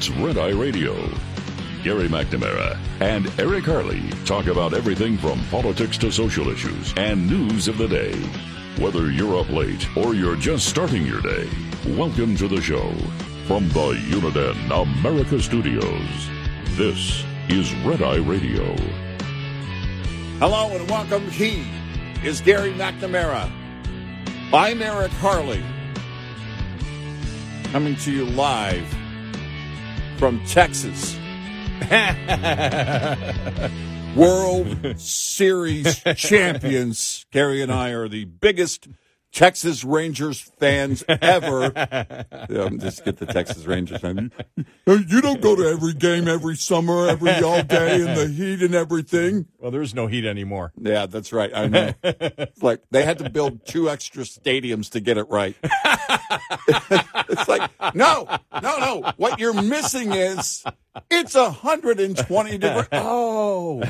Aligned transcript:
it's 0.00 0.08
Red 0.08 0.38
Eye 0.38 0.58
Radio. 0.58 0.94
Gary 1.84 2.08
McNamara 2.08 2.78
and 3.02 3.30
Eric 3.38 3.66
Harley 3.66 4.00
talk 4.24 4.46
about 4.46 4.72
everything 4.72 5.18
from 5.18 5.44
politics 5.50 5.98
to 5.98 6.10
social 6.10 6.48
issues 6.48 6.94
and 6.96 7.28
news 7.28 7.68
of 7.68 7.76
the 7.76 7.86
day. 7.86 8.14
Whether 8.82 9.10
you're 9.10 9.38
up 9.38 9.50
late 9.50 9.86
or 9.98 10.14
you're 10.14 10.36
just 10.36 10.66
starting 10.66 11.04
your 11.04 11.20
day, 11.20 11.46
welcome 11.98 12.34
to 12.36 12.48
the 12.48 12.62
show. 12.62 12.94
From 13.46 13.68
the 13.68 13.92
Uniden 14.08 14.70
America 14.70 15.38
Studios, 15.38 16.30
this 16.78 17.22
is 17.50 17.74
Red 17.84 18.00
Eye 18.02 18.24
Radio. 18.24 18.74
Hello 20.38 20.74
and 20.74 20.88
welcome. 20.88 21.28
He 21.28 21.66
is 22.24 22.40
Gary 22.40 22.72
McNamara. 22.72 23.52
I'm 24.50 24.80
Eric 24.80 25.12
Harley. 25.12 25.62
Coming 27.64 27.96
to 27.96 28.10
you 28.10 28.24
live 28.24 28.96
from 30.20 30.44
Texas. 30.44 31.16
World 34.14 35.00
Series 35.00 36.02
champions. 36.14 37.24
Gary 37.30 37.62
and 37.62 37.72
I 37.72 37.92
are 37.92 38.06
the 38.06 38.26
biggest 38.26 38.88
Texas 39.32 39.84
Rangers 39.84 40.40
fans 40.58 41.04
ever. 41.08 41.72
Yeah, 42.50 42.68
just 42.78 43.04
get 43.04 43.18
the 43.18 43.26
Texas 43.26 43.64
Rangers 43.64 44.00
fan. 44.00 44.32
You 44.86 45.20
don't 45.20 45.40
go 45.40 45.54
to 45.54 45.68
every 45.68 45.92
game 45.92 46.26
every 46.26 46.56
summer, 46.56 47.06
every 47.06 47.30
all 47.42 47.62
day 47.62 47.96
in 47.96 48.14
the 48.14 48.26
heat 48.26 48.62
and 48.62 48.74
everything. 48.74 49.46
Well, 49.58 49.70
there's 49.70 49.94
no 49.94 50.06
heat 50.06 50.24
anymore. 50.24 50.72
Yeah, 50.80 51.06
that's 51.06 51.32
right. 51.32 51.50
I 51.54 51.68
know. 51.68 51.92
It's 52.02 52.62
like 52.62 52.82
they 52.90 53.04
had 53.04 53.18
to 53.18 53.30
build 53.30 53.66
two 53.66 53.88
extra 53.88 54.24
stadiums 54.24 54.90
to 54.90 55.00
get 55.00 55.16
it 55.16 55.28
right. 55.28 55.54
it's 55.62 57.48
like, 57.48 57.70
no, 57.94 58.26
no, 58.62 58.78
no. 58.78 59.12
What 59.16 59.38
you're 59.38 59.62
missing 59.62 60.12
is 60.12 60.64
it's 61.10 61.34
120 61.34 62.58
degrees. 62.58 62.86
Oh, 62.92 63.82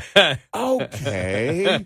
okay. 0.55 1.85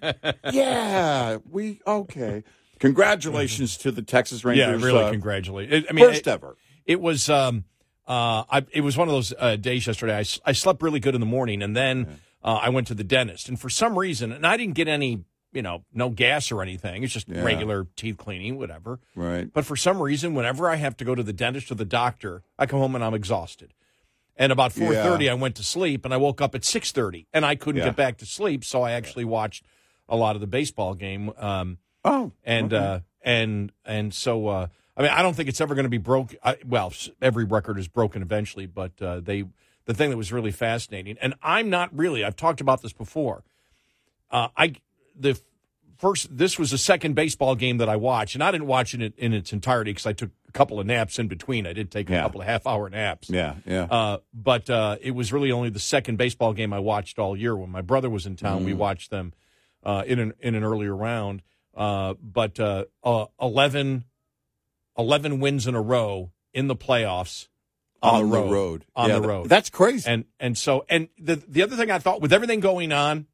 Yeah, 0.53 1.39
we, 1.49 1.81
okay. 1.87 2.43
Congratulations 2.85 3.79
to 3.79 3.91
the 3.91 4.03
Texas 4.03 4.45
Rangers. 4.45 4.81
Yeah, 4.81 4.87
really 4.87 5.05
uh, 5.05 5.11
congratulate. 5.11 5.73
It, 5.73 5.87
I 5.89 5.93
mean, 5.95 6.05
first 6.05 6.27
it, 6.27 6.31
ever. 6.31 6.57
It 6.85 7.01
was 7.01 7.31
um 7.31 7.65
uh 8.07 8.45
I 8.51 8.67
it 8.73 8.83
was 8.83 8.97
one 8.97 9.09
of 9.09 9.15
those 9.15 9.33
uh, 9.39 9.57
days 9.57 9.87
yesterday. 9.87 10.17
I, 10.19 10.25
I 10.45 10.53
slept 10.53 10.83
really 10.83 11.01
good 11.01 11.15
in 11.15 11.21
the 11.21 11.27
morning, 11.27 11.63
and 11.63 11.75
then 11.75 12.21
uh, 12.43 12.61
I 12.63 12.69
went 12.69 12.87
to 12.89 12.95
the 12.95 13.05
dentist, 13.05 13.49
and 13.49 13.59
for 13.59 13.71
some 13.71 13.99
reason, 13.99 14.33
and 14.33 14.47
I 14.47 14.59
didn't 14.59 14.75
get 14.75 14.87
any 14.87 15.25
you 15.53 15.63
know 15.63 15.85
no 15.95 16.11
gas 16.11 16.53
or 16.53 16.61
anything. 16.61 17.03
It's 17.03 17.13
just 17.15 17.27
Yeah. 17.29 17.43
regular 17.43 17.87
teeth 17.97 18.19
cleaning, 18.19 18.59
whatever. 18.59 19.01
Right. 19.15 19.51
But 19.51 19.65
for 19.65 19.77
some 19.77 20.03
reason, 20.03 20.35
whenever 20.35 20.69
I 20.69 20.77
have 20.77 20.95
to 20.99 21.05
go 21.07 21.15
to 21.15 21.23
the 21.23 21.33
dentist 21.33 21.71
or 21.71 21.77
the 21.77 21.87
doctor, 21.87 22.43
I 22.59 22.67
come 22.67 22.81
home 22.81 22.95
and 22.95 23.03
I'm 23.03 23.15
exhausted. 23.15 23.73
And 24.37 24.53
about 24.53 24.73
four 24.73 24.93
thirty, 24.93 25.25
Yeah. 25.25 25.31
I 25.33 25.35
went 25.35 25.55
to 25.57 25.65
sleep, 25.65 26.05
and 26.05 26.13
I 26.13 26.19
woke 26.19 26.43
up 26.43 26.55
at 26.55 26.67
six 26.67 26.93
thirty, 26.93 27.29
and 27.33 27.47
I 27.47 27.55
couldn't 27.55 27.79
Yeah. 27.79 27.87
get 27.87 27.97
back 27.97 28.19
to 28.19 28.27
sleep. 28.27 28.63
So 28.63 28.83
I 28.83 28.91
actually 28.93 29.25
watched 29.25 29.65
a 30.07 30.17
lot 30.17 30.35
of 30.35 30.43
the 30.43 30.47
baseball 30.47 30.95
game. 30.95 31.33
Um, 31.39 31.79
Oh, 32.05 32.33
and 32.45 32.73
uh, 32.73 33.01
and 33.23 33.73
and 33.85 34.13
so 34.13 34.49
uh, 34.49 34.67
I 34.97 35.03
mean 35.03 35.11
I 35.11 35.23
don't 35.23 35.35
think 35.35 35.49
it's 35.49 35.61
ever 35.61 35.75
going 35.75 35.85
to 35.85 35.91
be 35.91 35.99
broke. 35.99 36.35
I, 36.45 36.59
well, 36.67 36.93
every 37.23 37.45
record 37.45 37.79
is 37.79 37.89
broken 37.89 38.23
eventually, 38.23 38.67
but 38.67 39.01
uh, 39.01 39.21
they 39.21 39.45
the 39.87 39.95
thing 39.95 40.11
that 40.11 40.17
was 40.17 40.33
really 40.33 40.51
fascinating, 40.53 41.17
and 41.21 41.35
I'm 41.43 41.71
not 41.71 41.97
really. 41.97 42.25
I've 42.25 42.37
talked 42.37 42.61
about 42.61 42.83
this 42.83 42.93
before. 42.93 43.43
Uh, 44.31 44.49
I 44.57 44.75
the 45.19 45.41
first 45.99 46.37
this 46.37 46.59
was 46.59 46.71
the 46.71 46.79
second 46.79 47.15
baseball 47.15 47.55
game 47.55 47.79
that 47.79 47.89
I 47.89 47.97
watched, 47.97 48.35
and 48.35 48.43
I 48.45 48.51
didn't 48.51 48.67
watch 48.67 48.95
it 48.95 49.15
in 49.17 49.33
its 49.33 49.53
entirety 49.53 49.93
because 49.93 50.07
I 50.07 50.13
took 50.13 50.31
a 50.49 50.53
couple 50.53 50.79
of 50.81 50.87
naps 50.87 51.19
in 51.19 51.29
between. 51.29 51.67
I 51.67 51.73
did 51.73 51.91
take 51.91 52.11
a 52.11 52.13
Yeah. 52.13 52.23
couple 52.23 52.41
of 52.41 52.47
half 52.47 52.67
hour 52.67 52.89
naps. 52.91 53.31
yeah, 53.31 53.55
yeah. 53.67 53.85
Uh, 53.85 54.19
but 54.35 54.69
uh, 54.69 54.97
it 55.01 55.13
was 55.13 55.33
really 55.33 55.53
only 55.53 55.71
the 55.71 55.79
second 55.79 56.17
baseball 56.17 56.53
game 56.53 56.73
I 56.73 56.79
watched 56.81 57.19
all 57.19 57.37
year. 57.37 57.57
When 57.57 57.71
my 57.71 57.83
brother 57.83 58.11
was 58.11 58.27
in 58.27 58.37
town, 58.37 58.63
Mm. 58.63 58.67
we 58.67 58.75
watched 58.75 59.11
them 59.11 59.33
uh, 59.85 60.03
in 60.07 60.19
an 60.19 60.33
in 60.41 60.55
an 60.55 60.65
earlier 60.65 60.95
round. 60.97 61.43
Uh, 61.77 62.15
but 62.23 62.59
uh, 62.61 62.85
uh, 63.03 63.27
11, 63.41 64.05
11 64.97 65.41
wins 65.41 65.67
in 65.67 65.75
a 65.75 65.81
row 65.83 66.31
in 66.53 66.69
the 66.69 66.77
playoffs 66.77 67.49
on, 68.03 68.23
the 68.23 68.29
the 68.29 68.43
road. 68.43 68.53
road. 68.53 68.85
On 68.95 69.09
Yeah, 69.09 69.19
the 69.19 69.27
road. 69.29 69.49
That's 69.49 69.71
crazy. 69.71 70.09
and 70.09 70.25
and 70.39 70.57
so 70.57 70.85
and 70.89 71.09
the 71.19 71.37
the 71.37 71.63
other 71.63 71.75
thing 71.77 71.91
I 71.91 71.99
thought 71.99 72.21
with 72.21 72.33
everything 72.33 72.61
going 72.61 72.93
on, 72.93 73.27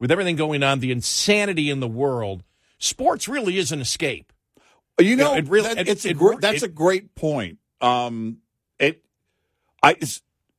with 0.00 0.10
everything 0.10 0.34
going 0.36 0.62
on, 0.62 0.80
the 0.80 0.90
insanity 0.90 1.70
in 1.70 1.78
the 1.80 1.86
world, 1.88 2.42
sports 2.78 3.28
really 3.28 3.58
is 3.58 3.70
an 3.70 3.80
escape. 3.80 4.32
You 5.00 5.14
know, 5.16 5.32
Yeah, 5.32 5.38
it 5.38 5.48
really- 5.48 5.68
that- 5.74 5.78
it- 5.78 5.88
it's 5.88 6.04
a 6.04 6.10
it- 6.10 6.18
gr- 6.18 6.40
that's 6.40 6.62
it- 6.62 6.66
a 6.66 6.68
great 6.68 7.14
point. 7.14 7.58
Um, 7.80 8.38
it, 8.78 9.04
I, 9.82 9.96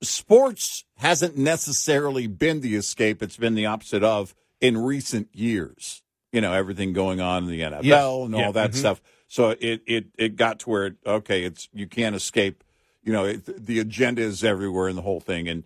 sports 0.01 0.85
hasn't 0.97 1.37
necessarily 1.37 2.27
been 2.27 2.61
the 2.61 2.75
escape; 2.75 3.21
it's 3.23 3.37
been 3.37 3.55
the 3.55 3.65
opposite 3.65 4.03
of 4.03 4.33
in 4.61 4.77
recent 4.77 5.29
years. 5.33 6.02
You 6.33 6.41
know, 6.41 6.51
everything 6.51 6.91
going 6.93 7.21
on 7.21 7.43
in 7.45 7.49
the 7.49 7.61
NFL 7.61 7.83
Yeah. 7.85 8.25
and 8.25 8.35
all 8.35 8.41
Yeah. 8.41 8.51
that 8.51 8.71
Mhm. 8.71 8.75
stuff. 8.75 9.01
So 9.29 9.51
it 9.61 9.81
it 9.85 10.07
it 10.17 10.35
got 10.35 10.59
to 10.59 10.69
where 10.69 10.95
okay, 11.05 11.43
it's 11.43 11.69
you 11.73 11.87
can't 11.87 12.15
escape. 12.15 12.63
You 13.03 13.13
know, 13.13 13.25
it, 13.25 13.65
the 13.65 13.79
agenda 13.79 14.21
is 14.21 14.43
everywhere 14.43 14.89
in 14.89 14.95
the 14.97 15.01
whole 15.03 15.19
thing, 15.21 15.47
and 15.47 15.63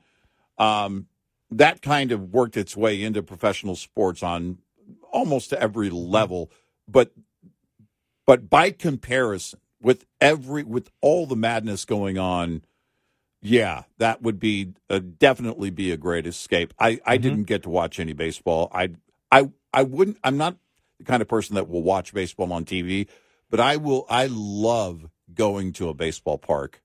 um, 0.59 1.07
that 1.51 1.81
kind 1.81 2.11
of 2.11 2.33
worked 2.33 2.57
its 2.57 2.75
way 2.78 3.01
into 3.01 3.23
professional 3.23 3.75
sports 3.75 4.22
on 4.23 4.57
almost 5.11 5.53
every 5.53 5.89
level. 5.89 6.51
But 6.88 7.13
but 8.25 8.49
by 8.49 8.72
comparison, 8.72 9.59
with 9.81 10.05
every 10.19 10.63
with 10.63 10.89
all 11.01 11.25
the 11.25 11.35
madness 11.35 11.85
going 11.85 12.17
on, 12.17 12.63
yeah, 13.41 13.84
that 13.99 14.22
would 14.22 14.39
be 14.39 14.73
uh, 14.89 14.99
definitely 14.99 15.69
be 15.69 15.91
a 15.91 15.97
great 15.97 16.28
escape. 16.28 16.73
I 16.79 16.99
I 17.05 17.17
didn't 17.17 17.44
get 17.44 17.63
to 17.63 17.69
watch 17.69 17.99
any 17.99 18.13
baseball. 18.13 18.69
I 18.73 18.91
I 19.31 19.49
I 19.77 19.83
wouldn't. 19.83 20.17
I'm 20.23 20.38
not 20.38 20.57
the 20.97 21.03
kind 21.03 21.21
of 21.21 21.27
person 21.27 21.53
that 21.53 21.69
will 21.69 21.84
watch 21.84 22.11
baseball 22.11 22.52
on 22.52 22.66
TV, 22.66 23.07
but 23.52 23.59
I 23.59 23.78
will. 23.78 24.07
I 24.09 24.28
love 24.28 25.07
going 25.31 25.72
to 25.73 25.90
a 25.90 25.93
baseball 25.93 26.40
park. 26.40 26.81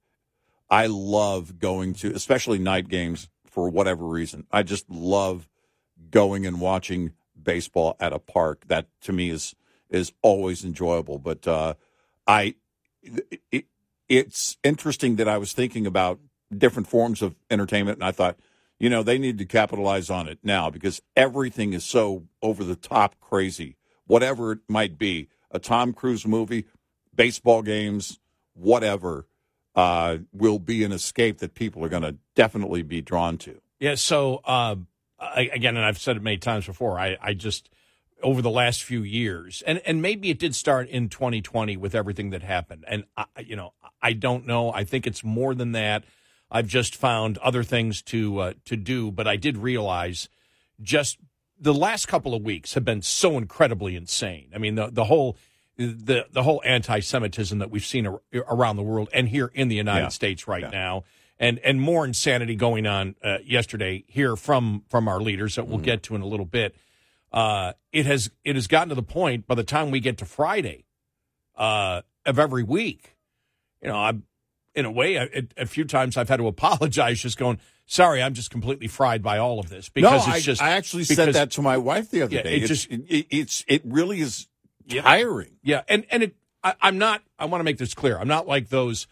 I 0.69 0.89
love 0.89 1.59
going 1.59 1.95
to, 1.95 2.13
especially 2.15 2.59
night 2.59 2.89
games 2.89 3.31
for 3.47 3.71
whatever 3.71 4.05
reason. 4.05 4.47
I 4.53 4.63
just 4.63 4.91
love 4.91 5.49
going 6.11 6.45
and 6.45 6.61
watching 6.61 7.13
baseball 7.43 7.97
at 7.99 8.13
a 8.13 8.19
park. 8.19 8.67
That 8.67 8.89
to 9.05 9.13
me 9.15 9.31
is 9.31 9.55
is 9.89 10.13
always 10.21 10.63
enjoyable. 10.63 11.19
But 11.19 11.49
uh, 11.49 11.73
I, 12.27 12.57
it, 13.51 13.65
it's 14.07 14.59
interesting 14.63 15.17
that 15.17 15.29
I 15.29 15.39
was 15.39 15.55
thinking 15.55 15.87
about 15.87 16.21
different 16.55 16.89
forms 16.89 17.23
of 17.23 17.37
entertainment, 17.51 17.97
and 17.97 18.05
I 18.05 18.11
thought, 18.11 18.37
you 18.83 18.91
know, 18.91 19.05
they 19.05 19.17
need 19.17 19.39
to 19.39 19.45
capitalize 19.45 20.11
on 20.11 20.27
it 20.27 20.41
now 20.43 20.69
because 20.69 21.01
everything 21.15 21.73
is 21.73 21.85
so 21.85 22.25
over 22.43 22.65
the 22.65 22.75
top 22.75 23.15
crazy. 23.21 23.77
Whatever 24.09 24.51
it 24.51 24.59
might 24.67 24.99
be, 24.99 25.29
a 25.53 25.61
Tom 25.61 25.93
Cruise 25.93 26.27
movie, 26.27 26.65
baseball 27.15 27.63
games, 27.63 28.19
whatever, 28.55 29.29
uh, 29.77 30.19
will 30.33 30.59
be 30.59 30.83
an 30.83 30.91
escape 30.91 31.39
that 31.39 31.55
people 31.55 31.85
are 31.85 31.89
going 31.89 32.03
to 32.03 32.17
definitely 32.35 32.83
be 32.83 33.01
drawn 33.01 33.39
to. 33.39 33.61
Yeah. 33.79 33.95
So 33.95 34.41
uh, 34.45 34.75
I, 35.17 35.49
again, 35.53 35.77
and 35.77 35.87
I've 35.87 35.99
said 35.99 36.17
it 36.17 36.23
many 36.23 36.39
times 36.39 36.67
before. 36.67 36.99
I, 36.99 37.17
I 37.23 37.35
just 37.35 37.71
over 38.21 38.43
the 38.43 38.51
last 38.51 38.83
few 38.83 39.05
years, 39.05 39.63
and 39.65 39.81
and 39.87 40.03
maybe 40.03 40.29
it 40.29 40.41
did 40.41 40.57
start 40.57 40.89
in 40.89 41.09
2020 41.09 41.77
with 41.77 41.95
everything 41.95 42.31
that 42.31 42.43
happened. 42.43 42.85
And 42.89 43.05
I, 43.17 43.27
you 43.47 43.55
know, 43.55 43.75
I 44.03 44.13
don't 44.13 44.45
know. 44.45 44.73
I 44.73 44.83
think 44.83 45.07
it's 45.07 45.23
more 45.23 45.55
than 45.55 45.71
that. 45.73 46.03
I've 46.53 46.67
just 46.69 46.95
found 46.95 47.39
other 47.39 47.63
things 47.65 48.03
to 48.03 48.39
uh, 48.39 48.53
to 48.67 48.77
do, 48.77 49.11
but 49.11 49.27
I 49.27 49.37
did 49.37 49.57
realize 49.57 50.29
just 50.81 51.19
the 51.59 51.73
last 51.75 52.07
couple 52.07 52.35
of 52.35 52.43
weeks 52.43 52.75
have 52.75 52.85
been 52.85 53.03
so 53.03 53.39
incredibly 53.39 53.97
insane. 53.97 54.51
I 54.55 54.59
mean, 54.59 54.75
the 54.75 54.89
the 54.89 55.05
whole 55.05 55.37
the 55.79 56.27
the 56.31 56.43
whole 56.43 56.61
anti-Semitism 56.65 57.59
that 57.59 57.71
we've 57.71 57.85
seen 57.87 58.07
ar- 58.07 58.21
around 58.33 58.77
the 58.77 58.83
world 58.83 59.09
and 59.15 59.29
here 59.29 59.51
in 59.55 59.69
the 59.69 59.77
United 59.77 60.03
Yeah. 60.05 60.09
States 60.11 60.47
right 60.47 60.63
Yeah. 60.65 60.71
now, 60.71 61.05
and 61.39 61.59
and 61.61 61.81
more 61.81 62.05
insanity 62.05 62.55
going 62.55 62.87
on 62.87 63.15
uh, 63.25 63.39
yesterday 63.45 64.05
here 64.07 64.37
from 64.37 64.83
from 64.91 65.09
our 65.09 65.21
leaders 65.21 65.55
that 65.55 65.67
we'll 65.67 65.79
Mm-hmm. 65.79 65.85
get 65.87 66.03
to 66.05 66.15
in 66.15 66.21
a 66.21 66.27
little 66.27 66.47
bit. 66.47 66.77
Uh, 67.33 67.73
it 67.93 68.05
has 68.05 68.31
it 68.45 68.57
has 68.57 68.67
gotten 68.67 68.91
to 68.91 68.95
the 68.95 69.03
point 69.03 69.47
by 69.47 69.55
the 69.55 69.65
time 69.65 69.91
we 69.91 70.01
get 70.01 70.19
to 70.19 70.27
Friday 70.27 70.85
uh, 71.57 72.03
of 72.27 72.39
every 72.39 72.63
week, 72.63 73.17
you 73.81 73.89
know, 73.89 73.97
I'm 73.97 74.25
in 74.75 74.85
a 74.85 74.91
way 74.91 75.17
a, 75.17 75.29
a 75.57 75.67
few 75.67 75.85
times 75.85 76.17
I've 76.17 76.29
had 76.29 76.39
to 76.39 76.47
apologize, 76.47 77.21
just 77.21 77.39
going, 77.39 77.59
sorry, 77.87 78.23
I'm 78.23 78.35
just 78.35 78.51
completely 78.51 78.89
fried 78.89 79.23
by 79.23 79.39
all 79.39 79.59
of 79.61 79.69
this 79.69 79.89
because 79.89 80.11
no, 80.11 80.17
it's 80.17 80.27
I, 80.29 80.41
just 80.41 80.63
I 80.63 80.71
actually 80.71 81.03
because- 81.03 81.17
said 81.17 81.35
that 81.35 81.51
to 81.53 81.63
my 81.63 81.77
wife 81.77 82.11
the 82.11 82.23
other 82.23 82.35
Yeah, 82.35 82.43
day. 82.43 82.57
it 82.57 82.63
It's 82.63 82.69
just- 82.69 82.91
it, 82.91 83.01
it- 83.09 83.27
it's 83.31 83.65
it 83.69 83.83
really 83.85 84.21
is 84.21 84.47
tiring. 84.89 85.57
Yeah, 85.63 85.83
and 85.89 86.05
and 86.11 86.23
it, 86.25 86.37
I, 86.65 86.75
I'm 86.81 86.99
not. 86.99 87.23
I 87.39 87.45
want 87.47 87.61
to 87.61 87.65
make 87.65 87.79
this 87.79 87.95
clear. 87.95 88.19
I'm 88.19 88.29
not 88.29 88.47
like 88.47 88.69
those 88.69 89.07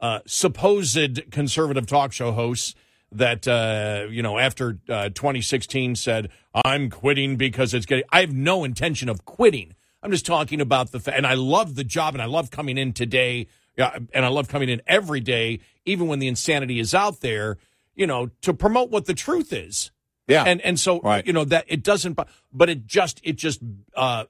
uh, 0.00 0.20
supposed 0.26 1.30
conservative 1.30 1.86
talk 1.86 2.12
show 2.12 2.32
hosts 2.32 2.74
that 3.12 3.48
uh, 3.48 4.06
you 4.10 4.22
know 4.22 4.38
after 4.38 4.78
uh, 4.88 5.08
2016 5.10 5.96
said 5.96 6.30
I'm 6.64 6.90
quitting 6.90 7.36
because 7.36 7.72
it's 7.74 7.86
getting. 7.86 8.04
I 8.10 8.20
have 8.20 8.32
no 8.32 8.64
intention 8.64 9.08
of 9.08 9.24
quitting. 9.24 9.74
I'm 10.02 10.10
just 10.12 10.26
talking 10.26 10.60
about 10.60 10.92
the 10.92 11.00
fa- 11.00 11.16
and 11.16 11.26
I 11.26 11.34
love 11.34 11.74
the 11.74 11.84
job 11.84 12.14
and 12.14 12.22
I 12.22 12.26
love 12.26 12.50
coming 12.50 12.78
in 12.78 12.92
today. 12.92 13.46
Yeah, 13.78 13.96
and 14.12 14.24
I 14.24 14.28
love 14.28 14.48
coming 14.48 14.68
in 14.68 14.82
every 14.86 15.20
day, 15.20 15.60
even 15.86 16.08
when 16.08 16.18
the 16.18 16.28
insanity 16.28 16.78
is 16.80 16.94
out 16.94 17.20
there. 17.20 17.56
You 17.94 18.06
know, 18.06 18.30
to 18.42 18.52
promote 18.54 18.90
what 18.90 19.06
the 19.06 19.14
truth 19.14 19.52
is 19.52 19.90
Yeah, 20.28 20.44
and 20.44 20.60
and 20.60 20.78
so 20.78 21.00
Right. 21.00 21.26
you 21.26 21.32
know 21.32 21.44
that 21.44 21.64
it 21.66 21.82
doesn't 21.82 22.12
bu- 22.12 22.24
but 22.52 22.68
it 22.68 22.86
just 22.86 23.20
it 23.24 23.32
just 23.36 23.60
uh 23.96 24.26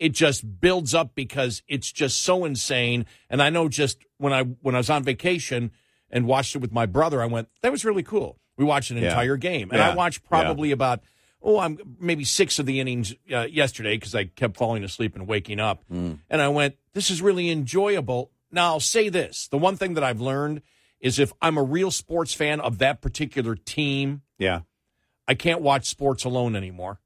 it 0.00 0.10
just 0.12 0.60
builds 0.60 0.92
up 0.94 1.14
because 1.14 1.62
it's 1.68 1.90
just 1.92 2.20
so 2.22 2.44
insane 2.44 3.06
and 3.30 3.40
i 3.40 3.48
know 3.48 3.66
just 3.68 3.98
when 4.18 4.32
i 4.32 4.42
when 4.42 4.74
i 4.74 4.78
was 4.78 4.90
on 4.90 5.02
vacation 5.04 5.70
and 6.10 6.26
watched 6.26 6.54
it 6.56 6.58
with 6.58 6.72
my 6.72 6.84
brother 6.84 7.22
i 7.22 7.26
went 7.26 7.48
that 7.62 7.70
was 7.72 7.84
really 7.84 8.02
cool 8.02 8.38
we 8.58 8.64
watched 8.64 8.90
an 8.90 8.96
Yeah. 8.98 9.08
entire 9.10 9.36
game 9.36 9.70
and 9.70 9.80
i 9.80 9.94
watched 9.94 10.24
probably 10.24 10.70
about 10.72 11.00
oh 11.42 11.60
i'm 11.60 11.78
maybe 12.00 12.24
six 12.24 12.58
of 12.58 12.66
the 12.66 12.78
innings 12.80 13.14
uh, 13.32 13.42
yesterday 13.42 13.96
because 13.96 14.14
i 14.16 14.24
kept 14.24 14.56
falling 14.56 14.82
asleep 14.84 15.14
and 15.14 15.26
waking 15.28 15.60
up 15.60 15.82
Mm. 15.90 16.18
and 16.28 16.42
i 16.42 16.48
went 16.48 16.76
this 16.92 17.08
is 17.08 17.22
really 17.22 17.50
enjoyable 17.50 18.32
now 18.50 18.72
i'll 18.72 18.80
say 18.80 19.08
this 19.08 19.48
the 19.48 19.58
one 19.58 19.76
thing 19.76 19.94
that 19.94 20.04
i've 20.04 20.20
learned 20.20 20.62
is 21.00 21.18
if 21.18 21.32
i'm 21.40 21.58
a 21.58 21.62
real 21.62 21.90
sports 21.90 22.34
fan 22.34 22.60
of 22.60 22.78
that 22.78 23.00
particular 23.00 23.54
team 23.54 24.22
yeah, 24.38 24.60
I 25.26 25.34
can't 25.34 25.60
watch 25.60 25.86
sports 25.86 26.24
alone 26.24 26.56
anymore. 26.56 27.00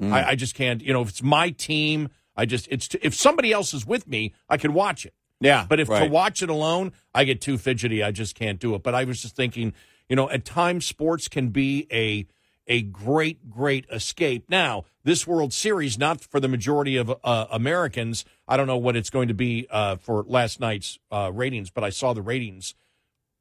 Mm. 0.00 0.12
I, 0.12 0.30
I 0.30 0.34
just 0.34 0.54
can't. 0.54 0.82
You 0.82 0.92
know, 0.92 1.02
if 1.02 1.08
it's 1.08 1.22
my 1.22 1.50
team, 1.50 2.08
I 2.36 2.46
just 2.46 2.68
it's 2.70 2.88
if 3.02 3.14
somebody 3.14 3.52
else 3.52 3.74
is 3.74 3.86
with 3.86 4.06
me, 4.06 4.34
I 4.48 4.56
can 4.56 4.72
watch 4.72 5.04
it. 5.04 5.14
yeah. 5.40 5.66
But 5.68 5.80
if 5.80 5.88
to 5.88 6.06
watch 6.06 6.42
it 6.42 6.50
alone, 6.50 6.92
I 7.14 7.24
get 7.24 7.40
too 7.40 7.58
fidgety. 7.58 8.02
I 8.02 8.10
just 8.10 8.34
can't 8.34 8.60
do 8.60 8.74
it. 8.74 8.82
But 8.82 8.94
I 8.94 9.04
was 9.04 9.22
just 9.22 9.34
thinking, 9.34 9.72
you 10.08 10.16
know, 10.16 10.30
at 10.30 10.44
times 10.44 10.86
sports 10.86 11.28
can 11.28 11.48
be 11.48 11.86
a 11.90 12.26
a 12.68 12.82
great, 12.82 13.48
great 13.50 13.86
escape. 13.90 14.44
Now, 14.48 14.84
this 15.02 15.26
World 15.26 15.52
Series, 15.52 15.98
not 15.98 16.20
for 16.20 16.38
the 16.38 16.48
majority 16.48 16.96
of 16.96 17.10
uh, 17.24 17.46
Americans. 17.50 18.24
I 18.46 18.56
don't 18.56 18.66
know 18.66 18.76
what 18.76 18.94
it's 18.94 19.10
going 19.10 19.28
to 19.28 19.34
be 19.34 19.66
uh, 19.70 19.96
for 19.96 20.22
last 20.28 20.60
night's 20.60 20.98
uh, 21.10 21.30
ratings, 21.34 21.70
but 21.70 21.82
I 21.82 21.90
saw 21.90 22.12
the 22.12 22.22
ratings 22.22 22.74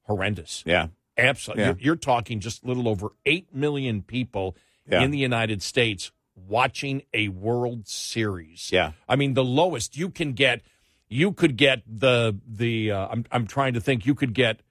horrendous. 0.03 0.63
yeah, 0.65 0.87
Absolutely. 1.17 1.63
Yeah. 1.63 1.69
You're, 1.69 1.77
you're 1.79 1.95
talking 1.95 2.39
just 2.39 2.63
a 2.63 2.67
little 2.67 2.87
over 2.87 3.09
8 3.25 3.53
million 3.53 4.01
people 4.01 4.55
Yeah. 4.89 5.01
in 5.01 5.11
the 5.11 5.17
United 5.17 5.61
States 5.61 6.11
watching 6.35 7.01
a 7.13 7.27
World 7.29 7.87
Series. 7.87 8.69
yeah, 8.71 8.91
I 9.09 9.15
mean, 9.15 9.33
the 9.33 9.43
lowest 9.43 9.97
you 9.97 10.09
can 10.09 10.33
get, 10.33 10.61
you 11.09 11.31
could 11.33 11.57
get 11.57 11.81
the, 11.87 12.37
the, 12.47 12.91
uh, 12.91 13.07
I'm, 13.07 13.25
I'm 13.31 13.47
trying 13.47 13.73
to 13.73 13.81
think, 13.81 14.05
you 14.05 14.13
could 14.15 14.33
get, 14.33 14.61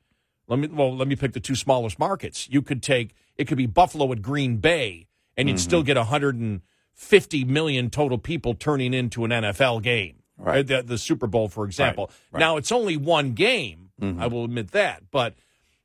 let 0.46 0.58
me, 0.60 0.68
well, 0.68 0.96
let 0.96 1.08
me 1.08 1.16
pick 1.16 1.32
the 1.32 1.40
two 1.40 1.56
smallest 1.56 1.98
markets. 1.98 2.48
You 2.48 2.62
could 2.62 2.82
take, 2.82 3.14
it 3.38 3.46
could 3.46 3.58
be 3.58 3.66
Buffalo 3.66 4.10
at 4.12 4.22
Green 4.22 4.56
Bay, 4.58 5.06
and 5.36 5.48
you'd 5.48 5.56
Mm-hmm. 5.56 5.62
still 5.62 5.82
get 5.82 5.96
150 5.96 7.44
million 7.44 7.90
total 7.90 8.18
people 8.18 8.54
turning 8.54 8.94
into 8.94 9.24
an 9.24 9.30
NFL 9.30 9.82
game. 9.82 10.22
Right. 10.38 10.58
Uh, 10.58 10.62
The, 10.78 10.82
the 10.82 10.98
Super 10.98 11.26
Bowl, 11.26 11.48
for 11.48 11.64
example. 11.64 12.10
right. 12.32 12.40
Now, 12.40 12.56
it's 12.56 12.70
only 12.72 12.96
one 12.96 13.32
game. 13.32 13.90
Mm-hmm. 14.00 14.20
I 14.22 14.26
will 14.26 14.44
admit 14.44 14.72
that. 14.72 15.04
But, 15.10 15.34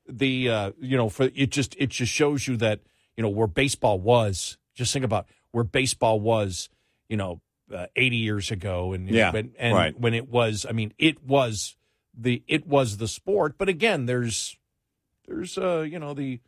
the 0.10 0.50
uh, 0.50 0.72
you 0.80 0.98
know 0.98 1.08
for 1.08 1.30
it 1.34 1.52
just 1.52 1.74
it 1.78 1.88
just 1.90 2.12
shows 2.12 2.46
you 2.46 2.58
that 2.58 2.82
you 3.16 3.22
know 3.24 3.30
where 3.30 3.48
baseball 3.48 3.98
was 3.98 4.58
just 4.74 4.92
think 4.92 5.06
about 5.06 5.26
where 5.52 5.64
baseball 5.64 6.20
was 6.20 6.70
you 7.08 7.16
know 7.16 7.40
uh, 7.74 7.86
80 7.96 8.18
years 8.18 8.52
ago 8.52 8.92
and 8.92 9.08
Yeah, 9.10 9.32
when, 9.32 9.54
and 9.58 9.74
right. 9.74 9.98
when 9.98 10.14
it 10.14 10.28
was 10.28 10.66
i 10.68 10.74
mean 10.74 10.92
it 10.98 11.24
was 11.24 11.78
the 12.18 12.44
it 12.48 12.68
was 12.68 12.98
the 12.98 13.08
sport 13.08 13.58
but 13.58 13.70
again 13.70 14.06
there's 14.06 14.58
there's 15.28 15.58
uh 15.58 15.82
you 15.82 16.00
know 16.00 16.14
the 16.14 16.42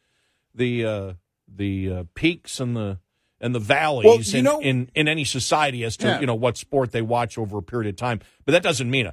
the 0.56 0.86
uh 0.86 1.14
the 1.48 1.92
uh, 1.92 2.04
peaks 2.16 2.60
and 2.60 2.76
the 2.76 3.00
and 3.42 3.54
the 3.54 3.60
valleys 3.60 4.06
Well, 4.06 4.22
you 4.22 4.38
in, 4.40 4.44
know- 4.46 4.60
in 4.62 4.90
in 4.96 5.08
any 5.08 5.24
society 5.26 5.84
as 5.84 5.98
to 5.98 6.08
Yeah. 6.08 6.20
you 6.22 6.26
know 6.26 6.36
what 6.36 6.58
sport 6.58 6.92
they 6.92 7.02
watch 7.02 7.38
over 7.38 7.58
a 7.58 7.62
period 7.62 7.90
of 7.90 7.96
time 7.98 8.20
but 8.46 8.52
that 8.54 8.64
doesn't 8.64 8.90
mean 8.90 9.12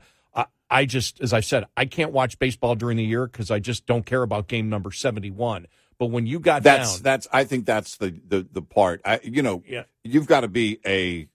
i 0.73 0.85
just 0.85 1.21
as 1.21 1.33
i 1.33 1.41
said 1.41 1.65
i 1.77 1.85
can't 1.85 2.13
watch 2.13 2.39
baseball 2.39 2.77
during 2.77 2.97
the 2.97 3.03
year 3.05 3.27
because 3.27 3.51
i 3.51 3.59
just 3.59 3.87
don't 3.87 4.07
care 4.07 4.23
about 4.23 4.47
game 4.47 4.69
number 4.69 4.93
71 4.93 5.67
but 5.99 6.07
when 6.07 6.27
you 6.27 6.39
got 6.39 6.63
that's 6.63 6.95
down 6.95 7.03
that's. 7.03 7.29
I 7.33 7.45
think 7.45 7.67
that's 7.67 7.97
the 7.99 8.11
the 8.27 8.47
the 8.51 8.63
part. 8.63 9.03
I 9.05 9.19
you 9.23 9.43
know 9.43 9.63
Yeah. 9.67 9.83
you've 10.05 10.27
got 10.27 10.41
to 10.43 10.49
be 10.49 10.79
a 10.87 11.29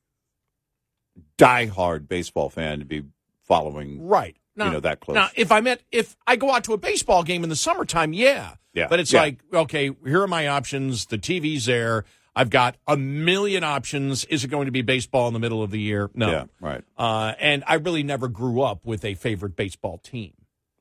diehard 1.38 2.08
baseball 2.08 2.50
fan 2.50 2.80
to 2.80 2.86
be 2.86 3.04
following. 3.44 4.08
right 4.08 4.38
now, 4.56 4.66
You 4.66 4.72
know, 4.74 4.80
that 4.82 5.00
close. 5.00 5.16
now 5.16 5.30
if 5.36 5.52
i 5.52 5.60
met 5.62 5.82
if 5.92 6.16
i 6.28 6.36
go 6.36 6.52
out 6.52 6.64
to 6.66 6.74
a 6.74 6.78
baseball 6.78 7.24
game 7.24 7.44
in 7.44 7.50
the 7.50 7.56
summertime 7.56 8.14
yeah 8.14 8.56
Yeah, 8.74 8.88
but 8.88 9.00
it's 9.00 9.12
yeah. 9.14 9.22
like 9.22 9.40
okay 9.54 9.92
here 10.06 10.22
are 10.22 10.28
my 10.28 10.48
options 10.48 11.06
the 11.08 11.18
tv's 11.18 11.66
there 11.66 12.06
i've 12.36 12.50
got 12.50 12.76
a 12.88 12.96
million 12.98 13.64
options 13.64 14.26
is 14.26 14.44
it 14.44 14.48
going 14.50 14.66
to 14.66 14.72
be 14.72 14.82
baseball 14.82 15.28
in 15.28 15.34
the 15.34 15.40
middle 15.40 15.62
of 15.64 15.72
the 15.72 15.80
year 15.80 16.10
no 16.14 16.32
Yeah, 16.32 16.46
right, 16.62 16.84
uh, 16.98 17.34
and 17.40 17.64
i 17.68 17.76
really 17.76 18.04
never 18.04 18.28
grew 18.28 18.62
up 18.62 18.86
with 18.86 19.04
a 19.06 19.16
favorite 19.16 19.56
baseball 19.56 19.98
team 19.98 20.34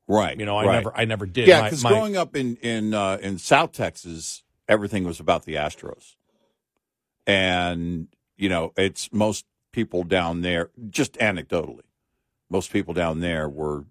right. 0.09 0.39
you 0.39 0.47
know 0.47 0.57
i 0.57 0.65
right. 0.67 0.75
never 0.75 0.97
i 0.97 1.05
never 1.05 1.27
did 1.27 1.49
Yeah, 1.49 1.63
because 1.63 1.83
my- 1.83 1.91
growing 1.91 2.17
up 2.17 2.37
in 2.37 2.57
in 2.57 2.95
uh, 2.95 3.19
in 3.23 3.39
South 3.39 3.73
Texas, 3.73 4.43
everything 4.69 5.05
was 5.05 5.19
about 5.21 5.45
the 5.45 5.55
Astros, 5.55 6.15
and 7.27 8.09
you 8.37 8.49
know, 8.49 8.73
it's 8.77 9.13
most 9.13 9.47
people 9.73 10.03
down 10.05 10.41
there. 10.43 10.71
Just 10.91 11.15
anecdotally, 11.15 11.83
most 12.51 12.73
people 12.73 12.95
down 12.95 13.21
there 13.21 13.49
were 13.49 13.85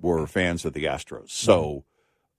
were 0.00 0.26
fans 0.26 0.64
of 0.64 0.72
the 0.72 0.84
Astros. 0.84 1.30
So, 1.30 1.84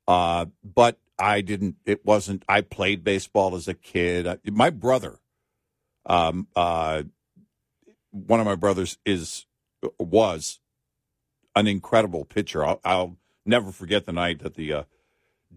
uh, 0.07 0.45
but 0.63 0.99
I 1.17 1.41
didn't. 1.41 1.75
It 1.85 2.05
wasn't. 2.05 2.43
I 2.47 2.61
played 2.61 3.03
baseball 3.03 3.55
as 3.55 3.67
a 3.67 3.73
kid. 3.73 4.27
I, 4.27 4.37
my 4.45 4.69
brother, 4.69 5.19
um, 6.05 6.47
uh, 6.55 7.03
one 8.11 8.39
of 8.39 8.45
my 8.45 8.55
brothers 8.55 8.97
is 9.05 9.45
was 9.97 10.59
an 11.55 11.67
incredible 11.67 12.25
pitcher. 12.25 12.65
I'll, 12.65 12.79
I'll 12.83 13.17
never 13.45 13.71
forget 13.71 14.05
the 14.05 14.13
night 14.13 14.39
that 14.39 14.55
the 14.55 14.73
uh, 14.73 14.83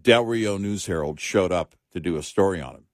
Del 0.01 0.25
Rio 0.25 0.59
News 0.59 0.87
Herald 0.87 1.21
showed 1.21 1.53
up 1.53 1.75
to 1.93 2.01
do 2.01 2.17
a 2.17 2.23
story 2.23 2.61
on 2.61 2.75
him 2.75 2.85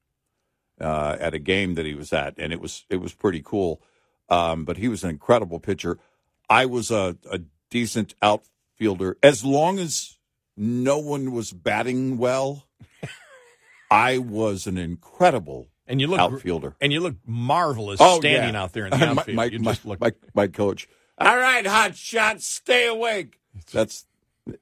uh, 0.81 1.17
at 1.19 1.35
a 1.35 1.39
game 1.39 1.75
that 1.75 1.87
he 1.87 1.95
was 1.95 2.13
at, 2.13 2.35
and 2.39 2.53
it 2.53 2.61
was 2.61 2.85
it 2.91 2.97
was 2.97 3.15
pretty 3.15 3.43
cool. 3.45 3.83
Um, 4.29 4.65
but 4.65 4.77
he 4.77 4.89
was 4.89 5.05
an 5.05 5.11
incredible 5.11 5.59
pitcher. 5.59 5.99
I 6.49 6.67
was 6.67 6.91
a, 6.91 7.17
a 7.31 7.41
decent 7.71 8.15
outfielder 8.23 9.17
as 9.23 9.45
long 9.45 9.79
as 9.79 10.19
no 10.57 10.99
one 10.99 11.33
was 11.33 11.53
batting 11.53 12.19
well. 12.19 12.67
I 13.91 14.19
was 14.19 14.67
an 14.67 14.77
incredible 14.79 15.69
and 15.87 16.01
you 16.01 16.07
look 16.07 16.21
outfielder. 16.21 16.77
and 16.81 16.93
you 16.93 17.01
look 17.01 17.17
marvelous 17.27 17.99
Oh, 18.03 18.19
standing 18.21 18.55
yeah. 18.55 18.63
out 18.63 18.73
there 18.73 18.85
in 18.87 18.91
the 18.91 18.97
my, 18.99 19.07
outfield. 19.07 19.37
my, 19.37 19.45
you 19.47 19.59
my, 19.61 19.73
just 19.73 19.85
look 19.87 20.01
my, 20.01 20.13
my 20.35 20.47
coach. 20.47 20.89
All 21.17 21.37
right, 21.37 21.67
hot 21.67 21.97
shot, 21.97 22.43
stay 22.43 22.87
awake. 22.87 23.39
That's 23.73 24.07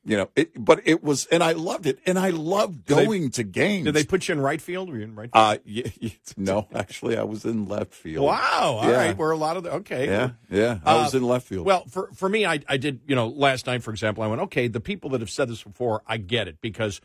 you 0.05 0.17
know, 0.17 0.29
it, 0.37 0.51
but 0.57 0.81
it 0.85 1.03
was, 1.05 1.27
and 1.27 1.43
I 1.43 1.53
loved 1.53 1.87
it, 1.87 1.99
and 2.07 2.19
I 2.19 2.31
loved 2.31 2.87
they- 2.87 3.05
going 3.05 3.31
to 3.33 3.43
games. 3.45 3.85
Did 3.85 3.95
they 3.95 4.05
put 4.05 4.27
you 4.29 4.33
in 4.35 4.41
right 4.41 4.61
field? 4.61 4.91
Were 4.91 4.97
you 4.97 5.05
in 5.05 5.15
right 5.15 5.31
field? 5.33 5.45
Uh, 5.45 5.59
yeah, 5.65 5.87
yeah, 6.01 6.11
no, 6.37 6.67
actually, 6.75 7.17
I 7.17 7.23
was 7.23 7.45
in 7.45 7.67
left 7.69 7.95
field. 7.95 8.27
wow. 8.27 8.79
All 8.83 8.89
yeah. 8.91 8.97
right. 8.97 9.17
We're 9.17 9.31
a 9.31 9.37
lot 9.37 9.57
of 9.57 9.63
the 9.63 9.73
okay. 9.75 10.07
Yeah, 10.07 10.31
yeah, 10.51 10.79
I 10.85 10.97
was 11.03 11.15
Uh, 11.15 11.19
in 11.19 11.25
left 11.25 11.47
field. 11.47 11.67
Well, 11.67 11.85
for 11.89 12.11
for 12.15 12.29
me, 12.29 12.45
I 12.47 12.61
I 12.69 12.77
did 12.77 13.01
you 13.07 13.15
know 13.15 13.29
last 13.29 13.67
night, 13.67 13.83
for 13.83 13.91
example, 13.91 14.23
I 14.25 14.27
went 14.27 14.43
okay. 14.43 14.69
The 14.69 14.81
people 14.81 15.11
that 15.11 15.21
have 15.21 15.31
said 15.31 15.49
this 15.49 15.63
before, 15.63 16.03
I 16.07 16.17
get 16.17 16.49
it 16.49 16.61
because 16.61 17.01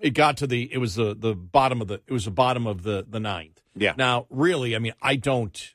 it 0.00 0.10
got 0.10 0.36
to 0.38 0.46
the 0.46 0.72
it 0.72 0.78
was 0.78 0.94
the 0.96 1.14
the 1.14 1.34
bottom 1.34 1.80
of 1.80 1.88
the 1.88 2.00
it 2.06 2.12
was 2.12 2.24
the 2.24 2.30
bottom 2.30 2.66
of 2.66 2.82
the 2.82 3.06
the 3.08 3.20
ninth. 3.20 3.60
Yeah. 3.76 3.94
Now, 3.96 4.26
really, 4.28 4.74
I 4.74 4.80
mean, 4.80 4.94
I 5.00 5.16
don't. 5.16 5.74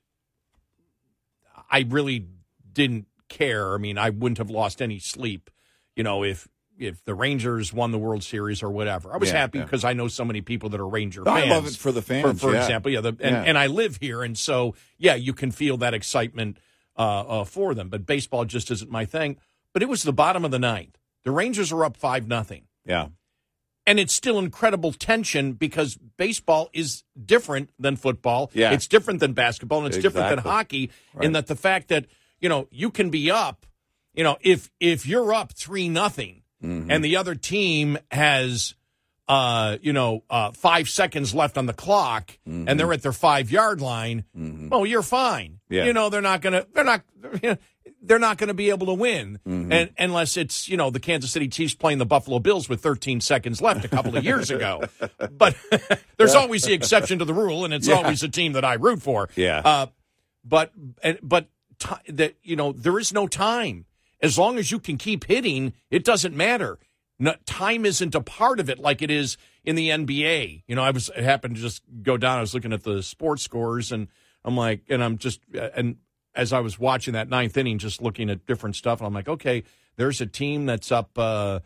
I 1.72 1.86
really 1.88 2.28
didn't 2.74 3.08
care. 3.30 3.74
I 3.74 3.78
mean, 3.78 3.98
I 3.98 4.10
wouldn't 4.10 4.38
have 4.38 4.50
lost 4.50 4.82
any 4.82 5.00
sleep, 5.00 5.50
you 5.96 6.04
know, 6.04 6.24
if 6.24 6.48
if 6.78 7.04
the 7.06 7.14
Rangers 7.14 7.72
won 7.72 7.92
the 7.92 8.00
World 8.00 8.24
Series 8.24 8.64
or 8.64 8.70
whatever. 8.72 9.14
I 9.14 9.18
was 9.18 9.30
Yeah, 9.30 9.38
happy 9.42 9.60
yeah. 9.60 9.66
because 9.66 9.84
I 9.84 9.94
know 9.94 10.08
so 10.08 10.26
many 10.26 10.42
people 10.42 10.70
that 10.70 10.80
are 10.80 10.88
Ranger 10.88 11.22
I 11.30 11.42
fans. 11.42 11.52
love 11.52 11.68
it 11.68 11.76
for 11.76 11.92
the 11.92 12.02
fans, 12.02 12.42
For, 12.42 12.48
for 12.50 12.54
yeah. 12.56 12.62
example, 12.62 12.92
yeah, 12.92 13.02
the, 13.02 13.16
and, 13.20 13.36
and 13.48 13.58
I 13.60 13.68
live 13.68 13.98
here, 14.02 14.24
and 14.24 14.36
so 14.36 14.74
yeah, 14.98 15.14
you 15.14 15.34
can 15.34 15.52
feel 15.52 15.78
that 15.78 15.94
excitement 15.94 16.58
uh, 16.98 17.02
uh, 17.02 17.44
for 17.44 17.76
them. 17.76 17.90
But 17.90 18.06
baseball 18.08 18.46
just 18.46 18.72
isn't 18.72 18.90
my 18.90 19.06
thing. 19.06 19.38
But 19.72 19.84
it 19.84 19.90
was 19.90 20.02
the 20.04 20.14
bottom 20.14 20.44
of 20.46 20.52
the 20.52 20.60
ninth. 20.60 20.98
The 21.24 21.32
Rangers 21.32 21.72
are 21.72 21.86
up 21.86 21.96
five 21.98 22.28
nothing 22.28 22.64
Yeah. 22.86 23.08
and 23.88 24.00
it's 24.00 24.14
still 24.14 24.40
incredible 24.40 24.94
tension 24.94 25.54
because 25.54 25.98
baseball 26.18 26.70
is 26.74 27.04
different 27.26 27.70
than 27.80 27.96
football. 27.98 28.50
Yeah. 28.54 28.72
It's 28.72 28.88
different 28.88 29.20
than 29.20 29.34
basketball 29.34 29.86
and 29.86 29.88
it's 29.94 29.98
different 30.02 30.30
than 30.30 30.40
hockey 30.40 30.90
Right. 31.14 31.26
in 31.26 31.32
that 31.34 31.48
the 31.48 31.56
fact 31.56 31.88
that, 31.90 32.06
you 32.40 32.50
know, 32.50 32.68
you 32.72 32.90
can 32.92 33.10
be 33.10 33.30
up, 33.32 33.66
you 34.13 34.24
know, 34.24 34.38
if 34.41 34.70
if 34.79 35.05
you're 35.05 35.34
up 35.34 35.53
3 35.53 35.89
nothing 35.89 36.39
Mm-hmm. 36.63 36.91
and 36.91 37.03
the 37.03 37.17
other 37.17 37.36
team 37.36 37.98
has 38.10 38.74
uh, 39.27 39.77
you 39.82 39.91
know, 39.91 40.24
uh, 40.29 40.51
five 40.51 40.88
seconds 40.88 41.34
left 41.36 41.58
on 41.58 41.65
the 41.65 41.74
clock, 41.74 42.38
and 42.46 42.79
they're 42.79 42.91
at 42.93 43.01
their 43.01 43.12
five 43.13 43.51
yard 43.51 43.82
line. 43.82 44.24
Well, 44.34 44.86
you're 44.86 45.01
fine. 45.01 45.60
Mm-hmm. 45.65 45.74
Yeah. 45.74 45.86
You 45.86 45.93
know, 45.93 46.10
they're 46.10 46.22
not 46.22 46.41
gonna. 46.41 46.65
They're 46.74 46.84
not. 46.86 47.01
They're 48.05 48.20
not 48.20 48.38
going 48.38 48.50
to 48.50 48.53
be 48.53 48.70
able 48.70 48.88
to 48.88 48.93
win, 48.93 49.39
Mm-hmm. 49.48 49.72
and 49.72 49.89
unless 49.98 50.36
it's 50.36 50.67
you 50.67 50.75
know 50.75 50.89
the 50.89 51.00
Kansas 51.00 51.32
City 51.32 51.48
Chiefs 51.48 51.74
playing 51.74 52.00
the 52.00 52.05
Buffalo 52.05 52.39
Bills 52.39 52.67
with 52.67 52.82
13 52.82 53.22
seconds 53.22 53.62
left 53.62 53.86
a 53.86 53.88
couple 53.88 54.17
of 54.17 54.24
years 54.25 54.50
ago. 54.51 54.84
But 55.38 55.55
there's 56.17 56.36
always 56.36 56.63
the 56.63 56.74
exception 56.74 57.20
to 57.20 57.25
the 57.25 57.34
rule, 57.34 57.63
and 57.63 57.74
it's 57.74 57.88
Yeah. 57.88 57.96
always 57.96 58.22
a 58.24 58.27
team 58.29 58.53
that 58.53 58.65
I 58.65 58.74
root 58.75 59.01
for. 59.01 59.29
Yeah. 59.36 59.62
Uh, 59.63 59.86
but 60.43 60.72
and, 61.01 61.17
but 61.24 61.48
ti 61.79 61.96
that 62.10 62.36
you 62.43 62.55
know 62.58 62.74
there 62.74 63.00
is 63.00 63.13
no 63.13 63.27
time 63.27 63.86
as 64.24 64.39
long 64.39 64.58
as 64.58 64.72
you 64.72 64.80
can 64.80 64.98
keep 64.98 65.25
hitting. 65.25 65.74
It 65.92 66.03
doesn't 66.03 66.36
matter. 66.36 66.80
No, 67.20 67.36
time 67.46 67.86
isn't 67.86 68.15
a 68.15 68.22
part 68.22 68.60
of 68.60 68.70
it 68.72 68.80
like 68.80 69.03
it 69.03 69.12
is 69.12 69.38
in 69.63 69.75
the 69.75 69.89
NBA. 69.89 70.63
You 70.65 70.75
know, 70.75 70.84
I 70.84 70.89
was 70.89 71.10
it 71.15 71.24
happened 71.24 71.56
to 71.58 71.62
just 71.62 71.84
go 72.01 72.18
down. 72.18 72.39
I 72.39 72.42
was 72.42 72.56
looking 72.56 72.74
at 72.74 72.82
the 72.84 73.03
sports 73.03 73.44
scores, 73.44 73.92
and 73.92 74.08
I'm 74.44 74.58
like, 74.58 74.82
and 74.89 75.03
I'm 75.03 75.18
just 75.20 75.42
uh, 75.56 75.70
and 75.75 75.98
as 76.34 76.51
I 76.51 76.60
was 76.62 76.80
watching 76.80 77.13
that 77.13 77.30
ninth 77.30 77.56
inning, 77.56 77.77
just 77.77 78.01
looking 78.01 78.32
at 78.32 78.48
different 78.48 78.75
stuff, 78.75 79.00
and 79.00 79.06
I'm 79.08 79.13
like, 79.13 79.30
okay, 79.30 79.63
there's 79.98 80.22
a 80.22 80.25
team 80.25 80.65
that's 80.65 80.92
up. 80.92 81.12
Uh, 81.18 81.60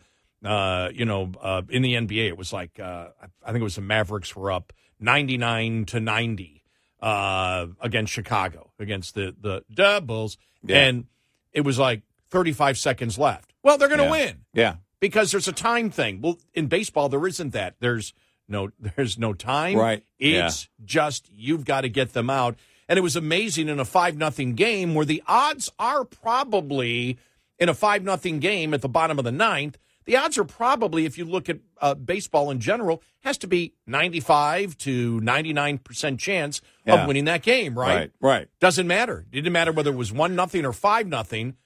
uh, 0.44 0.90
you 0.94 1.04
know, 1.06 1.32
uh, 1.40 1.62
in 1.70 1.82
the 1.82 1.94
NBA, 1.94 2.28
it 2.28 2.36
was 2.36 2.52
like 2.52 2.78
uh, 2.78 3.08
I 3.42 3.46
think 3.46 3.60
it 3.60 3.64
was 3.64 3.76
the 3.76 3.80
Mavericks 3.80 4.36
were 4.36 4.52
up 4.52 4.72
99 5.00 5.86
to 5.86 5.98
90 6.00 6.62
uh, 7.00 7.66
against 7.80 8.12
Chicago 8.12 8.70
against 8.78 9.14
the 9.14 9.34
the 9.40 9.64
Doubles, 9.72 10.36
Yeah. 10.62 10.80
and 10.86 11.06
it 11.52 11.62
was 11.62 11.78
like 11.78 12.02
35 12.30 12.78
seconds 12.78 13.18
left. 13.18 13.52
Well, 13.62 13.78
they're 13.78 13.88
going 13.88 13.98
to 13.98 14.04
Yeah. 14.04 14.10
win 14.10 14.36
Yeah. 14.54 14.74
because 15.00 15.30
there's 15.30 15.48
a 15.48 15.52
time 15.52 15.90
thing. 15.90 16.20
Well, 16.20 16.38
in 16.54 16.66
baseball, 16.66 17.08
there 17.08 17.26
isn't 17.26 17.50
that. 17.52 17.76
There's 17.80 18.12
no 18.48 18.70
there's 18.96 19.18
no 19.18 19.32
time. 19.34 19.76
Right. 19.76 20.04
It's 20.18 20.68
just 20.84 21.28
you've 21.32 21.64
got 21.64 21.82
to 21.82 21.88
get 21.88 22.12
them 22.12 22.30
out. 22.30 22.56
And 22.88 22.98
it 22.98 23.02
was 23.02 23.16
amazing 23.16 23.68
in 23.68 23.78
a 23.78 23.84
five 23.84 24.16
nothing 24.16 24.54
game 24.54 24.94
where 24.94 25.04
the 25.04 25.22
odds 25.26 25.70
are 25.78 26.04
probably 26.06 27.18
in 27.58 27.68
a 27.68 27.74
five 27.74 28.02
nothing 28.02 28.38
game 28.38 28.72
at 28.72 28.80
the 28.82 28.88
bottom 28.88 29.18
of 29.18 29.24
the 29.24 29.32
ninth. 29.32 29.76
The 30.06 30.16
odds 30.16 30.38
are 30.38 30.44
probably, 30.44 31.04
if 31.04 31.18
you 31.18 31.26
look 31.26 31.50
at 31.50 31.58
uh, 31.82 31.94
baseball 31.94 32.50
in 32.50 32.60
general, 32.60 33.02
has 33.20 33.36
to 33.38 33.46
be 33.46 33.74
95 33.86 34.78
to 34.78 35.20
99% 35.20 36.18
chance 36.18 36.62
Yeah. 36.86 37.02
of 37.02 37.06
winning 37.08 37.26
that 37.26 37.42
game, 37.42 37.78
right? 37.78 37.94
Right. 37.94 38.10
Right. 38.20 38.48
Doesn't 38.58 38.86
matter. 38.86 39.26
It 39.30 39.34
didn't 39.36 39.52
matter 39.52 39.72
whether 39.72 39.90
it 39.90 39.96
was 39.96 40.10
one 40.10 40.34
nothing 40.34 40.64
or 40.64 40.72
five 40.72 41.06
nothing. 41.06 41.56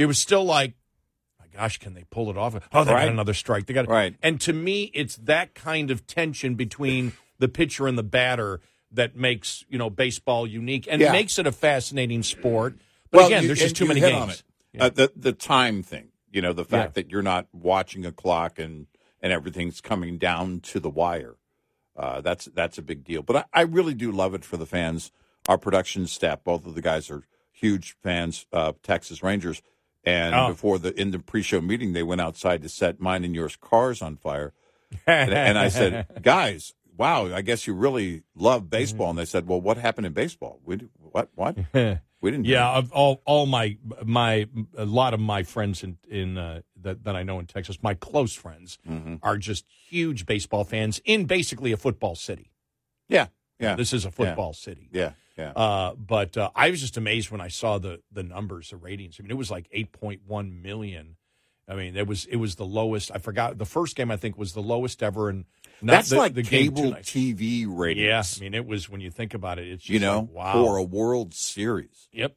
It 0.00 0.06
was 0.06 0.18
still 0.18 0.44
like, 0.44 0.74
my 1.38 1.46
gosh, 1.54 1.78
can 1.78 1.92
they 1.94 2.04
pull 2.10 2.30
it 2.30 2.36
off? 2.38 2.54
Oh, 2.72 2.84
they 2.84 2.92
Right. 2.92 3.04
got 3.04 3.12
another 3.12 3.34
strike. 3.34 3.66
They 3.66 3.74
got 3.74 3.86
Right. 3.86 4.16
And 4.22 4.40
to 4.40 4.52
me, 4.52 4.84
it's 4.94 5.16
that 5.16 5.54
kind 5.54 5.90
of 5.90 6.06
tension 6.06 6.54
between 6.54 7.12
the 7.38 7.48
pitcher 7.48 7.86
and 7.86 7.98
the 7.98 8.02
batter 8.02 8.60
that 8.92 9.14
makes 9.14 9.64
you 9.68 9.76
know 9.78 9.90
baseball 9.90 10.46
unique 10.46 10.88
and 10.90 11.00
Yeah. 11.00 11.12
makes 11.12 11.38
it 11.38 11.46
a 11.46 11.52
fascinating 11.52 12.22
sport. 12.22 12.76
But 13.10 13.26
again, 13.26 13.42
you- 13.42 13.48
there's 13.48 13.58
just 13.60 13.76
too 13.76 13.86
many 13.86 14.00
games. 14.00 14.42
it. 14.72 14.80
Uh, 14.80 14.88
the 14.88 15.12
the 15.14 15.32
time 15.32 15.82
thing, 15.82 16.08
you 16.32 16.40
know, 16.40 16.52
the 16.52 16.64
fact 16.64 16.90
Yeah. 16.96 17.02
that 17.02 17.10
you're 17.10 17.22
not 17.22 17.46
watching 17.52 18.06
a 18.06 18.12
clock 18.12 18.58
and 18.58 18.86
and 19.22 19.32
everything's 19.34 19.80
coming 19.82 20.16
down 20.16 20.60
to 20.60 20.80
the 20.80 20.88
wire. 20.88 21.36
Uh, 21.96 22.20
that's 22.22 22.46
that's 22.46 22.78
a 22.78 22.82
big 22.82 23.04
deal. 23.04 23.22
But 23.22 23.36
I, 23.36 23.44
I 23.52 23.60
really 23.62 23.94
do 23.94 24.10
love 24.10 24.32
it 24.34 24.44
for 24.46 24.56
the 24.56 24.64
fans. 24.66 25.12
Our 25.48 25.58
production 25.58 26.06
staff, 26.06 26.42
both 26.42 26.64
of 26.66 26.74
the 26.74 26.80
guys 26.82 27.10
are 27.10 27.24
huge 27.52 27.96
fans 28.02 28.46
of 28.52 28.80
Texas 28.82 29.22
Rangers. 29.22 29.60
And 30.04 30.34
Oh. 30.34 30.48
before 30.48 30.78
the 30.78 30.98
in 30.98 31.10
the 31.10 31.18
pre-show 31.18 31.60
meeting, 31.60 31.92
they 31.92 32.02
went 32.02 32.20
outside 32.20 32.62
to 32.62 32.68
set 32.68 33.00
mine 33.00 33.24
and 33.24 33.34
yours 33.34 33.56
cars 33.56 34.00
on 34.02 34.16
fire. 34.16 34.52
and, 35.06 35.32
and 35.32 35.58
I 35.58 35.68
said, 35.68 36.06
"Guys, 36.22 36.74
wow, 36.96 37.26
I 37.34 37.42
guess 37.42 37.66
you 37.66 37.74
really 37.74 38.22
love 38.34 38.70
baseball." 38.70 39.10
And 39.10 39.18
they 39.18 39.24
said, 39.26 39.46
"Well, 39.46 39.60
what 39.60 39.76
happened 39.76 40.06
in 40.06 40.12
baseball? 40.12 40.58
We 40.64 40.76
what 40.98 41.28
what 41.34 41.56
we 41.74 42.30
didn't." 42.30 42.46
Yeah, 42.46 42.82
all 42.92 43.20
all 43.26 43.46
my 43.46 43.76
my 44.04 44.46
a 44.76 44.84
lot 44.86 45.12
of 45.14 45.20
my 45.20 45.42
friends 45.42 45.82
in 45.84 45.98
in 46.08 46.38
uh, 46.38 46.62
that 46.82 47.04
that 47.04 47.14
I 47.14 47.22
know 47.22 47.38
in 47.38 47.46
Texas, 47.46 47.78
my 47.82 47.94
close 47.94 48.34
friends 48.34 48.78
Mm-hmm. 48.88 49.16
are 49.22 49.36
just 49.36 49.66
huge 49.88 50.24
baseball 50.26 50.64
fans 50.64 51.00
in 51.04 51.26
basically 51.26 51.72
a 51.72 51.76
football 51.76 52.14
city. 52.14 52.50
Yeah, 53.08 53.26
yeah, 53.58 53.76
This 53.76 53.92
is 53.92 54.04
a 54.06 54.10
football 54.10 54.54
city. 54.54 54.88
yeah, 54.92 55.12
yeah. 55.40 55.52
Uh, 55.52 55.94
but 55.94 56.36
uh, 56.36 56.50
I 56.54 56.70
was 56.70 56.80
just 56.80 56.96
amazed 56.96 57.30
when 57.30 57.40
I 57.40 57.48
saw 57.48 57.78
the 57.78 58.00
the 58.12 58.22
numbers, 58.22 58.70
the 58.70 58.76
ratings. 58.76 59.16
I 59.18 59.22
mean, 59.22 59.30
it 59.30 59.36
was 59.36 59.50
like 59.50 59.70
8.1 59.70 60.62
million. 60.62 61.16
I 61.68 61.74
mean, 61.74 61.96
it 61.96 62.06
was 62.06 62.26
it 62.26 62.36
was 62.36 62.56
the 62.56 62.64
lowest. 62.64 63.10
I 63.14 63.18
forgot 63.18 63.56
the 63.56 63.64
first 63.64 63.96
game. 63.96 64.10
I 64.10 64.16
think 64.16 64.36
was 64.36 64.52
the 64.52 64.62
lowest 64.62 65.02
ever, 65.02 65.28
and 65.28 65.44
That's 65.80 66.10
the, 66.10 66.16
like 66.16 66.34
the 66.34 66.42
cable. 66.42 66.92
TV 66.94 67.64
ratings. 67.68 68.04
Yeah, 68.04 68.22
I 68.36 68.40
mean, 68.40 68.54
it 68.54 68.66
was 68.66 68.88
when 68.90 69.00
you 69.00 69.10
think 69.10 69.34
about 69.34 69.58
it. 69.58 69.68
It's 69.68 69.84
just 69.84 69.90
you 69.90 70.00
know, 70.00 70.20
like, 70.20 70.30
wow. 70.30 70.52
for 70.52 70.76
a 70.78 70.82
World 70.82 71.32
Series, 71.32 72.08
yep. 72.12 72.36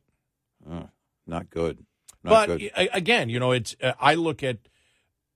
Uh, 0.70 0.84
not 1.26 1.50
good. 1.50 1.86
Not 2.24 2.48
but 2.48 2.60
good. 2.60 2.72
again, 2.76 3.30
you 3.30 3.40
know, 3.40 3.52
it's 3.52 3.76
uh, 3.82 3.94
I 4.00 4.16
look 4.16 4.44
at 4.44 4.60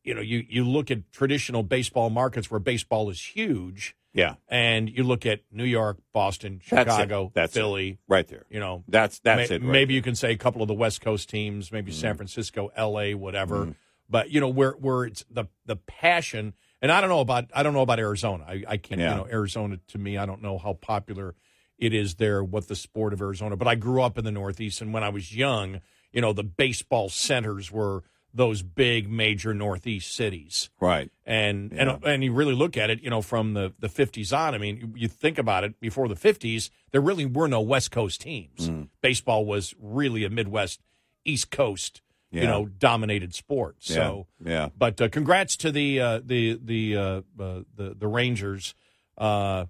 you 0.03 0.13
know 0.13 0.21
you 0.21 0.45
you 0.47 0.63
look 0.63 0.91
at 0.91 1.12
traditional 1.12 1.63
baseball 1.63 2.12
markets 2.12 2.51
where 2.51 2.59
baseball 2.59 3.09
is 3.09 3.19
huge, 3.19 3.95
yeah, 4.17 4.36
and 4.50 4.89
you 4.89 5.03
look 5.03 5.25
at 5.25 5.41
New 5.51 5.63
York, 5.63 6.00
Boston, 6.12 6.59
Chicago, 6.63 7.31
That's 7.36 7.55
it. 7.55 7.59
Philly. 7.59 8.00
right 8.07 8.27
there. 8.27 8.45
You 8.50 8.59
know, 8.59 8.83
That's 8.88 9.19
that's 9.19 9.50
May- 9.50 9.55
it. 9.55 9.62
Right 9.62 9.71
maybe 9.71 9.93
there. 9.93 9.95
you 9.97 10.01
can 10.01 10.15
say 10.15 10.31
a 10.31 10.38
couple 10.38 10.63
of 10.63 10.67
the 10.67 10.74
West 10.74 11.01
Coast 11.01 11.29
teams, 11.29 11.71
maybe 11.71 11.91
San 11.91 12.12
mm-hmm. 12.12 12.17
Francisco, 12.17 12.71
L.A., 12.75 13.13
whatever. 13.13 13.57
Mm-hmm. 13.57 13.71
But 14.09 14.31
you 14.31 14.39
know 14.39 14.50
where 14.50 14.71
where 14.71 15.03
it's 15.05 15.24
the 15.29 15.45
the 15.65 15.75
passion, 15.75 16.53
and 16.81 16.91
I 16.91 17.00
don't 17.00 17.09
know 17.09 17.19
about 17.19 17.51
I 17.53 17.62
don't 17.62 17.74
know 17.74 17.81
about 17.81 18.00
Arizona. 18.00 18.45
I, 18.47 18.63
I 18.67 18.77
can't 18.77 19.00
Yeah. 19.00 19.12
you 19.12 19.17
know 19.17 19.27
Arizona 19.31 19.79
to 19.89 19.97
me 19.97 20.17
I 20.17 20.25
don't 20.25 20.41
know 20.41 20.57
how 20.57 20.74
popular 20.74 21.36
it 21.77 21.93
is 21.93 22.15
there, 22.15 22.43
what 22.43 22.67
the 22.67 22.75
sport 22.75 23.13
of 23.13 23.21
Arizona. 23.21 23.55
But 23.55 23.67
I 23.67 23.75
grew 23.75 24.01
up 24.01 24.17
in 24.17 24.25
the 24.25 24.31
Northeast, 24.31 24.81
and 24.81 24.93
when 24.93 25.03
I 25.03 25.09
was 25.09 25.36
young, 25.36 25.81
you 26.12 26.21
know 26.21 26.33
the 26.33 26.43
baseball 26.43 27.09
centers 27.09 27.71
were 27.71 28.03
those 28.34 28.62
big 28.62 29.10
major 29.10 29.53
Northeast 29.53 30.13
cities 30.13 30.69
right. 30.79 31.10
and 31.25 31.72
Yeah. 31.72 31.93
and 31.96 32.03
and 32.05 32.24
you 32.24 32.34
really 32.34 32.53
look 32.53 32.77
at 32.77 32.89
it, 32.89 33.01
you 33.01 33.10
know, 33.10 33.22
from 33.22 33.53
the 33.53 33.74
the 33.79 33.89
fifties 33.89 34.31
on. 34.34 34.53
I 34.53 34.57
mean, 34.57 34.77
you, 34.77 34.93
you 34.96 35.07
think 35.07 35.38
about 35.38 35.63
it. 35.63 35.79
Before 35.79 36.07
the 36.07 36.15
fifties, 36.15 36.69
there 36.91 37.01
really 37.01 37.25
were 37.25 37.48
no 37.48 37.62
West 37.62 37.89
Coast 37.91 38.22
teams. 38.22 38.69
Mm. 38.69 38.89
Baseball 39.01 39.46
was 39.46 39.74
really 39.79 40.24
a 40.24 40.29
Midwest, 40.29 40.81
East 41.25 41.50
Coast, 41.50 42.01
you 42.29 42.43
know, 42.43 42.65
dominated 42.65 43.34
sport. 43.34 43.77
So, 43.79 44.27
yeah, 44.43 44.51
yeah. 44.51 44.69
but 44.77 45.01
uh, 45.01 45.10
congrats 45.10 45.55
to 45.57 45.72
the 45.72 46.00
uh, 46.00 46.19
the 46.24 46.60
the 46.63 46.96
uh, 46.98 47.01
uh, 47.39 47.62
the 47.75 47.96
the 47.98 48.07
Rangers. 48.07 48.75
Uh, 49.17 49.65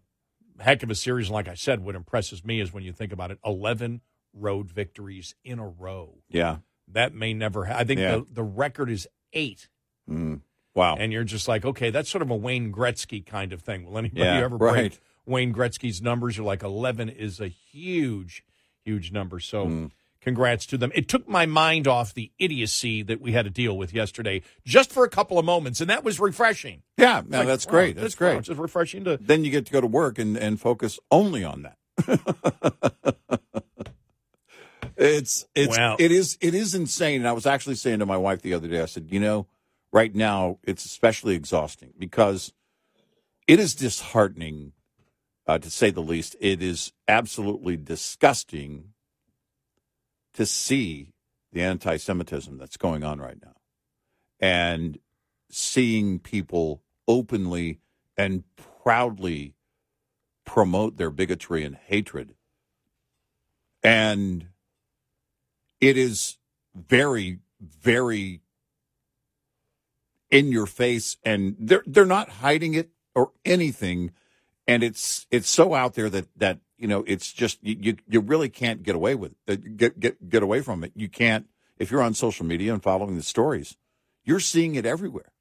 heck 0.60 0.82
of 0.84 0.90
a 0.90 0.96
series. 0.96 1.28
And 1.28 1.36
like 1.36 1.48
I 1.48 1.54
said, 1.54 1.86
what 1.86 1.96
impresses 1.96 2.44
me 2.44 2.60
is 2.60 2.74
when 2.74 2.84
you 2.84 2.92
think 2.92 3.14
about 3.14 3.32
it, 3.32 3.38
eleven 3.46 4.02
road 4.34 4.70
victories 4.70 5.36
in 5.44 5.60
a 5.60 5.68
row. 5.68 6.18
yeah. 6.30 6.58
That 6.92 7.14
may 7.14 7.34
never. 7.34 7.66
Ha- 7.66 7.78
I 7.80 7.84
think 7.84 8.00
Yeah. 8.00 8.18
the 8.18 8.26
the 8.34 8.44
record 8.44 8.90
is 8.90 9.08
eight. 9.34 9.68
Mm. 10.10 10.42
Wow. 10.74 10.96
And 10.98 11.12
you're 11.12 11.24
just 11.24 11.48
like, 11.48 11.66
okay, 11.66 11.90
that's 11.90 12.10
sort 12.10 12.22
of 12.22 12.30
a 12.30 12.36
Wayne 12.36 12.72
Gretzky 12.72 13.26
kind 13.26 13.52
of 13.52 13.62
thing. 13.62 13.86
Will 13.86 13.98
anybody 13.98 14.22
Yeah, 14.22 14.44
ever 14.44 14.58
break 14.58 14.74
right. 14.76 15.00
Wayne 15.26 15.54
Gretzky's 15.54 16.02
numbers? 16.02 16.38
You're 16.38 16.46
like, 16.46 16.62
11 16.64 17.10
is 17.10 17.40
a 17.42 17.48
huge, 17.48 18.44
huge 18.86 19.12
number. 19.12 19.40
So 19.40 19.66
Mm. 19.66 19.92
congrats 20.22 20.66
to 20.68 20.78
them. 20.78 20.92
It 20.94 21.08
took 21.08 21.28
my 21.28 21.46
mind 21.48 21.88
off 21.88 22.14
the 22.14 22.32
idiocy 22.38 23.02
that 23.04 23.20
we 23.20 23.32
had 23.32 23.46
to 23.46 23.50
deal 23.52 23.76
with 23.78 23.92
yesterday 23.94 24.44
just 24.66 24.92
for 24.94 25.04
a 25.04 25.10
couple 25.10 25.40
of 25.40 25.46
moments, 25.46 25.82
and 25.82 25.90
that 25.90 26.04
was 26.04 26.20
refreshing. 26.20 26.84
yeah, 26.98 27.22
no, 27.28 27.40
like, 27.40 27.48
that's 27.48 27.66
wow, 27.66 27.72
great. 27.72 27.90
it's- 27.92 28.04
That's 28.04 28.16
wow, 28.22 28.28
great. 28.28 28.38
It's 28.38 28.48
just 28.48 28.60
refreshing 28.60 29.04
to. 29.06 29.18
Then 29.18 29.44
you 29.44 29.52
get 29.52 29.66
to 29.66 29.72
go 29.72 29.82
to 29.82 29.88
work 29.88 30.20
and, 30.20 30.38
and 30.38 30.62
focus 30.62 31.00
only 31.12 31.44
on 31.44 31.64
that. 31.64 31.78
it's 34.98 35.46
it's 35.56 35.78
Wow. 35.78 35.96
it 36.00 36.12
is 36.12 36.38
it 36.42 36.54
is 36.54 36.74
insane. 36.76 37.22
And 37.22 37.28
I 37.28 37.34
was 37.34 37.46
actually 37.46 37.76
saying 37.76 38.00
to 38.00 38.06
my 38.06 38.18
wife 38.18 38.42
the 38.42 38.54
other 38.54 38.68
day, 38.68 38.82
I 38.82 38.86
said, 38.86 39.08
you 39.10 39.20
know, 39.20 39.48
right 39.92 40.14
now 40.14 40.60
it's 40.64 40.86
especially 40.86 41.36
exhausting 41.36 41.94
because 41.98 42.54
it 43.48 43.60
is 43.60 43.76
disheartening, 43.76 44.74
uh, 45.46 45.60
to 45.60 45.70
say 45.70 45.90
the 45.90 46.02
least. 46.02 46.36
It 46.40 46.62
is 46.62 46.92
absolutely 47.08 47.78
disgusting 47.78 48.94
to 50.34 50.46
see 50.46 51.14
the 51.52 51.62
anti 51.62 51.98
Semitism 51.98 52.58
that's 52.58 52.78
going 52.78 53.04
on 53.04 53.20
right 53.20 53.38
now 53.44 53.54
and 54.40 55.00
seeing 55.50 56.20
people 56.20 56.82
openly 57.08 57.80
and 58.18 58.44
proudly 58.56 59.56
promote 60.46 60.98
their 60.98 61.10
bigotry 61.10 61.64
and 61.64 61.76
hatred. 61.76 62.36
And 63.84 64.48
it 65.82 65.98
is 65.98 66.38
very, 66.76 67.40
very 67.62 68.42
in 70.30 70.52
your 70.52 70.66
face 70.66 71.18
and 71.24 71.56
they're 71.58 71.84
they're 71.86 72.06
not 72.06 72.30
hiding 72.30 72.74
it 72.74 72.90
or 73.16 73.32
anything 73.46 74.12
and 74.68 74.84
it's 74.84 75.26
it's 75.32 75.50
so 75.50 75.74
out 75.74 75.94
there 75.94 76.10
that 76.10 76.28
that 76.36 76.60
you 76.78 76.88
know 76.88 77.04
it's 77.08 77.32
just 77.32 77.60
you 77.64 77.96
you, 78.08 78.20
really 78.20 78.50
can't 78.50 78.84
get 78.84 78.94
away 78.94 79.16
with 79.16 79.34
it, 79.48 79.78
get 79.78 79.98
get 80.00 80.30
get 80.30 80.44
away 80.44 80.62
from 80.62 80.84
it 80.84 80.92
you 80.96 81.08
can't 81.08 81.48
if 81.78 81.90
you're 81.90 82.02
on 82.02 82.14
social 82.14 82.46
media 82.46 82.74
and 82.74 82.84
following 82.84 83.16
the 83.16 83.24
stories 83.24 83.78
you're 84.26 84.42
seeing 84.42 84.76
it 84.76 84.86
everywhere 84.86 85.32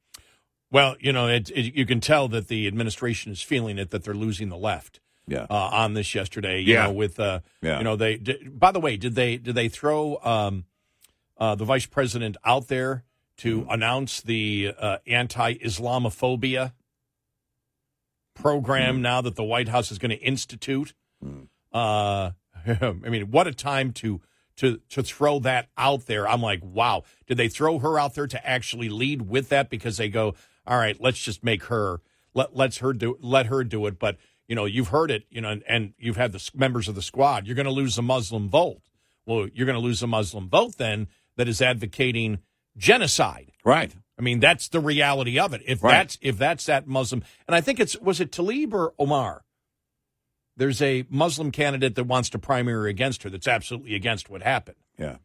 Well, 0.70 0.96
you 1.00 1.12
know, 1.12 1.28
it, 1.28 1.50
it, 1.50 1.74
you 1.74 1.86
can 1.86 2.00
tell 2.00 2.28
that 2.28 2.48
the 2.48 2.66
administration 2.66 3.32
is 3.32 3.42
feeling 3.42 3.78
it 3.78 3.90
that 3.90 4.04
they're 4.04 4.14
losing 4.14 4.48
the 4.48 4.56
left. 4.56 5.00
Yeah 5.26 5.46
uh, 5.50 5.54
on 5.72 5.94
this 5.94 6.14
yesterday. 6.14 6.60
You 6.60 6.74
Yeah. 6.74 6.86
know, 6.86 6.92
with 6.92 7.18
uh, 7.20 7.40
Yeah. 7.62 7.78
you 7.78 7.84
know 7.84 7.96
they. 7.96 8.16
Did, 8.16 8.58
by 8.58 8.72
the 8.72 8.80
way, 8.80 8.96
did 8.96 9.14
they 9.14 9.36
did 9.36 9.54
they 9.54 9.68
throw 9.68 10.18
um, 10.22 10.64
uh, 11.38 11.54
the 11.54 11.64
vice 11.64 11.86
president 11.86 12.36
out 12.44 12.68
there 12.68 13.04
to 13.38 13.60
Mm-hmm. 13.62 13.70
announce 13.70 14.20
the 14.22 14.72
uh, 14.78 14.98
anti-Islamophobia 15.06 16.72
program 18.34 18.94
Mm-hmm. 18.96 19.02
now 19.02 19.20
that 19.20 19.36
the 19.36 19.44
White 19.44 19.68
House 19.68 19.90
is 19.90 19.98
going 19.98 20.10
to 20.10 20.16
institute? 20.22 20.94
Uh, 21.72 22.30
I 22.66 22.92
mean, 23.08 23.30
what 23.30 23.46
a 23.46 23.52
time 23.52 23.92
to. 23.94 24.20
To, 24.60 24.80
to 24.88 25.02
throw 25.02 25.38
that 25.40 25.68
out 25.76 26.06
there, 26.06 26.26
I'm 26.26 26.40
like, 26.40 26.60
wow. 26.64 27.02
Did 27.26 27.36
they 27.36 27.48
throw 27.48 27.78
her 27.78 27.98
out 27.98 28.14
there 28.14 28.26
to 28.26 28.46
actually 28.48 28.88
lead 28.88 29.28
with 29.28 29.50
that 29.50 29.68
because 29.68 29.98
they 29.98 30.08
go, 30.08 30.34
all 30.66 30.78
right, 30.78 30.96
let's 30.98 31.18
just 31.18 31.44
make 31.44 31.64
her 31.64 32.00
let 32.32 32.56
let's 32.56 32.78
her 32.78 32.94
do 32.94 33.18
let 33.20 33.44
her 33.48 33.64
do 33.64 33.84
it. 33.84 33.98
But 33.98 34.16
you 34.48 34.54
know, 34.54 34.64
you've 34.64 34.88
heard 34.88 35.10
it, 35.10 35.24
you 35.30 35.40
know, 35.40 35.50
and, 35.50 35.62
and 35.68 35.92
you've 35.98 36.16
had 36.16 36.32
the 36.32 36.50
members 36.54 36.88
of 36.88 36.94
the 36.94 37.02
squad. 37.02 37.46
You're 37.46 37.56
going 37.56 37.66
to 37.66 37.72
lose 37.72 37.96
the 37.96 38.02
Muslim 38.02 38.48
vote. 38.48 38.80
Well, 39.26 39.48
you're 39.52 39.66
going 39.66 39.78
to 39.78 39.82
lose 39.84 40.00
the 40.00 40.06
Muslim 40.06 40.48
vote 40.48 40.76
then 40.78 41.08
that 41.36 41.48
is 41.48 41.60
advocating 41.60 42.38
genocide. 42.76 43.52
right 43.64 43.94
I 44.18 44.22
mean, 44.22 44.40
that's 44.40 44.68
the 44.68 44.80
reality 44.80 45.38
of 45.38 45.52
it. 45.52 45.60
If 45.66 45.82
Right. 45.82 45.92
that's 45.92 46.18
if 46.22 46.38
that's 46.38 46.64
that 46.66 46.86
Muslim, 46.86 47.22
and 47.46 47.54
I 47.54 47.60
think 47.60 47.78
it's 47.80 47.96
was 48.00 48.18
it 48.20 48.30
Tlaib 48.32 48.72
or 48.72 48.94
Omar. 48.98 49.42
There's 50.56 50.80
a 50.80 51.04
Muslim 51.10 51.50
candidate 51.50 51.96
that 51.96 52.04
wants 52.04 52.30
to 52.30 52.38
primary 52.38 52.88
against 52.90 53.22
her. 53.24 53.30
That's 53.30 53.46
absolutely 53.48 53.94
against 53.94 54.30
what 54.30 54.42
happened 54.42 54.78
yeah 54.98 55.16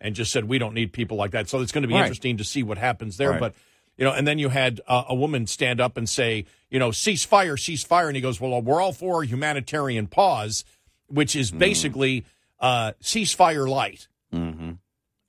and 0.00 0.14
just 0.14 0.30
said 0.30 0.44
we 0.44 0.58
don't 0.58 0.74
need 0.74 0.92
people 0.92 1.16
like 1.16 1.30
that. 1.30 1.48
So 1.48 1.60
it's 1.60 1.72
going 1.72 1.82
to 1.82 1.88
be 1.88 1.94
Right. 1.94 2.00
interesting 2.02 2.36
to 2.36 2.44
see 2.44 2.62
what 2.62 2.76
happens 2.76 3.16
there. 3.16 3.30
Right. 3.30 3.40
But 3.40 3.54
you 3.96 4.04
know, 4.04 4.12
and 4.12 4.26
then 4.26 4.38
you 4.38 4.48
had 4.48 4.80
uh, 4.86 5.04
a 5.08 5.14
woman 5.14 5.46
stand 5.46 5.80
up 5.80 5.96
and 5.96 6.08
say, 6.08 6.46
you 6.70 6.78
know, 6.78 6.90
cease 6.90 7.24
fire, 7.24 7.56
cease 7.56 7.84
fire, 7.84 8.08
and 8.08 8.16
he 8.16 8.22
goes, 8.22 8.40
well, 8.40 8.60
we're 8.60 8.80
all 8.80 8.92
for 8.92 9.22
a 9.22 9.26
humanitarian 9.26 10.06
pause, 10.06 10.64
which 11.06 11.36
is 11.36 11.50
basically 11.50 12.24
uh, 12.60 12.92
ceasefire 13.02 13.68
light. 13.68 14.08
mm-hmm. 14.32 14.72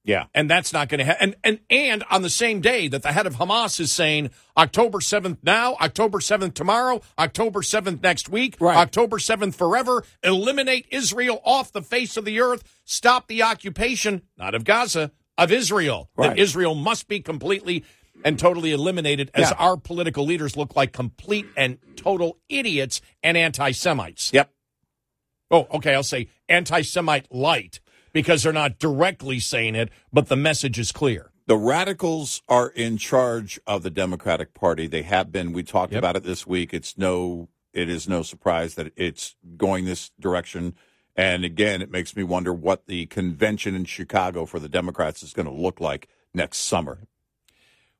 yeah 0.03 0.25
And 0.34 0.50
that's 0.50 0.72
not 0.74 0.89
going 0.89 1.00
to 1.00 1.05
happen. 1.05 1.36
And, 1.43 1.60
and 1.60 1.60
and 1.69 2.03
on 2.10 2.22
the 2.22 2.29
same 2.29 2.62
day 2.62 2.88
that 2.88 3.03
the 3.03 3.12
head 3.12 3.27
of 3.27 3.36
Hamas 3.36 3.79
is 3.79 3.91
saying 3.91 4.31
October 4.57 5.01
seventh 5.01 5.39
now, 5.43 5.75
October 5.81 6.19
seventh 6.22 6.53
tomorrow, 6.53 7.01
October 7.19 7.62
seventh 7.62 8.01
next 8.01 8.29
week, 8.29 8.55
Right. 8.60 8.77
October 8.77 9.19
seventh 9.19 9.55
forever, 9.55 10.03
eliminate 10.24 10.88
Israel 10.91 11.41
off 11.43 11.72
the 11.72 11.81
face 11.81 12.17
of 12.17 12.25
the 12.25 12.39
earth, 12.39 12.63
stop 12.86 13.27
the 13.27 13.43
occupation, 13.43 14.22
not 14.38 14.55
of 14.55 14.63
Gaza, 14.63 15.12
of 15.38 15.51
Israel. 15.51 16.10
Right. 16.15 16.29
That 16.29 16.39
Israel 16.39 16.75
must 16.75 17.07
be 17.07 17.19
completely 17.19 17.84
and 18.23 18.39
totally 18.39 18.71
eliminated 18.71 19.30
as 19.34 19.49
Yeah. 19.51 19.58
our 19.58 19.78
political 19.78 20.25
leaders 20.25 20.56
look 20.58 20.75
like 20.75 20.91
complete 20.93 21.45
and 21.58 21.78
total 21.95 22.38
idiots 22.49 23.01
and 23.23 23.38
anti 23.38 23.71
Semites. 23.71 24.32
yep 24.34 24.51
Oh, 25.51 25.67
okay. 25.73 25.93
I'll 25.93 26.04
say 26.04 26.28
anti 26.49 26.82
Semite 26.82 27.32
light 27.32 27.80
because 28.13 28.43
they're 28.43 28.51
not 28.54 28.80
directly 28.80 29.39
saying 29.39 29.75
it, 29.75 29.89
but 30.12 30.28
the 30.28 30.36
message 30.36 30.80
is 30.80 30.91
clear. 30.91 31.32
the 31.47 31.56
radicals 31.58 32.41
are 32.49 32.69
in 32.69 32.97
charge 32.97 33.60
of 33.67 33.84
the 33.84 33.91
Democratic 33.91 34.56
Party. 34.56 34.88
They 34.88 35.04
have 35.04 35.32
been. 35.32 35.54
We 35.54 35.62
talked 35.62 35.93
Yep. 35.93 35.99
about 35.99 36.15
it 36.15 36.23
this 36.23 36.47
week. 36.47 36.73
It's 36.73 36.97
no, 36.97 37.49
it 37.71 37.88
is 37.88 38.10
no 38.10 38.23
surprise 38.23 38.73
that 38.73 38.91
it's 38.95 39.36
going 39.56 39.86
this 39.86 40.10
direction. 40.19 40.73
And 41.15 41.45
again, 41.45 41.84
it 41.84 41.91
makes 41.91 42.15
me 42.15 42.23
wonder 42.23 42.51
what 42.51 42.88
the 42.88 43.06
convention 43.06 43.75
in 43.75 43.86
Chicago 43.86 44.47
for 44.47 44.60
the 44.60 44.67
Democrats 44.67 45.21
is 45.21 45.34
going 45.34 45.45
to 45.45 45.51
look 45.54 45.80
like 45.80 46.08
next 46.34 46.58
summer. 46.62 47.01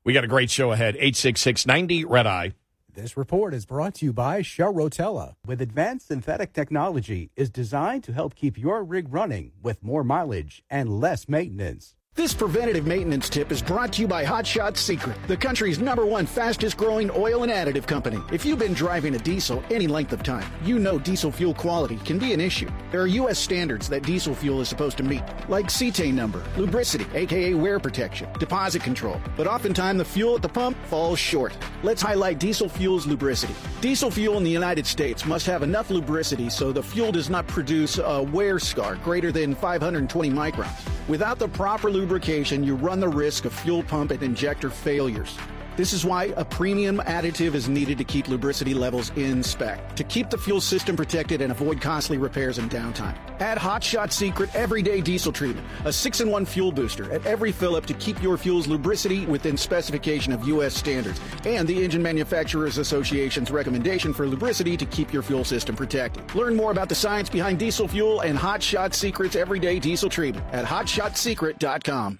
We 0.06 0.12
got 0.12 0.22
a 0.22 0.28
great 0.28 0.52
show 0.52 0.70
ahead. 0.70 0.94
86690 0.94 2.04
Red 2.04 2.28
Eye. 2.28 2.52
This 2.94 3.16
report 3.16 3.52
is 3.52 3.66
brought 3.66 3.96
to 3.96 4.04
you 4.04 4.12
by 4.12 4.40
Shell 4.40 4.72
Rotella. 4.72 5.34
With 5.44 5.60
advanced 5.60 6.06
synthetic 6.06 6.52
technology, 6.52 7.32
is 7.34 7.50
designed 7.50 8.04
to 8.04 8.12
help 8.12 8.36
keep 8.36 8.56
your 8.56 8.84
rig 8.84 9.12
running 9.12 9.50
with 9.60 9.82
more 9.82 10.04
mileage 10.04 10.62
and 10.70 11.00
less 11.00 11.28
maintenance. 11.28 11.95
This 12.16 12.32
preventative 12.32 12.86
maintenance 12.86 13.28
tip 13.28 13.52
is 13.52 13.60
brought 13.60 13.92
to 13.92 14.00
you 14.00 14.08
by 14.08 14.24
Hot 14.24 14.46
Shot 14.46 14.78
Secret, 14.78 15.18
the 15.26 15.36
country's 15.36 15.78
number 15.78 16.06
one 16.06 16.24
fastest 16.24 16.78
growing 16.78 17.10
oil 17.10 17.42
and 17.42 17.52
additive 17.52 17.86
company. 17.86 18.18
If 18.32 18.46
you've 18.46 18.58
been 18.58 18.72
driving 18.72 19.14
a 19.14 19.18
diesel 19.18 19.62
any 19.70 19.86
length 19.86 20.14
of 20.14 20.22
time, 20.22 20.50
you 20.64 20.78
know 20.78 20.98
diesel 20.98 21.30
fuel 21.30 21.52
quality 21.52 21.98
can 22.06 22.18
be 22.18 22.32
an 22.32 22.40
issue. 22.40 22.70
There 22.90 23.02
are 23.02 23.06
U.S. 23.06 23.38
standards 23.38 23.86
that 23.90 24.02
diesel 24.02 24.34
fuel 24.34 24.62
is 24.62 24.68
supposed 24.70 24.96
to 24.96 25.02
meet, 25.02 25.22
like 25.50 25.66
cetane 25.66 26.14
number, 26.14 26.42
lubricity, 26.56 27.06
aka 27.14 27.52
wear 27.52 27.78
protection, 27.78 28.30
deposit 28.40 28.82
control. 28.82 29.20
But 29.36 29.46
oftentimes 29.46 29.98
the 29.98 30.06
fuel 30.06 30.36
at 30.36 30.42
the 30.42 30.48
pump 30.48 30.78
falls 30.86 31.18
short. 31.18 31.54
Let's 31.82 32.00
highlight 32.00 32.38
diesel 32.38 32.70
fuel's 32.70 33.06
lubricity. 33.06 33.54
Diesel 33.82 34.10
fuel 34.10 34.38
in 34.38 34.44
the 34.44 34.50
United 34.50 34.86
States 34.86 35.26
must 35.26 35.44
have 35.44 35.62
enough 35.62 35.90
lubricity 35.90 36.50
so 36.50 36.72
the 36.72 36.82
fuel 36.82 37.12
does 37.12 37.28
not 37.28 37.46
produce 37.46 37.98
a 37.98 38.22
wear 38.22 38.58
scar 38.58 38.96
greater 39.04 39.30
than 39.30 39.54
520 39.54 40.30
microns. 40.30 40.88
Without 41.08 41.38
the 41.38 41.46
proper 41.48 41.88
lubrication, 42.06 42.62
you 42.62 42.76
run 42.76 43.00
the 43.00 43.08
risk 43.08 43.46
of 43.46 43.52
fuel 43.52 43.82
pump 43.82 44.12
and 44.12 44.22
injector 44.22 44.70
failures. 44.70 45.36
This 45.76 45.92
is 45.92 46.06
why 46.06 46.32
a 46.36 46.44
premium 46.44 47.00
additive 47.00 47.52
is 47.54 47.68
needed 47.68 47.98
to 47.98 48.04
keep 48.04 48.28
lubricity 48.28 48.74
levels 48.74 49.12
in 49.14 49.42
spec, 49.42 49.94
to 49.96 50.04
keep 50.04 50.30
the 50.30 50.38
fuel 50.38 50.62
system 50.62 50.96
protected 50.96 51.42
and 51.42 51.52
avoid 51.52 51.82
costly 51.82 52.16
repairs 52.16 52.56
and 52.56 52.70
downtime. 52.70 53.14
Add 53.40 53.58
Hot 53.58 53.84
Shot 53.84 54.10
Secret 54.10 54.54
Everyday 54.54 55.02
Diesel 55.02 55.32
Treatment, 55.32 55.66
a 55.84 55.90
6-in-1 55.90 56.48
fuel 56.48 56.72
booster 56.72 57.12
at 57.12 57.26
every 57.26 57.52
fill-up 57.52 57.84
to 57.86 57.94
keep 57.94 58.22
your 58.22 58.38
fuel's 58.38 58.66
lubricity 58.66 59.26
within 59.26 59.54
specification 59.54 60.32
of 60.32 60.48
U.S. 60.48 60.74
standards, 60.74 61.20
and 61.44 61.68
the 61.68 61.84
Engine 61.84 62.02
Manufacturers 62.02 62.78
Association's 62.78 63.50
recommendation 63.50 64.14
for 64.14 64.26
lubricity 64.26 64.78
to 64.78 64.86
keep 64.86 65.12
your 65.12 65.22
fuel 65.22 65.44
system 65.44 65.76
protected. 65.76 66.34
Learn 66.34 66.56
more 66.56 66.70
about 66.70 66.88
the 66.88 66.94
science 66.94 67.28
behind 67.28 67.58
diesel 67.58 67.86
fuel 67.86 68.20
and 68.20 68.38
Hot 68.38 68.62
Shot 68.62 68.94
Secret's 68.94 69.36
Everyday 69.36 69.78
Diesel 69.78 70.08
Treatment 70.08 70.46
at 70.52 70.64
hotshotsecret.com. 70.64 72.18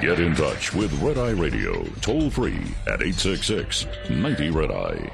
Get 0.00 0.18
in 0.18 0.34
touch 0.34 0.72
with 0.72 0.92
Red 1.02 1.18
Eye 1.18 1.30
Radio, 1.30 1.84
toll 2.00 2.30
free 2.30 2.58
at 2.86 3.02
866 3.02 3.86
90 4.08 4.50
Red 4.50 4.70
Eye. 4.70 5.12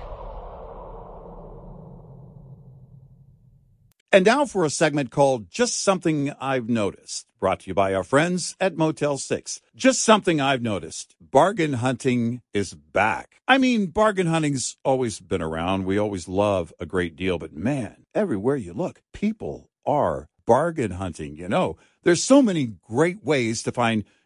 And 4.12 4.24
now 4.24 4.44
for 4.44 4.64
a 4.64 4.70
segment 4.70 5.10
called 5.10 5.50
Just 5.50 5.82
Something 5.82 6.32
I've 6.40 6.68
Noticed, 6.68 7.26
brought 7.40 7.60
to 7.60 7.66
you 7.68 7.74
by 7.74 7.94
our 7.94 8.04
friends 8.04 8.56
at 8.60 8.76
Motel 8.76 9.18
6. 9.18 9.60
Just 9.74 10.02
something 10.02 10.40
I've 10.40 10.62
noticed. 10.62 11.16
Bargain 11.20 11.74
hunting 11.74 12.42
is 12.54 12.74
back. 12.74 13.40
I 13.48 13.58
mean, 13.58 13.86
bargain 13.86 14.28
hunting's 14.28 14.76
always 14.84 15.18
been 15.18 15.42
around. 15.42 15.84
We 15.84 15.98
always 15.98 16.28
love 16.28 16.72
a 16.78 16.86
great 16.86 17.16
deal, 17.16 17.38
but 17.38 17.52
man, 17.52 18.04
everywhere 18.14 18.56
you 18.56 18.72
look, 18.72 19.02
people 19.12 19.68
are 19.84 20.28
bargain 20.46 20.92
hunting. 20.92 21.36
You 21.36 21.48
know, 21.48 21.76
there's 22.02 22.22
so 22.22 22.40
many 22.42 22.74
great 22.88 23.24
ways 23.24 23.62
to 23.64 23.72
find 23.72 24.04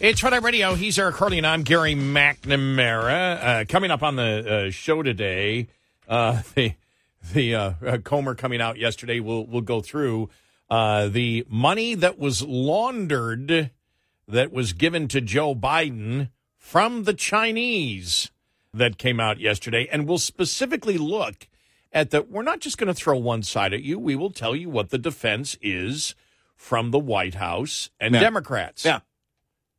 It's 0.00 0.22
Red 0.22 0.32
Eye 0.32 0.38
Radio. 0.38 0.74
He's 0.74 0.98
Eric 0.98 1.16
Harley, 1.16 1.36
and 1.36 1.46
I'm 1.46 1.62
Gary 1.62 1.94
McNamara. 1.94 3.44
Uh, 3.44 3.64
coming 3.68 3.90
up 3.90 4.02
on 4.02 4.16
the 4.16 4.66
uh, 4.68 4.70
show 4.70 5.02
today, 5.02 5.68
uh, 6.08 6.40
the 6.54 6.72
the 7.34 7.54
uh, 7.54 7.72
uh, 7.86 7.98
Comer 7.98 8.34
coming 8.34 8.62
out 8.62 8.78
yesterday. 8.78 9.20
We'll 9.20 9.44
we'll 9.44 9.60
go 9.60 9.82
through 9.82 10.30
uh, 10.70 11.08
the 11.08 11.44
money 11.50 11.94
that 11.94 12.18
was 12.18 12.42
laundered, 12.42 13.70
that 14.26 14.52
was 14.52 14.72
given 14.72 15.06
to 15.08 15.20
Joe 15.20 15.54
Biden 15.54 16.30
from 16.56 17.04
the 17.04 17.14
Chinese 17.14 18.30
that 18.72 18.96
came 18.96 19.20
out 19.20 19.38
yesterday, 19.38 19.86
and 19.92 20.08
we'll 20.08 20.16
specifically 20.18 20.96
look 20.96 21.46
at 21.92 22.08
that. 22.10 22.30
We're 22.30 22.42
not 22.42 22.60
just 22.60 22.78
going 22.78 22.88
to 22.88 22.94
throw 22.94 23.18
one 23.18 23.42
side 23.42 23.74
at 23.74 23.82
you. 23.82 23.98
We 23.98 24.16
will 24.16 24.30
tell 24.30 24.56
you 24.56 24.70
what 24.70 24.88
the 24.88 24.98
defense 24.98 25.58
is 25.60 26.14
from 26.56 26.90
the 26.90 26.98
White 26.98 27.34
House 27.34 27.90
and 28.00 28.14
Yeah. 28.14 28.20
Democrats 28.20 28.84
Yeah. 28.84 29.00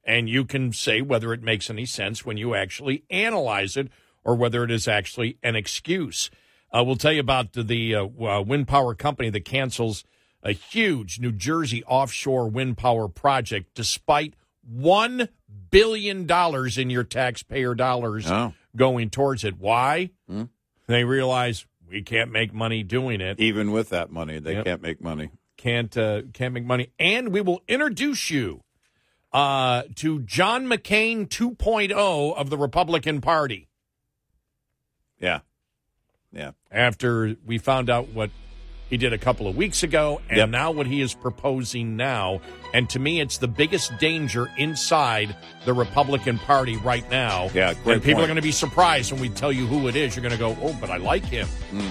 And 0.03 0.27
you 0.29 0.45
can 0.45 0.73
say 0.73 1.01
whether 1.01 1.33
it 1.33 1.43
makes 1.43 1.69
any 1.69 1.85
sense 1.85 2.25
when 2.25 2.37
you 2.37 2.55
actually 2.55 3.03
analyze 3.09 3.77
it 3.77 3.89
or 4.23 4.35
whether 4.35 4.63
it 4.63 4.71
is 4.71 4.87
actually 4.87 5.37
an 5.43 5.55
excuse. 5.55 6.29
Uh, 6.73 6.83
we'll 6.85 6.95
tell 6.95 7.11
you 7.11 7.19
about 7.19 7.53
the 7.53 7.95
uh, 7.95 8.03
uh, 8.05 8.41
wind 8.41 8.67
power 8.67 8.95
company 8.95 9.29
that 9.29 9.45
cancels 9.45 10.03
a 10.43 10.51
huge 10.53 11.19
New 11.19 11.31
Jersey 11.31 11.83
offshore 11.83 12.47
wind 12.49 12.77
power 12.77 13.07
project 13.07 13.71
despite 13.75 14.35
$1 14.71 15.27
billion 15.69 16.27
in 16.79 16.89
your 16.89 17.03
taxpayer 17.03 17.75
dollars 17.75 18.29
Oh. 18.29 18.53
going 18.75 19.09
towards 19.09 19.43
it. 19.43 19.57
Why? 19.59 20.11
They 20.87 21.03
realize 21.03 21.65
we 21.89 22.01
can't 22.01 22.31
make 22.31 22.53
money 22.53 22.83
doing 22.83 23.21
it 23.21 23.39
Even 23.39 23.71
with 23.71 23.89
that 23.89 24.11
money, 24.11 24.39
they 24.39 24.53
Yep. 24.55 24.65
can't 24.65 24.81
make 24.81 25.01
money. 25.01 25.29
can't 25.57 25.95
uh, 25.97 26.23
can't 26.33 26.53
make 26.53 26.65
money. 26.65 26.89
And 26.99 27.29
we 27.31 27.41
will 27.41 27.61
introduce 27.67 28.29
you 28.31 28.61
uh, 29.33 29.83
to 29.95 30.19
John 30.21 30.65
McCain 30.67 31.27
2.0 31.27 32.35
of 32.35 32.49
the 32.49 32.57
Republican 32.57 33.21
Party 33.21 33.67
Yeah. 35.19 35.39
Yeah. 36.33 36.51
after 36.71 37.35
we 37.45 37.57
found 37.57 37.89
out 37.89 38.09
what 38.09 38.29
he 38.89 38.97
did 38.97 39.13
a 39.13 39.17
couple 39.17 39.47
of 39.47 39.55
weeks 39.55 39.83
ago 39.83 40.19
and 40.27 40.37
Yep. 40.37 40.49
now 40.49 40.71
what 40.71 40.85
he 40.85 40.99
is 41.01 41.13
proposing 41.13 41.95
now. 41.95 42.41
And 42.73 42.89
to 42.89 42.99
me, 42.99 43.21
it's 43.21 43.37
the 43.37 43.47
biggest 43.47 43.97
danger 43.99 44.49
inside 44.57 45.33
the 45.63 45.73
Republican 45.73 46.37
Party 46.39 46.75
right 46.77 47.09
now. 47.09 47.49
Yeah, 47.53 47.73
great 47.73 47.95
and 47.95 48.03
people 48.03 48.15
point. 48.15 48.23
are 48.25 48.27
going 48.27 48.35
to 48.35 48.41
be 48.41 48.51
surprised 48.51 49.13
when 49.13 49.21
we 49.21 49.29
tell 49.29 49.51
you 49.51 49.65
who 49.65 49.87
it 49.87 49.95
is. 49.95 50.13
You're 50.15 50.23
going 50.23 50.33
to 50.33 50.37
go, 50.37 50.57
oh, 50.61 50.75
but 50.81 50.89
I 50.89 50.97
like 50.97 51.23
him. 51.23 51.47
You're 51.71 51.81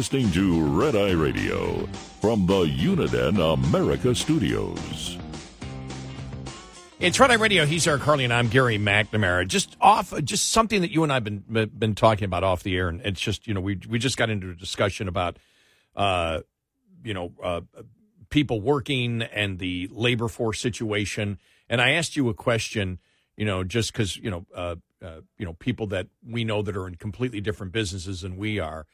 listening 0.00 0.32
to 0.32 0.64
Red 0.64 0.96
Eye 0.96 1.10
Radio 1.10 1.84
from 2.22 2.46
the 2.46 2.64
Uniden 2.64 3.52
America 3.52 4.14
Studios. 4.14 5.18
It's 6.98 7.20
Red 7.20 7.30
Eye 7.30 7.34
Radio. 7.34 7.66
He's 7.66 7.86
Eric 7.86 8.00
Harley, 8.00 8.24
and 8.24 8.32
I'm 8.32 8.48
Gary 8.48 8.78
McNamara. 8.78 9.46
Just 9.46 9.76
off, 9.78 10.14
just 10.24 10.52
something 10.52 10.80
that 10.80 10.90
you 10.90 11.02
and 11.02 11.12
I've 11.12 11.24
been 11.24 11.44
been 11.78 11.94
talking 11.94 12.24
about 12.24 12.44
off 12.44 12.62
the 12.62 12.78
air, 12.78 12.88
and 12.88 13.02
it's 13.02 13.20
just 13.20 13.46
you 13.46 13.52
know 13.52 13.60
we 13.60 13.78
we 13.90 13.98
just 13.98 14.16
got 14.16 14.30
into 14.30 14.48
a 14.48 14.54
discussion 14.54 15.06
about, 15.06 15.38
uh, 15.94 16.40
you 17.04 17.12
know, 17.12 17.34
uh, 17.42 17.60
people 18.30 18.62
working 18.62 19.20
and 19.20 19.58
the 19.58 19.90
labor 19.92 20.28
force 20.28 20.62
situation, 20.62 21.38
and 21.68 21.78
I 21.78 21.90
asked 21.90 22.16
you 22.16 22.30
a 22.30 22.34
question, 22.34 23.00
you 23.36 23.44
know, 23.44 23.64
just 23.64 23.92
because 23.92 24.16
you 24.16 24.30
know, 24.30 24.46
uh, 24.54 24.76
uh, 25.04 25.20
you 25.36 25.44
know, 25.44 25.52
people 25.52 25.88
that 25.88 26.06
we 26.26 26.44
know 26.44 26.62
that 26.62 26.74
are 26.74 26.88
in 26.88 26.94
completely 26.94 27.42
different 27.42 27.72
businesses 27.72 28.22
than 28.22 28.38
we 28.38 28.58
are. 28.58 28.86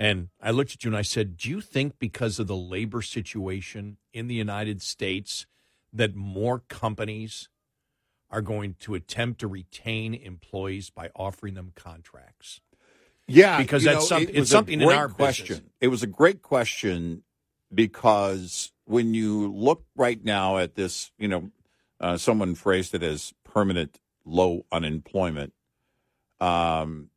And 0.00 0.30
I 0.40 0.50
looked 0.50 0.72
at 0.72 0.82
you 0.82 0.88
and 0.88 0.96
I 0.96 1.02
said, 1.02 1.36
Do 1.36 1.50
you 1.50 1.60
think 1.60 1.98
because 1.98 2.38
of 2.38 2.46
the 2.46 2.56
labor 2.56 3.02
situation 3.02 3.98
in 4.14 4.28
the 4.28 4.34
United 4.34 4.80
States 4.80 5.46
that 5.92 6.14
more 6.16 6.60
companies 6.60 7.50
are 8.30 8.40
going 8.40 8.76
to 8.80 8.94
attempt 8.94 9.40
to 9.40 9.46
retain 9.46 10.14
employees 10.14 10.88
by 10.88 11.10
offering 11.14 11.52
them 11.52 11.72
contracts? 11.76 12.62
Yeah, 13.28 13.58
Because 13.58 13.84
that's 13.84 13.96
know, 14.00 14.06
some- 14.06 14.22
it 14.22 14.30
it's 14.34 14.50
something 14.50 14.80
in 14.80 14.88
our 14.90 15.08
question. 15.10 15.46
business. 15.56 15.70
It 15.82 15.88
was 15.88 16.02
a 16.02 16.06
great 16.06 16.40
question 16.40 17.22
because 17.72 18.72
when 18.86 19.12
you 19.12 19.52
look 19.52 19.84
right 19.94 20.24
now 20.24 20.56
at 20.56 20.76
this, 20.76 21.12
you 21.18 21.28
know, 21.28 21.50
uh, 22.00 22.16
someone 22.16 22.54
phrased 22.54 22.94
it 22.94 23.02
as 23.02 23.34
permanent 23.44 24.00
low 24.24 24.64
unemployment. 24.72 25.52
Um, 26.40 27.09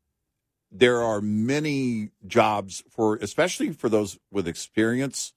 there 0.75 1.01
are 1.01 1.21
many 1.21 2.09
jobs 2.25 2.83
for, 2.89 3.15
especially 3.17 3.71
for 3.71 3.89
those 3.89 4.17
with 4.31 4.47
experience, 4.47 5.33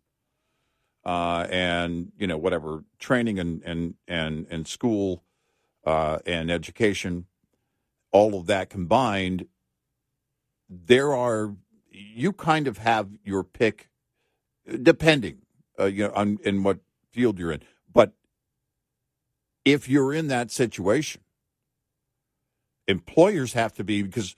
uh, 1.05 1.47
and 1.51 2.11
you 2.19 2.27
know 2.27 2.39
whatever 2.39 2.85
training 2.99 3.39
and 3.39 3.63
and 3.63 3.95
and 4.09 4.47
and 4.51 4.67
school 4.67 5.23
uh, 5.85 6.19
and 6.27 6.51
education, 6.51 7.27
all 8.13 8.35
of 8.39 8.47
that 8.47 8.71
combined 8.71 9.47
there 10.69 11.15
are 11.15 11.55
you 11.91 12.33
kind 12.33 12.67
of 12.67 12.79
have 12.79 13.09
your 13.25 13.45
pick 13.45 13.89
depending 14.83 15.39
uh, 15.79 15.85
you 15.85 16.05
know 16.05 16.13
on 16.15 16.39
in 16.45 16.63
what 16.63 16.79
field 17.11 17.39
you're 17.39 17.53
in. 17.53 17.63
But 17.93 18.13
if 19.65 19.89
you're 19.89 20.13
in 20.13 20.29
that 20.29 20.51
situation 20.51 21.23
employers 22.89 23.53
have 23.53 23.73
to 23.75 23.85
be 23.85 24.03
because 24.03 24.37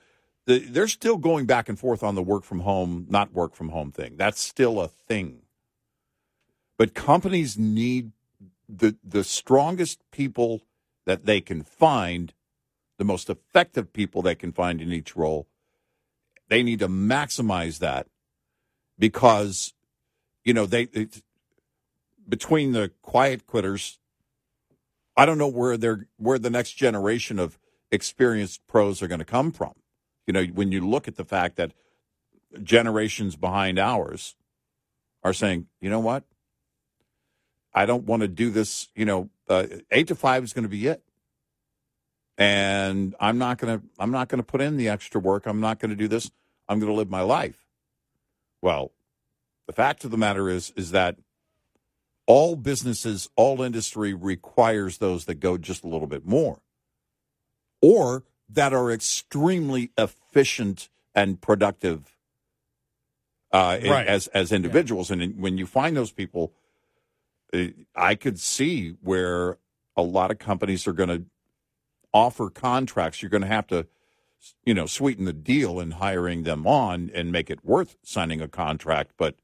the, 0.48 0.60
they're 0.60 0.88
still 0.88 1.18
going 1.18 1.44
back 1.44 1.68
and 1.68 1.78
forth 1.78 2.02
on 2.02 2.14
the 2.14 2.22
work 2.22 2.42
from 2.42 2.60
home 2.60 3.04
not 3.10 3.34
work 3.34 3.54
from 3.54 3.68
home 3.68 3.92
thing. 3.92 4.16
That's 4.16 4.40
still 4.40 4.80
a 4.80 4.88
thing. 4.88 5.42
But 6.78 6.94
companies 6.94 7.58
need 7.58 8.12
the 8.66 8.96
the 9.04 9.24
strongest 9.24 10.00
people 10.10 10.62
that 11.04 11.26
they 11.26 11.42
can 11.42 11.62
find 11.62 12.32
the 12.96 13.04
most 13.04 13.28
effective 13.28 13.92
people 13.92 14.22
they 14.22 14.34
can 14.34 14.50
find 14.50 14.80
in 14.80 14.90
each 14.90 15.14
role. 15.14 15.48
They 16.48 16.62
need 16.62 16.78
to 16.78 16.88
maximize 16.88 17.78
that 17.80 18.06
because 18.98 19.74
you 20.44 20.54
know 20.54 20.64
they 20.64 20.84
it, 20.94 21.22
between 22.26 22.72
the 22.72 22.90
quiet 23.02 23.46
quitters 23.46 23.98
i 25.14 25.26
don't 25.26 25.38
know 25.38 25.48
where 25.48 25.76
they're 25.76 26.06
where 26.16 26.38
the 26.38 26.50
next 26.50 26.72
generation 26.72 27.38
of 27.38 27.58
experienced 27.90 28.66
pros 28.66 29.02
are 29.02 29.08
going 29.08 29.18
to 29.18 29.24
come 29.24 29.50
from 29.52 29.74
you 30.28 30.32
know 30.32 30.44
when 30.44 30.70
you 30.70 30.86
look 30.86 31.08
at 31.08 31.16
the 31.16 31.24
fact 31.24 31.56
that 31.56 31.72
generations 32.62 33.34
behind 33.34 33.80
ours 33.80 34.36
are 35.24 35.32
saying 35.32 35.66
you 35.80 35.90
know 35.90 35.98
what 35.98 36.22
i 37.74 37.84
don't 37.84 38.04
want 38.04 38.22
to 38.22 38.28
do 38.28 38.50
this 38.50 38.88
you 38.94 39.04
know 39.04 39.28
uh, 39.48 39.66
8 39.90 40.06
to 40.06 40.14
5 40.14 40.44
is 40.44 40.52
going 40.52 40.62
to 40.62 40.68
be 40.68 40.86
it 40.86 41.02
and 42.38 43.16
I'm 43.18 43.36
not 43.36 43.58
going 43.58 43.80
to 43.80 43.84
I'm 43.98 44.12
not 44.12 44.28
going 44.28 44.38
to 44.38 44.46
put 44.46 44.60
in 44.60 44.76
the 44.76 44.88
extra 44.88 45.20
work. 45.20 45.44
I'm 45.46 45.60
not 45.60 45.80
going 45.80 45.90
to 45.90 45.96
do 45.96 46.06
this. 46.06 46.30
I'm 46.68 46.78
going 46.78 46.90
to 46.90 46.96
live 46.96 47.10
my 47.10 47.22
life. 47.22 47.66
Well, 48.62 48.92
the 49.66 49.72
fact 49.72 50.04
of 50.04 50.12
the 50.12 50.16
matter 50.16 50.48
is 50.48 50.72
is 50.76 50.92
that 50.92 51.16
all 52.26 52.54
businesses, 52.54 53.28
all 53.36 53.60
industry 53.62 54.14
requires 54.14 54.98
those 54.98 55.24
that 55.24 55.36
go 55.36 55.58
just 55.58 55.82
a 55.82 55.88
little 55.88 56.06
bit 56.06 56.24
more. 56.24 56.60
Or 57.82 58.22
that 58.48 58.72
are 58.72 58.90
extremely 58.90 59.90
efficient 59.98 60.88
and 61.14 61.40
productive 61.40 62.16
uh, 63.52 63.78
Right. 63.82 64.06
as 64.06 64.26
as 64.28 64.52
individuals. 64.52 65.10
And 65.10 65.40
when 65.40 65.58
you 65.58 65.66
find 65.66 65.96
those 65.96 66.12
people, 66.12 66.52
uh, 67.52 67.68
I 67.94 68.14
could 68.14 68.38
see 68.38 68.90
where 69.02 69.58
a 69.96 70.02
lot 70.02 70.30
of 70.30 70.38
companies 70.38 70.86
are 70.86 70.92
going 70.92 71.08
to 71.08 71.24
offer 72.12 72.50
contracts. 72.50 73.22
You're 73.22 73.30
going 73.30 73.42
to 73.42 73.48
have 73.48 73.66
to, 73.68 73.86
you 74.64 74.74
know, 74.74 74.86
sweeten 74.86 75.24
the 75.24 75.32
deal 75.32 75.80
in 75.80 75.92
hiring 75.92 76.42
them 76.42 76.66
on 76.66 77.10
and 77.14 77.32
make 77.32 77.50
it 77.50 77.64
worth 77.64 77.96
signing 78.02 78.40
a 78.40 78.48
contract. 78.48 79.12
But 79.16 79.36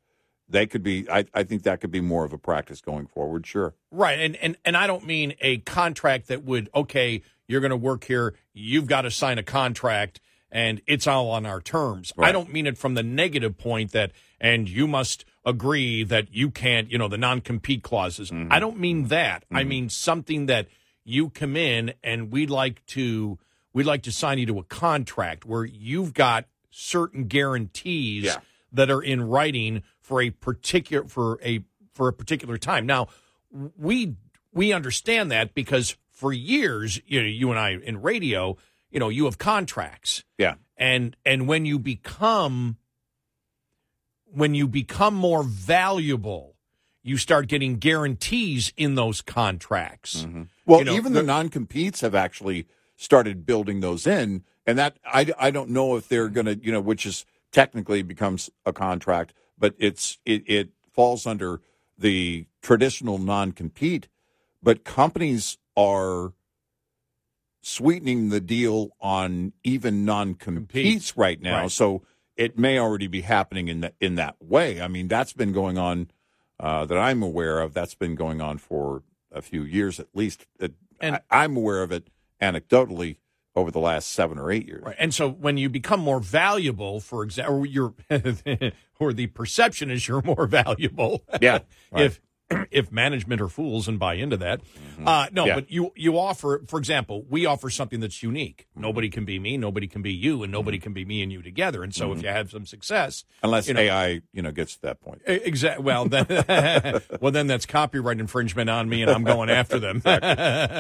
they 0.49 0.67
could 0.67 0.83
be. 0.83 1.09
I, 1.11 1.25
I 1.33 1.43
think 1.43 1.63
that 1.63 1.81
could 1.81 1.91
be 1.91 2.03
more 2.03 2.25
of 2.25 2.33
a 2.35 2.39
practice 2.39 2.83
going 2.83 3.07
forward. 3.07 3.47
Sure. 3.47 3.75
Right, 3.91 4.19
and 4.19 4.37
and 4.37 4.57
and 4.67 4.77
I 4.77 4.87
don't 4.87 5.07
mean 5.07 5.35
a 5.41 5.59
contract 5.59 6.29
that 6.29 6.45
would 6.45 6.69
okay, 6.75 7.23
you're 7.49 7.63
going 7.63 7.71
to 7.71 7.77
work 7.77 8.05
here, 8.05 8.35
you've 8.55 8.87
got 8.87 9.03
to 9.03 9.11
sign 9.11 9.37
a 9.37 9.43
contract, 9.43 10.21
and 10.51 10.81
it's 10.87 11.07
all 11.07 11.31
on 11.31 11.45
our 11.45 11.61
terms. 11.61 12.13
I 12.19 12.33
don't 12.33 12.53
mean 12.53 12.67
it 12.67 12.79
from 12.79 12.95
the 12.95 13.03
negative 13.03 13.59
point 13.59 13.93
that 13.93 14.13
and 14.41 14.69
you 14.69 14.87
must 14.87 15.25
agree 15.47 16.05
that 16.05 16.35
you 16.35 16.51
can't, 16.51 16.91
you 16.91 16.99
know, 16.99 17.09
the 17.09 17.19
non 17.19 17.41
compete 17.41 17.83
clauses. 17.83 18.31
Mm-hmm. 18.31 18.53
I 18.53 18.61
don't 18.61 18.79
mean 18.79 19.09
that. 19.09 19.45
I 19.51 19.61
mm-hmm. 19.61 19.69
mean 19.69 19.89
something 19.89 20.47
that 20.47 20.69
you 21.05 21.31
come 21.31 21.57
in 21.57 21.95
and 22.03 22.31
we'd 22.31 22.51
like 22.51 22.85
to 22.87 23.39
we'd 23.73 23.87
like 23.87 24.03
to 24.03 24.13
sign 24.13 24.39
you 24.39 24.47
to 24.47 24.59
a 24.59 24.65
contract 24.65 25.45
where 25.45 25.65
you've 25.65 26.15
got 26.15 26.45
certain 26.71 27.25
guarantees 27.25 28.25
Yeah. 28.25 28.37
that 28.73 28.91
are 28.91 29.03
in 29.03 29.23
writing 29.23 29.83
for 30.01 30.21
a 30.21 30.31
particular 30.31 31.09
for 31.09 31.39
a 31.43 31.65
for 31.95 32.09
a 32.09 32.13
particular 32.13 32.59
time. 32.59 32.87
Now, 32.87 33.09
we 33.79 34.17
we 34.53 34.73
understand 34.73 35.31
that 35.31 35.55
because 35.55 35.97
for 36.25 36.33
years, 36.33 36.99
you 37.07 37.21
know, 37.21 37.27
you 37.27 37.51
and 37.51 37.59
I 37.61 37.73
in 37.73 38.01
radio, 38.01 38.57
you 38.91 38.99
know, 38.99 39.11
you 39.11 39.27
have 39.27 39.37
contracts, 39.37 40.25
Yeah. 40.39 40.55
and 40.79 41.15
and 41.27 41.47
when 41.47 41.67
you 41.67 41.79
become 41.79 42.79
when 44.25 44.55
you 44.55 44.67
become 44.67 45.15
more 45.15 45.43
valuable, 45.43 46.57
you 47.03 47.19
start 47.19 47.47
getting 47.47 47.77
guarantees 47.77 48.73
in 48.79 48.95
those 48.95 49.21
contracts. 49.21 50.23
Mm-hmm. 50.23 50.45
Well, 50.65 50.79
You 50.79 50.87
know, 50.87 50.95
even 50.95 51.13
the 51.13 51.21
the- 51.21 51.27
non 51.27 51.51
competes 51.51 52.01
have 52.01 52.15
actually 52.15 52.67
started 52.97 53.45
building 53.45 53.81
those 53.81 54.07
in, 54.07 54.43
and 54.67 54.79
that 54.79 54.97
I, 55.05 55.31
I 55.39 55.51
don't 55.51 55.69
know 55.69 55.97
if 55.97 56.09
they're 56.09 56.31
going 56.31 56.47
to 56.47 56.57
you 56.57 56.73
know 56.73 56.81
which 56.81 57.05
is 57.05 57.27
technically 57.53 58.01
becomes 58.01 58.49
a 58.65 58.73
contract, 58.73 59.35
but 59.59 59.75
it's 59.79 60.17
it, 60.25 60.43
it 60.47 60.71
falls 60.91 61.27
under 61.27 61.61
the 61.99 62.47
traditional 62.63 63.19
non 63.19 63.53
compete. 63.53 64.09
But 64.63 64.85
companies 64.85 65.59
are 65.77 66.33
sweetening 67.63 68.29
the 68.29 68.41
deal 68.41 68.91
on 69.01 69.53
even 69.63 70.05
non 70.05 70.35
competes 70.35 71.17
right 71.17 71.41
now, 71.41 71.63
Right. 71.63 71.71
so 71.71 72.03
it 72.37 72.59
may 72.59 72.79
already 72.79 73.07
be 73.07 73.23
happening 73.23 73.69
in 73.69 73.81
that 73.81 73.95
in 74.01 74.17
that 74.17 74.37
way. 74.41 74.81
I 74.81 74.89
mean, 74.89 75.09
that's 75.09 75.33
been 75.33 75.53
going 75.53 75.79
on 75.79 76.11
uh, 76.61 76.85
that 76.87 76.99
I'm 76.99 77.23
aware 77.23 77.61
of. 77.61 77.75
That's 77.75 77.95
been 77.95 78.15
going 78.15 78.41
on 78.41 78.59
for 78.59 79.03
a 79.33 79.41
few 79.43 79.63
years 79.63 79.99
at 79.99 80.09
least. 80.15 80.47
It, 80.61 80.75
And- 81.01 81.17
I, 81.31 81.43
I'm 81.43 81.57
aware 81.57 81.83
of 81.83 81.91
it 81.93 82.09
anecdotally 82.41 83.17
over 83.57 83.71
the 83.71 83.79
last 83.81 84.11
seven 84.11 84.37
or 84.39 84.51
eight 84.51 84.67
years. 84.67 84.83
Right. 84.85 84.97
And 84.99 85.15
so 85.15 85.31
when 85.31 85.57
you 85.57 85.69
become 85.69 86.01
more 86.01 86.19
valuable, 86.21 86.99
for 87.01 87.23
example, 87.23 87.65
or 87.79 87.95
or 89.01 89.13
the 89.13 89.29
perception 89.29 89.91
is 89.93 90.07
you're 90.09 90.23
more 90.23 90.47
valuable. 90.49 91.25
Yeah, 91.41 91.61
right. 91.93 92.05
if 92.07 92.21
if 92.71 92.93
management 92.93 93.41
are 93.41 93.49
fools 93.49 93.89
and 93.89 93.99
buy 93.99 94.15
into 94.15 94.37
that. 94.39 94.61
Uh, 95.05 95.27
no, 95.33 95.45
Mm-hmm. 95.45 95.49
Yeah. 95.49 95.55
but 95.57 95.71
you 95.71 95.93
you 95.97 96.19
offer, 96.19 96.63
for 96.69 96.79
example, 96.79 97.25
we 97.29 97.47
offer 97.47 97.71
something 97.71 98.01
that's 98.01 98.23
unique. 98.23 98.67
Mm-hmm. 98.73 98.83
Nobody 98.83 99.09
can 99.09 99.25
be 99.25 99.39
me, 99.39 99.57
nobody 99.57 99.87
can 99.87 100.03
be 100.03 100.13
you, 100.13 100.43
and 100.43 100.53
nobody 100.53 100.79
can 100.79 100.93
be 100.93 101.05
me 101.05 101.23
and 101.23 101.33
you 101.33 101.43
together. 101.43 101.83
And 101.83 101.95
so 101.95 102.13
if 102.13 102.23
you 102.23 102.29
have 102.29 102.51
some 102.51 102.67
success, 102.67 103.25
Unless 103.43 103.69
you 103.69 103.75
know- 103.75 103.81
AI, 103.81 104.21
you 104.33 104.43
know, 104.43 104.53
gets 104.53 104.75
to 104.77 104.83
that 104.83 105.01
point. 105.01 105.23
Exactly. 105.27 105.85
Well, 105.85 106.07
then, 106.07 106.27
well, 107.21 107.33
then 107.33 107.47
that's 107.47 107.67
copyright 107.67 108.21
infringement 108.21 108.71
on 108.71 108.89
me, 108.89 109.03
and 109.03 109.11
I'm 109.11 109.25
going 109.25 109.51
after 109.51 109.79
them. 109.79 110.03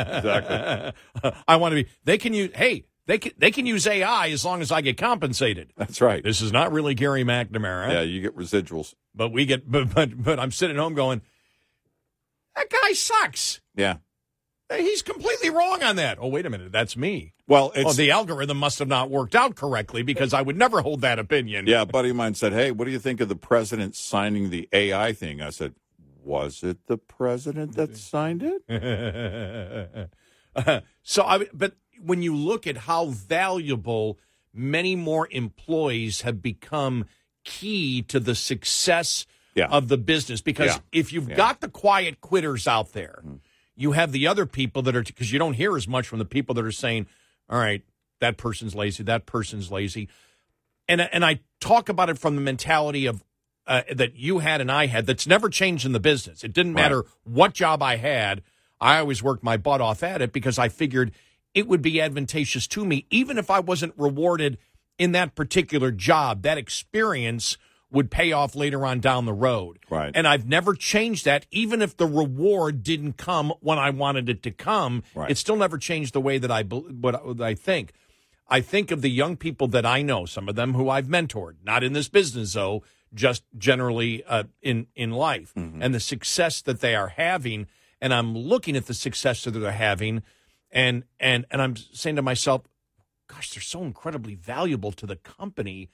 Exactly. 0.04 0.92
I 1.48 1.56
want 1.56 1.72
to 1.72 1.84
be. 1.84 1.90
They 2.04 2.18
can 2.18 2.34
use. 2.34 2.50
Hey, 2.54 2.84
they 3.06 3.18
can. 3.18 3.32
They 3.38 3.50
can 3.50 3.66
use 3.66 3.86
AI 3.86 4.28
as 4.28 4.44
long 4.44 4.60
as 4.60 4.72
I 4.72 4.80
get 4.80 4.96
compensated. 4.96 5.72
That's 5.76 6.00
right. 6.00 6.22
This 6.22 6.40
is 6.40 6.52
not 6.52 6.72
really 6.72 6.94
Gary 6.94 7.24
McNamara. 7.24 7.90
Yeah, 7.92 8.00
you 8.02 8.20
get 8.20 8.36
residuals. 8.36 8.94
But 9.14 9.32
we 9.32 9.46
get. 9.46 9.70
But 9.70 9.94
but 9.94 10.22
but 10.22 10.40
I'm 10.40 10.50
sitting 10.50 10.76
home 10.76 10.94
going, 10.94 11.22
that 12.56 12.70
guy 12.70 12.92
sucks. 12.92 13.60
Yeah. 13.74 13.96
Uh, 14.70 14.76
he's 14.76 15.02
completely 15.02 15.50
wrong 15.50 15.82
on 15.82 15.96
that. 15.96 16.18
Oh, 16.20 16.28
wait 16.28 16.46
a 16.46 16.50
minute, 16.50 16.72
that's 16.72 16.96
me. 16.96 17.34
Well, 17.46 17.72
oh, 17.74 17.80
it's 17.80 17.90
oh, 17.90 17.92
the 17.92 18.10
algorithm 18.10 18.56
must 18.56 18.78
have 18.78 18.88
not 18.88 19.10
worked 19.10 19.34
out 19.34 19.56
correctly 19.56 20.02
because 20.02 20.32
I 20.32 20.40
would 20.40 20.56
never 20.56 20.80
hold 20.80 21.02
that 21.02 21.18
opinion. 21.18 21.66
yeah. 21.66 21.82
A 21.82 21.86
buddy 21.86 22.08
of 22.10 22.16
mine 22.16 22.34
said, 22.34 22.52
"Hey, 22.52 22.70
what 22.70 22.86
do 22.86 22.90
you 22.90 22.98
think 22.98 23.20
of 23.20 23.28
the 23.28 23.36
president 23.36 23.94
signing 23.94 24.48
the 24.48 24.68
AI 24.72 25.12
thing?" 25.12 25.42
I 25.42 25.50
said, 25.50 25.74
"Was 26.22 26.62
it 26.62 26.86
the 26.86 26.96
president 26.96 27.76
that 27.76 27.96
signed 27.98 28.42
it?" 28.42 28.62
so 31.02 31.24
I 31.24 31.46
but 31.52 31.74
when 32.02 32.22
you 32.22 32.34
look 32.34 32.66
at 32.66 32.78
how 32.78 33.06
valuable 33.06 34.18
many 34.54 34.96
more 34.96 35.28
employees 35.30 36.22
have 36.22 36.40
become 36.40 37.04
key 37.44 38.00
to 38.02 38.18
the 38.18 38.34
success 38.34 39.26
Yeah. 39.54 39.66
of 39.66 39.88
the 39.88 39.96
business 39.98 40.40
because 40.40 40.70
Yeah. 40.74 40.78
if 40.92 41.12
you've 41.12 41.28
Yeah. 41.28 41.36
got 41.36 41.60
the 41.60 41.68
quiet 41.68 42.20
quitters 42.20 42.66
out 42.66 42.92
there 42.92 43.22
you 43.76 43.92
have 43.92 44.12
the 44.12 44.26
other 44.26 44.46
people 44.46 44.82
that 44.82 44.94
are 44.96 45.02
because 45.02 45.32
you 45.32 45.38
don't 45.38 45.54
hear 45.54 45.76
as 45.76 45.86
much 45.88 46.06
from 46.08 46.18
the 46.18 46.24
people 46.24 46.54
that 46.56 46.64
are 46.64 46.72
saying 46.72 47.06
all 47.48 47.58
right 47.58 47.82
that 48.20 48.36
person's 48.36 48.74
lazy 48.74 49.02
that 49.04 49.26
person's 49.26 49.70
lazy 49.70 50.08
and 50.88 51.00
and 51.00 51.24
I 51.24 51.40
talk 51.60 51.88
about 51.88 52.10
it 52.10 52.18
from 52.18 52.34
the 52.36 52.40
mentality 52.42 53.06
of 53.06 53.22
uh, 53.66 53.82
that 53.92 54.14
you 54.16 54.40
had 54.40 54.60
and 54.60 54.70
I 54.70 54.86
had 54.86 55.06
that's 55.06 55.26
never 55.26 55.48
changed 55.48 55.86
in 55.86 55.92
the 55.92 56.00
business. 56.00 56.44
It 56.44 56.52
didn't 56.52 56.74
Right. 56.74 56.82
matter 56.82 57.04
what 57.22 57.54
job 57.54 57.82
I 57.82 57.96
had. 57.96 58.42
I 58.80 58.98
always 58.98 59.22
worked 59.22 59.42
my 59.42 59.56
butt 59.56 59.80
off 59.80 60.02
at 60.02 60.20
it 60.20 60.32
because 60.34 60.58
I 60.58 60.68
figured 60.68 61.12
it 61.54 61.66
would 61.66 61.80
be 61.80 61.98
advantageous 62.00 62.66
to 62.66 62.84
me 62.84 63.06
even 63.08 63.38
if 63.38 63.50
I 63.50 63.60
wasn't 63.60 63.94
rewarded 63.96 64.58
in 64.98 65.12
that 65.12 65.34
particular 65.34 65.90
job. 65.90 66.42
That 66.42 66.58
experience 66.58 67.56
would 67.94 68.10
pay 68.10 68.32
off 68.32 68.54
later 68.54 68.84
on 68.84 69.00
down 69.00 69.24
the 69.24 69.32
road. 69.32 69.78
Right. 69.88 70.10
And 70.14 70.26
I've 70.26 70.46
never 70.46 70.74
changed 70.74 71.24
that 71.24 71.46
even 71.50 71.80
if 71.80 71.96
the 71.96 72.06
reward 72.06 72.82
didn't 72.82 73.16
come 73.16 73.52
when 73.60 73.78
I 73.78 73.90
wanted 73.90 74.28
it 74.28 74.42
to 74.42 74.50
come. 74.50 75.04
Right. 75.14 75.30
It 75.30 75.38
still 75.38 75.56
never 75.56 75.78
changed 75.78 76.12
the 76.12 76.20
way 76.20 76.38
that 76.38 76.50
I 76.50 76.62
what 76.62 77.40
I 77.40 77.54
think. 77.54 77.92
I 78.48 78.60
think 78.60 78.90
of 78.90 79.00
the 79.00 79.10
young 79.10 79.36
people 79.36 79.68
that 79.68 79.86
I 79.86 80.02
know, 80.02 80.26
some 80.26 80.48
of 80.48 80.54
them 80.54 80.74
who 80.74 80.90
I've 80.90 81.06
mentored, 81.06 81.54
not 81.64 81.82
in 81.82 81.94
this 81.94 82.08
business 82.08 82.52
though, 82.52 82.82
just 83.14 83.44
generally 83.56 84.22
uh, 84.24 84.44
in 84.60 84.88
in 84.94 85.12
life, 85.12 85.52
and 85.80 85.94
the 85.94 86.00
success 86.00 86.60
that 86.62 86.80
they 86.80 86.94
are 86.94 87.08
having. 87.08 87.66
And 88.00 88.12
I'm 88.12 88.36
looking 88.36 88.76
at 88.76 88.86
the 88.86 88.94
success 88.94 89.44
that 89.44 89.52
they're 89.52 89.70
having, 89.70 90.22
and 90.70 91.04
and 91.18 91.46
and 91.50 91.62
I'm 91.62 91.76
saying 91.76 92.16
to 92.16 92.22
myself, 92.22 92.62
"Gosh, 93.28 93.54
they're 93.54 93.62
so 93.62 93.82
incredibly 93.82 94.34
valuable 94.34 94.92
to 94.92 95.06
the 95.06 95.16
company." 95.16 95.88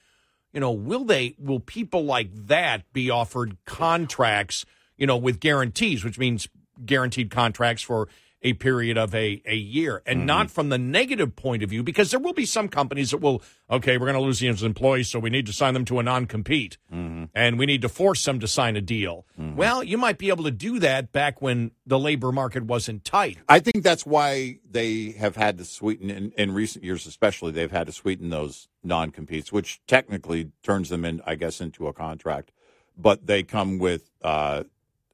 You 0.53 0.59
know, 0.59 0.71
will 0.71 1.05
they? 1.05 1.35
Will 1.39 1.59
people 1.59 2.03
like 2.03 2.29
that 2.33 2.91
be 2.93 3.09
offered 3.09 3.57
contracts? 3.65 4.65
You 4.97 5.07
know, 5.07 5.17
with 5.17 5.39
guarantees, 5.39 6.03
which 6.03 6.19
means 6.19 6.47
guaranteed 6.85 7.31
contracts 7.31 7.81
for 7.81 8.07
a 8.43 8.53
period 8.53 8.97
of 8.97 9.13
a, 9.13 9.41
a 9.45 9.55
year. 9.55 10.01
And 10.05 10.19
mm-hmm. 10.19 10.25
not 10.25 10.51
from 10.51 10.69
the 10.69 10.77
negative 10.77 11.35
point 11.35 11.63
of 11.63 11.69
view 11.69 11.83
because 11.83 12.11
there 12.11 12.19
will 12.19 12.33
be 12.33 12.45
some 12.45 12.67
companies 12.67 13.11
that 13.11 13.17
will 13.17 13.41
okay 13.69 13.97
we're 13.97 14.07
going 14.07 14.17
to 14.17 14.21
lose 14.21 14.39
these 14.39 14.63
employees 14.63 15.09
so 15.09 15.19
we 15.19 15.29
need 15.29 15.45
to 15.45 15.53
sign 15.53 15.73
them 15.73 15.85
to 15.85 15.99
a 15.99 16.03
non-compete. 16.03 16.77
Mm-hmm. 16.93 17.25
And 17.35 17.59
we 17.59 17.65
need 17.65 17.81
to 17.83 17.89
force 17.89 18.23
them 18.23 18.39
to 18.39 18.47
sign 18.47 18.75
a 18.75 18.81
deal. 18.81 19.25
Mm-hmm. 19.39 19.55
Well 19.55 19.83
you 19.83 19.97
might 19.97 20.17
be 20.17 20.29
able 20.29 20.43
to 20.45 20.51
do 20.51 20.79
that 20.79 21.11
back 21.11 21.41
when 21.41 21.71
the 21.85 21.99
labor 21.99 22.31
market 22.31 22.63
wasn't 22.63 23.03
tight. 23.03 23.37
I 23.47 23.59
think 23.59 23.83
that's 23.83 24.05
why 24.05 24.59
they 24.69 25.11
have 25.11 25.35
had 25.35 25.57
to 25.59 25.65
sweeten 25.65 26.09
in, 26.09 26.31
in 26.37 26.53
recent 26.53 26.83
years, 26.83 27.05
especially 27.05 27.51
they've 27.51 27.71
had 27.71 27.87
to 27.87 27.93
sweeten 27.93 28.29
those 28.29 28.67
non-competes, 28.83 29.51
which 29.51 29.81
technically 29.87 30.51
turns 30.63 30.89
them 30.89 31.05
in, 31.05 31.21
I 31.25 31.35
guess, 31.35 31.61
into 31.61 31.87
a 31.87 31.93
contract. 31.93 32.51
But 32.97 33.27
they 33.27 33.43
come 33.43 33.79
with 33.79 34.11
uh, 34.21 34.63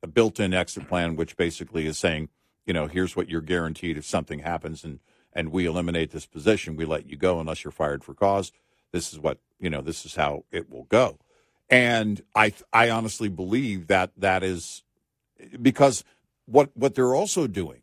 a 0.02 0.08
built-in 0.08 0.54
exit 0.54 0.88
plan, 0.88 1.16
which 1.16 1.38
basically 1.38 1.86
is 1.86 1.98
saying, 1.98 2.30
you 2.68 2.74
know, 2.74 2.86
here's 2.86 3.16
what 3.16 3.30
you're 3.30 3.42
guaranteed 3.42 3.98
if 3.98 4.06
something 4.06 4.40
happens 4.40 4.84
and 4.84 5.00
and 5.34 5.52
we 5.52 5.66
eliminate 5.66 6.12
this 6.12 6.26
position, 6.26 6.76
we 6.76 6.86
let 6.86 7.08
you 7.08 7.16
go 7.16 7.40
unless 7.40 7.64
you're 7.64 7.72
fired 7.72 8.04
for 8.04 8.14
cause. 8.14 8.52
This 8.92 9.14
is 9.14 9.20
what 9.20 9.40
you 9.60 9.70
know. 9.70 9.82
This 9.82 10.06
is 10.06 10.16
how 10.16 10.44
it 10.52 10.70
will 10.70 10.84
go. 10.84 11.18
And 11.70 12.22
I 12.36 12.54
I 12.74 12.90
honestly 12.90 13.30
believe 13.30 13.88
that 13.88 14.12
that 14.18 14.44
is 14.44 14.84
because 15.62 16.04
what 16.46 16.76
what 16.76 16.96
they're 16.96 17.16
also 17.16 17.48
doing 17.48 17.82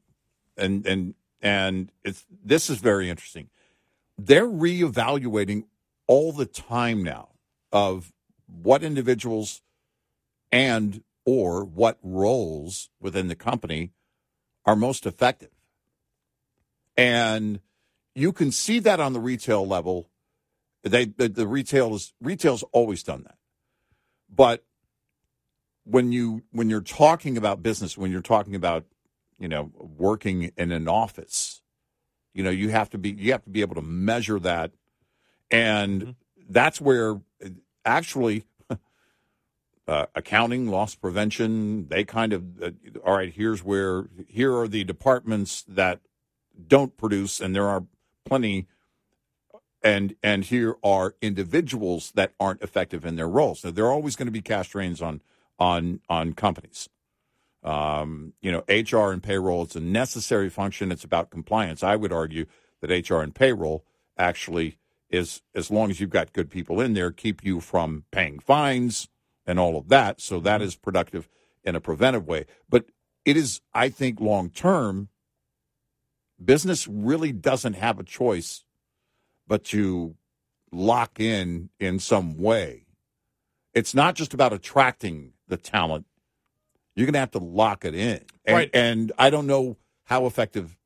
and 0.56 0.86
and 0.86 1.14
and 1.40 1.90
it's 2.04 2.26
this 2.44 2.68
is 2.68 2.78
very 2.78 3.08
interesting. 3.08 3.48
They're 4.18 4.46
reevaluating 4.46 5.64
all 6.06 6.32
the 6.32 6.46
time 6.46 7.02
now 7.02 7.30
of 7.72 8.12
what 8.46 8.82
individuals 8.82 9.62
and 10.52 11.02
or 11.24 11.64
what 11.64 11.98
roles 12.02 12.90
within 13.00 13.28
the 13.28 13.34
company 13.34 13.90
are 14.64 14.76
most 14.76 15.06
effective. 15.06 15.50
And 16.96 17.60
you 18.14 18.32
can 18.32 18.52
see 18.52 18.78
that 18.80 19.00
on 19.00 19.12
the 19.12 19.20
retail 19.20 19.66
level. 19.66 20.08
They 20.82 21.06
the, 21.06 21.28
the 21.28 21.46
retail 21.46 21.94
is 21.94 22.12
retail's 22.20 22.62
always 22.72 23.02
done 23.02 23.22
that, 23.24 23.38
but 24.28 24.64
when 25.84 26.12
you 26.12 26.42
when 26.50 26.68
you're 26.68 26.82
talking 26.82 27.36
about 27.36 27.62
business, 27.62 27.96
when 27.96 28.10
you're 28.10 28.20
talking 28.20 28.54
about 28.54 28.84
you 29.38 29.48
know 29.48 29.72
working 29.78 30.52
in 30.58 30.72
an 30.72 30.86
office, 30.86 31.62
you 32.34 32.44
know 32.44 32.50
you 32.50 32.68
have 32.68 32.90
to 32.90 32.98
be 32.98 33.10
you 33.10 33.32
have 33.32 33.44
to 33.44 33.50
be 33.50 33.62
able 33.62 33.74
to 33.76 33.82
measure 33.82 34.38
that, 34.40 34.72
and 35.50 36.02
mm-hmm. 36.02 36.10
that's 36.50 36.82
where 36.82 37.18
actually 37.86 38.44
uh, 39.86 40.06
accounting, 40.14 40.68
loss 40.68 40.94
prevention, 40.94 41.88
they 41.88 42.04
kind 42.04 42.32
of, 42.32 42.62
uh, 42.62 42.70
all 43.04 43.16
right, 43.16 43.32
here's 43.32 43.62
where, 43.62 44.08
here 44.26 44.56
are 44.56 44.68
the 44.68 44.84
departments 44.84 45.62
that 45.68 46.00
don't 46.66 46.96
produce, 46.96 47.40
and 47.40 47.54
there 47.54 47.68
are 47.68 47.84
plenty, 48.24 48.66
and 49.82 50.14
and 50.22 50.44
here 50.44 50.76
are 50.82 51.14
individuals 51.20 52.12
that 52.14 52.32
aren't 52.40 52.62
effective 52.62 53.04
in 53.04 53.16
their 53.16 53.28
roles. 53.28 53.64
Now, 53.64 53.72
there 53.72 53.84
are 53.84 53.92
always 53.92 54.16
going 54.16 54.26
to 54.26 54.32
be 54.32 54.40
cash 54.40 54.70
drains 54.70 55.02
on 55.02 55.20
on 55.58 56.00
on 56.08 56.32
companies. 56.32 56.88
Um, 57.62 58.34
you 58.40 58.52
know, 58.52 58.64
HR 58.68 59.10
and 59.10 59.22
payroll 59.22 59.64
is 59.64 59.76
a 59.76 59.80
necessary 59.80 60.48
function. 60.48 60.92
It's 60.92 61.04
about 61.04 61.30
compliance. 61.30 61.82
I 61.82 61.96
would 61.96 62.12
argue 62.12 62.46
that 62.80 63.10
HR 63.10 63.20
and 63.20 63.34
payroll 63.34 63.84
actually 64.16 64.78
is, 65.10 65.42
as 65.54 65.70
long 65.70 65.90
as 65.90 65.98
you've 65.98 66.10
got 66.10 66.32
good 66.32 66.50
people 66.50 66.80
in 66.80 66.92
there, 66.92 67.10
keep 67.10 67.42
you 67.44 67.60
from 67.60 68.04
paying 68.10 68.38
fines 68.38 69.08
and 69.46 69.58
all 69.58 69.76
of 69.76 69.88
that. 69.88 70.20
So 70.20 70.40
that 70.40 70.60
mm-hmm. 70.60 70.68
is 70.68 70.76
productive 70.76 71.28
in 71.62 71.76
a 71.76 71.80
preventive 71.80 72.26
way. 72.26 72.46
But 72.68 72.86
it 73.24 73.36
is, 73.36 73.60
I 73.72 73.88
think, 73.88 74.20
long 74.20 74.50
term, 74.50 75.08
business 76.42 76.86
really 76.86 77.32
doesn't 77.32 77.74
have 77.74 77.98
a 77.98 78.04
choice 78.04 78.64
but 79.46 79.64
to 79.64 80.16
lock 80.72 81.20
in 81.20 81.70
in 81.78 81.98
some 81.98 82.36
way. 82.36 82.86
It's 83.72 83.94
not 83.94 84.14
just 84.14 84.34
about 84.34 84.52
attracting 84.52 85.32
the 85.48 85.56
talent. 85.56 86.06
You're 86.94 87.06
going 87.06 87.14
to 87.14 87.20
have 87.20 87.32
to 87.32 87.38
lock 87.38 87.84
it 87.84 87.94
in. 87.94 88.20
And, 88.44 88.56
Right. 88.56 88.70
and 88.72 89.12
I 89.18 89.30
don't 89.30 89.46
know 89.46 89.76
how 90.04 90.26
effective 90.26 90.76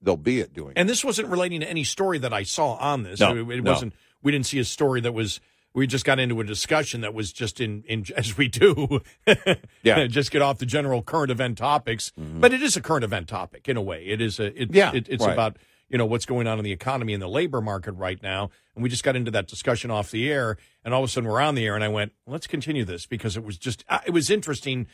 they'll 0.00 0.16
be 0.16 0.40
at 0.40 0.52
doing 0.52 0.70
it. 0.70 0.78
And 0.78 0.88
this 0.88 1.04
wasn't 1.04 1.28
relating 1.28 1.60
to 1.60 1.68
any 1.68 1.84
story 1.84 2.18
that 2.18 2.32
I 2.32 2.44
saw 2.44 2.74
on 2.74 3.02
this. 3.02 3.20
No, 3.20 3.36
it, 3.36 3.58
it 3.58 3.64
no. 3.64 3.72
wasn't. 3.72 3.94
We 4.22 4.32
didn't 4.32 4.46
see 4.46 4.58
a 4.58 4.64
story 4.64 5.00
that 5.02 5.12
was. 5.12 5.40
We 5.74 5.86
just 5.86 6.04
got 6.04 6.18
into 6.18 6.40
a 6.40 6.44
discussion 6.44 7.02
that 7.02 7.14
was 7.14 7.32
just 7.32 7.60
in, 7.60 7.84
in 7.86 8.04
as 8.16 8.36
we 8.36 8.48
do. 8.48 9.00
Yeah. 9.82 10.06
just 10.08 10.30
get 10.30 10.42
off 10.42 10.58
the 10.58 10.66
general 10.66 11.02
current 11.02 11.30
event 11.30 11.58
topics. 11.58 12.12
But 12.16 12.52
it 12.52 12.62
is 12.62 12.76
a 12.76 12.80
current 12.80 13.04
event 13.04 13.28
topic 13.28 13.68
in 13.68 13.76
a 13.76 13.82
way. 13.82 14.04
It 14.06 14.20
is 14.20 14.40
a. 14.40 14.62
It, 14.62 14.74
Yeah, 14.74 14.92
It, 14.92 15.08
it's 15.08 15.24
right. 15.24 15.32
about 15.32 15.56
you 15.88 15.96
know 15.96 16.06
what's 16.06 16.26
going 16.26 16.46
on 16.46 16.58
in 16.58 16.64
the 16.64 16.72
economy 16.72 17.14
and 17.14 17.22
the 17.22 17.28
labor 17.28 17.60
market 17.60 17.92
right 17.92 18.22
now. 18.22 18.50
And 18.74 18.82
we 18.82 18.88
just 18.88 19.04
got 19.04 19.16
into 19.16 19.30
that 19.32 19.46
discussion 19.46 19.90
off 19.90 20.10
the 20.10 20.30
air, 20.30 20.56
and 20.84 20.92
all 20.94 21.02
of 21.02 21.08
a 21.08 21.12
sudden 21.12 21.28
we're 21.28 21.40
on 21.40 21.54
the 21.54 21.66
air, 21.66 21.74
and 21.74 21.84
I 21.84 21.88
went, 21.88 22.12
let's 22.26 22.46
continue 22.46 22.84
this 22.84 23.06
because 23.06 23.36
it 23.36 23.44
was 23.44 23.58
just 23.58 23.84
uh, 23.88 24.00
it 24.06 24.10
was 24.10 24.30
interesting 24.30 24.86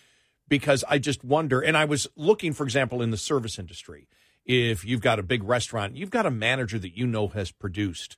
because 0.48 0.84
I 0.88 0.98
just 0.98 1.24
wonder. 1.24 1.60
And 1.60 1.76
I 1.76 1.84
was 1.84 2.06
looking, 2.16 2.52
for 2.52 2.64
example, 2.64 3.02
in 3.02 3.10
the 3.10 3.16
service 3.16 3.58
industry, 3.58 4.08
if 4.44 4.84
you've 4.84 5.00
got 5.00 5.18
a 5.18 5.22
big 5.22 5.42
restaurant, 5.42 5.96
you've 5.96 6.10
got 6.10 6.26
a 6.26 6.30
manager 6.30 6.78
that 6.78 6.96
you 6.96 7.06
know 7.06 7.28
has 7.28 7.50
produced, 7.50 8.16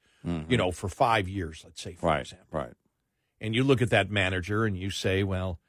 you 0.49 0.57
know, 0.57 0.73
for 0.73 0.89
five 0.89 1.29
years, 1.29 1.62
let's 1.65 1.81
say, 1.81 1.95
for 1.95 2.07
right, 2.07 2.21
example, 2.23 2.47
right. 2.51 2.73
and 3.41 3.55
you 3.55 3.62
look 3.62 3.81
at 3.81 3.91
that 3.91 4.11
manager 4.11 4.65
and 4.65 4.77
you 4.77 4.91
say, 4.91 5.23
well, 5.23 5.61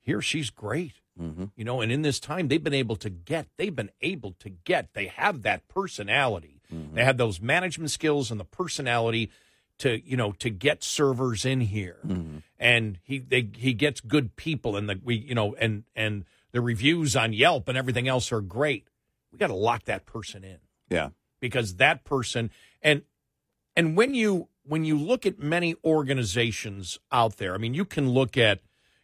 here 0.00 0.20
she's 0.20 0.50
great. 0.50 0.94
Mm-hmm. 1.20 1.44
You 1.56 1.64
know, 1.64 1.80
and 1.80 1.90
in 1.90 2.02
this 2.02 2.20
time, 2.20 2.48
they've 2.48 2.62
been 2.62 2.74
able 2.74 2.96
to 2.96 3.08
get, 3.08 3.46
they've 3.56 3.74
been 3.74 3.92
able 4.02 4.32
to 4.40 4.50
get, 4.50 4.92
they 4.94 5.06
have 5.06 5.42
that 5.42 5.68
personality. 5.68 6.60
Mm-hmm. 6.72 6.96
They 6.96 7.04
have 7.04 7.16
those 7.16 7.40
management 7.40 7.92
skills 7.92 8.30
and 8.30 8.38
the 8.38 8.44
personality 8.44 9.30
to, 9.78 10.00
you 10.04 10.16
know, 10.16 10.32
to 10.32 10.50
get 10.50 10.82
servers 10.82 11.44
in 11.44 11.60
here. 11.60 11.98
Mm-hmm. 12.06 12.38
And 12.58 12.98
he, 13.04 13.20
they, 13.20 13.48
he 13.56 13.74
gets 13.74 14.00
good 14.00 14.36
people 14.36 14.76
and 14.76 14.88
the, 14.88 15.00
we, 15.02 15.14
you 15.16 15.34
know, 15.34 15.54
and, 15.54 15.84
and 15.94 16.24
the 16.52 16.60
reviews 16.60 17.16
on 17.16 17.32
Yelp 17.32 17.68
and 17.68 17.78
everything 17.78 18.08
else 18.08 18.32
are 18.32 18.40
great. 18.40 18.88
We 19.32 19.38
got 19.38 19.48
to 19.48 19.54
lock 19.54 19.84
that 19.84 20.06
person 20.06 20.44
in 20.44 20.58
Yeah. 20.90 21.10
because 21.40 21.76
that 21.76 22.04
person 22.04 22.50
and 22.82 23.02
and 23.76 23.96
when 23.96 24.14
you 24.14 24.48
when 24.66 24.84
you 24.84 24.98
look 24.98 25.26
at 25.26 25.38
many 25.38 25.74
organizations 25.84 26.98
out 27.12 27.36
there, 27.36 27.54
I 27.54 27.58
mean, 27.58 27.74
you 27.74 27.84
can 27.84 28.08
look 28.10 28.38
at, 28.38 28.60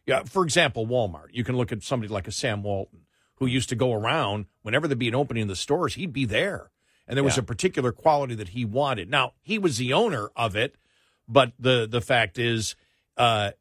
yeah, 0.07 0.23
for 0.25 0.43
example, 0.43 0.87
Walmart. 0.87 1.29
You 1.33 1.45
can 1.45 1.57
look 1.57 1.71
at 1.71 1.83
somebody 1.83 2.11
like 2.13 2.27
a 2.27 2.33
Sam 2.33 2.63
Walton 2.63 3.01
who 3.37 3.47
used 3.47 3.69
to 3.71 3.75
go 3.77 3.93
around 3.93 4.47
whenever 4.63 4.89
there'd 4.89 4.99
be 4.99 5.09
an 5.09 5.15
opening 5.15 5.43
in 5.43 5.49
the 5.49 5.57
stores, 5.57 5.95
he'd 5.95 6.13
be 6.13 6.25
there, 6.25 6.71
and 7.07 7.17
there 7.17 7.25
was 7.25 7.37
Yeah. 7.37 7.41
a 7.43 7.45
particular 7.45 7.93
quality 7.93 8.35
that 8.37 8.51
he 8.51 8.65
wanted. 8.65 9.11
Now 9.11 9.35
he 9.43 9.59
was 9.59 9.77
the 9.79 9.93
owner 9.93 10.31
of 10.37 10.57
it, 10.57 10.77
but 11.29 11.53
the 11.59 11.87
the 11.87 12.01
fact 12.01 12.39
is, 12.39 12.75
uh, 13.17 13.53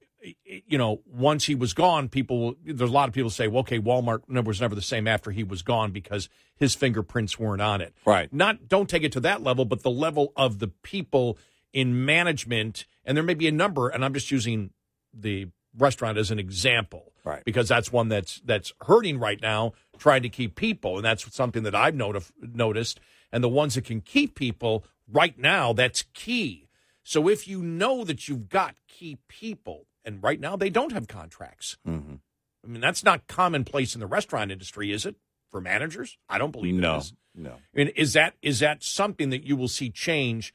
you 0.44 0.78
know, 0.78 1.02
once 1.06 1.46
he 1.46 1.56
was 1.56 1.74
gone, 1.74 2.10
people 2.10 2.56
there's 2.64 2.90
a 2.90 2.94
lot 2.94 3.08
of 3.08 3.14
people 3.14 3.30
say, 3.30 3.48
well, 3.48 3.62
okay, 3.62 3.80
Walmart 3.80 4.22
was 4.46 4.62
never 4.62 4.76
the 4.76 4.82
same 4.82 5.08
after 5.08 5.32
he 5.32 5.44
was 5.44 5.62
gone 5.62 5.92
because 5.92 6.30
his 6.56 6.76
fingerprints 6.76 7.40
weren't 7.40 7.62
on 7.62 7.82
it. 7.82 7.94
Right. 8.06 8.32
Not 8.34 8.68
don't 8.68 8.90
take 8.90 9.04
it 9.04 9.12
to 9.14 9.20
that 9.22 9.42
level, 9.44 9.66
but 9.66 9.84
the 9.84 9.92
level 9.92 10.34
of 10.36 10.60
the 10.60 10.68
people 10.68 11.38
in 11.72 12.06
management, 12.06 12.86
and 13.06 13.16
there 13.16 13.24
may 13.24 13.34
be 13.34 13.48
a 13.48 13.52
number, 13.52 13.90
and 13.90 14.04
I'm 14.04 14.14
just 14.14 14.32
using 14.32 14.72
the 15.14 15.48
restaurant 15.78 16.18
as 16.18 16.32
an 16.32 16.40
example, 16.40 17.10
Right. 17.24 17.44
Because 17.46 17.68
that's 17.68 17.92
one 17.92 18.10
that's 18.10 18.42
that's 18.46 18.74
hurting 18.82 19.20
right 19.20 19.42
now, 19.42 19.74
trying 19.98 20.24
to 20.24 20.30
keep 20.30 20.56
people, 20.56 20.96
and 20.96 21.06
that's 21.06 21.32
something 21.34 21.64
that 21.64 21.76
I've 21.76 21.94
notif- 21.94 22.32
noticed. 22.42 23.00
And 23.32 23.44
the 23.44 23.50
ones 23.50 23.76
that 23.76 23.86
can 23.86 24.02
keep 24.02 24.36
people 24.36 24.84
right 25.08 25.38
now, 25.38 25.74
that's 25.74 26.04
key. 26.14 26.70
So 27.04 27.28
if 27.28 27.48
you 27.48 27.62
know 27.62 28.04
that 28.04 28.28
you've 28.28 28.50
got 28.50 28.76
key 28.88 29.18
people, 29.28 29.86
and 30.06 30.22
right 30.24 30.40
now 30.40 30.56
they 30.56 30.70
don't 30.70 30.92
have 30.94 31.08
contracts, 31.08 31.78
Mm-hmm. 31.88 32.16
I 32.64 32.68
mean 32.68 32.82
that's 32.82 33.04
not 33.04 33.28
commonplace 33.28 33.94
in 33.96 34.00
the 34.02 34.08
restaurant 34.08 34.52
industry, 34.52 34.92
is 34.92 35.06
it? 35.06 35.16
For 35.50 35.62
managers, 35.62 36.18
I 36.30 36.38
don't 36.38 36.52
believe 36.52 36.76
it 36.76 36.82
No, 36.82 36.98
is. 36.98 37.14
no. 37.34 37.56
And 37.74 37.90
is 37.96 38.14
that 38.14 38.36
is 38.42 38.60
that 38.60 38.84
something 38.84 39.30
that 39.32 39.44
you 39.46 39.56
will 39.56 39.68
see 39.70 39.90
change 39.90 40.54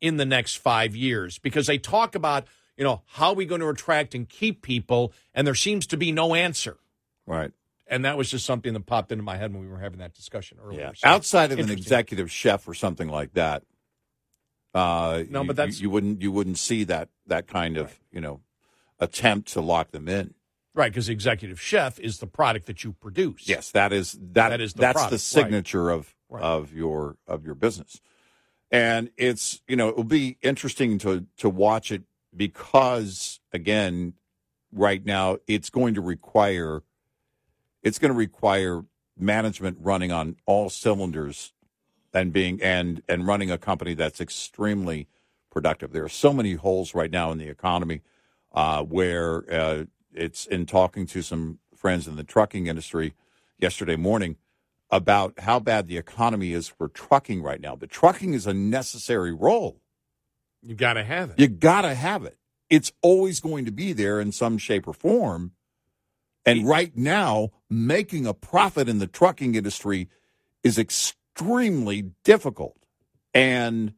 in 0.00 0.16
the 0.16 0.24
next 0.24 0.54
five 0.56 0.96
years? 0.96 1.38
Because 1.38 1.66
they 1.66 1.76
talk 1.76 2.14
about, 2.14 2.46
you 2.76 2.84
know, 2.84 3.02
how 3.06 3.28
are 3.28 3.34
we 3.34 3.44
going 3.44 3.60
to 3.60 3.68
attract 3.68 4.14
and 4.14 4.26
keep 4.28 4.62
people, 4.62 5.12
and 5.34 5.46
there 5.46 5.54
seems 5.54 5.86
to 5.88 5.96
be 5.98 6.10
no 6.12 6.34
answer. 6.34 6.78
Right. 7.26 7.52
And 7.86 8.04
that 8.04 8.16
was 8.16 8.30
just 8.30 8.46
something 8.46 8.72
that 8.72 8.86
popped 8.86 9.10
into 9.12 9.24
my 9.24 9.36
head 9.36 9.52
when 9.52 9.60
we 9.62 9.68
were 9.68 9.80
having 9.80 9.98
that 9.98 10.14
discussion 10.14 10.58
earlier. 10.64 10.80
Yeah. 10.80 10.92
So, 10.94 11.08
Outside 11.08 11.50
of 11.52 11.58
an 11.58 11.68
executive 11.70 12.30
chef 12.30 12.66
or 12.68 12.72
something 12.74 13.08
like 13.08 13.32
that, 13.34 13.64
uh, 14.74 15.24
No, 15.28 15.42
you- 15.42 15.46
but 15.48 15.56
that's- 15.56 15.80
you, 15.80 15.82
you 15.84 15.90
wouldn't 15.90 16.22
you 16.22 16.32
wouldn't 16.32 16.58
see 16.58 16.84
that 16.84 17.08
that 17.26 17.46
kind 17.48 17.76
of 17.76 17.98
you 18.12 18.20
know 18.20 18.40
attempt 19.00 19.48
to 19.52 19.60
lock 19.60 19.90
them 19.90 20.08
in. 20.08 20.34
right? 20.74 20.92
Because 20.92 21.08
executive 21.08 21.60
chef 21.60 21.98
is 21.98 22.18
the 22.18 22.26
product 22.26 22.66
that 22.66 22.84
you 22.84 22.92
produce. 22.92 23.48
Yes, 23.48 23.70
that 23.72 23.92
is 23.92 24.12
that, 24.12 24.50
That 24.50 24.60
is 24.60 24.74
the 24.74 24.80
that's 24.82 24.94
product, 24.94 25.10
the 25.10 25.14
right. 25.16 25.20
signature 25.20 25.90
of 25.90 26.14
Right. 26.28 26.42
of 26.44 26.72
your 26.72 27.16
of 27.26 27.44
your 27.44 27.56
business. 27.56 28.00
And 28.70 29.10
it's 29.16 29.62
you 29.66 29.74
know 29.74 29.88
it 29.88 29.96
will 29.96 30.04
be 30.04 30.38
interesting 30.42 30.96
to 30.98 31.26
to 31.38 31.48
watch 31.48 31.90
it 31.90 32.02
because 32.36 33.40
again 33.52 34.14
right 34.72 35.04
now 35.04 35.38
it's 35.48 35.70
going 35.70 35.94
to 35.94 36.00
require 36.00 36.82
it's 37.82 37.98
going 37.98 38.12
to 38.12 38.16
require 38.16 38.84
management 39.18 39.76
running 39.80 40.12
on 40.12 40.36
all 40.46 40.70
cylinders 40.70 41.52
and 42.14 42.32
being 42.32 42.62
and 42.62 43.02
and 43.08 43.26
running 43.26 43.50
a 43.50 43.58
company 43.58 43.94
that's 43.94 44.20
extremely 44.20 45.08
productive. 45.50 45.90
There 45.92 46.04
are 46.04 46.08
so 46.08 46.32
many 46.32 46.54
holes 46.54 46.94
right 46.94 47.10
now 47.10 47.32
in 47.32 47.38
the 47.38 47.48
economy 47.48 48.02
uh, 48.52 48.82
where 48.82 49.44
uh, 49.52 49.84
it's 50.12 50.46
in 50.46 50.66
talking 50.66 51.06
to 51.06 51.22
some 51.22 51.58
friends 51.74 52.06
in 52.06 52.16
the 52.16 52.24
trucking 52.24 52.66
industry 52.66 53.14
yesterday 53.58 53.96
morning 53.96 54.36
about 54.90 55.38
how 55.40 55.60
bad 55.60 55.86
the 55.86 55.96
economy 55.96 56.52
is 56.52 56.68
for 56.68 56.88
trucking 56.88 57.42
right 57.42 57.60
now. 57.60 57.76
But 57.76 57.90
trucking 57.90 58.34
is 58.34 58.46
a 58.46 58.54
necessary 58.54 59.32
role. 59.32 59.80
You 60.62 60.74
got 60.74 60.94
to 60.94 61.04
have 61.04 61.30
it. 61.30 61.38
You 61.38 61.48
got 61.48 61.82
to 61.82 61.94
have 61.94 62.24
it. 62.24 62.36
It's 62.68 62.92
always 63.02 63.40
going 63.40 63.64
to 63.64 63.72
be 63.72 63.92
there 63.92 64.20
in 64.20 64.32
some 64.32 64.58
shape 64.58 64.86
or 64.86 64.92
form. 64.92 65.52
And 66.44 66.66
right 66.66 66.96
now, 66.96 67.50
making 67.68 68.26
a 68.26 68.34
profit 68.34 68.88
in 68.88 68.98
the 68.98 69.06
trucking 69.06 69.54
industry 69.54 70.08
is 70.62 70.78
extremely 70.78 72.12
difficult. 72.24 72.76
And 73.34 73.94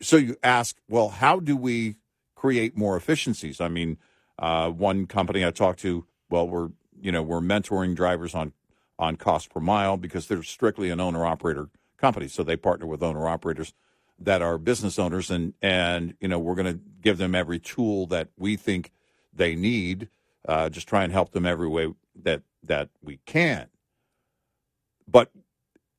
so 0.00 0.16
you 0.16 0.36
ask, 0.42 0.76
well, 0.88 1.08
how 1.08 1.40
do 1.40 1.56
we 1.56 1.96
create 2.38 2.76
more 2.76 2.96
efficiencies? 2.96 3.60
I 3.60 3.68
mean, 3.68 3.98
uh, 4.38 4.70
one 4.70 5.06
company 5.06 5.44
I 5.44 5.50
talked 5.50 5.80
to, 5.80 6.06
well, 6.30 6.48
we're 6.48 6.70
you 7.00 7.12
know 7.12 7.22
we're 7.22 7.40
mentoring 7.40 7.94
drivers 7.94 8.34
on 8.34 8.52
on 8.98 9.16
cost 9.16 9.50
per 9.50 9.60
mile 9.60 9.96
because 9.96 10.26
they're 10.26 10.42
strictly 10.42 10.90
an 10.90 11.00
owner 11.00 11.26
operator 11.26 11.68
company, 11.96 12.28
so 12.28 12.42
they 12.42 12.56
partner 12.56 12.86
with 12.86 13.02
owner 13.02 13.28
operators 13.28 13.74
that 14.18 14.42
are 14.42 14.56
business 14.58 14.98
owners, 14.98 15.30
and 15.30 15.54
and 15.60 16.14
you 16.20 16.28
know 16.28 16.38
we're 16.38 16.54
going 16.54 16.72
to 16.72 16.80
give 17.02 17.18
them 17.18 17.34
every 17.34 17.58
tool 17.58 18.06
that 18.06 18.28
we 18.36 18.56
think 18.56 18.92
they 19.32 19.54
need, 19.54 20.08
uh, 20.48 20.68
just 20.68 20.88
try 20.88 21.02
and 21.02 21.12
help 21.12 21.32
them 21.32 21.44
every 21.46 21.68
way 21.68 21.92
that 22.14 22.42
that 22.62 22.88
we 23.02 23.18
can. 23.26 23.66
But 25.06 25.32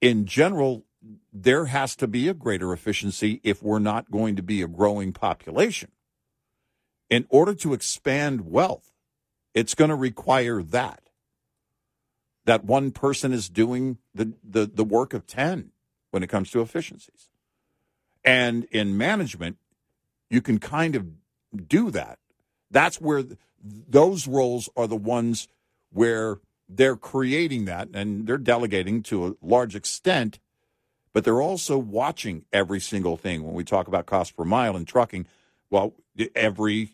in 0.02 0.26
general, 0.26 0.86
there 1.34 1.66
has 1.66 1.96
to 1.98 2.08
be 2.08 2.28
a 2.28 2.34
greater 2.34 2.72
efficiency 2.72 3.42
if 3.44 3.62
we're 3.62 3.80
not 3.80 4.12
going 4.12 4.36
to 4.36 4.44
be 4.44 4.62
a 4.62 4.68
growing 4.68 5.12
population. 5.14 5.92
In 7.10 7.26
order 7.30 7.54
to 7.56 7.74
expand 7.74 8.50
wealth, 8.52 8.92
it's 9.54 9.76
going 9.76 9.90
to 9.90 9.96
require 9.96 10.62
that. 10.62 11.10
That 12.46 12.64
one 12.64 12.92
person 12.92 13.34
is 13.34 13.50
doing 13.50 13.98
the, 14.14 14.34
the, 14.44 14.66
the 14.66 14.84
work 14.84 15.14
of 15.14 15.28
10 15.28 15.72
when 16.12 16.24
it 16.24 16.28
comes 16.28 16.52
to 16.52 16.62
efficiencies. 16.62 17.30
And 18.24 18.66
in 18.66 18.98
management, 18.98 19.58
you 20.30 20.42
can 20.42 20.60
kind 20.60 20.96
of 20.96 21.08
do 21.68 21.92
that. 21.92 22.20
That's 22.72 23.02
where 23.02 23.24
th- 23.24 23.38
those 23.64 24.28
roles 24.28 24.70
are 24.76 24.88
the 24.88 24.96
ones 24.96 25.48
where 25.92 26.40
they're 26.68 26.96
creating 26.96 27.66
that 27.66 27.90
and 27.94 28.28
they're 28.28 28.38
delegating 28.38 29.02
to 29.04 29.28
a 29.28 29.36
large 29.42 29.76
extent, 29.76 30.40
but 31.14 31.24
they're 31.24 31.42
also 31.42 31.78
watching 31.78 32.46
every 32.54 32.80
single 32.80 33.18
thing. 33.18 33.44
When 33.44 33.56
we 33.56 33.64
talk 33.64 33.88
about 33.88 34.06
cost 34.06 34.38
per 34.38 34.46
mile 34.46 34.78
in 34.78 34.86
trucking, 34.86 35.26
well, 35.72 35.94
every 36.36 36.92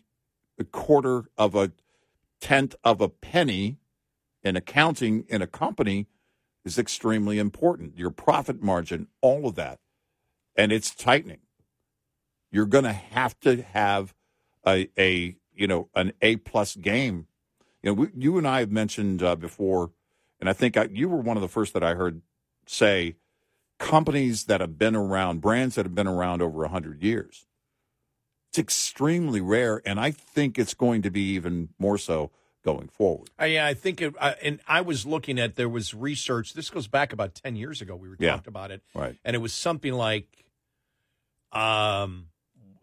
quarter 0.64 1.30
of 1.36 1.54
a 1.54 1.72
tenth 2.40 2.74
of 2.84 3.00
a 3.00 3.08
penny 3.08 3.78
in 4.42 4.56
accounting 4.56 5.24
in 5.28 5.42
a 5.42 5.46
company 5.46 6.06
is 6.64 6.78
extremely 6.78 7.38
important. 7.38 7.98
Your 7.98 8.10
profit 8.10 8.62
margin, 8.62 9.08
all 9.20 9.46
of 9.46 9.54
that. 9.54 9.78
And 10.56 10.72
it's 10.72 10.94
tightening. 10.94 11.40
You're 12.50 12.66
going 12.66 12.84
to 12.84 12.92
have 12.92 13.38
to 13.40 13.62
have 13.62 14.14
a, 14.66 14.88
a 14.98 15.36
you 15.54 15.66
know 15.66 15.88
an 15.94 16.12
A 16.22 16.36
plus 16.36 16.76
game. 16.76 17.26
You 17.82 17.90
know, 17.90 17.94
we, 17.94 18.08
you 18.16 18.38
and 18.38 18.46
I 18.46 18.60
have 18.60 18.70
mentioned 18.70 19.22
uh, 19.22 19.36
before, 19.36 19.92
and 20.40 20.48
I 20.48 20.52
think 20.52 20.76
I, 20.76 20.88
you 20.90 21.08
were 21.08 21.20
one 21.20 21.36
of 21.36 21.40
the 21.40 21.48
first 21.48 21.72
that 21.74 21.84
I 21.84 21.94
heard 21.94 22.22
say 22.66 23.16
companies 23.78 24.44
that 24.44 24.60
have 24.60 24.78
been 24.78 24.96
around, 24.96 25.40
brands 25.40 25.74
that 25.74 25.84
have 25.84 25.94
been 25.94 26.06
around 26.06 26.42
over 26.42 26.66
hundred 26.66 27.02
years. 27.02 27.46
It's 28.56 28.62
extremely 28.62 29.42
rare, 29.42 29.82
and 29.84 30.00
I 30.00 30.12
think 30.12 30.58
it's 30.58 30.72
going 30.72 31.02
to 31.02 31.10
be 31.10 31.20
even 31.34 31.68
more 31.78 31.98
so 31.98 32.30
going 32.64 32.88
forward. 32.88 33.28
Uh, 33.38 33.44
yeah, 33.44 33.66
I 33.66 33.74
think, 33.74 34.00
it, 34.00 34.14
uh, 34.18 34.32
and 34.42 34.60
I 34.66 34.80
was 34.80 35.04
looking 35.04 35.38
at 35.38 35.56
there 35.56 35.68
was 35.68 35.92
research. 35.92 36.54
This 36.54 36.70
goes 36.70 36.88
back 36.88 37.12
about 37.12 37.34
ten 37.34 37.54
years 37.54 37.82
ago. 37.82 37.94
We 37.94 38.08
were 38.08 38.16
Yeah. 38.18 38.30
talked 38.30 38.46
about 38.46 38.70
it, 38.70 38.82
Right. 38.94 39.14
and 39.26 39.36
it 39.36 39.40
was 39.40 39.52
something 39.52 39.92
like, 39.92 40.46
um, 41.52 42.28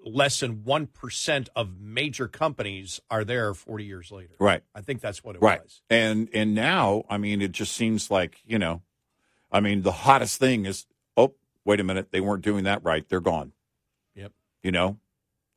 less 0.06 0.42
than 0.42 0.64
one 0.64 0.86
percent 0.86 1.50
of 1.56 1.80
major 1.80 2.28
companies 2.28 3.02
are 3.10 3.24
there 3.24 3.56
forty 3.56 3.86
years 3.86 4.12
later. 4.12 4.36
Right. 4.40 4.62
I 4.76 4.82
think 4.82 5.02
that's 5.02 5.24
what 5.24 5.36
it 5.38 5.42
right 5.42 5.64
was. 5.64 5.82
and 5.90 6.30
and 6.34 6.54
now 6.54 7.04
i 7.10 7.18
mean 7.18 7.42
it 7.42 7.52
just 7.54 7.72
seems 7.72 8.12
like 8.12 8.42
you 8.46 8.60
know 8.60 8.82
i 9.52 9.60
mean 9.62 9.82
the 9.82 9.92
hottest 9.94 10.40
thing 10.40 10.66
is 10.66 10.86
oh 11.16 11.34
wait 11.66 11.80
a 11.80 11.84
minute 11.86 12.12
they 12.12 12.20
weren't 12.20 12.44
doing 12.44 12.66
that 12.66 12.84
right 12.84 13.08
they're 13.08 13.22
gone 13.22 13.54
Yep. 14.16 14.34
you 14.62 14.72
know 14.74 14.98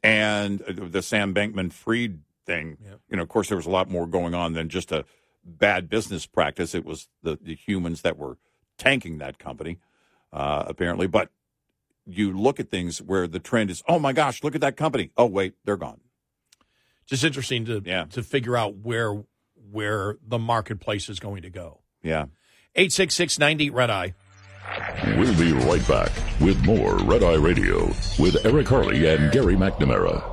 and 0.03 0.63
uh, 0.63 0.73
the 0.89 1.03
Sam 1.03 1.35
Bankman-Fried 1.35 2.21
thing 2.45 2.77
Yep. 2.85 3.01
you 3.11 3.17
know 3.17 3.23
of 3.25 3.29
course 3.29 3.49
there 3.49 3.57
was 3.57 3.67
a 3.67 3.71
lot 3.71 3.91
more 3.91 4.07
going 4.07 4.35
on 4.35 4.53
than 4.53 4.69
just 4.69 4.93
a 4.93 5.05
bad 5.45 5.89
business 5.89 6.27
practice 6.27 6.75
it 6.75 6.85
was 6.85 7.09
the, 7.23 7.37
the 7.43 7.55
humans 7.55 8.03
that 8.03 8.17
were 8.17 8.39
tanking 8.79 9.19
that 9.19 9.39
company 9.39 9.79
uh, 10.33 10.65
apparently 10.67 11.07
but 11.09 11.31
you 12.07 12.33
look 12.37 12.61
at 12.61 12.71
things 12.71 13.03
where 13.03 13.27
the 13.27 13.41
trend 13.41 13.69
is 13.71 13.83
oh 13.89 13.99
my 13.99 14.13
gosh 14.13 14.45
look 14.45 14.55
at 14.55 14.61
that 14.61 14.77
company 14.77 15.11
oh 15.17 15.27
wait 15.27 15.55
they're 15.65 15.77
gone 15.77 16.01
Just 17.07 17.25
interesting 17.25 17.65
to 17.65 17.83
Yeah. 17.85 18.05
to 18.11 18.23
figure 18.23 18.57
out 18.57 18.77
where 18.77 19.25
where 19.73 20.17
the 20.25 20.39
marketplace 20.39 21.09
is 21.09 21.19
going 21.19 21.43
to 21.43 21.51
go. 21.51 21.81
yeah 22.03 22.27
866 22.77 23.39
red 23.73 23.91
eye. 23.91 24.15
We'll 25.17 25.39
be 25.39 25.53
right 25.53 25.87
back 25.87 26.11
with 26.41 26.65
more 26.65 26.97
Red 26.99 27.23
Eye 27.23 27.35
Radio 27.35 27.87
with 28.19 28.45
Eric 28.45 28.69
Harley 28.69 29.07
and 29.07 29.31
Gary 29.33 29.55
McNamara. 29.55 30.33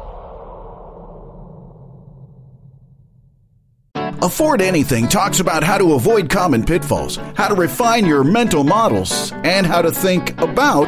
Afford 4.24 4.62
Anything 4.62 5.10
talks 5.10 5.42
about 5.42 5.64
how 5.64 5.78
to 5.78 5.94
avoid 5.94 6.30
common 6.30 6.64
pitfalls, 6.64 7.18
how 7.36 7.50
to 7.50 7.56
refine 7.56 8.06
your 8.06 8.24
mental 8.24 8.64
models, 8.64 9.34
and 9.44 9.66
how 9.66 9.82
to 9.82 9.92
think 9.92 10.40
about 10.42 10.88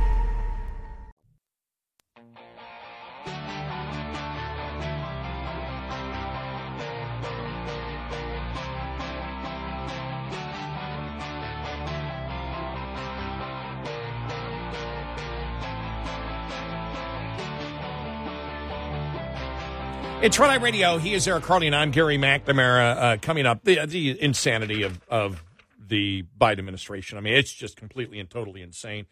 It's 20.21 20.37
Red 20.37 20.51
Eye 20.51 20.55
Radio. 20.57 20.99
He 20.99 21.15
is 21.15 21.27
Eric 21.27 21.43
Harley, 21.45 21.65
and 21.65 21.75
I'm 21.75 21.89
Gary 21.89 22.15
McNamara. 22.15 22.95
Uh, 22.95 23.17
coming 23.19 23.47
up, 23.47 23.63
the, 23.63 23.83
the 23.87 24.21
insanity 24.21 24.83
of, 24.83 25.01
of 25.09 25.43
the 25.79 26.23
Biden 26.39 26.59
administration. 26.59 27.17
I 27.17 27.21
mean, 27.21 27.33
it's 27.33 27.51
just 27.51 27.75
completely 27.75 28.19
and 28.19 28.29
totally 28.29 28.61
insane. 28.61 29.07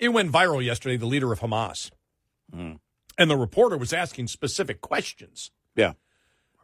It 0.00 0.08
went 0.08 0.32
viral 0.32 0.64
yesterday, 0.64 0.96
the 0.96 1.06
leader 1.06 1.32
of 1.32 1.38
Hamas. 1.38 1.92
And 2.52 3.30
the 3.30 3.36
reporter 3.36 3.76
was 3.76 3.92
asking 3.92 4.26
specific 4.26 4.80
questions. 4.80 5.52
yeah 5.76 5.92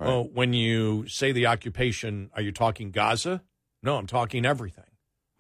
Well, 0.01 0.25
when 0.25 0.53
you 0.53 1.07
say 1.07 1.31
the 1.31 1.47
occupation, 1.47 2.31
are 2.35 2.43
you 2.43 2.51
talking 2.51 2.91
Gaza? 2.91 3.43
No, 3.81 3.97
I'm 3.97 4.09
talking 4.09 4.45
everything. 4.45 4.85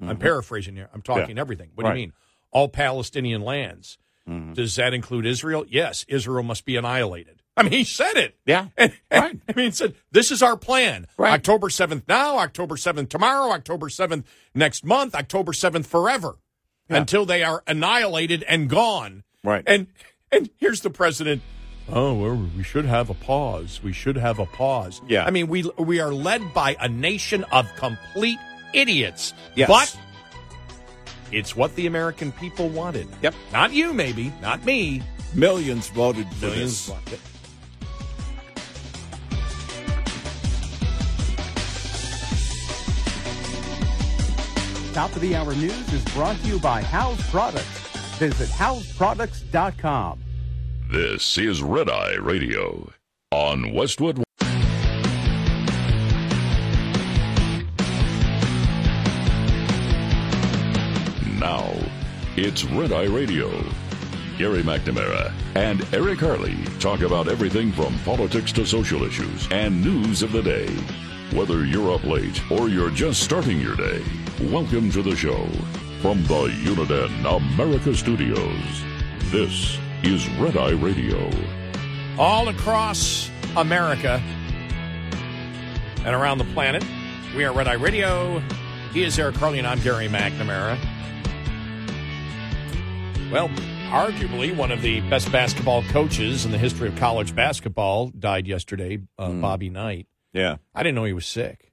I'm 0.00 0.18
paraphrasing 0.18 0.76
here. 0.76 0.90
I'm 0.94 1.02
talking 1.02 1.38
everything. 1.38 1.70
What 1.74 1.82
do 1.84 1.88
you 1.88 1.94
mean? 1.94 2.12
All 2.52 2.68
Palestinian 2.68 3.42
lands. 3.42 3.98
Mm-hmm. 4.28 4.52
Does 4.52 4.76
that 4.76 4.94
include 4.94 5.26
Israel? 5.26 5.64
Yes, 5.68 6.04
Israel 6.07 6.44
must 6.44 6.64
be 6.64 6.76
annihilated. 6.76 7.42
I 7.57 7.62
mean, 7.62 7.72
he 7.72 7.84
said 7.84 8.16
it. 8.16 8.36
Yeah. 8.44 8.68
And, 8.76 8.92
and- 9.11 9.22
Right. 9.22 9.40
I 9.48 9.52
mean, 9.54 9.66
he 9.66 9.70
said, 9.72 9.94
this 10.12 10.30
is 10.30 10.42
our 10.42 10.57
plan. 10.57 11.07
Right. 11.16 11.32
October 11.32 11.68
7th 11.68 12.02
now, 12.07 12.38
October 12.38 12.76
7th 12.76 13.09
tomorrow, 13.09 13.50
October 13.52 13.88
7th 13.88 14.24
next 14.54 14.84
month, 14.84 15.14
October 15.14 15.52
7th 15.52 15.86
forever 15.86 16.36
until 16.88 17.24
they 17.26 17.42
are 17.42 17.62
annihilated 17.66 18.42
and 18.44 18.68
gone. 18.68 19.24
Right. 19.42 19.64
And, 19.66 19.86
and 20.30 20.50
here's 20.59 20.82
the 20.82 20.90
president. 20.90 21.42
Oh, 21.88 22.14
well, 22.14 22.48
we 22.57 22.62
should 22.62 22.84
have 22.84 23.11
a 23.11 23.14
pause. 23.14 23.80
We 23.82 23.92
should 23.92 24.16
have 24.16 24.38
a 24.38 24.46
pause. 24.46 25.00
Yeah. 25.09 25.24
I 25.24 25.30
mean, 25.30 25.46
we 25.46 25.62
we 25.78 26.00
are 26.00 26.12
led 26.12 26.52
by 26.52 26.76
a 26.80 26.88
nation 26.88 27.44
of 27.52 27.72
complete 27.76 28.38
idiots. 28.74 29.32
Yes. 29.54 29.68
But 29.68 29.96
it's 31.32 31.54
what 31.57 31.74
the 31.76 31.86
American 31.86 32.32
people 32.32 32.68
wanted. 32.68 33.07
Yep. 33.22 33.34
Not 33.52 33.72
you, 33.72 33.92
maybe. 33.92 34.32
Not 34.42 34.64
me. 34.64 35.00
Millions 35.34 35.88
voted 35.90 36.26
for 36.34 36.46
Millions 36.46 36.86
this. 36.86 36.88
wanted. 36.88 37.20
Top 44.97 45.14
of 45.14 45.20
the 45.20 45.36
hour 45.36 45.55
news 45.55 45.92
is 45.92 46.03
brought 46.14 46.38
to 46.38 46.47
you 46.47 46.59
by 46.59 46.80
House 46.80 47.20
Products. 47.30 47.68
Visit 48.16 48.49
houseproducts.com. 48.49 50.24
This 50.90 51.36
is 51.36 51.62
Red 51.62 51.90
Eye 51.90 52.14
Radio 52.14 52.90
on 53.30 53.74
Westwood. 53.74 54.24
Now, 61.38 61.74
it's 62.38 62.64
Red 62.64 62.90
Eye 62.92 63.05
Radio 63.05 63.51
Gary 64.38 64.62
McNamara 64.62 65.30
and 65.57 65.86
Eric 65.92 66.20
Harley 66.20 66.57
talk 66.80 67.03
about 67.03 67.28
everything 67.28 67.70
from 67.70 67.99
politics 67.99 68.51
to 68.53 68.64
social 68.64 69.03
issues 69.03 69.47
and 69.51 69.84
news 69.84 70.22
of 70.22 70.32
the 70.32 70.42
day. 70.42 70.74
Whether 71.34 71.66
you're 71.66 71.92
up 71.92 72.05
late 72.05 72.40
or 72.51 72.70
you're 72.70 72.88
just 72.88 73.22
starting 73.22 73.61
your 73.61 73.76
day, 73.76 74.03
welcome 74.41 74.91
to 74.91 75.03
the 75.03 75.16
show. 75.16 75.47
From 76.03 76.22
the 76.24 76.49
Uniden 76.64 77.37
America 77.37 77.95
Studios, 77.95 78.82
this 79.30 79.78
is 80.03 80.28
Red 80.39 80.57
Eye 80.57 80.72
Radio. 80.72 81.30
all 82.18 82.49
across 82.49 83.30
America 83.57 84.22
and 86.05 86.14
around 86.14 86.39
the 86.39 86.45
planet. 86.55 86.84
We 87.34 87.45
are 87.45 87.53
Red 87.53 87.66
Eye 87.68 87.74
Radio. 87.74 88.43
He 88.93 89.03
is 89.03 89.18
Eric 89.18 89.37
Harley, 89.37 89.59
and 89.59 89.66
I'm 89.66 89.80
Gary 89.80 90.09
McNamara. 90.09 90.78
Well, 93.30 93.49
arguably 93.91 94.55
one 94.57 94.70
of 94.70 94.82
the 94.82 95.01
best 95.11 95.30
basketball 95.32 95.82
coaches 95.84 96.45
in 96.45 96.53
the 96.53 96.59
history 96.59 96.89
of 96.89 96.97
college 96.97 97.34
basketball 97.34 98.11
died 98.11 98.47
yesterday, 98.47 99.01
uh, 99.18 99.30
Bobby 99.32 99.68
Knight. 99.68 100.07
Yeah. 100.32 100.57
I 100.74 100.82
didn't 100.82 100.95
know 100.95 101.05
he 101.05 101.12
was 101.12 101.26
sick. 101.26 101.65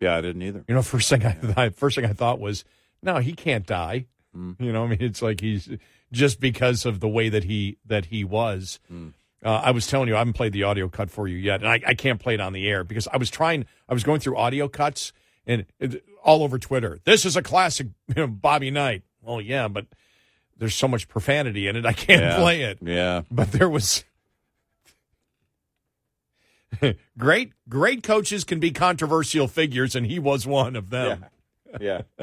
Yeah, 0.00 0.16
I 0.16 0.20
didn't 0.20 0.42
either. 0.42 0.64
You 0.68 0.74
know, 0.74 0.82
first 0.82 1.08
thing 1.08 1.24
I 1.24 1.32
thought, 1.32 1.74
first 1.74 1.96
thing 1.96 2.04
I 2.04 2.12
thought 2.12 2.40
was, 2.40 2.64
no, 3.02 3.18
he 3.18 3.32
can't 3.32 3.66
die. 3.66 4.06
You 4.34 4.72
know, 4.72 4.82
I 4.84 4.88
mean, 4.88 4.98
it's 5.00 5.22
like 5.22 5.40
he's 5.40 5.68
just 6.10 6.40
because 6.40 6.84
of 6.84 6.98
the 6.98 7.06
way 7.08 7.28
that 7.28 7.44
he 7.44 7.78
that 7.86 8.06
he 8.06 8.24
was. 8.24 8.80
Uh, 8.90 9.08
I 9.48 9.70
was 9.70 9.86
telling 9.86 10.08
you, 10.08 10.16
I 10.16 10.18
haven't 10.18 10.32
played 10.32 10.52
the 10.52 10.64
audio 10.64 10.88
cut 10.88 11.08
for 11.10 11.28
you 11.28 11.36
yet, 11.36 11.60
and 11.60 11.68
I, 11.68 11.80
I 11.86 11.94
can't 11.94 12.18
play 12.18 12.34
it 12.34 12.40
on 12.40 12.52
the 12.52 12.66
air 12.66 12.82
because 12.82 13.06
I 13.06 13.16
was 13.18 13.30
trying. 13.30 13.66
I 13.88 13.94
was 13.94 14.02
going 14.02 14.18
through 14.20 14.36
audio 14.36 14.66
cuts 14.68 15.12
and 15.46 15.66
it, 15.78 16.02
all 16.24 16.42
over 16.42 16.58
Twitter. 16.58 16.98
This 17.04 17.24
is 17.24 17.36
a 17.36 17.42
classic, 17.42 17.88
you 18.08 18.14
know, 18.16 18.26
Bobby 18.26 18.70
Knight. 18.72 19.02
Well, 19.22 19.40
yeah, 19.40 19.68
but 19.68 19.86
there's 20.56 20.74
so 20.74 20.88
much 20.88 21.06
profanity 21.08 21.68
in 21.68 21.76
it, 21.76 21.84
I 21.86 21.92
can't 21.92 22.22
Yeah. 22.22 22.36
play 22.38 22.62
it. 22.62 22.78
Yeah. 22.82 23.22
But 23.30 23.52
there 23.52 23.68
was 23.68 24.04
great, 27.18 27.52
great 27.68 28.02
coaches 28.02 28.44
can 28.44 28.60
be 28.60 28.70
controversial 28.70 29.48
figures, 29.48 29.94
and 29.94 30.06
he 30.06 30.18
was 30.18 30.46
one 30.46 30.76
of 30.76 30.90
them. 30.90 31.26
Yeah. 31.80 32.02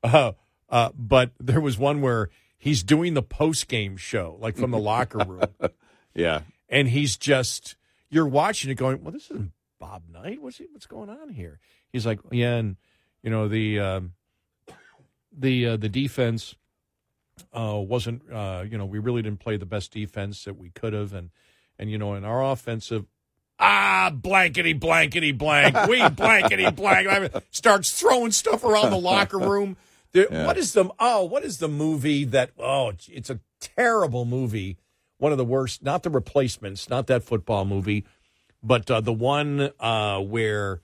Uh, 0.00 0.30
uh, 0.68 0.90
but 0.96 1.32
there 1.40 1.60
was 1.60 1.76
one 1.76 2.00
where 2.00 2.30
he's 2.56 2.84
doing 2.84 3.14
the 3.14 3.22
post 3.22 3.66
game 3.66 3.96
show, 3.96 4.36
like 4.40 4.56
from 4.56 4.70
the 4.70 4.78
locker 4.78 5.18
room, 5.18 5.42
Yeah. 6.14 6.42
and 6.68 6.88
he's 6.88 7.16
just 7.16 7.74
you're 8.08 8.28
watching 8.28 8.70
it, 8.70 8.76
going, 8.76 9.02
"Well, 9.02 9.10
this 9.10 9.24
isn't 9.24 9.50
Bob 9.80 10.04
Knight. 10.08 10.40
What's 10.40 10.58
he, 10.58 10.66
what's 10.70 10.86
going 10.86 11.10
on 11.10 11.30
here?" 11.30 11.58
He's 11.92 12.06
like, 12.06 12.20
"Yeah, 12.30 12.54
and 12.54 12.76
you 13.24 13.30
know 13.30 13.48
the 13.48 13.80
um, 13.80 14.12
the 15.36 15.66
uh, 15.66 15.76
the 15.76 15.88
defense 15.88 16.54
uh, 17.52 17.74
wasn't. 17.76 18.22
Uh, 18.32 18.64
you 18.70 18.78
know, 18.78 18.86
we 18.86 19.00
really 19.00 19.22
didn't 19.22 19.40
play 19.40 19.56
the 19.56 19.66
best 19.66 19.90
defense 19.92 20.44
that 20.44 20.56
we 20.56 20.70
could 20.70 20.92
have, 20.92 21.12
and 21.12 21.30
and 21.76 21.90
you 21.90 21.98
know, 21.98 22.14
in 22.14 22.24
our 22.24 22.44
offensive." 22.44 23.04
Ah, 23.58 24.10
blankety 24.14 24.72
blankety 24.72 25.32
blank. 25.32 25.76
We 25.88 26.08
blankety 26.10 26.70
blank. 26.70 27.32
Starts 27.50 27.90
throwing 27.98 28.30
stuff 28.32 28.64
around 28.64 28.90
the 28.90 28.98
locker 28.98 29.38
room. 29.38 29.76
The- 30.12 30.28
Yeah. 30.30 30.46
What 30.46 30.56
is 30.56 30.72
the 30.72 30.88
oh? 30.98 31.24
What 31.24 31.44
is 31.44 31.58
the 31.58 31.68
movie 31.68 32.24
that? 32.26 32.50
Oh, 32.58 32.92
it's, 33.08 33.30
a 33.30 33.40
terrible 33.60 34.24
movie. 34.24 34.78
One 35.18 35.32
of 35.32 35.38
the 35.38 35.44
worst. 35.44 35.82
Not 35.82 36.02
the 36.02 36.10
replacements. 36.10 36.88
Not 36.88 37.08
that 37.08 37.24
football 37.24 37.64
movie, 37.64 38.04
but 38.62 38.90
uh, 38.90 39.00
the 39.00 39.12
one 39.12 39.70
uh, 39.80 40.20
where 40.20 40.80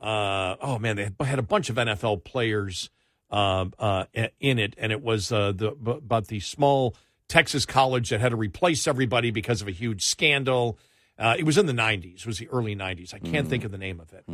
uh, 0.00 0.56
oh 0.60 0.78
man, 0.78 0.96
they 0.96 1.10
had 1.24 1.38
a 1.38 1.42
bunch 1.42 1.70
of 1.70 1.76
NFL 1.76 2.24
players 2.24 2.90
uh, 3.30 3.66
uh, 3.78 4.04
in 4.40 4.58
it, 4.58 4.74
and 4.76 4.92
it 4.92 5.02
was 5.02 5.32
uh, 5.32 5.52
the 5.52 5.68
about 5.68 6.26
the 6.28 6.40
small 6.40 6.94
Texas 7.28 7.64
college 7.64 8.10
that 8.10 8.20
had 8.20 8.30
to 8.30 8.36
replace 8.36 8.86
everybody 8.86 9.30
because 9.30 9.62
of 9.62 9.68
a 9.68 9.72
huge 9.72 10.04
scandal. 10.04 10.78
Uh, 11.22 11.36
it 11.38 11.44
was 11.44 11.56
in 11.56 11.66
the 11.66 11.72
'90s. 11.72 12.16
It 12.22 12.26
was 12.26 12.38
the 12.38 12.48
early 12.48 12.74
'90s. 12.74 13.14
I 13.14 13.18
can't 13.20 13.46
think 13.48 13.64
of 13.64 13.70
the 13.70 13.78
name 13.78 14.00
of 14.00 14.12
it, 14.12 14.24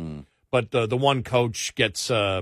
but 0.51 0.73
uh, 0.73 0.87
the 0.87 0.97
one 0.97 1.21
coach 1.23 1.75
gets 1.75 2.09
uh, 2.09 2.41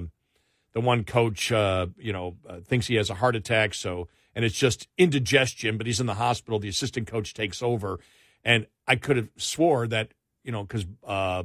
the 0.74 0.82
one 0.82 1.04
coach, 1.04 1.52
uh, 1.52 1.88
you 1.98 2.14
know, 2.14 2.38
uh, 2.48 2.60
thinks 2.62 2.88
he 2.88 2.96
has 2.96 3.10
a 3.10 3.16
heart 3.16 3.36
attack. 3.36 3.74
So, 3.74 4.08
and 4.36 4.46
it's 4.46 4.56
just 4.56 4.88
indigestion, 4.98 5.78
but 5.78 5.86
he's 5.88 6.00
in 6.00 6.06
the 6.06 6.14
hospital. 6.14 6.60
The 6.60 6.70
assistant 6.70 7.08
coach 7.08 7.34
takes 7.34 7.62
over, 7.62 8.00
and 8.44 8.68
I 8.88 8.96
could 8.96 9.18
have 9.18 9.30
swore 9.38 9.88
that 9.88 10.14
you 10.44 10.52
know 10.52 10.64
because 10.64 10.86
uh, 11.06 11.44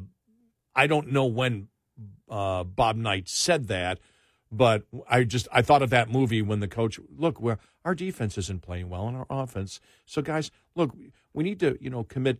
I 0.76 0.86
don't 0.86 1.12
know 1.12 1.26
when 1.26 1.68
uh, 2.30 2.64
Bob 2.64 2.96
Knight 2.96 3.28
said 3.28 3.68
that, 3.68 3.98
but 4.50 4.84
I 5.08 5.24
just 5.24 5.48
I 5.52 5.62
thought 5.62 5.82
of 5.82 5.90
that 5.90 6.10
movie 6.10 6.42
when 6.42 6.60
the 6.60 6.68
coach 6.68 7.00
look 7.16 7.40
where 7.40 7.58
our 7.84 7.94
defense 7.94 8.38
isn't 8.38 8.62
playing 8.62 8.88
well 8.88 9.08
in 9.08 9.16
our 9.16 9.26
offense. 9.28 9.80
So 10.06 10.22
guys, 10.22 10.50
look, 10.76 10.94
we 11.34 11.42
need 11.42 11.58
to 11.60 11.76
you 11.80 11.90
know 11.90 12.04
commit. 12.04 12.38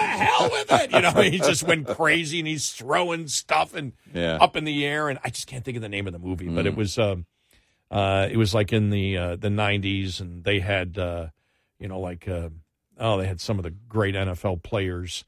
Hell 0.00 0.50
with 0.50 0.72
it! 0.72 0.90
You 0.92 1.00
know, 1.02 1.10
he 1.22 1.38
just 1.38 1.62
went 1.62 1.86
crazy 1.86 2.38
and 2.38 2.48
he's 2.48 2.70
throwing 2.72 3.28
stuff 3.28 3.74
and 3.74 3.92
Yeah. 4.14 4.38
up 4.40 4.56
in 4.56 4.64
the 4.64 4.84
air, 4.84 5.08
and 5.08 5.18
I 5.24 5.30
just 5.30 5.46
can't 5.46 5.64
think 5.64 5.76
of 5.76 5.82
the 5.82 5.88
name 5.88 6.06
of 6.06 6.12
the 6.12 6.18
movie, 6.18 6.48
but 6.48 6.66
it 6.66 6.76
was 6.76 6.98
um, 6.98 7.26
uh, 7.90 8.28
it 8.30 8.36
was 8.36 8.54
like 8.54 8.72
in 8.72 8.90
the 8.90 9.16
uh, 9.16 9.36
the 9.36 9.48
'90s, 9.48 10.20
and 10.20 10.44
they 10.44 10.60
had 10.60 10.98
uh, 10.98 11.28
you 11.78 11.88
know 11.88 12.00
like 12.00 12.26
uh, 12.28 12.48
oh 12.98 13.18
they 13.18 13.26
had 13.26 13.40
some 13.40 13.58
of 13.58 13.62
the 13.64 13.70
great 13.70 14.14
NFL 14.14 14.62
players 14.62 15.24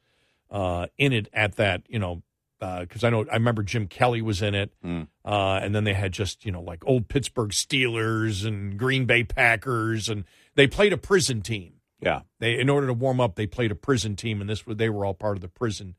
uh, 0.51 0.87
in 0.97 1.12
it 1.12 1.29
at 1.33 1.57
that 1.57 1.83
you 1.89 1.99
know 1.99 2.23
because 2.61 3.05
I 3.05 3.11
know 3.11 3.25
I 3.31 3.35
remember 3.35 3.62
Jim 3.62 3.87
Kelly 3.87 4.21
was 4.21 4.43
in 4.43 4.57
it, 4.57 4.73
uh, 4.85 5.61
and 5.62 5.73
then 5.75 5.85
they 5.85 5.95
had 5.95 6.11
just 6.12 6.45
you 6.45 6.51
know 6.51 6.61
like 6.61 6.83
old 6.87 7.07
Pittsburgh 7.09 7.51
Steelers 7.51 8.45
and 8.45 8.77
Green 8.77 9.05
Bay 9.05 9.23
Packers, 9.23 10.09
and 10.09 10.25
they 10.57 10.66
played 10.66 10.93
a 10.93 10.97
prison 10.97 11.41
team. 11.41 11.75
Yeah. 12.01 12.23
They 12.39 12.59
in 12.59 12.69
order 12.69 12.87
to 12.87 12.93
warm 12.93 13.21
up, 13.21 13.35
they 13.35 13.47
played 13.47 13.71
a 13.71 13.75
prison 13.75 14.17
team, 14.17 14.41
and 14.41 14.49
this 14.49 14.63
they 14.67 14.89
were 14.89 15.05
all 15.05 15.15
part 15.15 15.37
of 15.37 15.41
the 15.41 15.49
prison 15.49 15.97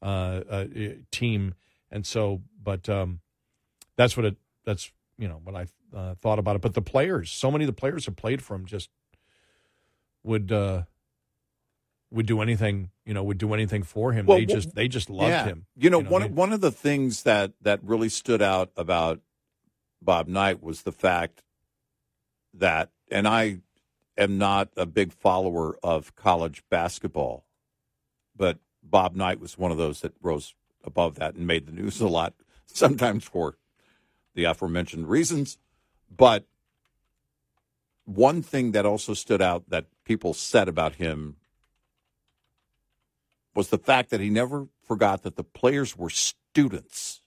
uh, 0.00 0.40
uh, 0.48 0.66
team, 1.10 1.54
and 1.90 2.06
so 2.06 2.42
but 2.62 2.88
um, 2.88 3.20
that's 3.96 4.16
what 4.16 4.26
it 4.26 4.36
that's 4.64 4.90
you 5.18 5.28
know 5.28 5.40
what 5.44 5.54
I 5.54 5.66
uh, 5.96 6.14
thought 6.16 6.38
about 6.38 6.56
it. 6.56 6.62
But 6.62 6.74
the 6.74 6.82
players, 6.82 7.30
so 7.30 7.50
many 7.50 7.64
of 7.64 7.66
the 7.66 7.78
players 7.78 8.06
have 8.06 8.16
played 8.16 8.42
from 8.42 8.66
just 8.66 8.90
would 10.22 10.50
uh, 10.50 10.82
would 12.10 12.26
do 12.26 12.40
anything 12.40 12.90
you 13.04 13.14
know 13.14 13.22
would 13.22 13.38
do 13.38 13.52
anything 13.52 13.82
for 13.82 14.12
him. 14.12 14.26
Well, 14.26 14.38
they 14.38 14.44
wh- 14.44 14.48
just 14.48 14.74
they 14.74 14.88
just 14.88 15.10
loved 15.10 15.30
yeah. 15.30 15.44
him. 15.44 15.66
You 15.76 15.90
know, 15.90 15.98
You 15.98 16.04
know, 16.04 16.10
one 16.10 16.34
one 16.34 16.52
of 16.52 16.60
the 16.60 16.72
things 16.72 17.24
that 17.24 17.52
that 17.60 17.82
really 17.82 18.08
stood 18.08 18.40
out 18.40 18.70
about 18.76 19.20
Bob 20.00 20.28
Knight 20.28 20.62
was 20.62 20.82
the 20.82 20.92
fact 20.92 21.42
that, 22.54 22.90
and 23.10 23.26
I 23.26 23.58
am 24.16 24.38
not 24.38 24.68
a 24.76 24.86
big 24.86 25.12
follower 25.12 25.76
of 25.82 26.14
college 26.16 26.62
basketball, 26.70 27.44
but 28.36 28.58
Bob 28.82 29.14
Knight 29.14 29.40
was 29.40 29.58
one 29.58 29.70
of 29.70 29.78
those 29.78 30.00
that 30.00 30.12
rose 30.20 30.54
above 30.84 31.14
that 31.16 31.34
and 31.34 31.46
made 31.46 31.66
the 31.66 31.72
news 31.72 32.00
a 32.00 32.08
lot, 32.08 32.34
sometimes 32.66 33.24
for 33.24 33.56
the 34.34 34.44
aforementioned 34.44 35.08
reasons. 35.08 35.58
But 36.14 36.46
one 38.04 38.42
thing 38.42 38.72
that 38.72 38.84
also 38.86 39.14
stood 39.14 39.40
out 39.40 39.70
that 39.70 39.86
people 40.04 40.34
said 40.34 40.68
about 40.68 40.96
him 40.96 41.36
was 43.54 43.68
the 43.68 43.78
fact 43.78 44.10
that 44.10 44.20
he 44.20 44.30
never 44.30 44.68
forgot 44.82 45.22
that 45.22 45.36
the 45.36 45.44
players 45.44 45.96
were 45.96 46.10
students. 46.10 47.22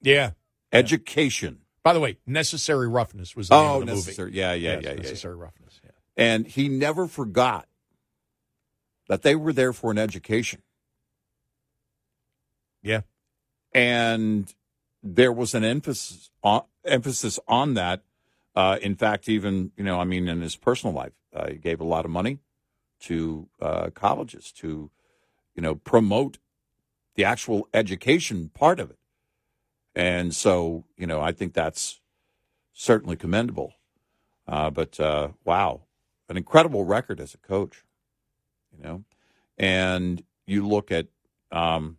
yeah. 0.00 0.32
Education. 0.70 1.60
By 1.88 1.94
the 1.94 2.00
way, 2.00 2.18
necessary 2.26 2.86
roughness 2.86 3.34
was 3.34 3.48
the 3.48 3.58
name 3.58 3.70
Oh, 3.70 3.80
of 3.80 3.86
the 3.86 3.94
necessary. 3.94 4.26
movie. 4.28 4.38
Yeah, 4.38 4.52
yeah, 4.52 4.72
Yes, 4.74 4.82
yeah, 4.82 4.90
yeah, 4.90 4.96
necessary 4.96 5.36
roughness. 5.36 5.80
Yeah. 5.82 5.90
And 6.18 6.46
he 6.46 6.68
never 6.68 7.06
forgot 7.06 7.66
that 9.08 9.22
they 9.22 9.34
were 9.34 9.54
there 9.54 9.72
for 9.72 9.90
an 9.90 9.96
education. 9.96 10.60
Yeah. 12.82 13.00
And 13.72 14.54
there 15.02 15.32
was 15.32 15.54
an 15.54 15.64
emphasis 15.64 16.30
on, 16.42 16.64
emphasis 16.84 17.40
on 17.48 17.72
that. 17.72 18.02
Uh, 18.54 18.76
in 18.82 18.94
fact, 18.94 19.26
even, 19.26 19.72
you 19.74 19.82
know, 19.82 19.98
I 19.98 20.04
mean, 20.04 20.28
in 20.28 20.42
his 20.42 20.56
personal 20.56 20.94
life, 20.94 21.14
uh, 21.34 21.48
he 21.48 21.56
gave 21.56 21.80
a 21.80 21.84
lot 21.84 22.04
of 22.04 22.10
money 22.10 22.40
to 23.04 23.48
uh, 23.62 23.88
colleges 23.94 24.52
to, 24.58 24.90
you 25.54 25.62
know, 25.62 25.74
promote 25.74 26.36
the 27.14 27.24
actual 27.24 27.66
education 27.72 28.50
part 28.52 28.78
of 28.78 28.90
it. 28.90 28.98
And 29.98 30.32
so, 30.32 30.84
you 30.96 31.08
know, 31.08 31.20
I 31.20 31.32
think 31.32 31.54
that's 31.54 32.00
certainly 32.72 33.16
commendable. 33.16 33.74
Uh, 34.46 34.70
but 34.70 34.98
uh, 35.00 35.30
wow, 35.44 35.80
an 36.28 36.36
incredible 36.36 36.84
record 36.84 37.18
as 37.18 37.34
a 37.34 37.38
coach, 37.38 37.82
you 38.70 38.80
know. 38.80 39.02
And 39.58 40.22
you 40.46 40.64
look 40.68 40.92
at 40.92 41.08
um, 41.50 41.98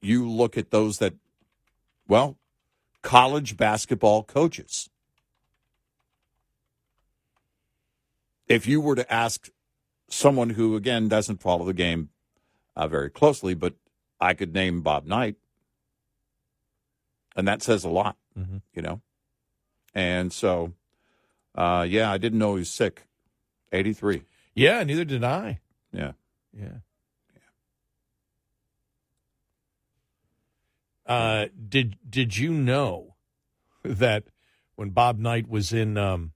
you 0.00 0.28
look 0.28 0.58
at 0.58 0.72
those 0.72 0.98
that, 0.98 1.14
well, 2.08 2.36
college 3.02 3.56
basketball 3.56 4.24
coaches. 4.24 4.90
If 8.48 8.66
you 8.66 8.80
were 8.80 8.96
to 8.96 9.12
ask 9.12 9.48
someone 10.08 10.50
who, 10.50 10.74
again, 10.74 11.06
doesn't 11.06 11.40
follow 11.40 11.64
the 11.64 11.72
game 11.72 12.08
uh, 12.74 12.88
very 12.88 13.10
closely, 13.10 13.54
but 13.54 13.74
I 14.20 14.34
could 14.34 14.54
name 14.54 14.80
Bob 14.82 15.06
Knight, 15.06 15.36
and 17.36 17.46
that 17.48 17.62
says 17.62 17.84
a 17.84 17.88
lot, 17.88 18.16
Mhm. 18.38 18.62
you 18.74 18.82
know. 18.82 19.00
And 19.94 20.32
so, 20.32 20.72
Uh, 21.56 21.86
yeah, 21.88 22.10
I 22.10 22.18
didn't 22.18 22.40
know 22.40 22.56
he 22.56 22.60
was 22.60 22.70
sick. 22.70 23.06
83. 23.70 24.24
Yeah, 24.54 24.82
neither 24.82 25.04
did 25.04 25.22
I. 25.22 25.60
Yeah. 25.92 26.12
Yeah. 26.52 26.78
Uh, 31.06 31.46
did 31.68 31.96
did 32.08 32.36
you 32.36 32.52
know 32.52 33.14
that 33.82 34.24
when 34.74 34.90
Bob 34.90 35.18
Knight 35.18 35.48
was 35.48 35.72
in 35.72 35.96
um, 35.98 36.32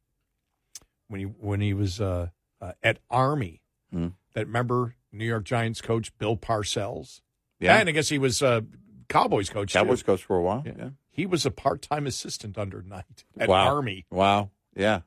when 1.08 1.20
he 1.20 1.26
when 1.26 1.60
he 1.60 1.72
was 1.72 2.00
uh, 2.00 2.28
uh, 2.60 2.72
at 2.82 2.98
Army, 3.10 3.62
Hmm. 3.90 4.08
that 4.34 4.46
remember 4.46 4.94
New 5.10 5.24
York 5.24 5.44
Giants 5.44 5.80
coach 5.80 6.16
Bill 6.18 6.36
Parcells? 6.36 7.22
Yeah. 7.60 7.78
and 7.78 7.88
I 7.88 7.92
guess 7.92 8.08
he 8.08 8.18
was 8.18 8.42
uh, 8.42 8.60
Cowboys 9.08 9.48
coach. 9.50 9.72
too. 9.72 9.78
Cowboys 9.78 10.02
coach 10.02 10.22
for 10.24 10.36
a 10.36 10.42
while. 10.42 10.62
Yeah. 10.64 10.72
Yeah. 10.78 10.88
He 11.10 11.26
was 11.26 11.44
a 11.44 11.50
part 11.50 11.82
time 11.82 12.06
assistant 12.06 12.56
under 12.56 12.82
Knight 12.82 13.24
at 13.38 13.48
wow. 13.48 13.74
Army. 13.74 14.06
Wow. 14.10 14.50
Yeah. 14.76 15.00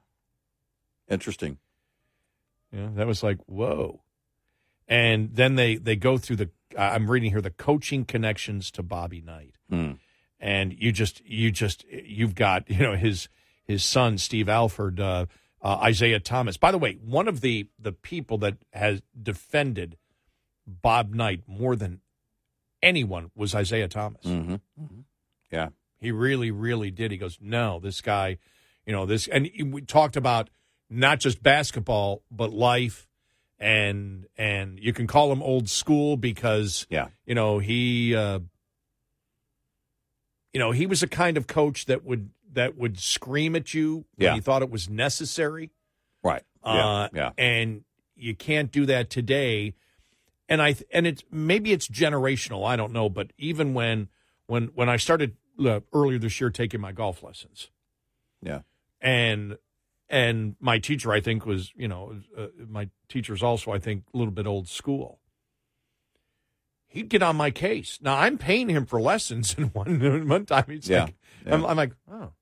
Interesting. 1.10 1.58
Yeah, 2.72 2.89
that 2.95 3.08
was 3.08 3.22
like 3.24 3.38
whoa. 3.47 4.02
And 4.88 5.34
then 5.34 5.56
they 5.56 5.76
they 5.76 5.95
go 5.95 6.18
through 6.18 6.38
the. 6.38 6.49
I'm 6.78 7.10
reading 7.12 7.32
here 7.32 7.41
the 7.41 7.49
coaching 7.49 8.06
connections 8.06 8.72
to 8.72 8.84
Bobby 8.84 9.20
Knight, 9.22 9.56
Hmm. 9.70 9.93
and 10.39 10.74
you 10.74 10.91
just 10.93 11.22
you 11.26 11.52
just 11.52 11.84
you've 11.89 12.34
got 12.36 12.70
you 12.70 12.80
know 12.80 12.95
his 12.95 13.28
his 13.64 13.84
son 13.84 14.18
Steve 14.18 14.47
Alford, 14.49 14.99
uh, 14.99 15.26
uh, 15.62 15.86
Isiah 15.89 16.20
Thomas. 16.22 16.56
By 16.58 16.72
the 16.72 16.78
way, 16.78 16.93
one 16.93 17.28
of 17.28 17.41
the 17.41 17.68
the 17.78 17.91
people 17.91 18.38
that 18.39 18.58
has 18.72 19.02
defended 19.22 19.97
Bob 20.66 21.14
Knight 21.14 21.41
more 21.45 21.76
than 21.76 21.99
anyone 22.84 23.32
was 23.36 23.54
Isiah 23.56 23.88
Thomas. 23.88 24.26
Mm-hmm. 24.26 24.56
Yeah. 25.52 25.70
He 26.00 26.12
really, 26.12 26.52
really 26.52 26.92
did. 26.92 27.12
He 27.12 27.18
goes, 27.18 27.38
no, 27.42 27.80
this 27.80 28.02
guy, 28.02 28.38
you 28.86 28.94
know, 28.94 29.06
this, 29.06 29.28
and 29.28 29.50
we 29.66 29.82
talked 29.82 30.16
about 30.16 30.50
not 30.90 31.20
just 31.20 31.42
basketball, 31.44 32.24
but 32.32 32.52
life, 32.52 33.08
and 33.60 34.26
and 34.38 34.80
you 34.80 34.92
can 34.94 35.06
call 35.06 35.32
him 35.32 35.44
old 35.44 35.70
school 35.70 36.18
because, 36.18 36.88
Yeah. 36.90 37.10
you 37.28 37.36
know, 37.36 37.60
he, 37.60 38.16
uh, 38.16 38.40
you 40.54 40.60
know, 40.60 40.72
he 40.72 40.86
was 40.86 41.04
a 41.04 41.08
kind 41.08 41.38
of 41.38 41.48
coach 41.48 41.86
that 41.86 42.04
would 42.04 42.30
that 42.54 42.78
would 42.78 43.00
scream 43.00 43.56
at 43.56 43.74
you 43.74 44.06
when 44.16 44.26
Yeah. 44.26 44.34
he 44.36 44.42
thought 44.42 44.62
it 44.62 44.70
was 44.70 44.90
necessary. 44.90 45.70
Right. 46.24 46.44
Uh, 46.64 47.08
yeah. 47.14 47.20
Yeah. 47.22 47.32
And 47.38 47.84
you 48.16 48.36
can't 48.36 48.72
do 48.72 48.86
that 48.88 49.10
today. 49.10 49.74
And 50.52 50.62
I 50.62 50.76
and 50.91 51.08
it's 51.08 51.24
maybe 51.32 51.72
it's 51.72 51.88
generational. 51.88 52.68
I 52.68 52.76
don't 52.76 52.91
know. 52.91 53.08
But 53.10 53.32
even 53.38 53.74
when 53.74 54.10
when 54.47 54.66
when 54.76 54.89
I 54.89 54.97
started 54.97 55.38
uh, 55.64 55.80
earlier 55.93 56.20
this 56.20 56.41
year 56.41 56.49
taking 56.49 56.82
my 56.82 56.91
golf 56.91 57.24
lessons, 57.24 57.70
Yeah. 58.41 58.62
and 58.99 59.58
and 60.10 60.56
my 60.60 60.78
teacher 60.80 61.14
I 61.14 61.22
think 61.22 61.45
was 61.45 61.72
you 61.76 61.88
know 61.88 62.18
uh, 62.38 62.47
my 62.68 62.89
teacher's 63.08 63.41
also 63.41 63.72
I 63.72 63.80
think 63.80 64.04
a 64.14 64.18
little 64.18 64.34
bit 64.34 64.45
old 64.45 64.68
school. 64.68 65.20
He'd 66.88 67.08
get 67.08 67.24
on 67.24 67.38
my 67.38 67.52
case. 67.52 67.99
Now 68.02 68.18
I'm 68.18 68.38
paying 68.38 68.70
him 68.70 68.86
for 68.86 68.99
lessons, 68.99 69.56
and 69.58 69.74
one 69.74 70.28
one 70.28 70.45
time 70.45 70.66
he's 70.68 70.89
Yeah. 70.89 71.06
like, 71.06 71.16
Yeah. 71.45 71.54
I'm, 71.54 71.66
I'm 71.66 71.78
like, 71.78 71.93
oh, 72.12 72.34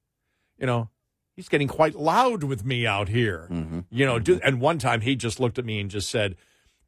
you 0.57 0.65
know, 0.65 0.89
he's 1.35 1.47
getting 1.49 1.67
quite 1.67 1.93
loud 1.95 2.43
with 2.43 2.65
me 2.65 2.87
out 2.87 3.07
here. 3.09 3.47
Mm-hmm. 3.51 3.81
You 3.91 4.05
know, 4.07 4.17
do, 4.17 4.39
and 4.43 4.59
one 4.59 4.79
time 4.79 5.01
he 5.01 5.15
just 5.15 5.39
looked 5.39 5.59
at 5.59 5.65
me 5.65 5.79
and 5.79 5.91
just 5.91 6.09
said, 6.09 6.35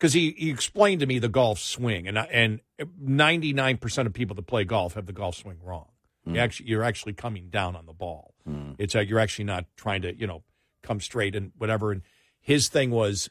because 0.01 0.13
he, 0.13 0.33
he 0.35 0.49
explained 0.49 1.01
to 1.01 1.05
me 1.05 1.19
the 1.19 1.29
golf 1.29 1.59
swing, 1.59 2.07
and 2.07 2.17
and 2.17 2.59
ninety 2.99 3.53
nine 3.53 3.77
percent 3.77 4.07
of 4.07 4.13
people 4.13 4.35
that 4.35 4.47
play 4.47 4.63
golf 4.63 4.95
have 4.95 5.05
the 5.05 5.13
golf 5.13 5.35
swing 5.35 5.59
wrong. 5.63 5.89
You 6.25 6.33
mm. 6.33 6.39
actually, 6.39 6.69
you're 6.69 6.83
actually 6.83 7.13
coming 7.13 7.49
down 7.49 7.75
on 7.75 7.85
the 7.85 7.93
ball. 7.93 8.33
Mm. 8.49 8.75
It's 8.79 8.95
like 8.95 9.07
you're 9.07 9.19
actually 9.19 9.45
not 9.45 9.65
trying 9.77 10.01
to, 10.01 10.15
you 10.15 10.25
know, 10.25 10.43
come 10.81 10.99
straight 10.99 11.35
and 11.35 11.51
whatever. 11.55 11.91
And 11.91 12.01
his 12.39 12.67
thing 12.67 12.89
was 12.89 13.29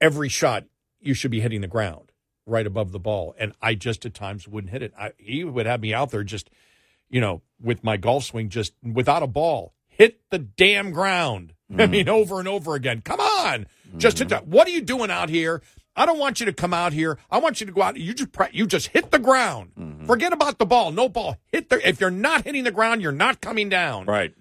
every 0.00 0.28
shot 0.28 0.66
you 1.00 1.14
should 1.14 1.32
be 1.32 1.40
hitting 1.40 1.62
the 1.62 1.68
ground 1.68 2.12
right 2.46 2.66
above 2.66 2.92
the 2.92 3.00
ball, 3.00 3.34
and 3.36 3.52
I 3.60 3.74
just 3.74 4.06
at 4.06 4.14
times 4.14 4.46
wouldn't 4.46 4.70
hit 4.70 4.82
it. 4.82 4.92
I, 4.96 5.12
he 5.18 5.42
would 5.42 5.66
have 5.66 5.80
me 5.80 5.92
out 5.92 6.12
there 6.12 6.22
just, 6.22 6.48
you 7.10 7.20
know, 7.20 7.42
with 7.60 7.82
my 7.82 7.96
golf 7.96 8.22
swing, 8.22 8.50
just 8.50 8.72
without 8.84 9.24
a 9.24 9.26
ball, 9.26 9.74
hit 9.88 10.20
the 10.30 10.38
damn 10.38 10.92
ground. 10.92 11.54
I 11.78 11.86
mean, 11.86 12.06
mm. 12.06 12.10
over 12.10 12.38
and 12.38 12.46
over 12.46 12.76
again. 12.76 13.02
Come 13.02 13.20
on, 13.20 13.66
just 13.96 14.20
hit 14.20 14.28
that. 14.28 14.46
What 14.46 14.68
are 14.68 14.70
you 14.70 14.80
doing 14.80 15.10
out 15.10 15.28
here? 15.28 15.60
I 15.98 16.06
don't 16.06 16.18
want 16.18 16.40
you 16.40 16.46
to 16.46 16.52
come 16.52 16.72
out 16.72 16.92
here. 16.92 17.18
I 17.30 17.38
want 17.38 17.60
you 17.60 17.66
to 17.66 17.72
go 17.72 17.82
out. 17.82 17.96
You 17.98 18.14
just 18.14 18.30
you 18.52 18.66
just 18.66 18.86
hit 18.88 19.10
the 19.10 19.18
ground. 19.18 19.72
Mm-hmm. 19.78 20.06
Forget 20.06 20.32
about 20.32 20.58
the 20.58 20.66
ball. 20.66 20.92
No 20.92 21.08
ball. 21.08 21.36
Hit 21.48 21.68
the. 21.68 21.86
If 21.86 22.00
you're 22.00 22.10
not 22.10 22.44
hitting 22.44 22.64
the 22.64 22.70
ground, 22.70 23.02
you're 23.02 23.12
not 23.12 23.40
coming 23.40 23.68
down. 23.68 24.06
Right. 24.06 24.34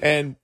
And 0.00 0.36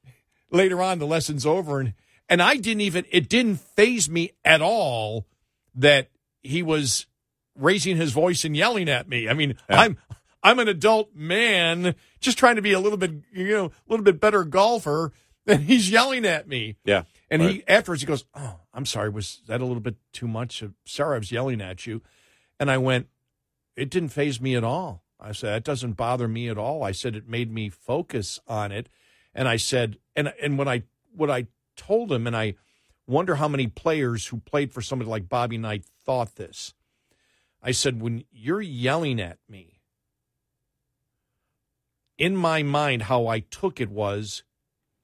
later 0.50 0.80
on, 0.80 0.98
the 0.98 1.06
lesson's 1.06 1.44
over, 1.44 1.80
and 1.80 1.94
and 2.28 2.40
I 2.40 2.56
didn't 2.56 2.80
even. 2.82 3.04
It 3.10 3.28
didn't 3.28 3.56
phase 3.56 4.08
me 4.08 4.30
at 4.44 4.62
all 4.62 5.26
that 5.74 6.08
he 6.42 6.62
was 6.62 7.06
raising 7.58 7.96
his 7.96 8.12
voice 8.12 8.44
and 8.44 8.56
yelling 8.56 8.88
at 8.88 9.08
me. 9.08 9.28
I 9.28 9.34
mean, 9.34 9.56
I'm 9.68 9.98
I'm 10.42 10.58
an 10.58 10.68
adult 10.68 11.14
man 11.14 11.94
just 12.20 12.38
trying 12.38 12.56
to 12.56 12.62
be 12.62 12.72
a 12.72 12.80
little 12.80 12.98
bit, 12.98 13.12
you 13.32 13.48
know, 13.50 13.66
a 13.66 13.70
little 13.88 14.04
bit 14.04 14.20
better 14.20 14.44
golfer, 14.44 15.12
and 15.46 15.64
he's 15.64 15.90
yelling 15.90 16.24
at 16.24 16.48
me. 16.48 16.76
Yeah. 16.84 17.02
And 17.30 17.42
Right. 17.42 17.50
he 17.56 17.64
afterwards 17.68 18.02
he 18.02 18.06
goes, 18.06 18.24
"Oh, 18.34 18.60
I'm 18.74 18.86
sorry. 18.86 19.10
Was 19.10 19.42
that 19.46 19.60
a 19.60 19.66
little 19.66 19.80
bit 19.82 19.96
too 20.12 20.28
much? 20.28 20.62
Uh, 20.62 20.68
sorry, 20.84 21.16
I 21.16 21.18
was 21.18 21.32
yelling 21.32 21.60
at 21.60 21.86
you." 21.86 22.02
And 22.58 22.70
I 22.70 22.78
went, 22.78 23.08
"It 23.76 23.90
didn't 23.90 24.10
phase 24.10 24.40
me 24.40 24.54
at 24.56 24.64
all." 24.64 25.04
I 25.20 25.32
said, 25.32 25.54
"That 25.54 25.64
doesn't 25.64 25.92
bother 25.92 26.28
me 26.28 26.48
at 26.48 26.58
all." 26.58 26.82
I 26.82 26.92
said, 26.92 27.14
"It 27.16 27.28
made 27.28 27.52
me 27.52 27.68
focus 27.68 28.40
on 28.46 28.72
it." 28.72 28.88
And 29.34 29.48
I 29.48 29.56
said, 29.56 29.98
and 30.14 30.32
and 30.40 30.58
when 30.58 30.68
I 30.68 30.82
what 31.14 31.30
I 31.30 31.46
told 31.76 32.12
him, 32.12 32.26
and 32.26 32.36
I 32.36 32.54
wonder 33.06 33.36
how 33.36 33.48
many 33.48 33.66
players 33.66 34.26
who 34.26 34.38
played 34.38 34.72
for 34.72 34.82
somebody 34.82 35.10
like 35.10 35.28
Bobby 35.28 35.58
Knight 35.58 35.84
thought 36.04 36.36
this. 36.36 36.74
I 37.62 37.70
said, 37.72 38.00
when 38.00 38.24
you're 38.30 38.60
yelling 38.60 39.20
at 39.20 39.38
me, 39.48 39.80
in 42.18 42.36
my 42.36 42.62
mind, 42.62 43.02
how 43.02 43.26
I 43.26 43.40
took 43.40 43.80
it 43.80 43.90
was, 43.90 44.42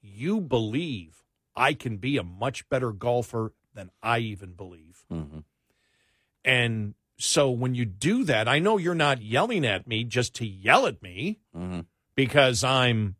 you 0.00 0.40
believe 0.40 1.22
I 1.54 1.74
can 1.74 1.96
be 1.96 2.16
a 2.16 2.22
much 2.22 2.68
better 2.68 2.92
golfer 2.92 3.52
than 3.78 3.90
I 4.02 4.18
even 4.18 4.54
believe. 4.54 5.04
Mhm. 5.10 5.44
And 6.44 6.94
so 7.16 7.48
when 7.50 7.74
you 7.76 7.84
do 7.84 8.24
that, 8.24 8.48
I 8.48 8.58
know 8.58 8.76
you're 8.76 8.94
not 8.94 9.22
yelling 9.22 9.64
at 9.64 9.86
me 9.86 10.02
just 10.02 10.34
to 10.34 10.46
yell 10.46 10.86
at 10.86 11.00
me 11.00 11.38
Mhm. 11.56 11.86
because 12.16 12.64
I'm 12.64 13.14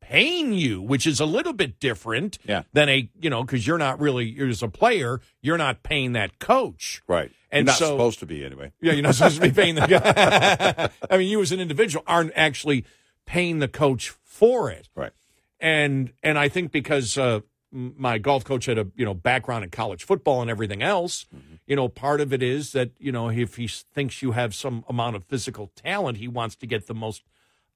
paying 0.00 0.52
you, 0.52 0.80
which 0.82 1.04
is 1.06 1.18
a 1.18 1.24
little 1.26 1.52
bit 1.52 1.80
different 1.80 2.38
Yeah. 2.46 2.62
than 2.72 2.88
a, 2.88 3.08
you 3.20 3.28
know, 3.30 3.42
because 3.42 3.66
you're 3.66 3.78
not 3.78 3.98
really, 3.98 4.26
you're 4.26 4.48
as 4.48 4.62
a 4.62 4.68
player, 4.68 5.20
you're 5.42 5.58
not 5.58 5.82
paying 5.82 6.12
that 6.12 6.38
coach. 6.38 7.02
Right. 7.08 7.32
And 7.50 7.66
You're 7.66 7.72
not 7.72 7.78
so- 7.78 7.86
supposed 7.94 8.18
to 8.20 8.26
be 8.26 8.44
anyway. 8.44 8.70
Yeah, 8.80 8.92
you're 8.92 9.02
not 9.02 9.14
supposed 9.16 9.36
to 9.36 9.48
be 9.48 9.50
paying 9.62 9.74
the 9.76 9.86
guy. 9.86 10.90
I 11.10 11.16
mean, 11.18 11.28
you 11.28 11.40
as 11.42 11.50
an 11.52 11.58
individual 11.60 12.04
aren't 12.06 12.32
actually 12.36 12.84
paying 13.26 13.58
the 13.58 13.68
coach 13.68 14.10
for 14.22 14.70
it. 14.70 14.88
Right. 14.94 15.12
And 15.58 16.12
and 16.22 16.38
I 16.38 16.48
think 16.48 16.70
because 16.70 17.16
uh, 17.18 17.40
my 17.74 18.18
golf 18.18 18.44
coach 18.44 18.66
had 18.66 18.78
a 18.78 18.86
you 18.94 19.04
know 19.04 19.14
background 19.14 19.64
in 19.64 19.70
college 19.70 20.04
football 20.04 20.40
and 20.40 20.48
everything 20.50 20.82
else, 20.82 21.26
you 21.66 21.74
know, 21.76 21.88
part 21.88 22.20
of 22.20 22.32
it 22.32 22.42
is 22.42 22.72
that 22.72 22.90
you 22.98 23.10
know 23.12 23.28
if 23.30 23.56
he 23.56 23.66
thinks 23.66 24.22
you 24.22 24.32
have 24.32 24.54
some 24.54 24.84
amount 24.88 25.16
of 25.16 25.24
physical 25.24 25.70
talent, 25.74 26.18
he 26.18 26.28
wants 26.28 26.54
to 26.56 26.66
get 26.66 26.86
the 26.86 26.94
most 26.94 27.22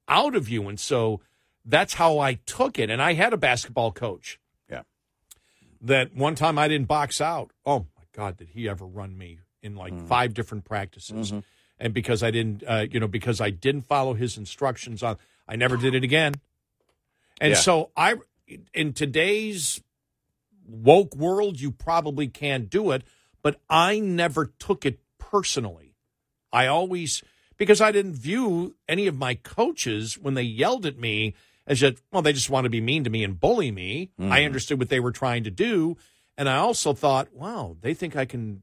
out 0.07 0.35
of 0.37 0.49
you, 0.49 0.69
and 0.69 0.79
so 0.79 1.21
that's 1.65 1.95
how 1.95 2.19
I 2.19 2.35
took 2.47 2.79
it. 2.79 2.89
And 2.91 3.03
I 3.03 3.13
had 3.15 3.33
a 3.33 3.37
basketball 3.37 3.93
coach 3.93 4.39
Yeah. 4.71 4.83
that 5.83 6.15
one 6.15 6.35
time 6.35 6.59
I 6.59 6.69
didn't 6.69 6.89
box 6.89 7.21
out. 7.21 7.51
Oh 7.67 7.81
my 7.97 8.05
God, 8.13 8.37
did 8.39 8.49
he 8.51 8.69
ever 8.69 8.87
run 8.87 9.19
me 9.19 9.41
in 9.63 9.75
like 9.75 9.93
Mm-hmm. 9.95 10.07
five 10.07 10.33
different 10.33 10.65
practices? 10.65 11.33
And 11.81 11.93
because 11.95 12.23
I 12.23 12.31
didn't, 12.31 12.63
uh, 12.67 12.87
you 12.91 12.99
know, 13.01 13.07
because 13.09 13.41
I 13.41 13.51
didn't 13.51 13.83
follow 13.83 14.15
his 14.15 14.37
instructions 14.39 15.03
on, 15.03 15.17
I 15.47 15.57
never 15.57 15.77
did 15.77 15.95
it 15.95 16.05
again. 16.05 16.35
And 17.41 17.51
Yeah. 17.53 17.57
so 17.61 17.91
I, 17.97 18.17
in 18.75 18.93
today's 18.95 19.81
woke 20.69 21.17
world, 21.17 21.61
you 21.61 21.71
probably 21.71 22.29
can't 22.29 22.71
do 22.71 22.91
it, 22.91 23.03
but 23.43 23.61
I 23.69 23.99
never 23.99 24.53
took 24.59 24.85
it 24.85 25.01
personally. 25.19 25.95
I 26.53 26.67
always, 26.67 27.23
because 27.57 27.81
I 27.81 27.93
didn't 27.93 28.15
view 28.15 28.77
any 28.89 29.07
of 29.07 29.17
my 29.17 29.35
coaches 29.35 30.19
when 30.19 30.35
they 30.35 30.43
yelled 30.43 30.87
at 30.87 30.99
me 30.99 31.35
as 31.67 31.81
that, 31.81 32.01
well, 32.13 32.23
they 32.23 32.33
just 32.33 32.51
want 32.51 32.65
to 32.65 32.71
be 32.71 32.81
mean 32.81 33.05
to 33.05 33.11
me 33.11 33.25
and 33.25 33.39
bully 33.39 33.71
me. 33.71 34.11
I 34.19 34.23
mm-hmm. 34.23 34.47
understood 34.47 34.79
what 34.79 34.89
they 34.89 35.01
were 35.01 35.13
trying 35.13 35.45
to 35.45 35.51
do. 35.51 35.97
And 36.37 36.49
I 36.49 36.57
also 36.57 36.95
thought, 36.95 37.35
wow, 37.35 37.77
they 37.81 37.95
think 37.95 38.17
I 38.17 38.25
can, 38.25 38.63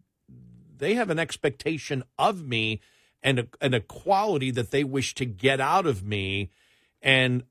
they 0.77 0.95
have 0.95 1.09
an 1.09 1.19
expectation 1.19 2.03
of 2.17 2.45
me 2.45 2.81
and 3.21 3.39
a, 3.39 3.47
and 3.61 3.75
a 3.75 3.79
quality 3.79 4.51
that 4.51 4.71
they 4.71 4.83
wish 4.83 5.13
to 5.15 5.25
get 5.25 5.59
out 5.59 5.85
of 5.85 6.03
me. 6.03 6.49
And 7.01 7.43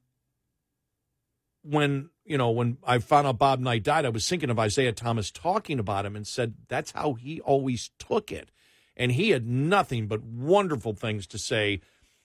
when 1.63 2.11
you 2.25 2.39
know 2.39 2.51
when 2.51 2.79
I 2.87 2.99
found 2.99 3.27
out 3.27 3.39
Bob 3.39 3.61
Knight 3.61 3.83
died, 3.83 4.05
I 4.07 4.09
was 4.11 4.29
thinking 4.29 4.51
of 4.51 4.59
Isiah 4.59 4.93
Thomas 4.93 5.31
talking 5.31 5.79
about 5.79 6.07
him 6.07 6.17
and 6.17 6.27
said 6.27 6.55
that's 6.69 6.93
how 6.93 7.15
he 7.15 7.41
always 7.41 7.91
took 7.99 8.31
it, 8.33 8.51
and 8.97 9.13
he 9.13 9.31
had 9.31 9.47
nothing 9.47 10.07
but 10.07 10.23
wonderful 10.23 10.95
things 10.95 11.27
to 11.29 11.39
say 11.39 11.81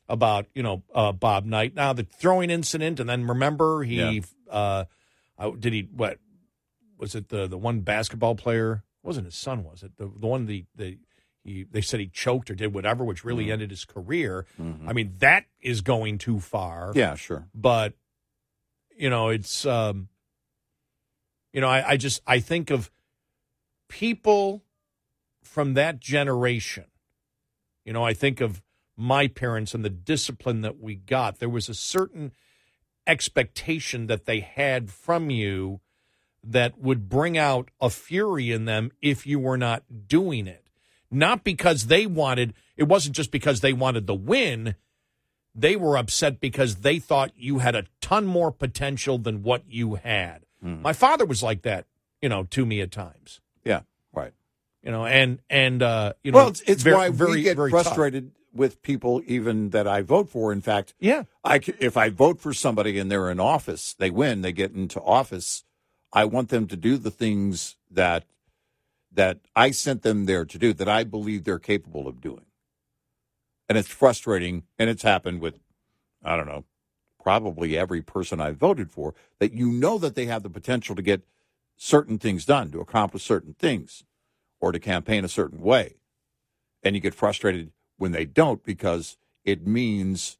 about 0.07 0.47
you 0.55 0.63
know 0.63 0.83
uh, 0.95 1.11
Bob 1.11 1.45
Knight. 1.45 1.75
Now 1.75 1.93
the 1.93 2.03
throwing 2.03 2.49
incident, 2.49 2.99
and 2.99 3.09
then 3.09 3.27
remember 3.27 3.83
he 3.83 3.95
Yeah. 3.97 4.21
uh, 4.49 4.85
did 5.59 5.73
he 5.73 5.87
what 5.95 6.19
was 6.97 7.15
it 7.15 7.29
the 7.29 7.47
the 7.47 7.57
one 7.57 7.81
basketball 7.81 8.35
player? 8.35 8.83
It 9.03 9.07
wasn't 9.07 9.25
his 9.25 9.35
son? 9.35 9.63
Was 9.63 9.83
it 9.83 9.97
the 9.97 10.05
the 10.05 10.27
one 10.27 10.45
the 10.45 10.65
the 10.75 10.97
he 11.43 11.63
they 11.63 11.81
said 11.81 11.99
he 12.01 12.07
choked 12.07 12.49
or 12.51 12.55
did 12.55 12.73
whatever, 12.73 13.03
which 13.05 13.23
really 13.23 13.45
Mm-hmm. 13.45 13.51
ended 13.53 13.69
his 13.71 13.85
career. 13.85 14.45
I 14.85 14.91
mean, 14.93 15.13
that 15.19 15.45
is 15.61 15.79
going 15.81 16.17
too 16.17 16.39
far. 16.41 16.91
Yeah, 16.95 17.15
sure. 17.15 17.47
but 17.55 17.93
you 18.99 19.09
know 19.09 19.29
it's 19.29 19.65
um 19.65 20.09
you 21.53 21.61
know 21.61 21.69
I, 21.69 21.91
I 21.91 21.97
just 21.97 22.21
i 22.27 22.39
think 22.39 22.69
of 22.69 22.91
people 23.87 24.63
from 25.41 25.73
that 25.73 25.99
generation. 25.99 26.85
You 27.85 27.93
know 27.93 28.03
i 28.03 28.13
think 28.13 28.41
of 28.41 28.61
my 28.95 29.27
parents 29.27 29.73
and 29.73 29.83
the 29.83 29.89
discipline 29.89 30.59
that 30.61 30.79
we 30.79 30.93
got. 30.93 31.39
There 31.39 31.49
was 31.49 31.69
a 31.69 31.73
certain 31.73 32.33
expectation 33.07 34.07
that 34.07 34.25
they 34.25 34.41
had 34.41 34.91
from 34.91 35.29
you 35.29 35.79
that 36.43 36.77
would 36.77 37.07
bring 37.07 37.37
out 37.37 37.71
a 37.79 37.89
fury 37.89 38.51
in 38.51 38.65
them 38.65 38.91
if 39.01 39.25
you 39.25 39.39
were 39.39 39.57
not 39.57 39.83
doing 40.07 40.47
it. 40.47 40.69
Not 41.09 41.45
because 41.45 41.87
they 41.87 42.05
wanted 42.05 42.53
it 42.75 42.83
wasn't 42.83 43.15
just 43.15 43.31
because 43.31 43.61
they 43.61 43.73
wanted 43.73 44.05
the 44.05 44.13
win 44.15 44.75
they 45.55 45.75
were 45.75 45.97
upset 45.97 46.39
because 46.39 46.77
they 46.77 46.99
thought 46.99 47.31
you 47.35 47.59
had 47.59 47.75
a 47.75 47.85
ton 48.01 48.25
more 48.25 48.51
potential 48.51 49.17
than 49.17 49.43
what 49.43 49.63
you 49.69 49.95
had. 49.95 50.45
My 50.61 50.91
father 50.93 51.25
was 51.25 51.41
like 51.41 51.61
that, 51.61 51.85
you 52.21 52.27
know, 52.29 52.43
to 52.43 52.65
me 52.65 52.81
at 52.81 52.91
times. 52.91 53.39
Yeah, 53.63 53.81
right. 54.13 54.33
You 54.83 54.91
know, 54.91 55.05
and 55.05 55.39
and 55.49 55.81
uh, 55.81 56.13
you 56.23 56.31
know, 56.31 56.37
well, 56.37 56.47
it's, 56.49 56.61
it's 56.61 56.83
very- 56.83 56.95
why 56.95 57.09
very, 57.09 57.31
we 57.31 57.41
get 57.43 57.55
very 57.55 57.71
tough. 57.71 57.83
frustrated 57.83 58.31
with 58.53 58.81
people 58.81 59.21
even 59.25 59.69
that 59.69 59.87
I 59.87 60.01
vote 60.01 60.27
for. 60.29 60.51
In 60.51 60.59
fact, 60.59 60.93
Yeah, 60.99 61.23
I 61.43 61.61
if 61.79 61.95
I 61.95 62.09
vote 62.09 62.41
for 62.41 62.53
somebody 62.53 62.99
and 62.99 63.09
they're 63.09 63.29
in 63.31 63.39
office, 63.39 63.93
they 63.93 64.09
win, 64.09 64.41
they 64.41 64.51
get 64.51 64.73
into 64.73 64.99
office. 65.01 65.63
I 66.11 66.25
want 66.25 66.49
them 66.49 66.67
to 66.67 66.75
do 66.75 66.97
the 66.97 67.11
things 67.11 67.77
that 67.89 68.25
that 69.11 69.39
I 69.55 69.71
sent 69.71 70.01
them 70.01 70.25
there 70.25 70.43
to 70.45 70.57
do, 70.57 70.73
that 70.73 70.89
I 70.89 71.03
believe 71.03 71.43
they're 71.45 71.59
capable 71.59 72.07
of 72.07 72.19
doing. 72.21 72.45
And 73.69 73.77
it's 73.77 73.87
frustrating, 73.87 74.63
and 74.79 74.89
it's 74.89 75.03
happened 75.03 75.39
with, 75.41 75.59
I 76.23 76.35
don't 76.35 76.47
know, 76.47 76.65
probably 77.21 77.77
every 77.77 78.01
person 78.01 78.41
I 78.41 78.51
voted 78.51 78.91
for, 78.91 79.13
that 79.39 79.53
you 79.53 79.71
know 79.71 79.99
that 79.99 80.15
they 80.15 80.25
have 80.25 80.41
the 80.41 80.49
potential 80.49 80.95
to 80.95 81.03
get 81.03 81.21
certain 81.77 82.17
things 82.17 82.45
done, 82.45 82.71
to 82.71 82.81
accomplish 82.81 83.23
certain 83.23 83.53
things, 83.53 84.03
or 84.59 84.71
to 84.71 84.79
campaign 84.79 85.23
a 85.23 85.29
certain 85.29 85.61
way. 85.61 85.97
And 86.81 86.95
you 86.95 87.01
get 87.01 87.13
frustrated 87.13 87.71
when 87.97 88.11
they 88.11 88.25
don't 88.25 88.63
because 88.63 89.17
it 89.45 89.67
means 89.67 90.37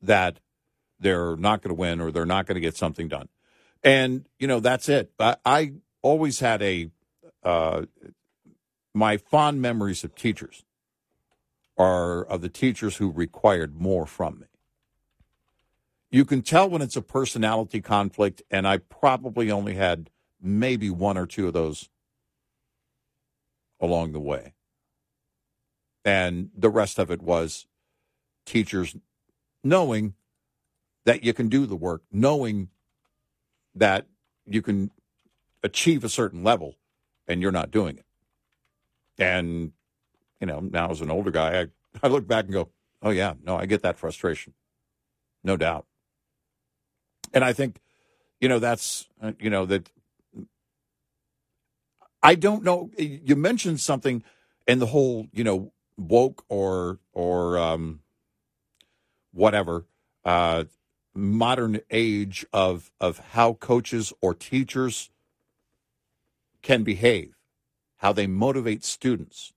that 0.00 0.40
they're 0.98 1.36
not 1.36 1.60
going 1.60 1.74
to 1.74 1.78
win 1.78 2.00
or 2.00 2.10
they're 2.10 2.24
not 2.24 2.46
going 2.46 2.54
to 2.54 2.60
get 2.60 2.76
something 2.76 3.08
done. 3.08 3.28
And, 3.84 4.26
you 4.38 4.46
know, 4.46 4.60
that's 4.60 4.88
it. 4.88 5.12
I, 5.18 5.36
I 5.44 5.72
always 6.00 6.40
had 6.40 6.62
a, 6.62 6.90
uh, 7.42 7.82
my 8.94 9.16
fond 9.16 9.60
memories 9.60 10.04
of 10.04 10.14
teachers 10.14 10.64
are 11.82 12.22
of 12.24 12.42
the 12.42 12.48
teachers 12.48 12.98
who 12.98 13.10
required 13.10 13.74
more 13.74 14.06
from 14.06 14.38
me. 14.38 14.46
You 16.10 16.24
can 16.24 16.42
tell 16.42 16.70
when 16.70 16.80
it's 16.80 16.94
a 16.96 17.02
personality 17.02 17.80
conflict, 17.80 18.40
and 18.50 18.68
I 18.68 18.78
probably 18.78 19.50
only 19.50 19.74
had 19.74 20.08
maybe 20.40 20.90
one 20.90 21.18
or 21.18 21.26
two 21.26 21.48
of 21.48 21.54
those 21.54 21.88
along 23.80 24.12
the 24.12 24.20
way. 24.20 24.54
And 26.04 26.50
the 26.56 26.70
rest 26.70 27.00
of 27.00 27.10
it 27.10 27.20
was 27.20 27.66
teachers 28.46 28.94
knowing 29.64 30.14
that 31.04 31.24
you 31.24 31.32
can 31.32 31.48
do 31.48 31.66
the 31.66 31.76
work, 31.76 32.02
knowing 32.12 32.68
that 33.74 34.06
you 34.46 34.62
can 34.62 34.92
achieve 35.64 36.04
a 36.04 36.08
certain 36.08 36.44
level 36.44 36.76
and 37.26 37.42
you're 37.42 37.50
not 37.50 37.72
doing 37.72 37.98
it. 37.98 38.06
And, 39.18 39.72
you 40.42 40.46
know, 40.46 40.58
now 40.58 40.90
as 40.90 41.00
an 41.00 41.10
older 41.10 41.30
guy, 41.30 41.60
I, 41.60 41.66
I 42.02 42.08
look 42.08 42.26
back 42.26 42.46
and 42.46 42.52
go, 42.52 42.68
oh, 43.00 43.10
yeah, 43.10 43.34
no, 43.44 43.56
I 43.56 43.66
get 43.66 43.82
that 43.82 43.96
frustration. 43.96 44.54
No 45.44 45.56
doubt. 45.56 45.86
And 47.32 47.44
I 47.44 47.52
think, 47.52 47.80
you 48.40 48.48
know, 48.48 48.58
that's, 48.58 49.08
uh, 49.22 49.32
you 49.38 49.48
know, 49.48 49.64
that 49.66 49.88
I 52.24 52.34
don't 52.34 52.64
know. 52.64 52.90
You 52.98 53.36
mentioned 53.36 53.78
something 53.78 54.24
in 54.66 54.80
the 54.80 54.86
whole, 54.86 55.28
you 55.32 55.44
know, 55.44 55.72
woke 55.96 56.44
or, 56.48 56.98
or, 57.12 57.56
um, 57.56 58.00
whatever, 59.30 59.86
uh, 60.24 60.64
modern 61.14 61.80
age 61.90 62.44
of, 62.52 62.90
of 63.00 63.18
how 63.30 63.52
coaches 63.52 64.12
or 64.20 64.34
teachers 64.34 65.10
can 66.62 66.82
behave, 66.82 67.36
how 67.98 68.12
they 68.12 68.26
motivate 68.26 68.82
students. 68.82 69.52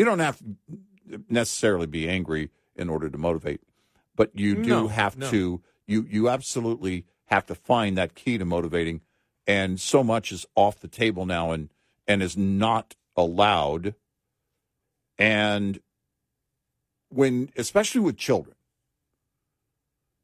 You 0.00 0.06
don't 0.06 0.20
have 0.20 0.38
to 0.38 1.22
necessarily 1.28 1.86
be 1.86 2.08
angry 2.08 2.48
in 2.74 2.88
order 2.88 3.10
to 3.10 3.18
motivate, 3.18 3.60
but 4.16 4.30
you 4.32 4.54
do 4.54 4.70
No, 4.70 4.88
have 4.88 5.18
no. 5.18 5.30
to, 5.30 5.60
you, 5.86 6.06
you 6.08 6.30
absolutely 6.30 7.04
have 7.26 7.44
to 7.44 7.54
find 7.54 7.98
that 7.98 8.14
key 8.14 8.38
to 8.38 8.46
motivating. 8.46 9.02
And 9.46 9.78
so 9.78 10.02
much 10.02 10.32
is 10.32 10.46
off 10.54 10.80
the 10.80 10.88
table 10.88 11.26
now 11.26 11.50
and, 11.50 11.68
and 12.08 12.22
is 12.22 12.34
not 12.34 12.96
allowed. 13.14 13.94
And 15.18 15.80
when, 17.10 17.50
especially 17.54 18.00
with 18.00 18.16
children, 18.16 18.56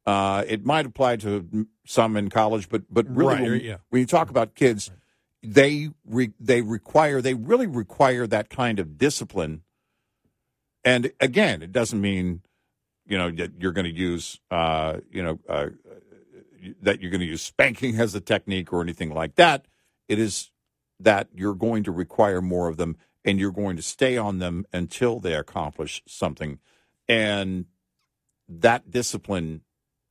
uh, 0.06 0.42
it 0.48 0.64
might 0.64 0.86
apply 0.86 1.16
to 1.16 1.66
some 1.84 2.16
in 2.16 2.30
college, 2.30 2.70
but 2.70 2.84
but 2.88 3.06
really, 3.14 3.34
Right, 3.34 3.42
when, 3.42 3.60
yeah. 3.60 3.76
when 3.90 4.00
you 4.00 4.06
talk 4.06 4.30
about 4.30 4.54
kids, 4.54 4.90
they 5.42 5.90
re, 6.08 6.32
they 6.40 6.62
require 6.62 7.20
they 7.20 7.34
really 7.34 7.66
require 7.66 8.26
that 8.26 8.48
kind 8.48 8.78
of 8.78 8.96
discipline. 8.96 9.64
And 10.86 11.10
again, 11.20 11.62
it 11.62 11.72
doesn't 11.72 12.00
mean 12.00 12.42
you 13.06 13.18
know 13.18 13.30
that 13.32 13.60
you're 13.60 13.72
going 13.72 13.92
to 13.92 14.00
use 14.00 14.40
uh, 14.50 14.98
you 15.10 15.22
know 15.22 15.38
uh, 15.48 15.66
that 16.80 17.02
you're 17.02 17.10
going 17.10 17.20
to 17.20 17.26
use 17.26 17.42
spanking 17.42 17.98
as 18.00 18.14
a 18.14 18.20
technique 18.20 18.72
or 18.72 18.80
anything 18.80 19.12
like 19.12 19.34
that. 19.34 19.66
It 20.08 20.20
is 20.20 20.50
that 21.00 21.28
you're 21.34 21.54
going 21.54 21.82
to 21.84 21.92
require 21.92 22.40
more 22.40 22.68
of 22.68 22.76
them, 22.76 22.96
and 23.24 23.38
you're 23.38 23.50
going 23.50 23.76
to 23.76 23.82
stay 23.82 24.16
on 24.16 24.38
them 24.38 24.64
until 24.72 25.18
they 25.18 25.34
accomplish 25.34 26.02
something, 26.06 26.60
and 27.08 27.66
that 28.48 28.88
discipline 28.88 29.62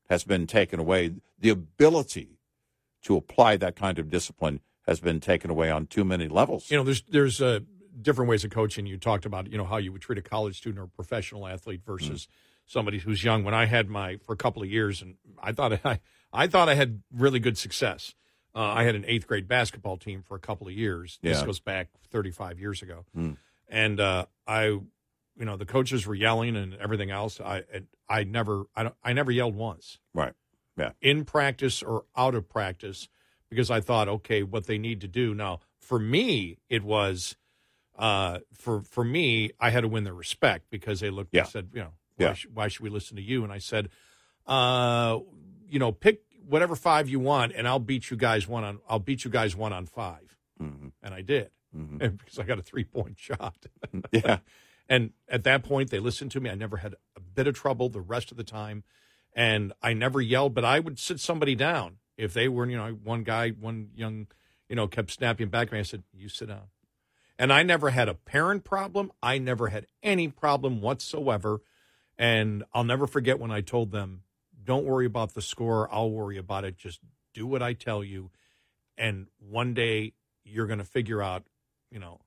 has 0.09 0.25
been 0.25 0.45
taken 0.45 0.77
away. 0.77 1.15
The 1.39 1.49
ability 1.49 2.37
to 3.03 3.15
apply 3.15 3.55
that 3.57 3.77
kind 3.77 3.97
of 3.97 4.09
discipline 4.09 4.59
has 4.85 4.99
been 4.99 5.21
taken 5.21 5.49
away 5.49 5.71
on 5.71 5.87
too 5.87 6.03
many 6.03 6.27
levels. 6.27 6.69
you 6.69 6.77
know, 6.77 6.83
there's 6.83 7.01
there's 7.03 7.41
uh, 7.41 7.61
different 8.01 8.29
ways 8.29 8.43
of 8.43 8.51
coaching. 8.51 8.85
You 8.85 8.97
talked 8.97 9.25
about 9.25 9.51
you 9.51 9.57
know 9.57 9.65
how 9.65 9.77
you 9.77 9.91
would 9.91 10.01
treat 10.01 10.17
a 10.17 10.21
college 10.21 10.57
student 10.57 10.83
or 10.83 10.87
professional 10.87 11.47
athlete 11.47 11.81
versus 11.85 12.27
somebody 12.65 12.99
who's 12.99 13.23
young. 13.23 13.43
When 13.43 13.53
I 13.53 13.65
had 13.65 13.89
my 13.89 14.17
for 14.17 14.33
a 14.33 14.37
couple 14.37 14.61
of 14.63 14.69
years, 14.69 15.01
and 15.01 15.15
I 15.41 15.51
thought 15.51 15.79
I 15.85 15.99
I 16.33 16.47
thought 16.47 16.69
I 16.69 16.75
had 16.75 17.01
really 17.11 17.39
good 17.39 17.57
success. 17.57 18.13
Uh, 18.53 18.59
I 18.59 18.83
had 18.83 18.95
an 18.95 19.03
eighth 19.07 19.27
grade 19.27 19.47
basketball 19.47 19.97
team 19.97 20.21
for 20.21 20.35
a 20.35 20.39
couple 20.39 20.67
of 20.67 20.73
years. 20.73 21.19
This 21.21 21.39
Yeah. 21.39 21.45
goes 21.45 21.59
back 21.59 21.89
35 22.09 22.57
years 22.59 22.81
ago, 22.81 23.03
Hmm. 23.13 23.31
and 23.67 23.99
uh, 23.99 24.27
I, 24.47 24.63
you 24.67 24.83
know, 25.39 25.57
the 25.57 25.65
coaches 25.65 26.07
were 26.07 26.15
yelling 26.15 26.55
and 26.55 26.73
everything 26.75 27.11
else. 27.11 27.41
I 27.41 27.63
I 28.07 28.23
never 28.23 28.65
I 28.75 28.83
don't 28.83 28.95
I 29.03 29.11
never 29.13 29.31
yelled 29.31 29.55
once 29.55 29.99
right. 30.13 30.33
Yeah. 30.77 30.91
in 31.01 31.25
practice 31.25 31.83
or 31.83 32.05
out 32.15 32.33
of 32.35 32.47
practice 32.49 33.09
because 33.49 33.69
I 33.69 33.79
thought, 33.81 34.07
okay, 34.07 34.41
what 34.43 34.65
they 34.67 34.77
need 34.77 35.01
to 35.01 35.07
do 35.07 35.33
now. 35.35 35.59
For 35.79 35.99
me, 35.99 36.57
it 36.69 36.83
was 36.83 37.35
uh, 37.97 38.39
for 38.53 38.81
for 38.81 39.03
me, 39.03 39.51
I 39.59 39.69
had 39.69 39.81
to 39.81 39.87
win 39.87 40.03
their 40.03 40.13
respect 40.13 40.69
because 40.69 40.99
they 40.99 41.09
looked 41.09 41.33
Yeah. 41.33 41.41
and 41.41 41.49
said, 41.49 41.69
you 41.73 41.79
know, 41.81 41.93
why, 42.17 42.25
Yeah. 42.25 42.33
sh- 42.33 42.47
why 42.53 42.67
should 42.67 42.81
we 42.81 42.89
listen 42.89 43.15
to 43.17 43.21
you? 43.23 43.43
And 43.43 43.51
I 43.53 43.57
said, 43.59 43.89
uh, 44.45 45.19
you 45.67 45.79
know, 45.79 45.91
pick 45.91 46.21
whatever 46.47 46.75
five 46.75 47.09
you 47.09 47.19
want, 47.19 47.53
and 47.55 47.67
I'll 47.67 47.79
beat 47.79 48.11
you 48.11 48.17
guys 48.17 48.47
one 48.47 48.63
on. 48.63 48.79
I'll 48.87 48.99
beat 48.99 49.23
you 49.25 49.31
guys 49.31 49.55
one 49.55 49.73
on 49.73 49.85
5 49.87 50.37
Mhm. 50.61 50.91
and 51.01 51.13
I 51.13 51.21
did 51.21 51.49
Mhm. 51.75 51.97
because 52.19 52.37
I 52.39 52.43
got 52.43 52.59
a 52.59 52.61
three 52.61 52.83
point 52.83 53.17
shot. 53.19 53.65
Yeah. 54.11 54.39
And 54.87 55.13
at 55.27 55.43
that 55.45 55.63
point, 55.63 55.89
they 55.89 55.97
listened 55.97 56.29
to 56.33 56.39
me. 56.39 56.47
I 56.47 56.53
never 56.53 56.77
had 56.77 56.93
a 57.15 57.19
bit 57.19 57.47
of 57.47 57.55
trouble 57.55 57.89
the 57.89 58.01
rest 58.01 58.29
of 58.29 58.37
the 58.37 58.43
time. 58.43 58.83
And 59.33 59.73
I 59.81 59.93
never 59.93 60.21
yelled, 60.21 60.53
but 60.53 60.63
I 60.63 60.79
would 60.79 60.99
sit 60.99 61.19
somebody 61.19 61.55
down. 61.55 61.97
If 62.17 62.35
they 62.35 62.47
were, 62.47 62.69
you 62.69 62.77
know, 62.77 62.91
one 62.91 63.23
guy, 63.23 63.49
one 63.49 63.89
young, 63.95 64.27
you 64.69 64.75
know, 64.75 64.87
kept 64.87 65.09
snapping 65.09 65.49
back 65.49 65.69
at 65.69 65.73
me, 65.73 65.79
I 65.79 65.81
said, 65.81 66.03
You 66.13 66.29
sit 66.29 66.49
down. 66.49 66.67
And 67.37 67.51
I 67.51 67.63
never 67.63 67.89
had 67.89 68.07
a 68.07 68.13
parent 68.13 68.63
problem. 68.63 69.11
I 69.21 69.37
never 69.37 69.67
had 69.67 69.87
any 70.01 70.27
problem 70.29 70.81
whatsoever. 70.81 71.61
And 72.17 72.63
I'll 72.73 72.83
never 72.85 73.07
forget 73.07 73.39
when 73.39 73.51
I 73.51 73.61
told 73.61 73.91
them, 73.91 74.21
Don't 74.63 74.85
worry 74.85 75.05
about 75.05 75.33
the 75.35 75.41
score. 75.43 75.87
I'll 75.93 76.09
worry 76.09 76.37
about 76.37 76.63
it. 76.65 76.75
Just 76.77 76.99
do 77.35 77.45
what 77.45 77.61
I 77.61 77.73
tell 77.73 78.03
you. 78.03 78.31
And 78.97 79.27
one 79.37 79.73
day 79.75 80.13
you're 80.43 80.65
going 80.65 80.79
to 80.79 80.85
figure 80.85 81.21
out, 81.21 81.43
you 81.91 81.99
know, 81.99 82.21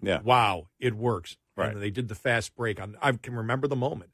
Yeah. 0.00 0.20
wow, 0.22 0.68
it 0.80 0.94
works. 0.94 1.36
Right. 1.56 1.72
And 1.72 1.80
they 1.80 1.90
did 1.90 2.08
the 2.08 2.14
fast 2.16 2.56
break. 2.56 2.80
I, 2.80 3.12
can 3.12 3.34
remember 3.36 3.68
the 3.68 3.76
moment. 3.76 4.10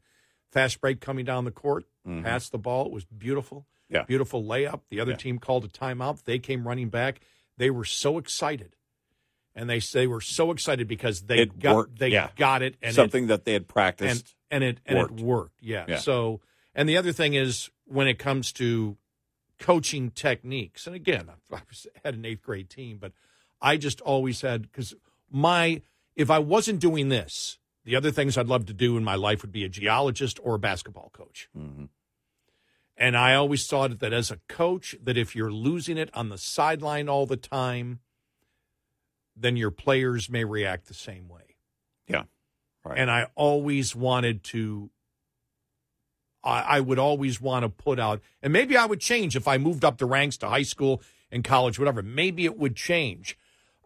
fast 0.51 0.81
break 0.81 1.01
coming 1.01 1.25
down 1.25 1.45
the 1.45 1.53
court, 1.53 1.85
Mhm. 2.05 2.25
passed 2.25 2.51
the 2.51 2.59
ball. 2.59 2.87
It 2.87 2.91
was 2.93 3.05
beautiful. 3.05 3.67
Yeah. 3.89 4.03
Beautiful 4.03 4.43
layup. 4.43 4.81
The 4.91 4.99
other 4.99 5.13
Yeah. 5.13 5.17
team 5.19 5.39
called 5.39 5.65
a 5.65 5.69
timeout. 5.69 6.25
They 6.25 6.41
came 6.41 6.67
running 6.67 6.89
back. 6.89 7.21
They 7.57 7.71
were 7.71 7.85
so 7.85 8.19
excited. 8.19 8.75
And 9.55 9.69
they 9.69 9.81
they 9.81 10.07
were 10.07 10.21
so 10.21 10.53
excited 10.53 10.87
because 10.89 11.23
they 11.23 11.41
It 11.41 11.59
got 11.59 11.75
worked, 11.77 11.99
they 11.99 12.09
yeah. 12.09 12.31
got 12.37 12.63
it 12.63 12.77
and 12.83 12.93
it- 12.93 12.95
Something 12.95 13.27
that 13.27 13.45
they 13.45 13.53
had 13.53 13.67
practiced. 13.69 14.35
and 14.51 14.63
it 14.65 14.79
and 14.87 14.99
worked. 14.99 15.19
it 15.21 15.25
worked. 15.25 15.59
Yeah. 15.61 15.85
Yeah. 15.89 15.99
So 15.99 16.41
and 16.75 16.89
the 16.89 16.97
other 16.97 17.13
thing 17.13 17.35
is 17.35 17.69
when 17.85 18.07
it 18.07 18.19
comes 18.19 18.53
to 18.53 18.97
coaching 19.59 20.11
techniques, 20.11 20.87
and 20.87 20.95
again, 20.97 21.29
I 21.53 21.59
had 22.05 22.15
an 22.15 22.25
eighth 22.25 22.43
grade 22.43 22.71
team, 22.71 22.99
but 22.99 23.13
I 23.61 23.77
just 23.77 24.01
always 24.01 24.41
had 24.41 24.63
because 24.63 24.95
my 25.31 25.83
if 26.17 26.31
I 26.31 26.39
wasn't 26.39 26.81
doing 26.81 27.09
this, 27.09 27.59
the 27.85 27.97
other 27.97 28.11
things 28.11 28.39
I'd 28.39 28.47
love 28.47 28.67
to 28.67 28.73
do 28.73 28.97
in 28.97 29.05
my 29.05 29.17
life 29.17 29.43
would 29.43 29.53
be 29.53 29.65
a 29.65 29.69
geologist 29.69 30.39
or 30.43 30.55
a 30.55 30.59
basketball 30.59 31.11
coach. 31.13 31.49
Mhm. 31.59 31.89
And 32.97 33.17
I 33.17 33.35
always 33.35 33.67
thought 33.67 33.99
that 34.01 34.13
as 34.13 34.31
a 34.31 34.39
coach, 34.49 34.95
that 35.03 35.17
if 35.17 35.35
you're 35.35 35.51
losing 35.53 35.97
it 35.97 36.11
on 36.15 36.29
the 36.29 36.37
sideline 36.39 37.09
all 37.09 37.25
the 37.27 37.37
time, 37.37 38.01
then 39.41 39.57
your 39.57 39.71
players 39.71 40.29
may 40.29 40.45
react 40.45 40.87
the 40.87 40.95
same 40.95 41.29
way. 41.29 41.57
Yeah. 42.07 42.25
Right. 42.85 42.99
And 42.99 43.11
I 43.11 43.29
always 43.35 43.95
wanted 43.95 44.43
to, 44.45 44.91
I, 46.43 46.61
I 46.61 46.81
would 46.81 46.99
always 46.99 47.41
want 47.41 47.65
to 47.65 47.69
put 47.69 47.99
out, 47.99 48.21
and 48.43 48.53
maybe 48.53 48.77
I 48.77 48.87
would 48.87 49.01
change 49.01 49.37
if 49.37 49.47
I 49.49 49.59
moved 49.59 49.85
up 49.85 49.99
the 49.99 50.07
ranks 50.07 50.37
to 50.39 50.49
high 50.49 50.63
school 50.63 51.03
and 51.31 51.45
college, 51.45 51.79
whatever. 51.79 52.03
Maybe 52.03 52.45
it 52.45 52.59
would 52.59 52.77
change. 52.77 53.37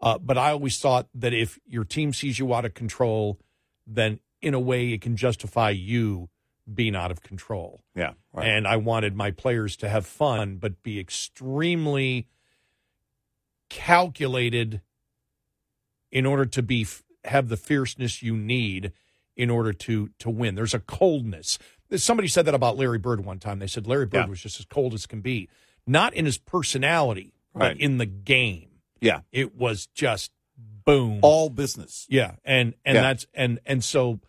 Uh, 0.01 0.17
but 0.17 0.37
I 0.37 0.51
always 0.51 0.77
thought 0.79 1.07
that 1.15 1.33
if 1.33 1.59
your 1.65 1.83
team 1.83 2.13
sees 2.13 2.37
you 2.37 2.53
out 2.53 2.65
of 2.65 2.73
control, 2.73 3.39
then 3.87 4.19
in 4.41 4.53
a 4.53 4.59
way 4.59 4.91
it 4.91 5.01
can 5.01 5.15
justify 5.15 5.69
you 5.69 6.29
being 6.71 6.95
out 6.95 7.11
of 7.11 7.21
control. 7.21 7.83
yeah. 7.95 8.13
Right. 8.33 8.47
And 8.47 8.67
I 8.67 8.77
wanted 8.77 9.15
my 9.15 9.31
players 9.31 9.77
to 9.77 9.87
have 9.89 10.05
fun, 10.05 10.57
but 10.57 10.83
be 10.83 10.99
extremely 10.99 12.27
calculated 13.69 14.81
in 16.15 16.25
order 16.25 16.45
to 16.45 16.63
be 16.63 16.87
have 17.25 17.49
the 17.49 17.57
fierceness 17.57 18.23
you 18.23 18.35
need 18.37 18.91
in 19.35 19.49
order 19.49 19.73
to 19.73 20.09
to 20.19 20.29
win. 20.29 20.55
There's 20.55 20.73
a 20.73 20.79
coldness. 20.79 21.59
Somebody 21.97 22.27
said 22.29 22.45
that 22.45 22.55
about 22.55 22.77
Larry 22.77 22.97
Bird 22.97 23.25
one 23.25 23.37
time. 23.39 23.59
They 23.59 23.67
said 23.67 23.85
Larry 23.85 24.05
Bird 24.05 24.19
Yeah. 24.19 24.25
was 24.27 24.41
just 24.41 24.59
as 24.59 24.65
cold 24.65 24.93
as 24.93 25.05
can 25.05 25.19
be, 25.21 25.49
not 25.85 26.13
in 26.13 26.25
his 26.25 26.37
personality, 26.37 27.33
Right. 27.53 27.73
but 27.75 27.81
in 27.81 27.97
the 27.97 28.05
game. 28.05 28.69
yeah. 29.01 29.19
It 29.31 29.55
was 29.55 29.87
just 29.87 30.31
boom. 30.85 31.19
All 31.21 31.49
business. 31.49 32.05
Yeah, 32.09 32.35
and 32.45 32.73
and 32.85 32.95
Yeah. 32.95 33.01
that's 33.01 33.27
and 33.33 33.59
and 33.65 33.83
so, 33.83 34.19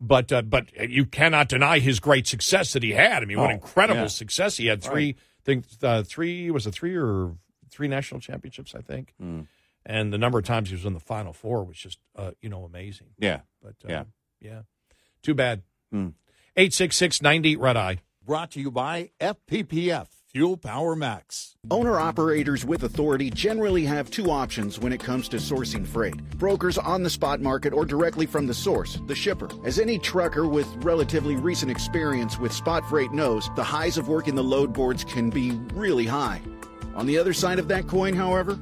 but 0.00 0.32
uh, 0.32 0.42
but 0.42 0.72
you 0.90 1.04
cannot 1.06 1.48
deny 1.48 1.78
his 1.78 2.00
great 2.00 2.26
success 2.26 2.72
that 2.72 2.82
he 2.82 2.90
had. 2.92 3.22
I 3.22 3.26
mean, 3.26 3.38
what 3.38 3.50
Oh, 3.50 3.54
incredible 3.54 4.00
yeah. 4.02 4.06
success 4.08 4.56
he 4.56 4.66
had! 4.66 4.82
Three, 4.82 5.10
I 5.10 5.42
think 5.44 5.66
uh, 5.82 6.02
three 6.02 6.50
was 6.50 6.66
it 6.66 6.72
three 6.72 6.96
or 6.96 7.36
three 7.70 7.88
national 7.88 8.20
championships, 8.20 8.74
I 8.74 8.80
think, 8.80 9.14
Mm. 9.22 9.46
And 9.86 10.12
the 10.12 10.18
number 10.18 10.38
of 10.38 10.44
times 10.44 10.68
he 10.68 10.74
was 10.74 10.84
in 10.84 10.92
the 10.94 11.00
final 11.00 11.32
four 11.32 11.64
was 11.64 11.76
just 11.76 11.98
uh, 12.16 12.32
you 12.40 12.48
know 12.48 12.64
amazing. 12.64 13.08
Yeah. 13.18 13.40
But 13.62 13.74
uh, 13.84 13.88
Yeah. 13.88 14.04
yeah, 14.40 14.60
too 15.22 15.34
bad. 15.34 15.62
Mm. 15.94 16.14
Eight 16.56 16.72
six 16.72 16.96
six 16.96 17.22
ninety 17.22 17.56
red 17.56 17.76
eye. 17.76 17.98
Brought 18.24 18.52
to 18.52 18.60
you 18.60 18.70
by 18.70 19.10
FPPF 19.20 20.06
Fuel 20.32 20.56
Power 20.56 20.94
Max. 20.96 21.56
Owner 21.70 21.98
operators 22.00 22.64
with 22.64 22.84
authority 22.84 23.30
generally 23.30 23.84
have 23.84 24.10
two 24.10 24.30
options 24.30 24.78
when 24.78 24.92
it 24.92 25.00
comes 25.00 25.28
to 25.28 25.36
sourcing 25.38 25.86
freight 25.86 26.14
brokers 26.38 26.78
on 26.78 27.02
the 27.02 27.10
spot 27.10 27.40
market 27.40 27.72
or 27.72 27.84
directly 27.84 28.24
from 28.26 28.46
the 28.46 28.54
source, 28.54 28.98
the 29.08 29.14
shipper. 29.14 29.48
As 29.64 29.78
any 29.78 29.98
trucker 29.98 30.46
with 30.46 30.66
relatively 30.84 31.36
recent 31.36 31.70
experience 31.70 32.38
with 32.38 32.52
spot 32.52 32.88
freight 32.88 33.12
knows, 33.12 33.50
the 33.56 33.64
highs 33.64 33.98
of 33.98 34.08
working 34.08 34.34
the 34.36 34.44
load 34.44 34.72
boards 34.72 35.04
can 35.04 35.28
be 35.28 35.50
really 35.74 36.06
high. 36.06 36.40
On 36.94 37.06
the 37.06 37.18
other 37.18 37.32
side 37.32 37.58
of 37.58 37.68
that 37.68 37.86
coin, 37.88 38.14
however, 38.14 38.58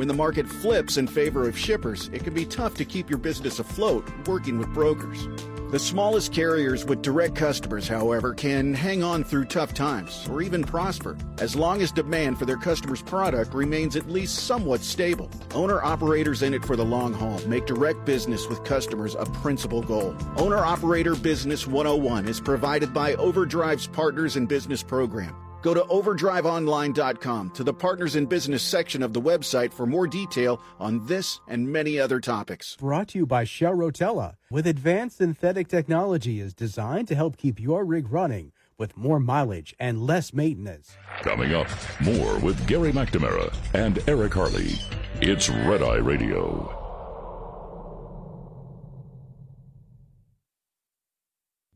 when 0.00 0.08
the 0.08 0.14
market 0.14 0.48
flips 0.48 0.96
in 0.96 1.06
favor 1.06 1.46
of 1.46 1.58
shippers, 1.58 2.08
it 2.10 2.24
can 2.24 2.32
be 2.32 2.46
tough 2.46 2.72
to 2.72 2.86
keep 2.86 3.10
your 3.10 3.18
business 3.18 3.58
afloat 3.58 4.10
working 4.26 4.58
with 4.58 4.72
brokers. 4.72 5.28
The 5.72 5.78
smallest 5.78 6.32
carriers 6.32 6.86
with 6.86 7.02
direct 7.02 7.34
customers, 7.34 7.86
however, 7.86 8.32
can 8.32 8.72
hang 8.72 9.02
on 9.02 9.24
through 9.24 9.44
tough 9.44 9.74
times 9.74 10.26
or 10.30 10.40
even 10.40 10.64
prosper 10.64 11.18
as 11.36 11.54
long 11.54 11.82
as 11.82 11.92
demand 11.92 12.38
for 12.38 12.46
their 12.46 12.56
customers' 12.56 13.02
product 13.02 13.52
remains 13.52 13.94
at 13.94 14.08
least 14.08 14.46
somewhat 14.46 14.80
stable. 14.80 15.30
Owner 15.54 15.84
operators 15.84 16.40
in 16.40 16.54
it 16.54 16.64
for 16.64 16.76
the 16.76 16.84
long 16.84 17.12
haul 17.12 17.38
make 17.46 17.66
direct 17.66 18.06
business 18.06 18.48
with 18.48 18.64
customers 18.64 19.14
a 19.14 19.26
principal 19.26 19.82
goal. 19.82 20.16
Owner 20.38 20.64
Operator 20.64 21.14
Business 21.14 21.66
101 21.66 22.26
is 22.26 22.40
provided 22.40 22.94
by 22.94 23.16
Overdrive's 23.16 23.86
Partners 23.86 24.38
in 24.38 24.46
Business 24.46 24.82
program. 24.82 25.36
Go 25.62 25.74
to 25.74 25.80
overdriveonline.com 25.82 27.50
to 27.50 27.64
the 27.64 27.74
Partners 27.74 28.16
in 28.16 28.26
Business 28.26 28.62
section 28.62 29.02
of 29.02 29.12
the 29.12 29.20
website 29.20 29.72
for 29.72 29.86
more 29.86 30.06
detail 30.06 30.60
on 30.78 31.06
this 31.06 31.40
and 31.48 31.70
many 31.70 31.98
other 31.98 32.20
topics. 32.20 32.76
Brought 32.76 33.08
to 33.08 33.18
you 33.18 33.26
by 33.26 33.44
Shell 33.44 33.74
Rotella. 33.74 34.36
With 34.50 34.66
advanced 34.66 35.18
synthetic 35.18 35.68
technology 35.68 36.40
is 36.40 36.54
designed 36.54 37.08
to 37.08 37.14
help 37.14 37.36
keep 37.36 37.60
your 37.60 37.84
rig 37.84 38.10
running 38.10 38.52
with 38.78 38.96
more 38.96 39.20
mileage 39.20 39.74
and 39.78 40.06
less 40.06 40.32
maintenance. 40.32 40.96
Coming 41.20 41.52
up, 41.52 41.68
more 42.00 42.38
with 42.38 42.66
Gary 42.66 42.92
McNamara 42.92 43.54
and 43.74 44.02
Eric 44.08 44.32
Harley. 44.32 44.78
It's 45.20 45.50
Red 45.50 45.82
Eye 45.82 45.96
Radio. 45.96 46.76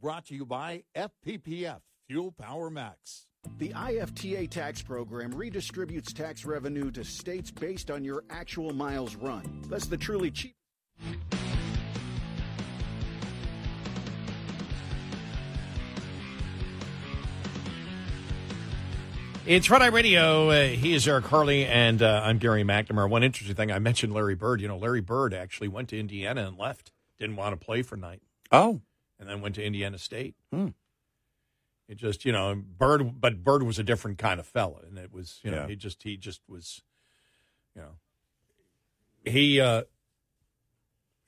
Brought 0.00 0.26
to 0.26 0.34
you 0.34 0.46
by 0.46 0.84
FPPF 0.96 1.80
Fuel 2.08 2.32
Power 2.32 2.70
Max. 2.70 3.26
The 3.58 3.68
IFTA 3.70 4.50
tax 4.50 4.82
program 4.82 5.32
redistributes 5.32 6.12
tax 6.12 6.44
revenue 6.44 6.90
to 6.92 7.04
states 7.04 7.50
based 7.50 7.90
on 7.90 8.04
your 8.04 8.24
actual 8.30 8.72
miles 8.72 9.14
run. 9.16 9.62
Thus, 9.68 9.86
the 9.86 9.96
truly 9.96 10.30
cheap. 10.30 10.54
It's 19.46 19.68
Red 19.68 19.82
Eye 19.82 19.88
Radio. 19.88 20.48
Uh, 20.48 20.68
he 20.68 20.94
is 20.94 21.06
Eric 21.06 21.26
Harley, 21.26 21.66
and 21.66 22.00
uh, 22.02 22.22
I'm 22.24 22.38
Gary 22.38 22.64
McNamara. 22.64 23.10
One 23.10 23.22
interesting 23.22 23.54
thing 23.54 23.70
I 23.70 23.78
mentioned 23.78 24.14
Larry 24.14 24.34
Bird. 24.34 24.62
You 24.62 24.68
know, 24.68 24.78
Larry 24.78 25.02
Bird 25.02 25.34
actually 25.34 25.68
went 25.68 25.90
to 25.90 25.98
Indiana 26.00 26.46
and 26.48 26.56
left. 26.56 26.92
Didn't 27.18 27.36
want 27.36 27.58
to 27.58 27.62
play 27.62 27.82
for 27.82 27.96
Knight, 27.96 28.22
Oh. 28.50 28.80
and 29.20 29.28
then 29.28 29.42
went 29.42 29.54
to 29.56 29.62
Indiana 29.64 29.98
State. 29.98 30.34
Hmm. 30.50 30.68
It 31.88 31.96
just, 31.96 32.24
you 32.24 32.32
know, 32.32 32.54
Bird, 32.54 33.20
but 33.20 33.44
Bird 33.44 33.62
was 33.62 33.78
a 33.78 33.82
different 33.82 34.16
kind 34.18 34.40
of 34.40 34.46
fella, 34.46 34.80
and 34.88 34.98
it 34.98 35.12
was, 35.12 35.40
you 35.42 35.50
know, 35.50 35.58
Yeah. 35.62 35.68
he 35.68 35.76
just, 35.76 36.02
he 36.02 36.16
just 36.16 36.40
was, 36.48 36.82
you 37.76 37.82
know, 37.82 37.88
he, 39.30 39.60
uh, 39.60 39.82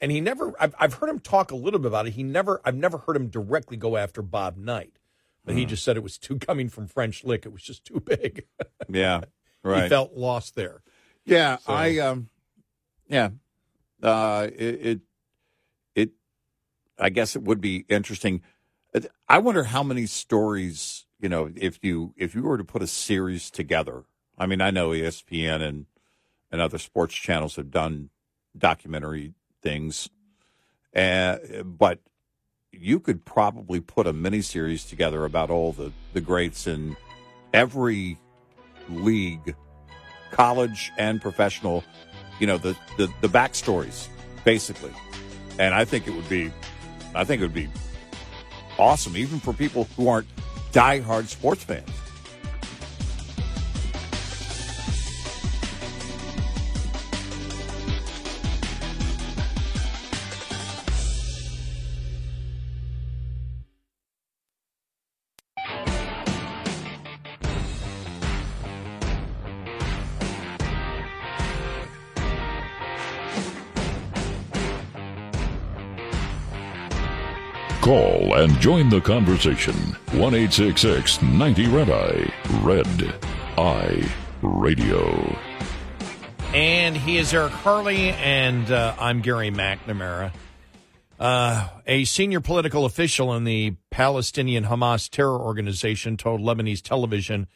and 0.00 0.12
he 0.12 0.20
never. 0.20 0.52
I've, 0.60 0.74
I've 0.78 0.94
heard 0.94 1.08
him 1.08 1.20
talk 1.20 1.50
a 1.50 1.56
little 1.56 1.80
bit 1.80 1.86
about 1.88 2.06
it. 2.06 2.12
He 2.12 2.22
never. 2.22 2.60
I've 2.64 2.74
never 2.76 2.98
heard 2.98 3.16
him 3.16 3.28
directly 3.28 3.76
go 3.78 3.96
after 3.96 4.20
Bob 4.22 4.56
Knight, 4.58 4.98
but 5.44 5.54
he 5.54 5.64
just 5.64 5.82
said 5.84 5.96
it 5.96 6.02
was 6.02 6.18
too 6.18 6.38
coming 6.38 6.68
from 6.68 6.86
French 6.86 7.24
Lick. 7.24 7.46
It 7.46 7.52
was 7.52 7.62
just 7.62 7.84
too 7.84 8.00
big. 8.00 8.44
Yeah. 8.90 9.22
right. 9.62 9.84
He 9.84 9.88
felt 9.88 10.12
lost 10.12 10.54
there. 10.54 10.82
Yeah, 11.24 11.56
So- 11.58 11.72
I 11.72 11.98
um 11.98 12.28
yeah. 13.08 13.30
Uh 14.02 14.48
it, 14.54 14.74
it 14.86 15.00
it 15.94 16.10
I 16.98 17.08
guess 17.08 17.34
it 17.34 17.42
would 17.42 17.60
be 17.62 17.84
interesting. 17.88 18.42
I 19.28 19.38
wonder 19.38 19.64
how 19.64 19.82
many 19.82 20.06
stories, 20.06 21.06
you 21.20 21.28
know, 21.28 21.50
if 21.54 21.78
you 21.82 22.14
if 22.16 22.34
you 22.34 22.42
were 22.42 22.58
to 22.58 22.64
put 22.64 22.82
a 22.82 22.86
series 22.86 23.50
together. 23.50 24.04
I 24.38 24.46
mean, 24.46 24.60
I 24.60 24.70
know 24.70 24.90
ESPN 24.90 25.62
and 25.62 25.86
and 26.50 26.60
other 26.60 26.78
sports 26.78 27.14
channels 27.14 27.56
have 27.56 27.70
done 27.70 28.10
documentary 28.56 29.34
things. 29.62 30.08
Uh, 30.94 31.36
but 31.64 32.00
you 32.72 33.00
could 33.00 33.24
probably 33.24 33.80
put 33.80 34.06
a 34.06 34.12
mini 34.12 34.40
series 34.40 34.84
together 34.84 35.24
about 35.24 35.50
all 35.50 35.72
the, 35.72 35.92
the 36.12 36.20
greats 36.20 36.66
in 36.66 36.96
every 37.52 38.18
league, 38.88 39.54
college 40.30 40.92
and 40.96 41.20
professional, 41.20 41.84
you 42.38 42.46
know, 42.46 42.58
the, 42.58 42.76
the, 42.96 43.08
the 43.20 43.28
backstories, 43.28 44.08
basically. 44.44 44.92
And 45.58 45.74
I 45.74 45.84
think 45.84 46.06
it 46.06 46.14
would 46.14 46.28
be, 46.28 46.50
I 47.14 47.24
think 47.24 47.40
it 47.40 47.44
would 47.44 47.54
be 47.54 47.68
awesome, 48.78 49.16
even 49.16 49.40
for 49.40 49.52
people 49.52 49.88
who 49.96 50.08
aren't 50.08 50.26
diehard 50.72 51.26
sports 51.26 51.64
fans. 51.64 51.88
And 78.36 78.60
join 78.60 78.90
the 78.90 79.00
conversation. 79.00 79.74
1 80.12 80.32
90 81.38 81.66
Red 81.68 81.90
Eye. 81.90 82.34
Red 82.62 83.14
Eye 83.56 84.12
Radio. 84.42 85.36
And 86.52 86.94
he 86.96 87.16
is 87.16 87.32
Eric 87.32 87.52
Harley, 87.52 88.10
and 88.10 88.70
uh, 88.70 88.94
I'm 88.98 89.22
Gary 89.22 89.50
McNamara. 89.50 90.32
Uh, 91.18 91.68
a 91.86 92.04
senior 92.04 92.42
political 92.42 92.84
official 92.84 93.34
in 93.34 93.44
the 93.44 93.74
Palestinian 93.90 94.64
Hamas 94.64 95.08
terror 95.08 95.40
organization 95.40 96.18
told 96.18 96.42
Lebanese 96.42 96.82
television 96.82 97.46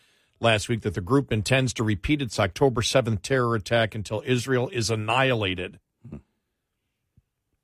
last 0.41 0.71
week 0.71 0.81
that 0.81 0.95
the 0.95 1.03
group 1.03 1.31
intends 1.31 1.75
to 1.75 1.85
repeat 1.85 2.23
its 2.23 2.41
October 2.41 2.81
7th 2.81 3.21
terror 3.21 3.55
attack 3.55 3.95
until 3.95 4.23
Israel 4.25 4.71
is 4.71 4.89
annihilated. 4.89 5.79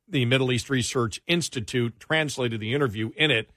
The 0.09 0.25
Middle 0.25 0.53
East 0.53 0.71
Research 0.71 1.21
Institute 1.27 1.99
translated 1.99 2.61
the 2.61 2.75
interview 2.75 3.11
in 3.17 3.33
it. 3.33 3.51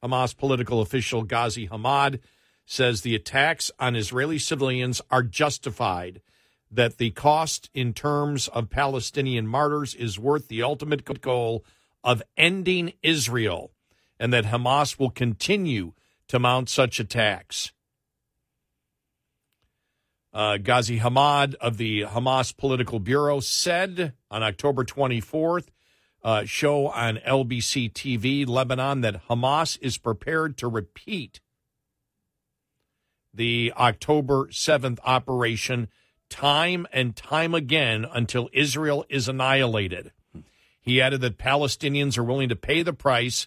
Hamas 0.00 0.36
political 0.36 0.80
official 0.80 1.24
Ghazi 1.24 1.66
Hamad 1.66 2.20
says 2.64 3.00
the 3.00 3.16
attacks 3.16 3.70
on 3.80 3.96
Israeli 3.96 4.38
civilians 4.38 5.00
are 5.10 5.24
justified, 5.24 6.20
that 6.70 6.98
the 6.98 7.10
cost 7.10 7.70
in 7.74 7.92
terms 7.92 8.46
of 8.48 8.70
Palestinian 8.70 9.48
martyrs 9.48 9.94
is 9.94 10.16
worth 10.16 10.46
the 10.46 10.62
ultimate 10.62 11.20
goal 11.20 11.64
of 12.04 12.22
ending 12.36 12.92
Israel, 13.02 13.72
and 14.20 14.32
that 14.32 14.46
Hamas 14.46 14.96
will 14.96 15.10
continue 15.10 15.92
to 16.28 16.38
mount 16.38 16.68
such 16.68 17.00
attacks. 17.00 17.72
Uh, 20.32 20.56
Ghazi 20.56 20.98
Hamad 20.98 21.54
of 21.56 21.76
the 21.76 22.02
Hamas 22.02 22.56
Political 22.56 23.00
Bureau 23.00 23.40
said 23.40 24.14
on 24.30 24.42
October 24.42 24.84
24th, 24.84 25.66
uh, 26.24 26.44
show 26.44 26.88
on 26.88 27.16
LBC 27.16 27.92
TV 27.92 28.46
Lebanon 28.46 29.02
that 29.02 29.26
Hamas 29.28 29.78
is 29.82 29.98
prepared 29.98 30.56
to 30.58 30.68
repeat 30.68 31.40
the 33.34 33.72
October 33.76 34.46
7th 34.46 34.98
operation 35.04 35.88
time 36.28 36.86
and 36.92 37.14
time 37.16 37.54
again 37.54 38.06
until 38.10 38.48
Israel 38.52 39.04
is 39.08 39.28
annihilated. 39.28 40.12
He 40.80 41.00
added 41.00 41.20
that 41.20 41.38
Palestinians 41.38 42.16
are 42.16 42.24
willing 42.24 42.48
to 42.48 42.56
pay 42.56 42.82
the 42.82 42.92
price 42.92 43.46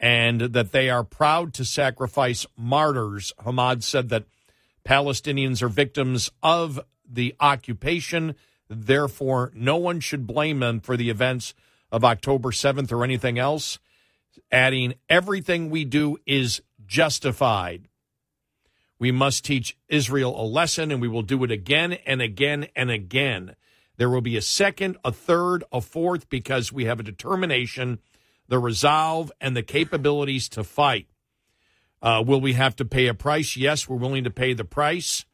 and 0.00 0.40
that 0.40 0.72
they 0.72 0.90
are 0.90 1.04
proud 1.04 1.54
to 1.54 1.64
sacrifice 1.64 2.46
martyrs. 2.56 3.32
Hamad 3.44 3.82
said 3.82 4.08
that 4.08 4.24
Palestinians 4.86 5.62
are 5.62 5.68
victims 5.68 6.30
of 6.42 6.80
the 7.08 7.34
occupation. 7.40 8.34
Therefore, 8.68 9.50
no 9.54 9.76
one 9.76 10.00
should 10.00 10.26
blame 10.26 10.60
them 10.60 10.80
for 10.80 10.96
the 10.96 11.10
events 11.10 11.54
of 11.90 12.04
October 12.04 12.50
7th 12.50 12.92
or 12.92 13.04
anything 13.04 13.38
else. 13.38 13.78
Adding, 14.50 14.94
everything 15.08 15.70
we 15.70 15.84
do 15.84 16.18
is 16.26 16.60
justified. 16.86 17.88
We 18.98 19.10
must 19.12 19.44
teach 19.44 19.76
Israel 19.88 20.40
a 20.40 20.46
lesson, 20.46 20.90
and 20.90 21.00
we 21.00 21.08
will 21.08 21.22
do 21.22 21.42
it 21.44 21.50
again 21.50 21.94
and 22.06 22.20
again 22.22 22.68
and 22.74 22.90
again. 22.90 23.56
There 23.96 24.10
will 24.10 24.20
be 24.20 24.36
a 24.36 24.42
second, 24.42 24.96
a 25.04 25.12
third, 25.12 25.64
a 25.72 25.80
fourth, 25.80 26.28
because 26.28 26.72
we 26.72 26.84
have 26.86 27.00
a 27.00 27.04
determination, 27.04 28.00
the 28.48 28.58
resolve, 28.58 29.30
and 29.40 29.56
the 29.56 29.62
capabilities 29.62 30.48
to 30.50 30.64
fight. 30.64 31.06
Uh, 32.04 32.22
will 32.24 32.40
we 32.40 32.52
have 32.52 32.76
to 32.76 32.84
pay 32.84 33.06
a 33.06 33.14
price? 33.14 33.56
Yes, 33.56 33.88
we're 33.88 33.96
willing 33.96 34.24
to 34.24 34.30
pay 34.30 34.52
the 34.52 34.64
price. 34.64 35.24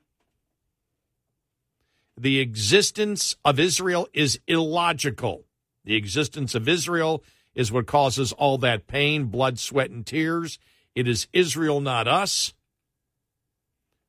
The 2.16 2.38
existence 2.38 3.36
of 3.44 3.58
Israel 3.58 4.08
is 4.12 4.38
illogical. 4.46 5.46
The 5.84 5.96
existence 5.96 6.54
of 6.54 6.68
Israel 6.68 7.24
is 7.56 7.72
what 7.72 7.88
causes 7.88 8.32
all 8.32 8.56
that 8.58 8.86
pain, 8.86 9.24
blood, 9.24 9.58
sweat, 9.58 9.90
and 9.90 10.06
tears. 10.06 10.60
It 10.94 11.08
is 11.08 11.26
Israel, 11.32 11.80
not 11.80 12.06
us. 12.06 12.54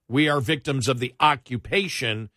We 0.07 0.29
are 0.29 0.39
victims 0.39 0.87
of 0.87 0.99
the 0.99 1.15
occupation, 1.19 2.29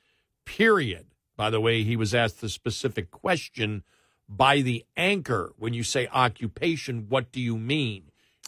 period. 0.47 1.07
By 1.37 1.51
the 1.51 1.61
way, 1.61 1.83
he 1.83 1.97
was 1.97 2.15
asked 2.15 2.41
the 2.41 2.49
specific 2.49 3.11
question 3.11 3.83
by 4.27 4.63
the 4.63 4.87
anchor. 4.97 5.53
When 5.59 5.75
you 5.75 5.83
say 5.83 6.09
occupation, 6.11 7.11
what 7.11 7.31
do 7.31 7.43
you 7.43 7.59
mean? 7.59 8.05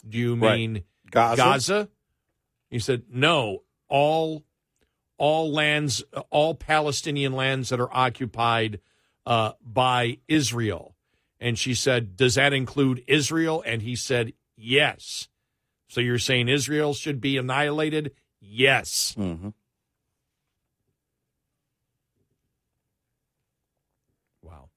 Do 0.07 0.17
you 0.17 0.35
Right. 0.75 0.83
Gaza? 1.09 1.41
Gaza? 1.41 1.89
He 2.69 2.79
said, 2.79 3.03
no, 3.09 3.63
all 3.87 4.43
all 5.17 5.51
lands, 5.51 6.03
all 6.29 6.53
Palestinian 6.53 7.33
lands 7.33 7.69
that 7.69 7.79
are 7.79 7.89
occupied 7.91 8.79
uh, 9.25 9.53
by 9.63 10.19
Israel. 10.27 10.95
And 11.39 11.57
she 11.57 11.73
said, 11.73 12.15
does 12.15 12.35
that 12.35 12.53
include 12.53 13.03
Israel? 13.07 13.63
And 13.65 13.81
he 13.81 13.95
said, 13.95 14.33
yes. 14.55 15.27
So 15.87 16.01
you're 16.01 16.19
saying 16.19 16.49
Israel 16.49 16.93
should 16.93 17.19
be 17.19 17.37
annihilated? 17.37 18.11
Yes. 18.39 19.15
Mm-hmm. 19.17 19.49
Wow. 24.41 24.69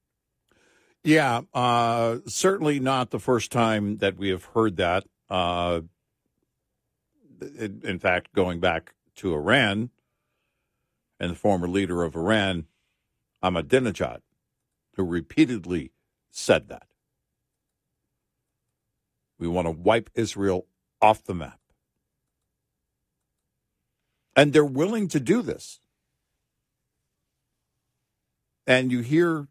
Yeah, 1.03 1.41
uh, 1.53 2.17
certainly 2.27 2.79
not 2.79 3.11
the 3.11 3.19
first 3.19 3.51
time 3.51 3.97
that 3.97 4.17
we 4.17 4.29
have 4.29 4.45
heard 4.45 4.77
that. 4.77 5.05
Uh, 5.29 5.81
in, 7.41 7.99
fact, 7.99 8.33
going 8.33 8.59
back 8.59 8.93
to 9.15 9.33
Iran 9.33 9.89
and 11.19 11.31
the 11.31 11.35
former 11.35 11.67
leader 11.67 12.03
of 12.03 12.15
Iran, 12.15 12.65
Ahmadinejad, 13.43 14.21
who 14.95 15.03
repeatedly 15.03 15.91
said 16.29 16.69
that. 16.69 16.87
We 19.39 19.47
want 19.47 19.65
to 19.65 19.71
wipe 19.71 20.09
Israel 20.13 20.67
off 21.01 21.23
the 21.23 21.33
map. 21.33 21.59
And 24.35 24.53
they're 24.53 24.63
willing 24.63 25.07
to 25.09 25.19
do 25.19 25.41
this. 25.41 25.79
And 28.67 28.91
you 28.91 29.01
hear 29.01 29.47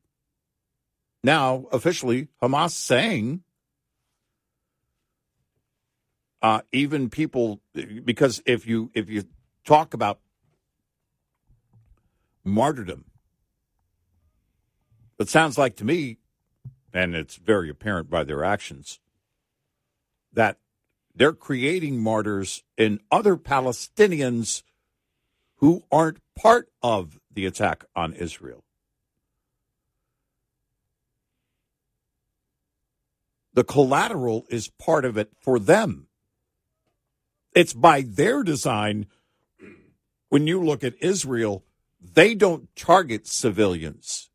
now 1.22 1.66
officially 1.72 2.28
Hamas 2.41 2.70
saying 2.70 3.43
uh, 6.43 6.62
even 6.72 7.11
people 7.11 7.61
because 8.05 8.43
if 8.47 8.66
you 8.66 8.91
if 8.95 9.09
you 9.11 9.24
talk 9.64 9.95
about 9.95 10.20
martyrdom, 12.45 13.05
it 15.18 15.28
sounds 15.28 15.59
like 15.59 15.76
to 15.76 15.84
me, 15.84 16.18
and 16.93 17.14
it's 17.14 17.36
very 17.36 17.68
apparent 17.68 18.09
by 18.09 18.24
their 18.24 18.43
actions, 18.43 19.01
that 20.32 20.59
they're 21.14 21.32
creating 21.32 22.03
martyrs 22.03 22.62
in 22.76 23.01
other 23.11 23.36
Palestinians 23.36 24.62
who 25.57 25.84
aren't 25.93 26.18
part 26.34 26.70
of 26.82 27.18
the 27.30 27.45
attack 27.45 27.84
on 27.95 28.14
Israel. 28.14 28.64
the 33.53 33.64
collateral 33.64 34.47
is 34.49 34.68
part 34.68 35.05
of 35.05 35.16
it 35.16 35.30
for 35.41 35.59
them. 35.59 36.07
It's 37.55 37.72
by 37.72 38.03
their 38.03 38.42
design. 38.42 39.07
When 40.28 40.46
you 40.46 40.62
look 40.62 40.84
at 40.84 40.94
Israel, 41.01 41.64
they 42.01 42.34
don't 42.34 42.74
target 42.76 43.26
civilians. 43.26 44.30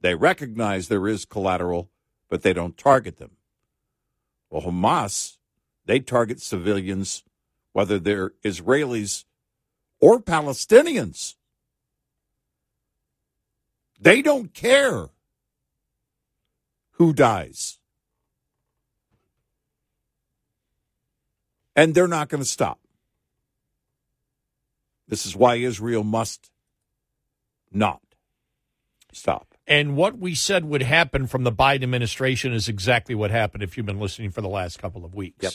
They 0.00 0.14
recognize 0.14 0.88
there 0.88 1.08
is 1.08 1.24
collateral, 1.24 1.90
but 2.28 2.42
they 2.42 2.52
don't 2.52 2.76
target 2.76 3.18
them. 3.18 3.32
Well, 4.50 4.62
Hamas, 4.62 5.36
they 5.86 6.00
target 6.00 6.40
civilians, 6.40 7.24
whether 7.72 7.98
they're 7.98 8.30
Israelis 8.44 9.24
or 10.00 10.20
Palestinians. 10.20 11.34
They 14.00 14.22
don't 14.22 14.54
care 14.54 15.08
who 16.92 17.12
dies. 17.12 17.77
And 21.78 21.94
they're 21.94 22.08
not 22.08 22.28
going 22.28 22.42
to 22.42 22.48
stop. 22.48 22.80
This 25.06 25.24
is 25.24 25.36
why 25.36 25.54
Israel 25.54 26.02
must 26.02 26.50
not 27.70 28.02
stop. 29.12 29.54
And 29.64 29.96
what 29.96 30.18
we 30.18 30.34
said 30.34 30.64
would 30.64 30.82
happen 30.82 31.28
from 31.28 31.44
the 31.44 31.52
Biden 31.52 31.84
administration 31.84 32.52
is 32.52 32.68
exactly 32.68 33.14
what 33.14 33.30
happened 33.30 33.62
if 33.62 33.76
you've 33.76 33.86
been 33.86 34.00
listening 34.00 34.32
for 34.32 34.40
the 34.40 34.48
last 34.48 34.80
couple 34.80 35.04
of 35.04 35.14
weeks. 35.14 35.44
Yep. 35.44 35.52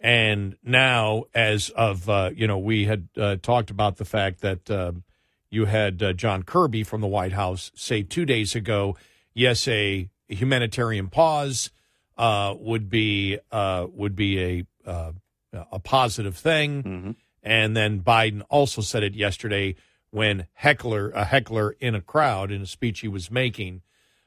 And 0.00 0.56
now, 0.64 1.24
as 1.34 1.68
of, 1.68 2.08
uh, 2.08 2.30
you 2.34 2.46
know, 2.46 2.58
we 2.58 2.86
had 2.86 3.08
uh, 3.18 3.36
talked 3.42 3.70
about 3.70 3.98
the 3.98 4.06
fact 4.06 4.40
that 4.40 4.70
um, 4.70 5.04
you 5.50 5.66
had 5.66 6.02
uh, 6.02 6.14
John 6.14 6.42
Kirby 6.42 6.84
from 6.84 7.02
the 7.02 7.06
White 7.06 7.32
House 7.32 7.70
say 7.74 8.02
two 8.02 8.24
days 8.24 8.54
ago, 8.54 8.96
yes, 9.34 9.68
a 9.68 10.08
humanitarian 10.26 11.08
pause 11.08 11.70
uh, 12.16 12.54
would 12.58 12.88
be 12.88 13.38
uh, 13.52 13.86
would 13.92 14.16
be 14.16 14.40
a 14.40 14.66
uh, 14.86 15.12
a 15.52 15.78
positive 15.78 16.36
thing. 16.36 17.16
And 17.42 17.76
then 17.76 18.00
Biden 18.00 18.42
also 18.48 18.80
said 18.80 19.02
it 19.02 19.14
yesterday 19.14 19.76
when 20.10 20.46
heckler 20.54 21.10
a 21.10 21.24
heckler 21.24 21.76
in 21.78 21.94
a 21.94 22.00
crowd 22.00 22.50
in 22.50 22.62
a 22.62 22.66
speech 22.66 23.00
he 23.00 23.08
was 23.08 23.30
making 23.30 23.82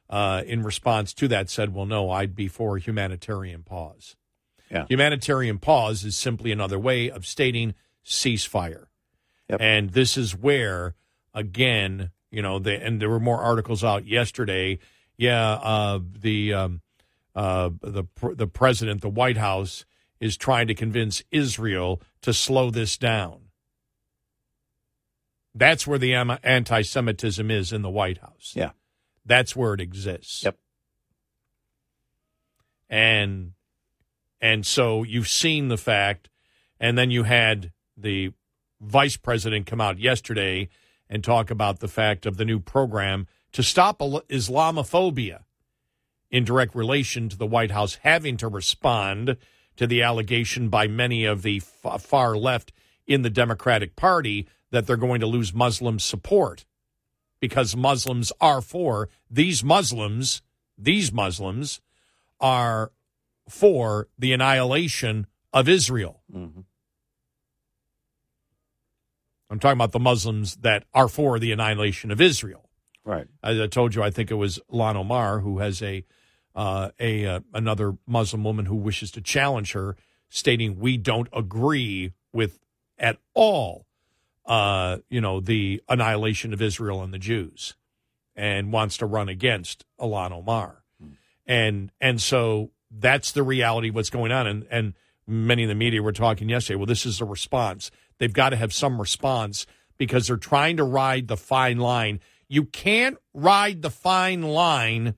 uh, 0.09 0.43
in 0.45 0.63
response 0.63 1.13
to 1.15 1.27
that, 1.27 1.49
said, 1.49 1.73
"Well, 1.73 1.85
no, 1.85 2.09
I'd 2.09 2.35
be 2.35 2.47
for 2.47 2.77
humanitarian 2.77 3.63
pause." 3.63 4.15
Yeah. 4.71 4.85
Humanitarian 4.87 5.57
pause 5.57 6.03
is 6.05 6.15
simply 6.15 6.51
another 6.51 6.79
way 6.79 7.09
of 7.09 7.25
stating 7.25 7.73
ceasefire. 8.05 8.85
Yep. 9.49 9.59
And 9.61 9.89
this 9.91 10.15
is 10.15 10.35
where, 10.35 10.95
again, 11.33 12.11
you 12.31 12.41
know, 12.41 12.59
they, 12.59 12.75
and 12.75 13.01
there 13.01 13.09
were 13.09 13.19
more 13.19 13.39
articles 13.39 13.83
out 13.83 14.05
yesterday. 14.05 14.79
Yeah, 15.17 15.53
uh, 15.53 15.99
the 16.21 16.53
um, 16.53 16.81
uh, 17.35 17.69
the 17.81 18.05
the 18.21 18.47
president, 18.47 19.01
the 19.01 19.09
White 19.09 19.37
House, 19.37 19.85
is 20.19 20.37
trying 20.37 20.67
to 20.67 20.75
convince 20.75 21.23
Israel 21.31 22.01
to 22.21 22.33
slow 22.33 22.69
this 22.69 22.97
down. 22.97 23.39
That's 25.55 25.87
where 25.87 25.97
the 25.97 26.13
anti-Semitism 26.13 27.49
is 27.51 27.73
in 27.73 27.81
the 27.81 27.89
White 27.89 28.19
House. 28.19 28.53
Yeah. 28.55 28.71
That's 29.25 29.55
where 29.55 29.73
it 29.73 29.81
exists. 29.81 30.43
Yep. 30.43 30.57
And 32.89 33.53
and 34.41 34.65
so 34.65 35.03
you've 35.03 35.27
seen 35.27 35.67
the 35.67 35.77
fact, 35.77 36.29
and 36.79 36.97
then 36.97 37.11
you 37.11 37.23
had 37.23 37.71
the 37.97 38.31
vice 38.79 39.17
president 39.17 39.65
come 39.65 39.81
out 39.81 39.99
yesterday 39.99 40.69
and 41.09 41.23
talk 41.23 41.51
about 41.51 41.79
the 41.79 41.87
fact 41.87 42.25
of 42.25 42.37
the 42.37 42.45
new 42.45 42.59
program 42.59 43.27
to 43.51 43.61
stop 43.61 43.99
Islamophobia 43.99 45.43
in 46.31 46.45
direct 46.45 46.73
relation 46.73 47.27
to 47.29 47.37
the 47.37 47.47
White 47.47 47.71
House 47.71 47.99
having 48.03 48.37
to 48.37 48.47
respond 48.47 49.35
to 49.79 49.87
the 49.87 50.03
allegation 50.03 50.67
by 50.67 50.87
many 50.87 51.23
of 51.23 51.41
the 51.41 51.61
f- 51.85 52.01
far 52.01 52.35
left 52.35 52.73
in 53.07 53.21
the 53.21 53.29
Democratic 53.29 53.95
Party 53.95 54.45
that 54.71 54.85
they're 54.85 54.97
going 54.97 55.21
to 55.21 55.25
lose 55.25 55.53
Muslim 55.53 55.99
support 55.99 56.65
because 57.39 57.77
Muslims 57.77 58.33
are 58.41 58.59
for 58.59 59.07
these 59.31 59.63
Muslims, 59.63 60.41
these 60.77 61.13
Muslims 61.13 61.79
are 62.41 62.91
for 63.47 64.09
the 64.17 64.33
annihilation 64.33 65.27
of 65.53 65.69
Israel. 65.69 66.23
Mm-hmm. 66.29 66.59
I'm 69.49 69.59
talking 69.59 69.77
about 69.77 69.93
the 69.93 69.99
Muslims 69.99 70.57
that 70.57 70.83
are 70.93 71.07
for 71.07 71.39
the 71.39 71.53
annihilation 71.53 72.11
of 72.11 72.19
Israel. 72.19 72.69
Right. 73.05 73.27
As 73.41 73.57
I 73.57 73.67
told 73.67 73.95
you, 73.95 74.03
I 74.03 74.11
think 74.11 74.29
it 74.29 74.35
was 74.35 74.59
Ilhan 74.69 74.97
Omar 74.97 75.39
who 75.39 75.59
has 75.59 75.81
a 75.81 76.03
uh, 76.59 76.91
a 76.99 77.25
uh, 77.25 77.39
another 77.53 77.95
Muslim 78.05 78.43
woman 78.43 78.65
who 78.65 78.75
wishes 78.75 79.11
to 79.11 79.21
challenge 79.21 79.71
her, 79.71 79.95
stating 80.27 80.77
we 80.77 80.97
don't 80.97 81.29
agree 81.31 82.11
with 82.33 82.59
at 82.97 83.17
all, 83.33 83.85
uh, 84.45 84.97
you 85.09 85.21
know, 85.21 85.39
the 85.39 85.81
annihilation 85.87 86.51
of 86.51 86.61
Israel 86.61 87.01
and 87.01 87.13
the 87.13 87.17
Jews, 87.17 87.75
and 88.35 88.73
wants 88.73 88.97
to 88.97 89.05
run 89.05 89.29
against 89.29 89.85
Ilhan 90.01 90.33
Omar, 90.33 90.83
and 91.47 91.93
and 92.01 92.21
so 92.21 92.71
that's 92.91 93.31
the 93.31 93.43
reality 93.43 93.87
of 93.87 93.95
what's 93.95 94.09
going 94.09 94.33
on, 94.33 94.45
and 94.45 94.67
and 94.69 94.95
many 95.25 95.63
in 95.63 95.69
the 95.69 95.75
media 95.75 96.03
were 96.03 96.11
talking 96.11 96.49
yesterday. 96.49 96.75
Well, 96.75 96.87
this 96.87 97.05
is 97.05 97.21
a 97.21 97.25
response. 97.25 97.89
They've 98.17 98.33
got 98.33 98.49
to 98.49 98.57
have 98.57 98.73
some 98.73 98.99
response 98.99 99.65
because 99.97 100.27
they're 100.27 100.35
trying 100.35 100.75
to 100.75 100.83
ride 100.83 101.29
the 101.29 101.37
fine 101.37 101.77
line. 101.77 102.19
You 102.49 102.65
can't 102.65 103.17
ride 103.33 103.81
the 103.81 103.89
fine 103.89 104.41
line 104.41 105.15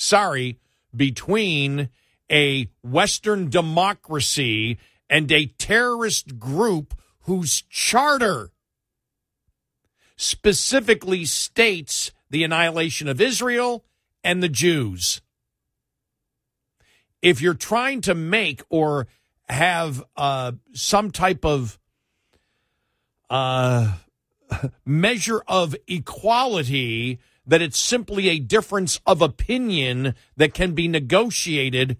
sorry, 0.00 0.58
between 0.96 1.90
a 2.30 2.70
Western 2.82 3.50
democracy 3.50 4.78
and 5.10 5.30
a 5.30 5.46
terrorist 5.46 6.38
group 6.38 6.94
whose 7.24 7.62
charter 7.68 8.50
specifically 10.16 11.24
states 11.26 12.12
the 12.30 12.42
annihilation 12.44 13.08
of 13.08 13.20
Israel 13.20 13.84
and 14.24 14.42
the 14.42 14.48
Jews. 14.48 15.20
If 17.20 17.42
you're 17.42 17.54
trying 17.54 18.00
to 18.02 18.14
make 18.14 18.62
or 18.70 19.06
have 19.50 20.02
uh, 20.16 20.52
some 20.72 21.10
type 21.10 21.44
of 21.44 21.78
uh, 23.28 23.96
measure 24.86 25.42
of 25.46 25.76
equality 25.86 27.18
that 27.46 27.62
it's 27.62 27.78
simply 27.78 28.28
a 28.28 28.38
difference 28.38 29.00
of 29.06 29.22
opinion 29.22 30.14
that 30.36 30.54
can 30.54 30.74
be 30.74 30.88
negotiated, 30.88 31.96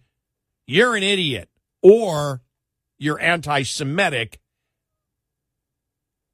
you're 0.67 0.95
an 0.95 1.03
idiot 1.03 1.49
or 1.83 2.43
you're 2.99 3.21
anti 3.21 3.63
Semitic 3.63 4.41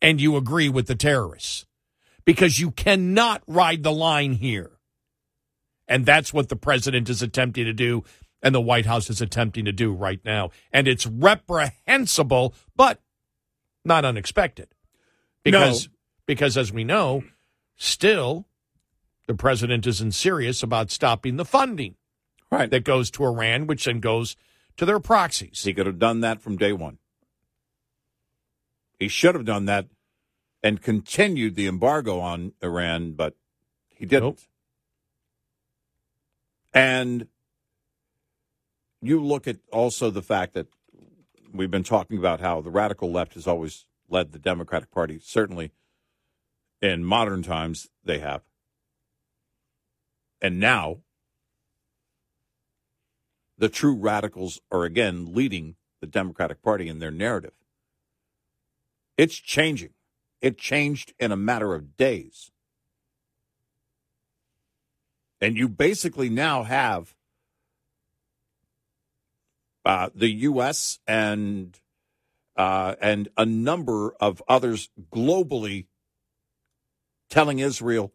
and 0.03 0.21
you 0.21 0.37
agree 0.37 0.69
with 0.69 0.87
the 0.87 0.95
terrorists 0.95 1.67
because 2.25 2.61
you 2.61 2.71
cannot 2.71 3.43
ride 3.47 3.83
the 3.83 3.93
line 3.93 4.33
here. 4.33 4.73
And 5.89 6.05
that's 6.05 6.35
what 6.35 6.49
the 6.49 6.57
president 6.57 7.09
is 7.09 7.23
attempting 7.23 7.65
to 7.65 7.73
do 7.73 8.05
and 8.43 8.55
the 8.55 8.61
White 8.61 8.87
House 8.87 9.09
is 9.09 9.21
attempting 9.21 9.65
to 9.65 9.73
do 9.73 9.93
right 9.93 10.21
now. 10.25 10.51
And 10.73 10.87
it's 10.87 11.07
reprehensible, 11.07 12.55
but 12.75 13.01
not 13.85 14.05
unexpected. 14.05 14.69
Because, 15.43 15.89
because 16.27 16.57
as 16.57 16.73
we 16.73 16.85
know, 16.85 17.23
still 17.77 18.47
the 19.27 19.35
president 19.35 19.87
isn't 19.87 20.13
serious 20.13 20.63
about 20.63 20.91
stopping 20.91 21.37
the 21.37 21.45
funding 21.45 21.97
Right. 22.51 22.71
that 22.71 22.85
goes 22.85 23.11
to 23.13 23.25
Iran, 23.25 23.67
which 23.67 23.85
then 23.85 24.01
goes 24.01 24.37
to 24.77 24.85
their 24.87 25.01
proxies. 25.01 25.65
He 25.65 25.75
could 25.75 25.87
have 25.87 25.99
done 25.99 26.21
that 26.21 26.41
from 26.41 26.57
day 26.57 26.73
one. 26.73 26.99
He 28.99 29.09
should 29.09 29.35
have 29.35 29.45
done 29.45 29.65
that 29.67 29.87
and 30.63 30.81
continued 30.81 31.55
the 31.55 31.67
embargo 31.67 32.21
on 32.21 32.53
Iran, 32.63 33.13
but 33.13 33.35
he 33.91 34.07
didn't. 34.07 34.23
Nope. 34.25 34.39
And 36.73 37.29
you 39.03 39.23
look 39.23 39.47
at 39.47 39.57
also 39.73 40.11
the 40.11 40.23
fact 40.23 40.55
that 40.55 40.67
we've 41.53 41.71
been 41.71 41.83
talking 41.83 42.19
about 42.19 42.41
how 42.41 42.61
the 42.61 42.71
radical 42.71 43.11
left 43.11 43.35
has 43.35 43.47
always 43.47 43.87
led 44.09 44.33
the 44.33 44.39
Democratic 44.39 44.91
Party. 44.91 45.19
Certainly 45.23 45.73
in 46.81 47.05
modern 47.05 47.43
times, 47.43 47.89
they 48.05 48.19
have. 48.19 48.43
And 50.41 50.61
now 50.61 50.99
the 53.59 53.69
true 53.69 53.95
radicals 53.95 54.61
are 54.71 54.85
again 54.85 55.35
leading 55.35 55.77
the 56.01 56.07
Democratic 56.07 56.63
Party 56.63 56.89
in 56.89 56.99
their 56.99 57.11
narrative. 57.11 57.53
It's 59.17 59.37
changing. 59.37 59.95
It 60.43 60.59
changed 60.59 61.15
in 61.19 61.33
a 61.33 61.37
matter 61.37 61.75
of 61.75 61.97
days. 61.97 62.51
And 65.41 65.57
you 65.57 65.69
basically 65.69 66.29
now 66.29 66.63
have 66.65 67.15
uh, 69.85 70.11
the 70.15 70.29
U.S. 70.29 70.99
and 71.07 71.79
uh, 72.57 72.95
and 73.01 73.29
a 73.37 73.45
number 73.45 74.15
of 74.19 74.43
others 74.49 74.89
globally 75.13 75.87
telling 77.29 77.59
Israel, 77.59 78.13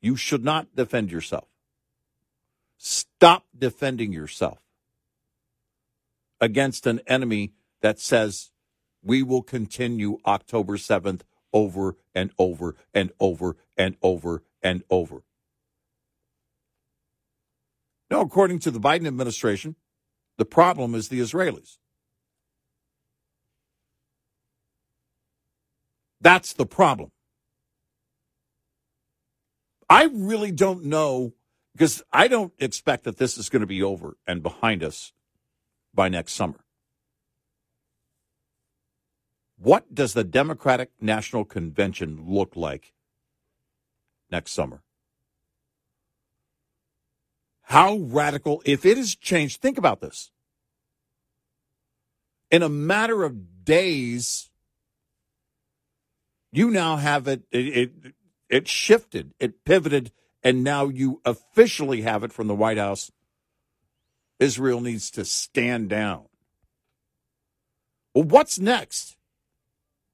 you 0.00 0.16
should 0.16 0.44
not 0.44 0.74
defend 0.74 1.10
yourself. 1.12 1.48
Stop 3.18 3.44
defending 3.56 4.12
yourself 4.12 4.58
against 6.40 6.86
an 6.86 7.00
enemy 7.06 7.52
that 7.80 7.98
says 7.98 8.50
we 9.02 9.22
will 9.22 9.42
continue 9.42 10.18
October 10.26 10.76
7th 10.76 11.22
over 11.52 11.96
and 12.14 12.30
over 12.38 12.74
and 12.92 13.12
over 13.20 13.56
and 13.76 13.96
over 14.02 14.42
and 14.62 14.82
over. 14.90 15.22
No, 18.10 18.20
according 18.20 18.58
to 18.60 18.70
the 18.70 18.80
Biden 18.80 19.06
administration, 19.06 19.76
the 20.36 20.44
problem 20.44 20.94
is 20.94 21.08
the 21.08 21.20
Israelis. 21.20 21.78
That's 26.20 26.52
the 26.52 26.66
problem. 26.66 27.10
I 29.88 30.04
really 30.12 30.50
don't 30.50 30.84
know 30.84 31.34
because 31.74 32.02
I 32.12 32.28
don't 32.28 32.52
expect 32.58 33.04
that 33.04 33.18
this 33.18 33.36
is 33.36 33.48
going 33.48 33.60
to 33.60 33.66
be 33.66 33.82
over 33.82 34.16
and 34.26 34.42
behind 34.42 34.82
us 34.82 35.12
by 35.92 36.08
next 36.08 36.32
summer. 36.32 36.64
What 39.58 39.94
does 39.94 40.14
the 40.14 40.24
Democratic 40.24 40.90
National 41.00 41.44
Convention 41.44 42.24
look 42.28 42.56
like 42.56 42.92
next 44.30 44.52
summer? 44.52 44.82
How 47.62 47.96
radical, 47.96 48.62
if 48.64 48.84
it 48.84 48.96
has 48.96 49.14
changed, 49.14 49.60
think 49.60 49.78
about 49.78 50.00
this. 50.00 50.30
In 52.50 52.62
a 52.62 52.68
matter 52.68 53.24
of 53.24 53.64
days, 53.64 54.50
you 56.52 56.70
now 56.70 56.96
have 56.96 57.26
it, 57.26 57.42
it, 57.50 57.66
it, 57.66 58.14
it 58.48 58.68
shifted, 58.68 59.32
it 59.40 59.64
pivoted, 59.64 60.12
and 60.44 60.62
now 60.62 60.88
you 60.88 61.22
officially 61.24 62.02
have 62.02 62.22
it 62.22 62.32
from 62.32 62.46
the 62.46 62.54
White 62.54 62.76
House. 62.76 63.10
Israel 64.38 64.80
needs 64.80 65.10
to 65.12 65.24
stand 65.24 65.88
down. 65.88 66.26
Well, 68.14 68.24
what's 68.24 68.58
next? 68.58 69.16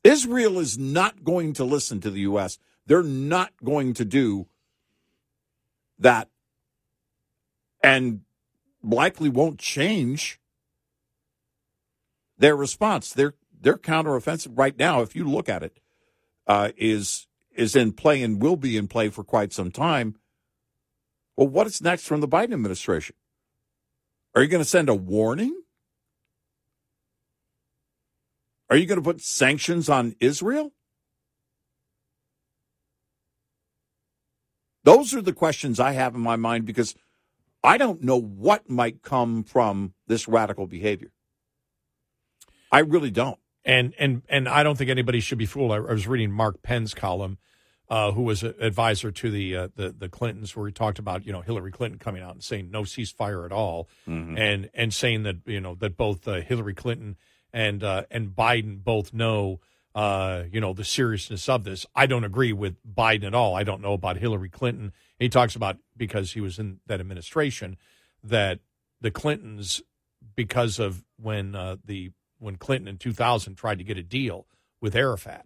Israel 0.04 0.58
is 0.58 0.78
not 0.78 1.24
going 1.24 1.52
to 1.54 1.64
listen 1.64 2.00
to 2.00 2.10
the 2.10 2.20
U.S. 2.20 2.58
They're 2.86 3.02
not 3.02 3.52
going 3.62 3.92
to 3.94 4.04
do 4.04 4.46
that 5.98 6.28
and 7.82 8.20
likely 8.82 9.28
won't 9.28 9.58
change 9.58 10.40
their 12.38 12.56
response. 12.56 13.12
Their 13.12 13.34
their 13.60 13.76
counteroffensive 13.76 14.58
right 14.58 14.78
now, 14.78 15.02
if 15.02 15.14
you 15.14 15.24
look 15.24 15.48
at 15.48 15.62
it, 15.62 15.80
uh, 16.46 16.70
is 16.76 17.26
is 17.54 17.76
in 17.76 17.92
play 17.92 18.22
and 18.22 18.40
will 18.40 18.56
be 18.56 18.76
in 18.78 18.88
play 18.88 19.10
for 19.10 19.22
quite 19.22 19.52
some 19.52 19.70
time. 19.70 20.16
Well, 21.40 21.48
what 21.48 21.66
is 21.66 21.80
next 21.80 22.06
from 22.06 22.20
the 22.20 22.28
Biden 22.28 22.52
administration? 22.52 23.16
Are 24.34 24.42
you 24.42 24.48
going 24.48 24.62
to 24.62 24.68
send 24.68 24.90
a 24.90 24.94
warning? 24.94 25.62
Are 28.68 28.76
you 28.76 28.84
going 28.84 29.00
to 29.00 29.02
put 29.02 29.22
sanctions 29.22 29.88
on 29.88 30.14
Israel? 30.20 30.74
Those 34.84 35.14
are 35.14 35.22
the 35.22 35.32
questions 35.32 35.80
I 35.80 35.92
have 35.92 36.14
in 36.14 36.20
my 36.20 36.36
mind 36.36 36.66
because 36.66 36.94
I 37.64 37.78
don't 37.78 38.02
know 38.02 38.20
what 38.20 38.68
might 38.68 39.00
come 39.00 39.42
from 39.42 39.94
this 40.08 40.28
radical 40.28 40.66
behavior. 40.66 41.10
I 42.70 42.80
really 42.80 43.10
don't. 43.10 43.38
And 43.64 43.94
and 43.98 44.20
and 44.28 44.46
I 44.46 44.62
don't 44.62 44.76
think 44.76 44.90
anybody 44.90 45.20
should 45.20 45.38
be 45.38 45.46
fooled. 45.46 45.72
I, 45.72 45.76
I 45.76 45.92
was 45.92 46.06
reading 46.06 46.32
Mark 46.32 46.62
Penn's 46.62 46.92
column, 46.92 47.38
uh, 47.90 48.12
who 48.12 48.22
was 48.22 48.42
an 48.44 48.54
advisor 48.60 49.10
to 49.10 49.30
the 49.30 49.56
uh, 49.56 49.68
the 49.74 49.90
the 49.90 50.08
Clintons, 50.08 50.54
where 50.56 50.66
he 50.66 50.72
talked 50.72 50.98
about 51.00 51.26
you 51.26 51.32
know 51.32 51.40
Hillary 51.40 51.72
Clinton 51.72 51.98
coming 51.98 52.22
out 52.22 52.32
and 52.34 52.42
saying 52.42 52.70
no 52.70 52.82
ceasefire 52.82 53.44
at 53.44 53.52
all, 53.52 53.88
Mm-hmm. 54.08 54.38
and 54.38 54.70
and 54.74 54.94
saying 54.94 55.24
that 55.24 55.36
you 55.46 55.60
know 55.60 55.74
that 55.74 55.96
both 55.96 56.26
uh, 56.28 56.40
Hillary 56.40 56.74
Clinton 56.74 57.16
and 57.52 57.82
uh, 57.82 58.04
and 58.10 58.28
Biden 58.30 58.82
both 58.84 59.12
know 59.12 59.60
uh, 59.94 60.44
you 60.52 60.60
know 60.60 60.72
the 60.72 60.84
seriousness 60.84 61.48
of 61.48 61.64
this. 61.64 61.84
I 61.94 62.06
don't 62.06 62.24
agree 62.24 62.52
with 62.52 62.76
Biden 62.86 63.24
at 63.24 63.34
all. 63.34 63.56
I 63.56 63.64
don't 63.64 63.82
know 63.82 63.92
about 63.94 64.18
Hillary 64.18 64.48
Clinton. 64.48 64.92
He 65.18 65.28
talks 65.28 65.56
about 65.56 65.78
because 65.96 66.32
he 66.32 66.40
was 66.40 66.58
in 66.60 66.78
that 66.86 67.00
administration 67.00 67.76
that 68.22 68.60
the 69.00 69.10
Clintons 69.10 69.82
because 70.36 70.78
of 70.78 71.04
when 71.20 71.56
uh, 71.56 71.76
the 71.84 72.12
when 72.38 72.54
Clinton 72.56 72.86
in 72.88 72.98
2000 72.98 73.56
tried 73.56 73.78
to 73.78 73.84
get 73.84 73.98
a 73.98 74.02
deal 74.02 74.46
with 74.80 74.94
Arafat 74.94 75.44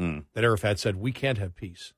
Mm. 0.00 0.24
that 0.32 0.44
Arafat 0.44 0.78
said 0.78 0.96
we 0.96 1.12
can't 1.12 1.36
have 1.36 1.54
peace. 1.54 1.92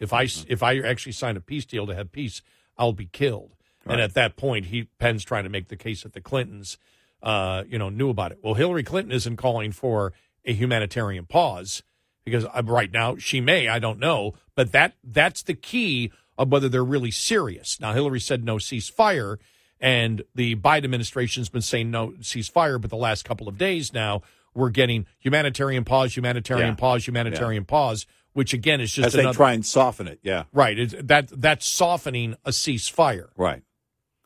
If 0.00 0.12
I 0.12 0.26
if 0.48 0.62
I 0.62 0.80
actually 0.80 1.12
sign 1.12 1.36
a 1.36 1.40
peace 1.40 1.64
deal 1.64 1.86
to 1.86 1.94
have 1.94 2.10
peace, 2.10 2.42
I'll 2.76 2.92
be 2.92 3.06
killed. 3.06 3.54
And 3.86 4.00
at 4.00 4.14
that 4.14 4.36
point, 4.36 4.66
he 4.66 4.88
Penn's 4.98 5.24
trying 5.24 5.44
to 5.44 5.50
make 5.50 5.68
the 5.68 5.76
case 5.76 6.02
that 6.02 6.14
the 6.14 6.20
Clintons, 6.20 6.78
uh, 7.22 7.64
you 7.68 7.78
know, 7.78 7.90
knew 7.90 8.08
about 8.08 8.32
it. 8.32 8.38
Well, 8.42 8.54
Hillary 8.54 8.82
Clinton 8.82 9.12
isn't 9.12 9.36
calling 9.36 9.72
for 9.72 10.12
a 10.44 10.52
humanitarian 10.52 11.26
pause 11.26 11.82
because 12.24 12.44
uh, 12.46 12.62
right 12.64 12.90
now 12.90 13.16
she 13.16 13.40
may, 13.40 13.68
I 13.68 13.78
don't 13.78 13.98
know, 13.98 14.34
but 14.54 14.72
that 14.72 14.94
that's 15.04 15.42
the 15.42 15.54
key 15.54 16.10
of 16.36 16.50
whether 16.50 16.68
they're 16.68 16.82
really 16.82 17.10
serious. 17.10 17.78
Now, 17.78 17.92
Hillary 17.92 18.20
said 18.20 18.42
no 18.42 18.56
ceasefire, 18.56 19.36
and 19.78 20.22
the 20.34 20.56
Biden 20.56 20.84
administration's 20.84 21.48
been 21.48 21.62
saying 21.62 21.90
no 21.90 22.10
ceasefire, 22.20 22.80
but 22.80 22.90
the 22.90 22.96
last 22.96 23.24
couple 23.24 23.48
of 23.48 23.58
days 23.58 23.92
now 23.92 24.22
we're 24.54 24.70
getting 24.70 25.06
humanitarian 25.18 25.84
pause, 25.84 26.16
humanitarian 26.16 26.68
Yeah. 26.70 26.74
pause, 26.74 27.06
humanitarian 27.06 27.64
pause, 27.64 28.06
which 28.32 28.52
again 28.52 28.80
is 28.80 28.92
just 28.92 29.08
As 29.08 29.12
they 29.12 29.30
try 29.32 29.52
and 29.52 29.64
soften 29.64 30.08
it, 30.08 30.18
yeah, 30.22 30.44
right. 30.52 30.78
It's, 30.78 30.94
that 31.02 31.28
that's 31.28 31.66
softening 31.66 32.36
a 32.44 32.50
ceasefire 32.50 33.28
right. 33.36 33.62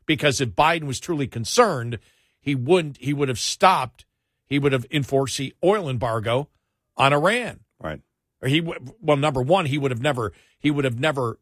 because 0.06 0.40
if 0.40 0.50
Biden 0.50 0.84
was 0.84 1.00
truly 1.00 1.26
concerned, 1.26 1.98
he 2.40 2.54
wouldn't. 2.54 2.98
He 2.98 3.12
would 3.12 3.28
have 3.28 3.38
stopped. 3.38 4.04
He 4.46 4.58
would 4.58 4.72
have 4.72 4.86
enforced 4.90 5.36
the 5.38 5.54
oil 5.62 5.88
embargo 5.88 6.48
on 6.96 7.12
Iran. 7.12 7.60
Right. 7.80 8.00
Or 8.42 8.48
he 8.48 8.60
well, 8.60 9.16
number 9.16 9.42
one, 9.42 9.66
he 9.66 9.76
would 9.78 9.90
have 9.90 10.00
never. 10.00 10.32
He 10.58 10.70
would 10.70 10.84
have 10.84 10.98
never, 10.98 11.38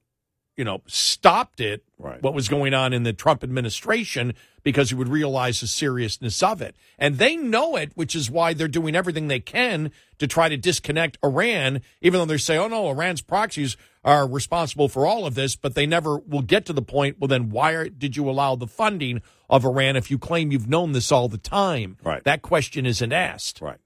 you 0.56 0.64
know, 0.64 0.82
stopped 0.86 1.60
it. 1.60 1.84
Right. 1.98 2.22
What 2.22 2.34
was 2.34 2.48
going 2.48 2.74
on 2.74 2.92
in 2.92 3.02
the 3.02 3.12
Trump 3.12 3.44
administration 3.44 4.34
because 4.62 4.88
he 4.88 4.96
would 4.96 5.08
realize 5.08 5.60
the 5.60 5.66
seriousness 5.66 6.42
of 6.42 6.60
it, 6.60 6.74
and 6.98 7.18
they 7.18 7.36
know 7.36 7.76
it, 7.76 7.92
which 7.94 8.16
is 8.16 8.30
why 8.30 8.52
they're 8.52 8.66
doing 8.66 8.96
everything 8.96 9.28
they 9.28 9.38
can 9.38 9.92
to 10.18 10.26
try 10.26 10.48
to 10.48 10.56
disconnect 10.56 11.18
Iran, 11.22 11.82
even 12.00 12.18
though 12.18 12.26
they 12.26 12.36
say, 12.36 12.56
"Oh 12.56 12.68
no, 12.68 12.88
Iran's 12.88 13.22
proxies 13.22 13.76
are 14.02 14.26
responsible 14.26 14.88
for 14.88 15.06
all 15.06 15.24
of 15.24 15.34
this," 15.34 15.54
but 15.56 15.74
they 15.74 15.86
never 15.86 16.18
will 16.18 16.42
get 16.42 16.66
to 16.66 16.72
the 16.72 16.82
point. 16.82 17.18
Well, 17.20 17.28
then 17.28 17.48
why 17.50 17.88
did 17.88 18.16
you 18.16 18.28
allow 18.28 18.56
the 18.56 18.66
funding 18.66 19.22
of 19.48 19.64
Iran 19.64 19.94
if 19.94 20.10
you 20.10 20.18
claim 20.18 20.50
you've 20.50 20.68
known 20.68 20.92
this 20.92 21.12
all 21.12 21.28
the 21.28 21.38
time? 21.38 21.96
Right. 22.02 22.24
That 22.24 22.42
question 22.42 22.86
isn't 22.86 23.12
asked. 23.12 23.60
Right. 23.60 23.78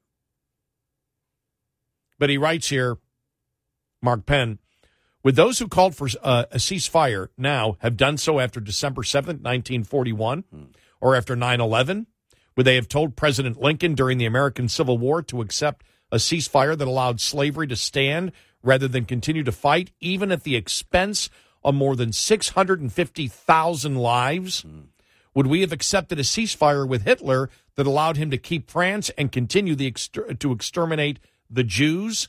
But 2.18 2.30
he 2.30 2.38
writes 2.38 2.68
here, 2.68 2.98
Mark 4.02 4.24
Penn, 4.24 4.58
would 5.22 5.36
those 5.36 5.58
who 5.58 5.68
called 5.68 5.94
for 5.94 6.08
uh, 6.22 6.44
a 6.50 6.56
ceasefire 6.56 7.28
now 7.36 7.76
have 7.80 7.96
done 7.96 8.16
so 8.16 8.40
after 8.40 8.60
December 8.60 9.02
7th, 9.02 9.42
1941, 9.42 10.44
or 11.00 11.14
after 11.14 11.36
9 11.36 11.60
11? 11.60 12.06
Would 12.56 12.66
they 12.66 12.74
have 12.74 12.88
told 12.88 13.16
President 13.16 13.60
Lincoln 13.60 13.94
during 13.94 14.18
the 14.18 14.26
American 14.26 14.68
Civil 14.68 14.98
War 14.98 15.22
to 15.22 15.40
accept 15.40 15.84
a 16.12 16.16
ceasefire 16.16 16.76
that 16.76 16.88
allowed 16.88 17.20
slavery 17.20 17.66
to 17.68 17.76
stand 17.76 18.32
rather 18.62 18.88
than 18.88 19.04
continue 19.04 19.42
to 19.44 19.52
fight, 19.52 19.92
even 20.00 20.32
at 20.32 20.42
the 20.42 20.56
expense 20.56 21.30
of 21.62 21.74
more 21.74 21.96
than 21.96 22.12
650,000 22.12 23.96
lives? 23.96 24.64
Would 25.34 25.46
we 25.46 25.60
have 25.60 25.72
accepted 25.72 26.18
a 26.18 26.22
ceasefire 26.22 26.86
with 26.86 27.04
Hitler 27.04 27.50
that 27.76 27.86
allowed 27.86 28.16
him 28.16 28.30
to 28.30 28.36
keep 28.36 28.70
France 28.70 29.10
and 29.16 29.30
continue 29.30 29.74
the 29.74 29.92
to 29.92 30.52
exterminate 30.52 31.20
the 31.48 31.64
Jews? 31.64 32.28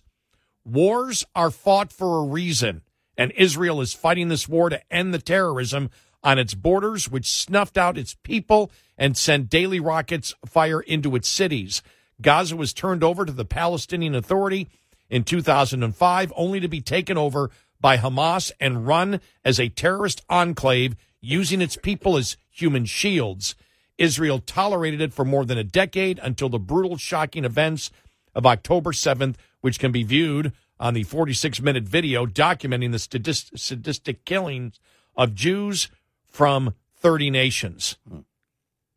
Wars 0.64 1.26
are 1.36 1.52
fought 1.52 1.92
for 1.92 2.20
a 2.20 2.28
reason, 2.28 2.82
and 3.18 3.32
Israel 3.32 3.82
is 3.82 3.94
fighting 3.94 4.28
this 4.28 4.48
war 4.48 4.70
to 4.70 4.82
end 4.94 5.14
the 5.14 5.20
terrorism 5.20 5.90
on 6.24 6.38
its 6.38 6.54
borders, 6.54 7.10
which 7.10 7.32
snuffed 7.32 7.78
out 7.78 7.98
its 7.98 8.16
people 8.24 8.72
and 8.98 9.18
sent 9.18 9.50
daily 9.50 9.80
rockets 9.80 10.36
fire 10.46 10.82
into 10.82 11.16
its 11.16 11.28
cities. 11.28 11.82
Gaza 12.22 12.56
was 12.56 12.74
turned 12.74 13.04
over 13.04 13.26
to 13.26 13.32
the 13.32 13.46
Palestinian 13.46 14.14
Authority 14.14 14.70
in 15.10 15.24
2005, 15.24 16.34
only 16.36 16.60
to 16.60 16.68
be 16.68 16.82
taken 16.82 17.18
over 17.18 17.50
by 17.80 17.98
Hamas 17.98 18.52
and 18.60 18.86
run 18.86 19.20
as 19.44 19.60
a 19.60 19.70
terrorist 19.70 20.24
enclave 20.30 20.96
using 21.20 21.62
its 21.62 21.76
people 21.76 22.18
as 22.18 22.38
human 22.50 22.86
shields. 22.86 23.56
Israel 23.98 24.40
tolerated 24.40 25.02
it 25.02 25.14
for 25.14 25.26
more 25.26 25.46
than 25.46 25.58
a 25.58 25.64
decade 25.64 26.20
until 26.22 26.50
the 26.50 26.60
brutal, 26.60 26.98
shocking 26.98 27.46
events 27.46 27.92
of 28.34 28.46
October 28.46 28.92
7th, 28.92 29.36
which 29.62 29.80
can 29.80 29.92
be 29.92 30.04
viewed 30.04 30.52
on 30.80 30.94
the 30.94 31.04
46 31.04 31.62
minute 31.62 31.84
video 31.84 32.26
documenting 32.26 32.92
the 32.92 33.00
sadist- 33.00 33.58
sadistic 33.58 34.26
killings 34.26 34.80
of 35.16 35.34
Jews 35.36 35.90
from 36.26 36.74
30 36.96 37.30
nations. 37.30 37.98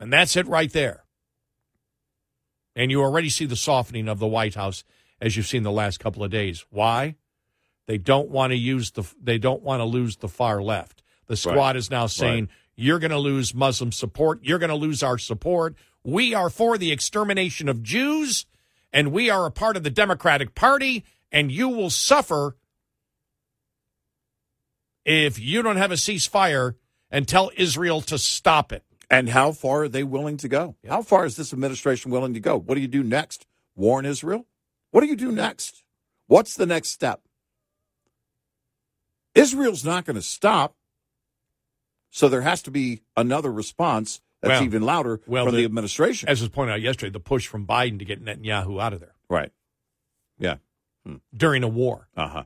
And 0.01 0.13
that's 0.13 0.37
it 0.37 0.47
right 0.47 0.73
there. 0.73 1.05
And 2.77 2.91
you 2.91 3.03
already 3.03 3.29
see 3.29 3.45
the 3.47 3.57
softening 3.57 4.09
of 4.09 4.19
the 4.19 4.27
White 4.27 4.55
House 4.55 4.85
as 5.21 5.37
you've 5.37 5.47
seen 5.47 5.63
the 5.63 5.71
last 5.71 6.01
couple 6.01 6.25
of 6.25 6.31
days. 6.31 6.65
Why? 6.71 7.17
They 7.87 7.99
don't 7.99 8.31
want 8.31 8.51
to 8.53 8.57
use 8.57 8.91
the 8.93 9.05
they 9.23 9.39
don't 9.39 9.63
want 9.63 9.81
to 9.81 9.85
lose 9.85 10.17
the 10.17 10.29
far 10.29 10.63
left. 10.63 11.03
The 11.27 11.37
squad 11.37 11.55
Right. 11.57 11.77
is 11.77 11.91
now 11.91 12.07
saying 12.07 12.49
you're 12.77 12.99
going 12.99 13.11
to 13.11 13.19
lose 13.19 13.55
Muslim 13.55 13.93
support, 13.93 14.41
you're 14.43 14.59
going 14.59 14.71
to 14.71 14.75
lose 14.75 15.03
our 15.03 15.19
support. 15.19 15.77
We 16.03 16.35
are 16.35 16.51
for 16.51 16.77
the 16.77 16.91
extermination 16.93 17.69
of 17.69 17.83
Jews 17.83 18.47
and 18.95 19.11
we 19.11 19.29
are 19.29 19.45
a 19.45 19.51
part 19.51 19.77
of 19.77 19.83
the 19.83 19.91
Democratic 19.91 20.55
Party 20.55 21.05
and 21.33 21.51
you 21.51 21.69
will 21.69 21.91
suffer 21.91 22.57
if 25.05 25.39
you 25.39 25.63
don't 25.63 25.77
have 25.77 25.91
a 25.91 25.97
ceasefire 25.97 26.77
and 27.11 27.27
tell 27.27 27.51
Israel 27.57 28.01
to 28.03 28.17
stop 28.17 28.73
it. 28.73 28.85
And 29.11 29.29
how 29.29 29.53
far 29.53 29.83
are 29.83 29.89
they 29.89 30.05
willing 30.05 30.39
to 30.39 30.49
go? 30.49 30.77
How 30.89 31.03
far 31.03 31.27
is 31.27 31.37
this 31.37 31.53
administration 31.53 32.11
willing 32.11 32.35
to 32.35 32.41
go? 32.41 32.57
What 32.57 32.77
do 32.77 32.81
you 32.81 32.89
do 32.89 33.03
next? 33.03 33.47
Warn 33.75 34.07
Israel? 34.07 34.47
What 34.93 35.01
do 35.01 35.09
you 35.09 35.17
do 35.17 35.33
next? 35.33 35.83
What's 36.29 36.55
the 36.55 36.65
next 36.65 36.91
step? 36.91 37.21
Israel's 39.35 39.85
not 39.85 40.05
going 40.05 40.17
to 40.17 40.23
stop. 40.23 40.77
So 42.11 42.29
there 42.29 42.43
has 42.43 42.63
to 42.63 42.71
be 42.71 43.03
another 43.17 43.51
response 43.53 44.21
that's 44.45 44.61
Well- 44.61 44.65
even 44.65 44.83
louder 44.83 45.21
well, 45.27 45.45
from 45.47 45.55
the, 45.55 45.61
the- 45.63 45.65
administration. 45.65 46.29
As 46.29 46.41
was 46.41 46.51
pointed 46.51 46.73
out 46.75 46.81
yesterday, 46.83 47.11
the 47.11 47.21
push 47.21 47.47
from 47.47 47.67
Biden 47.67 47.99
to 47.99 48.05
get 48.05 48.25
Netanyahu 48.25 48.81
out 48.83 48.93
of 48.93 49.01
there 49.01 49.15
right. 49.29 49.51
Yeah. 50.39 50.57
during 51.37 51.63
a 51.65 51.69
war. 51.69 52.09
Uh 52.17 52.29
huh. 52.29 52.45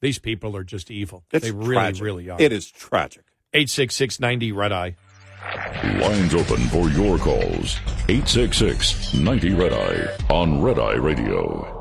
These 0.00 0.18
people 0.18 0.56
are 0.56 0.64
just 0.64 0.90
evil. 0.90 1.24
It's 1.30 1.44
they 1.44 1.52
really, 1.52 1.74
tragic. 1.74 2.02
really 2.02 2.30
are. 2.30 2.40
It 2.40 2.52
is 2.52 2.70
tragic. 2.70 3.24
866 3.52 4.18
90 4.20 4.52
Red 4.52 4.72
Eye. 4.72 4.96
Lines 6.00 6.34
open 6.34 6.58
for 6.68 6.88
your 6.90 7.18
calls. 7.18 7.76
866 8.08 9.14
90 9.14 9.54
Red 9.54 9.72
Eye 9.72 10.16
on 10.32 10.62
Red 10.62 10.78
Eye 10.78 10.94
Radio. 10.94 11.79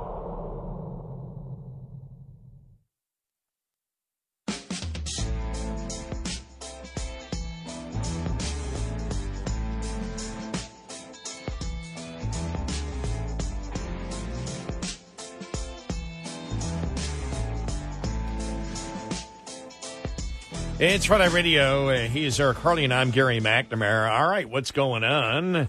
It's 20.81 21.09
Red 21.09 21.19
Eye 21.19 21.25
Radio. 21.25 21.89
Uh, 21.89 22.07
he 22.07 22.23
is 22.23 22.39
Eric 22.39 22.59
Harley, 22.59 22.85
and 22.85 22.93
I'm 22.93 23.11
Gary 23.11 23.41
McNamara. 23.41 24.09
All 24.17 24.29
right, 24.29 24.49
what's 24.49 24.71
going 24.71 25.03
on? 25.03 25.67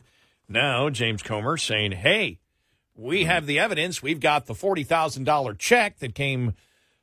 Now, 0.48 0.88
James 0.88 1.20
Comer 1.24 1.56
saying, 1.56 1.90
hey, 1.90 2.38
we 2.94 3.24
have 3.24 3.46
the 3.46 3.58
evidence. 3.58 4.04
We've 4.04 4.20
got 4.20 4.46
the 4.46 4.54
$40,000 4.54 5.58
check 5.58 5.98
that 5.98 6.14
came 6.14 6.54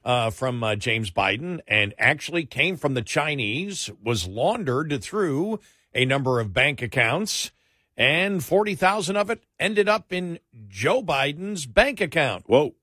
uh, 0.05 0.29
from 0.29 0.63
uh, 0.63 0.77
James 0.77 1.11
Biden 1.11 1.59
and 1.67 1.93
actually 1.97 2.45
came 2.45 2.77
from 2.77 2.93
the 2.93 3.01
Chinese, 3.01 3.89
was 4.01 4.25
laundered 4.25 5.03
through 5.03 5.59
a 5.93 6.05
number 6.05 6.39
of 6.39 6.53
bank 6.53 6.81
accounts, 6.81 7.51
and 7.97 8.41
40,000 8.41 9.17
of 9.17 9.29
it 9.29 9.43
ended 9.59 9.89
up 9.89 10.13
in 10.13 10.39
Joe 10.69 11.03
Biden's 11.03 11.65
bank 11.65 11.99
account. 11.99 12.45
Whoa. 12.47 12.73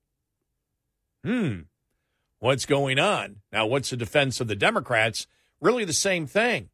Hmm. 1.24 1.60
What's 2.44 2.66
going 2.66 2.98
on? 2.98 3.36
Now, 3.52 3.64
what's 3.64 3.88
the 3.88 3.96
defense 3.96 4.38
of 4.38 4.48
the 4.48 4.54
Democrats? 4.54 5.26
Really 5.62 5.86
the 5.86 5.94
same 5.94 6.26
thing. 6.26 6.68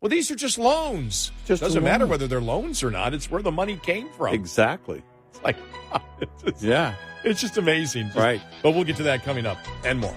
Well, 0.00 0.08
these 0.08 0.30
are 0.30 0.34
just 0.34 0.56
loans. 0.56 1.30
Just 1.44 1.60
doesn't 1.60 1.84
matter 1.84 2.06
whether 2.06 2.26
they're 2.26 2.40
loans 2.40 2.82
or 2.82 2.90
not. 2.90 3.12
It's 3.12 3.30
where 3.30 3.42
the 3.42 3.50
money 3.50 3.76
came 3.76 4.08
from. 4.12 4.32
Exactly. 4.32 5.02
It's 5.28 5.42
like, 5.42 5.56
it's, 6.22 6.42
just- 6.42 6.62
Yeah. 6.62 6.94
it's 7.22 7.38
just 7.38 7.58
amazing. 7.58 8.10
Right. 8.16 8.40
But 8.62 8.70
we'll 8.70 8.84
get 8.84 8.96
to 8.96 9.02
that 9.02 9.22
coming 9.22 9.44
up 9.44 9.58
and 9.84 10.00
more. 10.00 10.16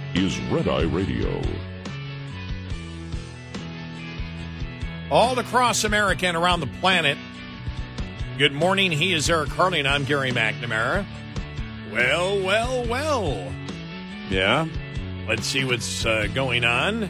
is 0.13 0.39
Red 0.51 0.67
Eye 0.67 0.83
Radio. 0.83 1.41
All 5.09 5.37
across 5.39 5.83
America 5.83 6.25
and 6.27 6.37
around 6.37 6.59
the 6.59 6.69
planet. 6.79 7.17
Good 8.37 8.53
morning. 8.53 8.91
He 8.91 9.13
is 9.13 9.29
Eric 9.29 9.49
Harley, 9.49 9.79
and 9.79 9.87
I'm 9.87 10.05
Gary 10.05 10.31
McNamara. 10.31 11.05
Well, 11.91 12.41
well, 12.41 12.85
well. 12.87 13.53
Yeah. 14.29 14.67
Let's 15.27 15.45
see 15.45 15.63
what's 15.63 16.05
uh, 16.05 16.27
going 16.33 16.63
on 16.63 17.09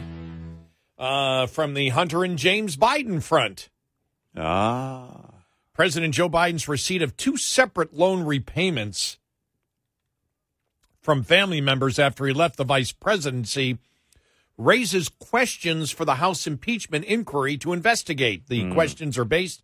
uh, 0.98 1.46
from 1.46 1.74
the 1.74 1.90
Hunter 1.90 2.24
and 2.24 2.38
James 2.38 2.76
Biden 2.76 3.22
front. 3.22 3.70
Ah. 4.36 5.30
President 5.74 6.14
Joe 6.14 6.28
Biden's 6.28 6.68
receipt 6.68 7.02
of 7.02 7.16
two 7.16 7.36
separate 7.36 7.94
loan 7.94 8.24
repayments 8.24 9.18
from 11.02 11.22
family 11.22 11.60
members 11.60 11.98
after 11.98 12.26
he 12.26 12.32
left 12.32 12.56
the 12.56 12.64
vice 12.64 12.92
presidency 12.92 13.78
raises 14.56 15.08
questions 15.08 15.90
for 15.90 16.04
the 16.04 16.16
House 16.16 16.46
impeachment 16.46 17.04
inquiry 17.06 17.56
to 17.58 17.72
investigate. 17.72 18.46
The 18.48 18.70
questions 18.72 19.18
are 19.18 19.24
based 19.24 19.62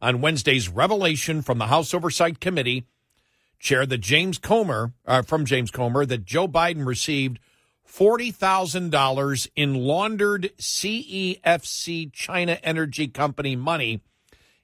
on 0.00 0.20
Wednesday's 0.20 0.68
revelation 0.68 1.42
from 1.42 1.58
the 1.58 1.68
House 1.68 1.94
Oversight 1.94 2.40
Committee 2.40 2.86
chair 3.58 3.86
that 3.86 3.98
James 3.98 4.38
Comer 4.38 4.92
uh, 5.06 5.22
from 5.22 5.44
James 5.44 5.70
Comer 5.70 6.06
that 6.06 6.24
Joe 6.24 6.48
Biden 6.48 6.86
received 6.86 7.38
forty 7.84 8.30
thousand 8.30 8.90
dollars 8.90 9.48
in 9.54 9.74
laundered 9.74 10.50
CEFC 10.58 12.12
China 12.12 12.58
Energy 12.62 13.06
Company 13.06 13.54
money 13.54 14.00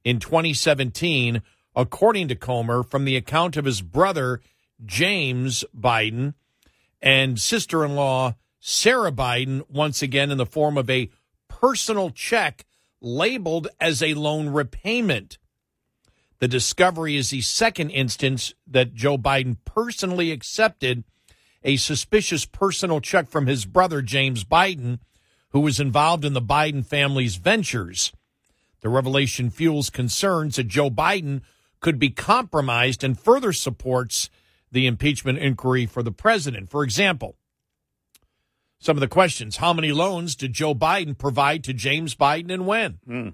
in 0.02 0.18
2017, 0.18 1.42
according 1.74 2.28
to 2.28 2.34
Comer, 2.34 2.82
from 2.82 3.04
the 3.04 3.16
account 3.16 3.56
of 3.56 3.64
his 3.64 3.82
brother 3.82 4.40
James 4.84 5.64
Biden 5.76 6.34
and 7.00 7.40
sister-in-law 7.40 8.34
Sarah 8.60 9.12
Biden, 9.12 9.62
once 9.70 10.02
again 10.02 10.32
in 10.32 10.38
the 10.38 10.44
form 10.44 10.76
of 10.76 10.90
a 10.90 11.08
personal 11.46 12.10
check 12.10 12.64
labeled 13.00 13.68
as 13.80 14.02
a 14.02 14.14
loan 14.14 14.48
repayment. 14.48 15.38
The 16.40 16.48
discovery 16.48 17.16
is 17.16 17.30
the 17.30 17.42
second 17.42 17.90
instance 17.90 18.54
that 18.66 18.92
Joe 18.92 19.16
Biden 19.16 19.56
personally 19.64 20.32
accepted 20.32 21.04
a 21.62 21.76
suspicious 21.76 22.44
personal 22.44 23.00
check 23.00 23.28
from 23.28 23.46
his 23.46 23.64
brother, 23.64 24.02
James 24.02 24.44
Biden, 24.44 24.98
who 25.50 25.60
was 25.60 25.80
involved 25.80 26.24
in 26.24 26.32
the 26.32 26.42
Biden 26.42 26.84
family's 26.84 27.36
ventures. 27.36 28.12
The 28.80 28.88
revelation 28.88 29.50
fuels 29.50 29.90
concerns 29.90 30.56
that 30.56 30.68
Joe 30.68 30.90
Biden 30.90 31.42
could 31.80 31.98
be 31.98 32.10
compromised 32.10 33.02
and 33.02 33.18
further 33.18 33.52
supports 33.52 34.28
the 34.70 34.86
impeachment 34.86 35.38
inquiry 35.38 35.86
for 35.86 36.02
the 36.02 36.12
president. 36.12 36.70
For 36.70 36.82
example, 36.82 37.36
some 38.78 38.96
of 38.96 39.00
the 39.00 39.08
questions 39.08 39.56
How 39.56 39.72
many 39.72 39.92
loans 39.92 40.34
did 40.34 40.52
Joe 40.52 40.74
Biden 40.74 41.16
provide 41.16 41.64
to 41.64 41.72
James 41.72 42.14
Biden 42.14 42.52
and 42.52 42.66
when? 42.66 42.98
Hmm. 43.06 43.28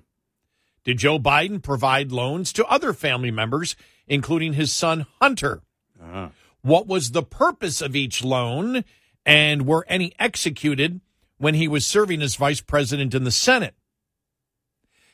Did 0.84 0.98
Joe 0.98 1.18
Biden 1.18 1.62
provide 1.62 2.10
loans 2.10 2.52
to 2.54 2.66
other 2.66 2.92
family 2.92 3.30
members, 3.30 3.76
including 4.06 4.54
his 4.54 4.72
son 4.72 5.06
Hunter? 5.20 5.62
Uh-huh. 6.02 6.28
What 6.62 6.86
was 6.86 7.10
the 7.10 7.22
purpose 7.22 7.80
of 7.80 7.94
each 7.94 8.24
loan, 8.24 8.84
and 9.24 9.66
were 9.66 9.84
any 9.88 10.12
executed 10.18 11.00
when 11.38 11.54
he 11.54 11.68
was 11.68 11.86
serving 11.86 12.22
as 12.22 12.36
vice 12.36 12.60
president 12.60 13.14
in 13.14 13.24
the 13.24 13.30
Senate? 13.30 13.74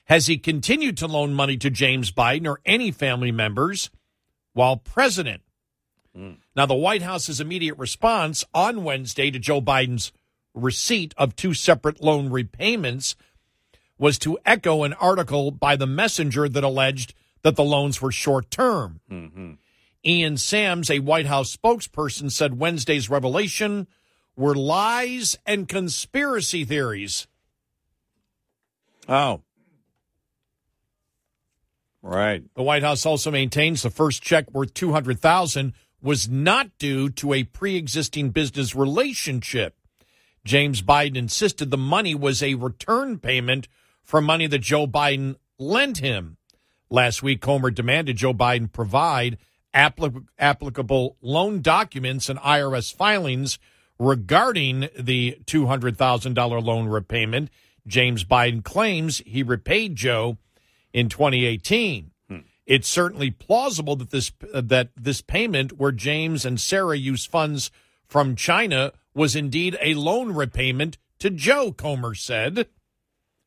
Has 0.07 0.27
he 0.27 0.39
continued 0.39 0.97
to 0.99 1.07
loan 1.07 1.35
money 1.35 1.59
to 1.59 1.69
James 1.69 2.11
Biden 2.11 2.47
or 2.47 2.61
any 2.65 2.90
family 2.90 3.31
members 3.31 3.90
while 4.55 4.77
president? 4.77 5.43
Now, 6.57 6.66
the 6.66 6.74
White 6.74 7.03
House's 7.03 7.40
immediate 7.40 7.78
response 7.78 8.45
on 8.53 8.85
Wednesday 8.85 9.31
to 9.31 9.39
Joe 9.39 9.61
Biden's 9.61 10.12
receipt 10.55 11.15
of 11.16 11.36
two 11.36 11.55
separate 11.55 12.03
loan 12.03 12.31
repayments 12.31 13.15
was 13.99 14.19
to 14.20 14.39
echo 14.45 14.85
an 14.85 14.95
article 14.95 15.51
by 15.51 15.77
the 15.77 15.86
messenger 15.86 16.49
that 16.49 16.65
alleged 16.65 17.15
that 17.43 17.57
the 17.57 17.65
loans 17.65 18.03
were 18.03 18.12
short 18.12 18.51
term. 18.51 19.01
Mm-hmm. 19.11 19.53
Ian 20.05 20.36
Sams, 20.36 20.90
a 20.90 21.01
White 21.01 21.27
House 21.27 21.57
spokesperson, 21.57 22.31
said 22.31 22.59
Wednesday's 22.59 23.11
revelation 23.11 23.86
were 24.36 24.55
lies 24.55 25.36
and 25.45 25.69
conspiracy 25.69 26.65
theories. 26.65 27.27
Oh. 29.09 29.43
Right. 32.03 32.45
The 32.55 32.62
White 32.62 32.85
House 32.85 33.05
also 33.05 33.31
maintains 33.31 33.82
the 33.82 33.90
first 33.90 34.23
check 34.23 34.51
worth 34.53 34.73
200,000 34.74 35.74
was 36.00 36.28
not 36.28 36.76
due 36.78 37.10
to 37.10 37.32
a 37.32 37.44
pre-existing 37.44 38.30
business 38.30 38.74
relationship. 38.74 39.76
James 40.44 40.82
Biden 40.82 41.16
insisted 41.16 41.70
the 41.70 41.76
money 41.76 42.14
was 42.14 42.42
a 42.42 42.54
return 42.54 43.18
payment 43.18 43.68
for 44.02 44.20
money 44.20 44.46
that 44.46 44.60
Joe 44.60 44.86
Biden 44.86 45.36
lent 45.58 45.98
him. 45.98 46.36
Last 46.90 47.22
week, 47.22 47.40
Comer 47.40 47.70
demanded 47.70 48.16
Joe 48.16 48.32
Biden 48.32 48.72
provide 48.72 49.36
appli- 49.74 50.26
applicable 50.38 51.16
loan 51.20 51.60
documents 51.60 52.28
and 52.28 52.38
IRS 52.38 52.94
filings 52.94 53.58
regarding 53.98 54.88
the 54.98 55.38
$200,000 55.44 56.64
loan 56.64 56.86
repayment. 56.86 57.50
James 57.86 58.24
Biden 58.24 58.62
claims 58.62 59.18
he 59.26 59.42
repaid 59.42 59.96
Joe 59.96 60.38
in 60.92 61.08
2018. 61.08 62.12
It's 62.69 62.86
certainly 62.86 63.31
plausible 63.31 63.97
that 63.97 64.11
this 64.11 64.31
uh, 64.53 64.61
that 64.66 64.90
this 64.95 65.23
payment, 65.23 65.78
where 65.78 65.90
James 65.90 66.45
and 66.45 66.61
Sarah 66.61 66.99
used 66.99 67.31
funds 67.31 67.70
from 68.07 68.36
China, 68.36 68.93
was 69.15 69.35
indeed 69.35 69.78
a 69.81 69.95
loan 69.95 70.32
repayment 70.35 70.99
to 71.20 71.31
Joe. 71.31 71.73
Comer 71.73 72.15
said, 72.15 72.69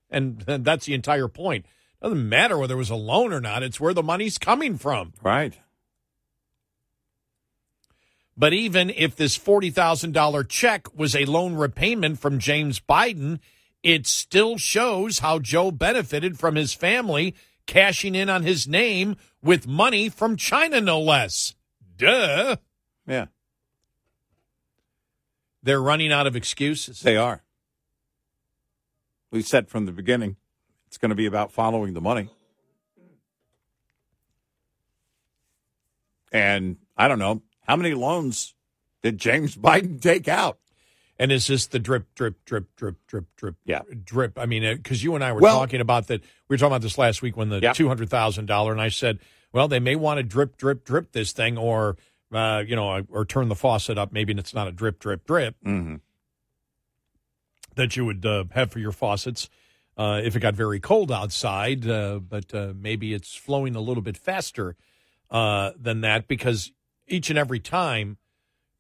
and 0.09 0.39
that's 0.47 0.87
the 0.87 0.95
entire 0.95 1.27
point. 1.27 1.67
Doesn't 2.01 2.27
matter 2.27 2.57
whether 2.57 2.73
it 2.73 2.77
was 2.77 2.89
a 2.89 2.95
loan 2.95 3.31
or 3.31 3.39
not; 3.39 3.61
it's 3.61 3.79
where 3.79 3.93
the 3.93 4.01
money's 4.01 4.39
coming 4.39 4.79
from. 4.79 5.13
Right. 5.21 5.53
But 8.35 8.53
even 8.53 8.89
if 8.89 9.15
this 9.15 9.37
$40,000 9.37 10.49
check 10.49 10.97
was 10.97 11.15
a 11.15 11.25
loan 11.25 11.53
repayment 11.53 12.17
from 12.17 12.39
James 12.39 12.79
Biden, 12.79 13.37
it 13.83 14.07
still 14.07 14.57
shows 14.57 15.19
how 15.19 15.37
Joe 15.37 15.69
benefited 15.69 16.39
from 16.39 16.55
his 16.55 16.73
family 16.73 17.35
cashing 17.71 18.15
in 18.15 18.29
on 18.29 18.43
his 18.43 18.67
name 18.67 19.15
with 19.41 19.65
money 19.65 20.09
from 20.09 20.35
China, 20.35 20.81
no 20.81 20.99
less. 20.99 21.55
Duh. 21.97 22.57
Yeah. 23.07 23.27
they're 25.63 25.81
running 25.81 26.11
out 26.11 26.27
of 26.27 26.35
excuses. 26.35 26.99
They 26.99 27.15
are. 27.15 27.43
We 29.31 29.41
said 29.41 29.69
from 29.69 29.85
the 29.85 29.93
beginning 29.93 30.35
it's 30.87 30.97
going 30.97 31.09
to 31.11 31.15
be 31.15 31.25
about 31.25 31.53
following 31.53 31.93
the 31.93 32.01
money. 32.01 32.29
And 36.33 36.75
I 36.97 37.07
don't 37.07 37.19
know 37.19 37.41
how 37.65 37.77
many 37.77 37.93
loans 37.93 38.53
did 39.01 39.17
James 39.17 39.55
Biden 39.67 40.01
take 40.01 40.27
out? 40.27 40.59
And 41.21 41.31
is 41.31 41.45
this 41.45 41.67
the 41.67 41.77
drip, 41.77 42.15
drip, 42.15 42.43
drip, 42.45 42.75
drip, 42.75 42.95
drip, 43.05 43.25
drip, 43.35 43.55
Yeah. 43.63 43.81
drip? 44.03 44.39
I 44.39 44.47
mean, 44.47 44.75
because 44.75 45.03
you 45.03 45.13
and 45.13 45.23
I 45.23 45.31
were 45.33 45.39
Well- 45.39 45.59
talking 45.59 45.79
about 45.79 46.07
that. 46.07 46.21
We 46.47 46.55
were 46.55 46.57
talking 46.57 46.71
about 46.71 46.81
this 46.81 46.97
last 46.97 47.21
week 47.21 47.37
when 47.37 47.49
the 47.49 47.59
Yeah. 47.61 47.73
two 47.73 47.87
hundred 47.87 48.09
thousand 48.09 48.47
dollar, 48.47 48.71
and 48.71 48.81
I 48.81 48.89
said, 48.89 49.19
well, 49.53 49.67
they 49.67 49.79
may 49.79 49.95
want 49.95 50.17
to 50.17 50.23
drip, 50.23 50.57
drip, 50.57 50.83
drip 50.83 51.11
this 51.11 51.31
thing, 51.31 51.59
or 51.59 51.95
uh, 52.33 52.63
you 52.65 52.75
know, 52.75 53.05
or 53.09 53.23
turn 53.23 53.49
the 53.49 53.55
faucet 53.55 53.99
up. 53.99 54.11
Maybe 54.11 54.33
it's 54.33 54.53
not 54.53 54.67
a 54.67 54.71
drip, 54.71 54.97
drip, 54.99 55.25
drip 55.27 55.55
Mm-hmm. 55.63 55.97
that 57.75 57.95
you 57.95 58.05
would 58.05 58.25
uh, 58.25 58.45
have 58.51 58.71
for 58.71 58.79
your 58.79 58.91
faucets 58.91 59.47
uh, 59.97 60.21
if 60.23 60.35
it 60.35 60.39
got 60.39 60.55
very 60.55 60.79
cold 60.79 61.11
outside. 61.11 61.87
Uh, 61.87 62.17
but 62.19 62.51
uh, 62.55 62.73
maybe 62.75 63.13
it's 63.13 63.35
flowing 63.35 63.75
a 63.75 63.81
little 63.81 64.01
bit 64.01 64.17
faster 64.17 64.75
uh, 65.29 65.71
than 65.77 66.01
that 66.01 66.27
because 66.27 66.71
each 67.07 67.29
and 67.29 67.37
every 67.37 67.59
time, 67.59 68.17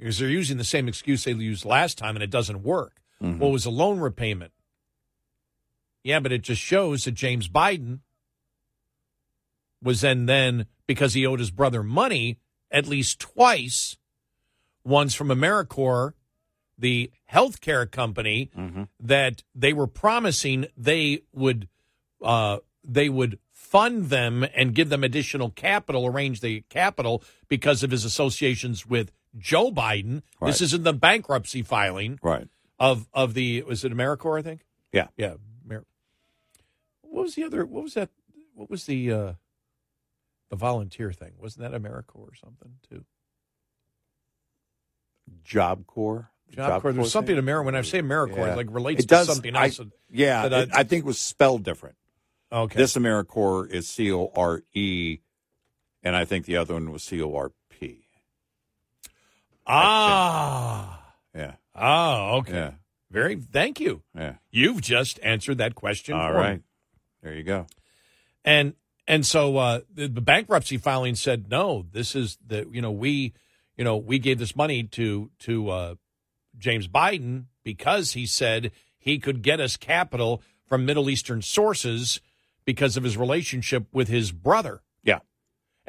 because 0.01 0.17
they're 0.17 0.29
using 0.29 0.57
the 0.57 0.63
same 0.63 0.87
excuse 0.87 1.23
they 1.25 1.31
used 1.31 1.63
last 1.63 1.95
time 1.95 2.15
and 2.15 2.23
it 2.23 2.31
doesn't 2.31 2.63
work. 2.63 3.01
Mhm. 3.21 3.37
What 3.37 3.51
was 3.51 3.67
a 3.67 3.69
loan 3.69 3.99
repayment? 3.99 4.51
Yeah, 6.03 6.19
but 6.19 6.31
it 6.31 6.41
just 6.41 6.59
shows 6.59 7.03
that 7.03 7.11
James 7.11 7.47
Biden 7.47 7.99
was 9.79 10.01
then 10.01 10.25
then 10.25 10.65
because 10.87 11.13
he 11.13 11.23
owed 11.25 11.39
his 11.39 11.51
brother 11.51 11.83
money 11.83 12.39
at 12.71 12.87
least 12.87 13.19
twice, 13.19 13.97
once 14.83 15.13
from 15.13 15.27
Americore, 15.27 16.13
the 16.77 17.11
healthcare 17.31 17.89
company 17.89 18.49
Mhm. 18.57 18.87
that 18.99 19.43
they 19.53 19.71
were 19.73 19.87
promising 19.87 20.65
they 20.75 21.21
would 21.31 21.67
uh, 22.23 22.57
they 22.83 23.09
would 23.09 23.37
fund 23.51 24.05
them 24.09 24.43
and 24.55 24.73
give 24.73 24.89
them 24.89 25.03
additional 25.03 25.51
capital, 25.51 26.07
arrange 26.07 26.39
the 26.41 26.61
capital 26.69 27.23
because 27.47 27.83
of 27.83 27.91
his 27.91 28.03
associations 28.05 28.85
with 28.87 29.11
Joe 29.37 29.71
Biden. 29.71 30.23
Right. 30.39 30.49
This 30.49 30.61
isn't 30.61 30.83
the 30.83 30.93
bankruptcy 30.93 31.61
filing 31.63 32.19
Right. 32.21 32.47
of 32.79 33.07
of 33.13 33.33
the 33.33 33.61
was 33.63 33.83
it 33.85 33.91
Americore? 33.93 34.37
I 34.39 34.41
think. 34.41 34.65
Yeah. 34.91 35.07
Yeah. 35.17 35.35
Amer- 35.65 35.85
what 37.01 37.23
was 37.23 37.35
the 37.35 37.43
other? 37.43 37.65
What 37.65 37.83
was 37.83 37.93
that? 37.93 38.09
What 38.55 38.69
was 38.69 38.85
the 38.85 39.11
uh, 39.11 39.33
the 40.49 40.55
volunteer 40.55 41.11
thing? 41.13 41.31
Wasn't 41.39 41.61
that 41.61 41.79
AmeriCorps 41.79 42.15
or 42.15 42.35
something 42.35 42.73
too? 42.89 43.05
Job 45.43 45.85
Corps. 45.87 46.29
Job 46.49 46.81
Corps. 46.81 46.91
There's 46.91 47.05
thing? 47.05 47.11
something 47.11 47.35
Ameri- 47.37 47.63
When 47.63 47.75
I 47.75 47.81
say 47.81 48.01
Americore, 48.01 48.37
Yeah. 48.37 48.53
it 48.53 48.57
like 48.57 48.67
relates 48.69 49.03
It 49.03 49.07
does. 49.09 49.27
to 49.27 49.33
something 49.33 49.55
I- 49.55 49.65
else. 49.65 49.79
yeah, 50.09 50.47
that 50.49 50.53
I- 50.53 50.61
it- 50.63 50.69
I 50.73 50.83
think 50.83 51.03
it 51.03 51.07
was 51.07 51.19
spelled 51.19 51.63
different. 51.63 51.95
okay. 52.51 52.75
This 52.77 52.95
Americore 52.95 53.69
is 53.69 53.87
C 53.87 54.11
O 54.11 54.29
R 54.35 54.61
E, 54.73 55.19
and 56.03 56.15
I 56.15 56.25
think 56.25 56.45
the 56.45 56.57
other 56.57 56.73
one 56.73 56.91
was 56.91 57.03
C 57.03 57.21
O 57.21 57.33
R 57.33 57.49
P. 57.49 57.55
ah. 59.67 61.13
Yeah. 61.35 61.53
Oh, 61.75 62.37
okay. 62.39 62.53
Yeah. 62.53 62.71
Very. 63.09 63.35
Thank 63.35 63.79
you. 63.79 64.01
Yeah. 64.15 64.35
You've 64.51 64.81
just 64.81 65.19
answered 65.23 65.57
that 65.59 65.75
question. 65.75 66.15
All 66.15 66.29
for 66.29 66.35
me. 66.35 66.39
right. 66.39 66.61
There 67.23 67.33
you 67.33 67.43
go. 67.43 67.67
and 68.43 68.73
and 69.07 69.25
so 69.25 69.57
uh, 69.57 69.81
the, 69.93 70.07
the 70.07 70.21
bankruptcy 70.21 70.77
filing 70.77 71.15
said 71.15 71.49
no. 71.49 71.85
This 71.91 72.15
is 72.15 72.37
the 72.45 72.67
you 72.71 72.81
know 72.81 72.91
we 72.91 73.33
you 73.77 73.83
know 73.83 73.97
we 73.97 74.19
gave 74.19 74.39
this 74.39 74.55
money 74.55 74.83
to 74.83 75.29
to 75.39 75.69
uh, 75.69 75.95
James 76.57 76.87
Biden 76.87 77.45
because 77.63 78.13
he 78.13 78.25
said 78.25 78.71
he 78.97 79.19
could 79.19 79.41
get 79.41 79.59
us 79.59 79.77
capital 79.77 80.41
from 80.65 80.85
Middle 80.85 81.09
Eastern 81.09 81.41
sources 81.41 82.21
because 82.65 82.95
of 82.97 83.03
his 83.03 83.17
relationship 83.17 83.87
with 83.91 84.07
his 84.07 84.31
brother. 84.31 84.81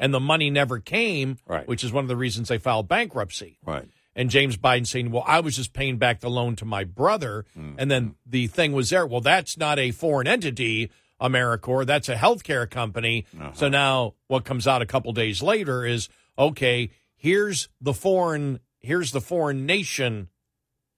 And 0.03 0.13
the 0.13 0.19
money 0.19 0.49
never 0.49 0.79
came, 0.79 1.37
Right. 1.47 1.65
which 1.65 1.81
is 1.81 1.93
one 1.93 2.03
of 2.03 2.09
the 2.09 2.17
reasons 2.17 2.49
they 2.49 2.57
filed 2.57 2.89
bankruptcy. 2.89 3.57
Right. 3.65 3.87
And 4.15 4.29
James 4.29 4.57
Biden 4.57 4.85
saying, 4.85 5.11
"Well, 5.11 5.23
I 5.25 5.39
was 5.39 5.55
just 5.55 5.71
paying 5.71 5.97
back 5.97 6.19
the 6.19 6.29
loan 6.29 6.57
to 6.57 6.65
my 6.65 6.83
brother," 6.83 7.45
mm. 7.57 7.75
and 7.77 7.89
then 7.89 8.15
the 8.25 8.47
thing 8.47 8.73
was 8.73 8.89
there. 8.89 9.07
Well, 9.07 9.21
that's 9.21 9.57
not 9.57 9.79
a 9.79 9.91
foreign 9.91 10.27
entity, 10.27 10.91
Americore. 11.21 11.85
That's 11.85 12.09
a 12.09 12.15
healthcare 12.15 12.69
company. 12.69 13.25
Uh-huh. 13.33 13.51
So 13.53 13.69
now, 13.69 14.15
what 14.27 14.43
comes 14.43 14.67
out 14.67 14.81
a 14.81 14.85
couple 14.85 15.13
days 15.13 15.41
later 15.41 15.85
is 15.85 16.09
okay. 16.37 16.89
Here's 17.15 17.69
the 17.79 17.93
foreign. 17.93 18.59
Here's 18.81 19.13
the 19.13 19.21
foreign 19.21 19.65
nation. 19.65 20.27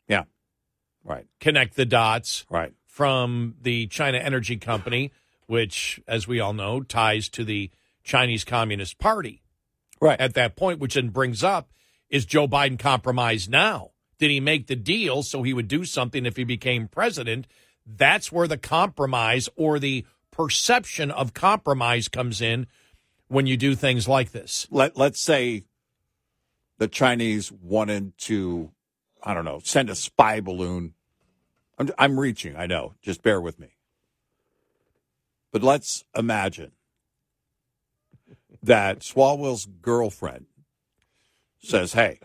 Yeah. 0.08 0.24
Right. 1.04 1.28
Connect 1.40 1.76
the 1.76 1.86
dots 1.86 2.46
Right. 2.50 2.74
from 2.88 3.56
the 3.62 3.86
China 3.86 4.18
Energy 4.18 4.58
Company, 4.58 5.12
which, 5.46 6.02
as 6.08 6.28
we 6.28 6.40
all 6.40 6.54
know, 6.54 6.82
ties 6.82 7.30
to 7.30 7.44
the 7.46 7.70
Chinese 8.06 8.46
Communist 8.46 8.98
Party 9.00 9.42
Right. 10.00 10.20
at 10.20 10.36
that 10.36 10.56
point, 10.56 10.80
which 10.80 10.94
then 10.94 11.10
brings 11.10 11.44
up 11.44 11.72
is 12.10 12.26
Joe 12.26 12.48
Biden 12.48 12.78
compromised 12.80 13.50
now? 13.50 13.92
Did 14.20 14.30
he 14.30 14.40
make 14.40 14.68
the 14.68 14.76
deal 14.76 15.24
so 15.24 15.44
he 15.44 15.54
would 15.54 15.68
do 15.68 15.84
something 15.84 16.26
if 16.26 16.38
he 16.38 16.44
became 16.44 16.88
president? 16.88 17.48
That's 17.86 18.32
where 18.32 18.48
the 18.48 18.58
compromise 18.58 19.50
or 19.58 19.80
the 19.80 20.06
perception 20.32 21.12
of 21.12 21.34
compromise 21.34 22.08
comes 22.08 22.42
in 22.42 22.68
when 23.28 23.48
you 23.48 23.58
do 23.58 23.76
things 23.76 24.08
like 24.08 24.32
this. 24.32 24.68
Let 24.70 24.96
Let's 24.96 25.20
say 25.20 25.66
the 26.78 26.88
Chinese 26.88 27.52
wanted 27.52 28.18
to, 28.20 28.72
I 29.24 29.34
don't 29.34 29.46
know, 29.46 29.60
send 29.64 29.90
a 29.90 29.96
spy 29.96 30.40
balloon. 30.42 30.94
I'm, 31.80 31.90
I'm 31.98 32.20
reaching. 32.20 32.56
I 32.56 32.68
know. 32.68 32.94
Just 33.02 33.24
bear 33.24 33.42
with 33.42 33.60
me. 33.60 33.76
But 35.52 35.64
let's 35.64 36.06
imagine 36.16 36.72
that 38.66 39.00
Swalwell's 39.00 39.66
girlfriend 39.66 40.48
says, 41.60 41.94
"Hey, 41.94 42.20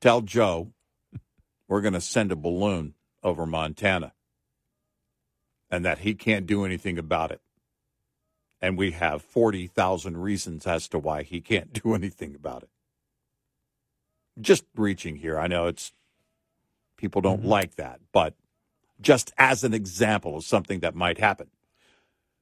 tell 0.00 0.20
Joe 0.20 0.72
we're 1.68 1.80
going 1.80 1.94
to 1.94 2.00
send 2.00 2.32
a 2.32 2.36
balloon 2.36 2.94
over 3.22 3.46
Montana, 3.46 4.12
and 5.70 5.84
that 5.84 5.98
he 5.98 6.14
can't 6.14 6.46
do 6.46 6.64
anything 6.64 6.98
about 6.98 7.30
it." 7.30 7.40
And 8.62 8.76
we 8.76 8.92
have 8.92 9.22
40,000 9.22 10.18
reasons 10.18 10.66
as 10.66 10.86
to 10.88 10.98
why 10.98 11.22
he 11.22 11.40
can't 11.40 11.72
do 11.82 11.94
anything 11.94 12.34
about 12.34 12.62
it. 12.62 12.70
Just 14.40 14.64
reaching 14.76 15.16
here. 15.16 15.38
I 15.38 15.46
know 15.46 15.66
it's 15.66 15.92
people 16.96 17.20
don't 17.20 17.40
mm-hmm. 17.40 17.48
like 17.48 17.74
that, 17.76 18.00
but 18.12 18.34
just 19.00 19.32
as 19.36 19.64
an 19.64 19.74
example 19.74 20.36
of 20.36 20.44
something 20.44 20.80
that 20.80 20.94
might 20.94 21.18
happen. 21.18 21.48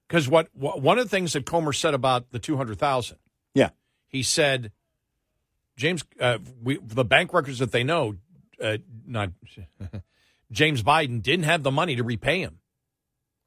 Because 0.08 0.28
what, 0.28 0.48
what 0.54 0.80
one 0.80 0.98
of 0.98 1.04
the 1.04 1.10
things 1.10 1.34
that 1.34 1.44
Comer 1.46 1.72
said 1.72 1.92
about 1.94 2.30
the 2.32 2.38
two 2.38 2.56
hundred 2.56 2.78
thousand, 2.78 3.18
Yeah. 3.54 3.70
he 4.06 4.22
said, 4.22 4.72
James, 5.76 6.02
uh, 6.18 6.38
we, 6.62 6.78
the 6.78 7.04
bank 7.04 7.32
records 7.32 7.58
that 7.60 7.70
they 7.72 7.84
know, 7.84 8.16
uh, 8.62 8.78
not 9.06 9.30
James 10.50 10.82
Biden 10.82 11.22
didn't 11.22 11.44
have 11.44 11.62
the 11.62 11.70
money 11.70 11.94
to 11.96 12.02
repay 12.02 12.40
him. 12.40 12.58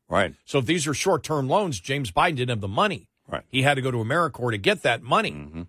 Right. 0.08 0.36
So 0.46 0.60
if 0.60 0.66
these 0.66 0.88
are 0.88 0.94
short 0.94 1.24
term 1.24 1.48
loans, 1.48 1.80
James 1.80 2.12
Biden 2.12 2.36
didn't 2.36 2.50
have 2.50 2.62
the 2.62 2.68
money. 2.68 3.10
Right. 3.28 3.44
He 3.48 3.62
had 3.64 3.76
to 3.76 3.82
go 3.82 3.92
to 3.92 3.98
Americore 3.98 4.52
to 4.52 4.58
get 4.58 4.84
that 4.84 5.02
money 5.02 5.32
Mm-hmm. 5.32 5.62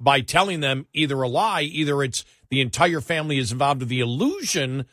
by 0.00 0.20
telling 0.20 0.60
them 0.60 0.86
either 0.92 1.20
a 1.22 1.28
lie, 1.28 1.62
either 1.62 2.02
it's 2.02 2.24
the 2.48 2.60
entire 2.60 3.00
family 3.00 3.38
is 3.38 3.52
involved 3.52 3.80
with 3.80 3.88
the 3.88 4.00
illusion 4.00 4.86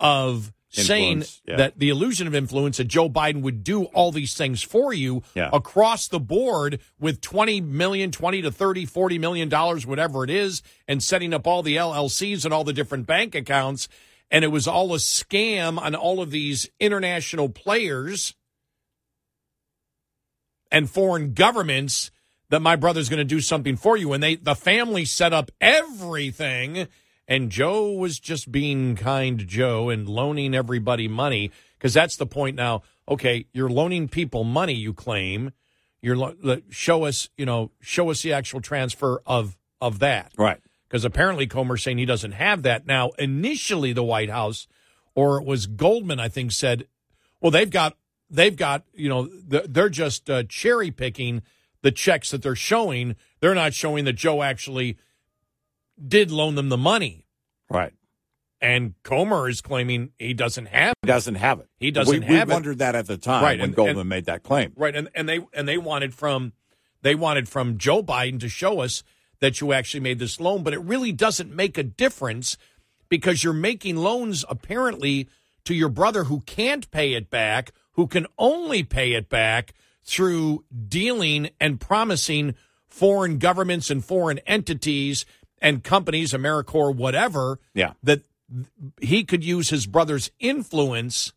of 0.00 0.52
saying 0.72 1.24
yeah. 1.44 1.56
that 1.56 1.78
the 1.78 1.90
illusion 1.90 2.26
of 2.26 2.34
influence 2.34 2.78
that 2.78 2.84
Joe 2.84 3.08
Biden 3.08 3.42
would 3.42 3.62
do 3.62 3.84
all 3.84 4.10
these 4.10 4.34
things 4.34 4.62
for 4.62 4.92
you 4.92 5.22
Yeah. 5.34 5.50
across 5.52 6.08
the 6.08 6.18
board 6.20 6.80
with 6.98 7.20
20 7.20 7.60
million, 7.60 8.10
20 8.10 8.42
to 8.42 8.50
30, 8.50 8.86
40 8.86 9.18
million 9.18 9.48
dollars, 9.48 9.86
whatever 9.86 10.24
it 10.24 10.30
is, 10.30 10.62
and 10.88 11.02
setting 11.02 11.34
up 11.34 11.46
all 11.46 11.62
the 11.62 11.76
LLCs 11.76 12.44
and 12.44 12.54
all 12.54 12.64
the 12.64 12.72
different 12.72 13.06
bank 13.06 13.34
accounts. 13.34 13.88
And 14.30 14.44
it 14.44 14.48
was 14.48 14.66
all 14.66 14.94
a 14.94 14.98
scam 14.98 15.78
on 15.78 15.94
all 15.94 16.22
of 16.22 16.30
these 16.30 16.70
international 16.80 17.50
players 17.50 18.34
and 20.70 20.88
foreign 20.88 21.34
governments 21.34 22.10
that 22.48 22.60
my 22.60 22.76
brother's 22.76 23.08
going 23.08 23.18
to 23.18 23.24
do 23.24 23.40
something 23.40 23.76
for 23.76 23.96
you. 23.96 24.12
And 24.12 24.22
they, 24.22 24.36
the 24.36 24.54
family 24.54 25.04
set 25.04 25.32
up 25.32 25.50
everything. 25.60 26.88
And 27.28 27.50
Joe 27.50 27.92
was 27.92 28.18
just 28.18 28.50
being 28.50 28.96
kind 28.96 29.46
Joe 29.46 29.88
and 29.88 30.08
loaning 30.08 30.54
everybody 30.54 31.08
money 31.08 31.50
because 31.78 31.94
that's 31.94 32.16
the 32.16 32.26
point 32.26 32.56
now. 32.56 32.82
Okay, 33.08 33.46
you're 33.52 33.70
loaning 33.70 34.08
people 34.08 34.44
money, 34.44 34.74
you 34.74 34.92
claim. 34.92 35.52
You're 36.00 36.16
lo- 36.16 36.60
show 36.70 37.04
us, 37.04 37.28
you 37.36 37.46
know, 37.46 37.70
show 37.80 38.10
us 38.10 38.22
the 38.22 38.32
actual 38.32 38.60
transfer 38.60 39.22
of 39.26 39.56
of 39.80 39.98
that 40.00 40.32
Right. 40.36 40.60
because 40.88 41.04
apparently 41.04 41.46
Comer's 41.46 41.82
saying 41.82 41.98
he 41.98 42.04
doesn't 42.04 42.32
have 42.32 42.62
that 42.62 42.86
now. 42.86 43.10
Initially, 43.18 43.92
the 43.92 44.02
White 44.04 44.30
House, 44.30 44.66
or 45.14 45.38
it 45.38 45.44
was 45.44 45.66
Goldman, 45.66 46.18
I 46.20 46.28
think, 46.28 46.52
said, 46.52 46.86
"Well, 47.40 47.50
they've 47.50 47.70
got 47.70 47.96
they've 48.30 48.56
got 48.56 48.84
you 48.94 49.08
know 49.08 49.28
they're, 49.46 49.66
they're 49.66 49.88
just 49.88 50.28
uh, 50.28 50.42
cherry 50.48 50.90
picking 50.90 51.42
the 51.82 51.92
checks 51.92 52.30
that 52.30 52.42
they're 52.42 52.54
showing. 52.56 53.14
They're 53.40 53.54
not 53.54 53.74
showing 53.74 54.04
that 54.04 54.14
Joe 54.14 54.42
actually 54.42 54.96
did 56.06 56.30
loan 56.30 56.54
them 56.54 56.68
the 56.68 56.76
money." 56.78 57.26
Right. 57.70 57.92
and 58.60 58.94
Comer 59.02 59.48
is 59.48 59.60
claiming 59.60 60.10
he 60.20 60.34
doesn't 60.34 60.66
have 60.66 60.94
He 61.02 61.06
doesn't 61.08 61.34
have 61.34 61.58
it. 61.60 61.68
He 61.80 61.90
doesn't 61.90 62.20
we, 62.20 62.24
have 62.26 62.48
we 62.48 62.52
it. 62.52 62.54
wondered 62.54 62.78
that 62.78 62.94
at 62.94 63.06
the 63.08 63.16
time 63.18 63.42
Right, 63.42 63.58
when 63.58 63.70
and- 63.70 63.74
Goldman 63.74 63.98
and- 64.00 64.08
made 64.08 64.26
that 64.26 64.42
claim. 64.44 64.72
right, 64.76 64.94
and 64.94 65.08
and 65.14 65.28
they 65.28 65.40
and 65.52 65.66
they 65.66 65.78
wanted 65.78 66.14
from 66.14 66.52
they 67.02 67.14
wanted 67.16 67.48
from 67.48 67.76
Joe 67.78 68.02
Biden 68.04 68.38
to 68.40 68.48
show 68.48 68.80
us 68.80 69.02
that 69.40 69.60
you 69.60 69.72
actually 69.72 69.98
made 70.00 70.20
this 70.20 70.38
loan, 70.38 70.62
but 70.62 70.72
it 70.72 70.78
really 70.78 71.10
doesn't 71.10 71.52
make 71.52 71.76
a 71.76 71.82
difference 71.82 72.56
because 73.08 73.42
you're 73.42 73.52
making 73.52 73.96
loans 73.96 74.44
apparently 74.48 75.28
to 75.64 75.74
your 75.74 75.88
brother 75.88 76.24
who 76.24 76.40
can't 76.42 76.88
pay 76.92 77.14
it 77.14 77.28
back, 77.30 77.72
who 77.94 78.06
can 78.06 78.26
only 78.38 78.84
pay 78.84 79.14
it 79.14 79.28
back 79.28 79.74
through 80.04 80.64
dealing 80.88 81.50
and 81.60 81.80
promising 81.80 82.54
foreign 82.86 83.38
governments 83.38 83.90
and 83.90 84.04
foreign 84.04 84.38
entities 84.40 85.24
and 85.62 85.82
companies, 85.82 86.32
Americore, 86.32 86.94
whatever, 86.94 87.58
Yeah. 87.72 87.94
that 88.02 88.22
he 89.00 89.24
could 89.24 89.42
use 89.42 89.70
his 89.70 89.86
brother's 89.86 90.30
influence 90.38 91.32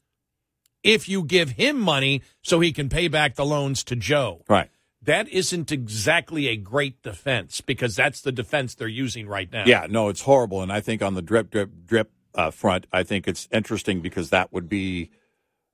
if 0.83 1.07
you 1.07 1.23
give 1.23 1.51
him 1.51 1.79
money 1.79 2.21
so 2.41 2.59
he 2.59 2.73
can 2.73 2.89
pay 2.89 3.07
back 3.07 3.35
the 3.35 3.45
loans 3.45 3.83
to 3.85 3.95
Joe. 3.95 4.43
Right. 4.49 4.69
That 5.01 5.29
isn't 5.29 5.71
exactly 5.71 6.47
a 6.47 6.57
great 6.57 7.01
defense 7.03 7.61
because 7.61 7.95
that's 7.95 8.21
the 8.21 8.31
defense 8.31 8.73
they're 8.75 8.87
using 8.87 9.27
right 9.27 9.49
now. 9.51 9.63
Yeah, 9.65 9.85
no, 9.87 10.09
it's 10.09 10.21
horrible. 10.21 10.61
And 10.61 10.71
I 10.73 10.81
think 10.81 11.01
on 11.01 11.13
the 11.13 11.21
drip, 11.21 11.51
drip, 11.51 11.69
drip 11.85 12.11
uh, 12.33 12.49
front, 12.51 12.87
I 12.91 13.03
think 13.03 13.27
it's 13.27 13.47
interesting 13.51 14.01
because 14.01 14.31
that 14.31 14.51
would 14.51 14.67
be, 14.67 15.11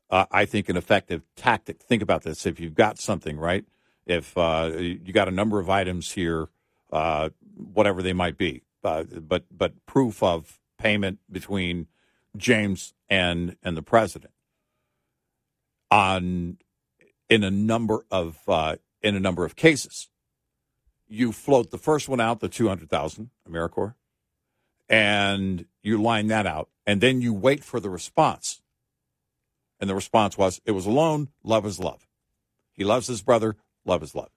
uh, 0.09 0.25
I 0.31 0.43
think, 0.45 0.67
an 0.67 0.75
effective 0.75 1.23
tactic. 1.37 1.81
Think 1.81 2.03
about 2.03 2.23
this. 2.23 2.45
If 2.45 2.59
you've 2.59 2.75
got 2.75 2.99
something, 2.99 3.37
right? 3.39 3.63
If 4.05 4.37
uh, 4.37 4.71
you 4.77 5.13
got 5.13 5.29
a 5.29 5.31
number 5.31 5.59
of 5.59 5.69
items 5.69 6.11
here, 6.11 6.49
uh, 6.91 7.29
whatever 7.73 8.01
they 8.01 8.13
might 8.13 8.37
be, 8.37 8.63
uh, 8.83 9.03
but 9.03 9.45
but 9.51 9.85
proof 9.85 10.21
of 10.23 10.59
payment 10.77 11.19
between 11.31 11.87
James 12.35 12.93
and 13.09 13.55
and 13.63 13.77
the 13.77 13.81
president 13.81 14.33
on 15.89 16.57
in 17.29 17.43
a 17.43 17.51
number 17.51 18.05
of 18.09 18.39
uh, 18.47 18.75
in 19.01 19.15
a 19.15 19.19
number 19.19 19.45
of 19.45 19.55
cases 19.55 20.09
you 21.11 21.33
float 21.33 21.71
the 21.71 21.77
first 21.77 22.07
one 22.07 22.21
out, 22.21 22.39
the 22.39 22.47
200,000 22.47 23.29
Americore, 23.47 23.95
and 24.87 25.65
you 25.83 26.01
line 26.01 26.27
that 26.27 26.47
out, 26.47 26.69
and 26.87 27.01
then 27.01 27.21
you 27.21 27.33
wait 27.33 27.63
for 27.63 27.79
the 27.79 27.89
response. 27.89 28.61
And 29.79 29.89
the 29.89 29.95
response 29.95 30.37
was, 30.37 30.61
it 30.65 30.71
was 30.71 30.85
a 30.85 30.91
loan, 30.91 31.27
love 31.43 31.65
is 31.65 31.79
love. 31.79 32.07
He 32.71 32.85
loves 32.85 33.07
his 33.07 33.21
brother, 33.21 33.57
love 33.83 34.01
is 34.03 34.15
love. 34.15 34.29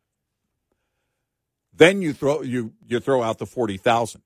Then 1.77 2.03
you 2.03 2.13
throw 2.13 2.43
you 2.43 2.73
you 2.87 3.01
throw 3.01 3.23
out 3.23 3.39
the 3.39 3.47
40,000. 3.47 4.23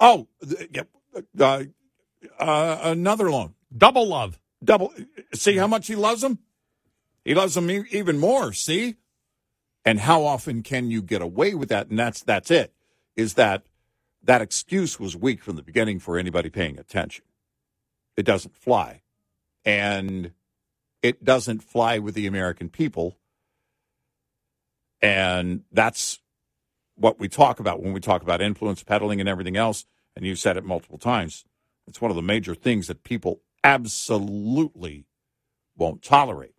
Oh, 0.00 0.28
th- 0.48 0.70
yeah, 0.72 0.82
uh, 1.38 1.64
uh, 2.38 2.78
another 2.82 3.30
loan. 3.30 3.54
Double 3.76 4.08
love. 4.08 4.38
Double. 4.64 4.92
See 5.34 5.56
how 5.56 5.66
much 5.66 5.86
he 5.86 5.96
loves 5.96 6.22
him? 6.24 6.38
He 7.24 7.34
loves 7.34 7.56
him 7.56 7.70
e- 7.70 7.84
even 7.90 8.18
more, 8.18 8.52
see? 8.52 8.96
And 9.84 10.00
how 10.00 10.24
often 10.24 10.62
can 10.62 10.90
you 10.90 11.02
get 11.02 11.22
away 11.22 11.54
with 11.54 11.68
that? 11.70 11.88
And 11.88 11.98
that's 11.98 12.22
that's 12.22 12.50
it. 12.50 12.72
Is 13.16 13.34
that 13.34 13.64
that 14.22 14.42
excuse 14.42 14.98
was 15.00 15.16
weak 15.16 15.42
from 15.42 15.56
the 15.56 15.62
beginning 15.62 16.00
for 16.00 16.18
anybody 16.18 16.50
paying 16.50 16.78
attention. 16.78 17.24
It 18.16 18.24
doesn't 18.24 18.56
fly. 18.56 19.02
And 19.64 20.32
it 21.02 21.24
doesn't 21.24 21.62
fly 21.62 21.98
with 21.98 22.14
the 22.14 22.26
American 22.26 22.68
people. 22.68 23.18
And 25.00 25.62
that's 25.72 26.20
what 26.98 27.18
we 27.18 27.28
talk 27.28 27.60
about 27.60 27.82
when 27.82 27.92
we 27.92 28.00
talk 28.00 28.22
about 28.22 28.40
influence 28.42 28.82
peddling 28.82 29.20
and 29.20 29.28
everything 29.28 29.56
else. 29.56 29.86
And 30.16 30.26
you've 30.26 30.38
said 30.38 30.56
it 30.56 30.64
multiple 30.64 30.98
times. 30.98 31.44
It's 31.86 32.00
one 32.00 32.10
of 32.10 32.16
the 32.16 32.22
major 32.22 32.54
things 32.54 32.86
that 32.88 33.04
people 33.04 33.40
absolutely 33.64 35.06
won't 35.76 36.02
tolerate. 36.02 36.54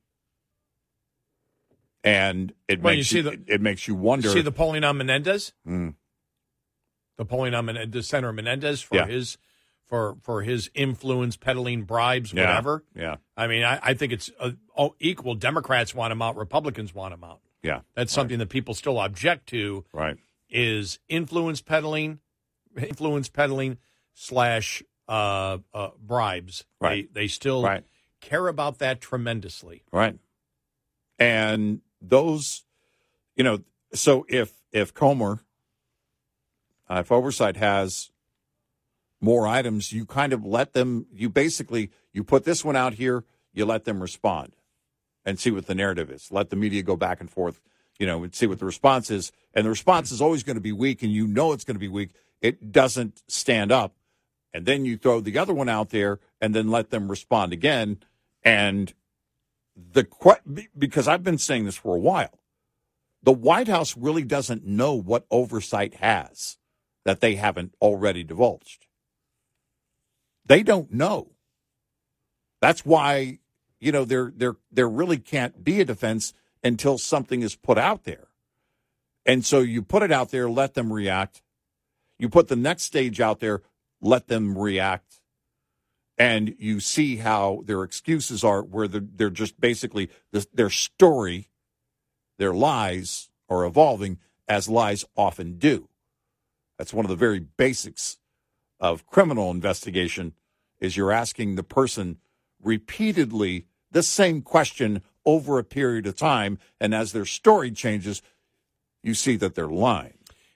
And 2.04 2.54
it 2.68 2.82
Well, 2.82 2.94
you 2.94 3.00
makes 3.00 3.10
see 3.10 3.18
you, 3.18 3.24
the- 3.24 3.42
it 3.48 3.62
makes 3.62 3.88
you 3.88 3.96
wonder. 3.96 4.30
See 4.30 4.42
the 4.42 4.52
polling 4.52 4.84
on 4.84 4.98
Menendez? 4.98 5.54
Mm. 5.68 5.96
The 7.18 7.26
polling 7.26 7.54
on 7.54 7.66
Menendez, 7.66 8.08
Senator 8.08 8.32
Menendez 8.32 8.82
for 8.82 8.96
Yeah. 8.96 9.08
his 9.08 9.38
for 9.86 10.18
for 10.22 10.44
his 10.44 10.70
influence 10.74 11.36
peddling 11.36 11.84
bribes, 11.84 12.32
Yeah. 12.32 12.48
whatever. 12.48 12.86
Yeah. 12.96 13.18
I 13.36 13.48
mean, 13.48 13.64
I, 13.64 13.80
I 13.82 13.94
think 13.96 14.14
it's 14.14 14.32
uh, 14.40 14.52
all 14.74 14.96
equal. 15.00 15.36
Democrats 15.36 15.94
want 15.94 16.12
him 16.14 16.22
out. 16.22 16.38
Republicans 16.38 16.94
want 16.94 17.14
him 17.14 17.24
out. 17.24 17.42
Yeah. 17.64 17.82
That's 17.96 18.14
something 18.14 18.40
that 18.40 18.48
people 18.50 18.74
still 18.74 19.00
object 19.00 19.48
to. 19.50 19.84
Right. 19.92 20.16
Is 20.50 21.00
influence 21.08 21.62
peddling, 21.62 22.20
influence 22.76 23.30
peddling 23.30 23.78
slash 24.14 24.82
uh, 25.08 25.60
uh, 25.74 25.90
bribes. 26.02 26.66
Right. 26.82 27.12
They 27.14 27.22
they 27.22 27.28
still 27.28 27.64
Right. 27.64 27.84
care 28.22 28.48
about 28.48 28.80
that 28.80 29.02
tremendously. 29.02 29.84
Right. 29.92 30.18
And 31.18 31.82
those, 32.02 32.64
you 33.36 33.44
know, 33.44 33.60
so 33.94 34.26
if 34.30 34.54
if 34.72 34.94
Comer, 34.94 35.40
uh, 36.90 37.00
if 37.02 37.12
oversight 37.12 37.58
has 37.58 38.12
more 39.22 39.48
items, 39.48 39.92
you 39.92 40.06
kind 40.06 40.34
of 40.34 40.46
let 40.46 40.74
them. 40.74 41.06
You 41.14 41.30
basically 41.30 41.92
you 42.14 42.24
put 42.24 42.44
this 42.46 42.64
one 42.64 42.76
out 42.76 42.94
here, 42.96 43.24
you 43.54 43.66
let 43.66 43.86
them 43.86 44.02
respond, 44.02 44.54
and 45.26 45.40
see 45.40 45.52
what 45.52 45.68
the 45.68 45.76
narrative 45.76 46.10
is. 46.10 46.32
Let 46.32 46.50
the 46.50 46.56
media 46.56 46.82
go 46.84 46.96
back 46.96 47.20
and 47.20 47.30
forth, 47.30 47.62
you 48.00 48.08
know, 48.08 48.24
and 48.24 48.34
see 48.34 48.48
what 48.48 48.60
the 48.60 48.66
response 48.66 49.12
is. 49.12 49.32
And 49.54 49.66
the 49.66 49.70
response 49.70 50.12
is 50.12 50.22
always 50.22 50.44
going 50.44 50.56
to 50.56 50.62
be 50.62 50.72
weak, 50.72 51.04
and 51.04 51.12
you 51.12 51.28
know 51.28 51.52
it's 51.52 51.66
going 51.66 51.76
to 51.76 51.80
be 51.80 51.88
weak. 51.88 52.12
It 52.42 52.72
doesn't 52.72 53.22
stand 53.28 53.72
up, 53.72 53.94
and 54.54 54.66
then 54.66 54.86
you 54.86 54.98
throw 54.98 55.20
the 55.20 55.38
other 55.38 55.54
one 55.54 55.70
out 55.70 55.90
there, 55.90 56.20
and 56.42 56.56
then 56.56 56.72
let 56.72 56.90
them 56.90 57.10
respond 57.10 57.54
again, 57.54 58.00
and 58.44 58.94
the 59.76 60.08
because 60.78 61.08
I've 61.08 61.24
been 61.24 61.38
saying 61.38 61.66
this 61.66 61.78
for 61.78 61.96
a 61.96 62.00
while. 62.00 62.40
The 63.22 63.32
White 63.34 63.68
House 63.68 63.98
really 63.98 64.24
doesn't 64.24 64.66
know 64.66 64.94
what 64.94 65.26
oversight 65.30 65.96
has 65.96 66.58
that 67.04 67.20
they 67.20 67.36
haven't 67.36 67.76
already 67.82 68.24
divulged. 68.24 68.88
They 70.46 70.64
don't 70.64 70.94
know. 70.94 71.32
That's 72.62 72.86
why 72.86 73.40
you 73.80 73.92
know 73.92 74.06
there 74.06 74.32
there 74.36 74.56
there 74.72 74.90
really 74.90 75.18
can't 75.18 75.64
be 75.64 75.82
a 75.82 75.86
defense 75.86 76.34
until 76.64 76.98
something 76.98 77.42
is 77.42 77.56
put 77.56 77.78
out 77.78 78.04
there. 78.04 78.28
And 79.26 79.46
so 79.46 79.60
you 79.60 79.82
put 79.82 80.04
it 80.04 80.12
out 80.12 80.32
there, 80.32 80.50
let 80.50 80.74
them 80.74 80.92
react. 80.92 81.42
You 82.18 82.30
put 82.30 82.48
the 82.48 82.56
next 82.56 82.84
stage 82.84 83.22
out 83.22 83.40
there, 83.40 83.62
let 84.02 84.28
them 84.28 84.58
react 84.58 85.20
and 86.20 86.54
you 86.60 86.82
see 86.82 87.16
how 87.16 87.64
their 87.66 87.84
excuses 87.84 88.44
are 88.44 88.62
where 88.62 88.88
they're, 88.88 89.08
they're 89.16 89.30
just 89.30 89.60
basically 89.60 90.10
the, 90.32 90.46
their 90.54 90.70
story 90.70 91.50
their 92.38 92.54
lies 92.54 93.30
are 93.50 93.66
evolving 93.66 94.20
as 94.48 94.70
lies 94.70 95.06
often 95.16 95.58
do 95.58 95.88
that's 96.78 96.94
one 96.94 97.06
of 97.06 97.10
the 97.10 97.16
very 97.16 97.40
basics 97.40 98.20
of 98.80 99.08
criminal 99.08 99.50
investigation 99.50 100.34
is 100.80 100.96
you're 100.96 101.12
asking 101.12 101.56
the 101.56 101.64
person 101.64 102.18
repeatedly 102.62 103.66
the 103.92 104.04
same 104.04 104.42
question 104.42 105.02
over 105.34 105.60
a 105.60 105.64
period 105.64 106.06
of 106.08 106.16
time 106.16 106.58
and 106.82 106.94
as 106.96 107.12
their 107.12 107.26
story 107.26 107.72
changes 107.72 108.22
you 109.04 109.14
see 109.14 109.36
that 109.38 109.54
they're 109.56 109.68
lying 109.90 110.14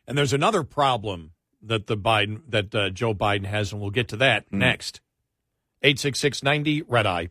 And 0.07 0.17
there's 0.17 0.33
another 0.33 0.63
problem 0.63 1.31
that 1.61 1.87
the 1.87 1.95
Biden 1.97 2.41
that 2.49 2.75
uh, 2.75 2.89
Joe 2.89 3.13
Biden 3.13 3.45
has, 3.45 3.71
and 3.71 3.79
we'll 3.81 3.89
get 3.99 4.09
to 4.09 4.17
that 4.17 4.45
Hmm. 4.49 4.57
next. 4.59 4.99
Eight 5.81 5.97
six 5.99 6.19
six 6.19 6.43
ninety 6.43 6.81
red 6.81 7.05
eye. 7.05 7.29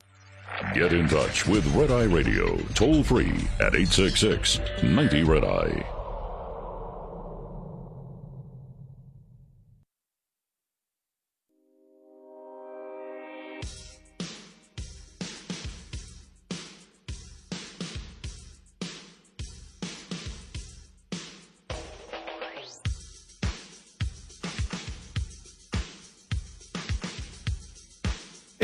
Get 0.74 0.92
in 0.92 1.06
touch 1.08 1.46
with 1.46 1.66
Red 1.74 1.90
Eye 1.90 2.04
Radio, 2.18 2.56
toll 2.74 3.02
free 3.02 3.32
at 3.60 3.74
866 3.74 4.60
90 4.82 5.22
Red 5.24 5.44
Eye. 5.44 6.01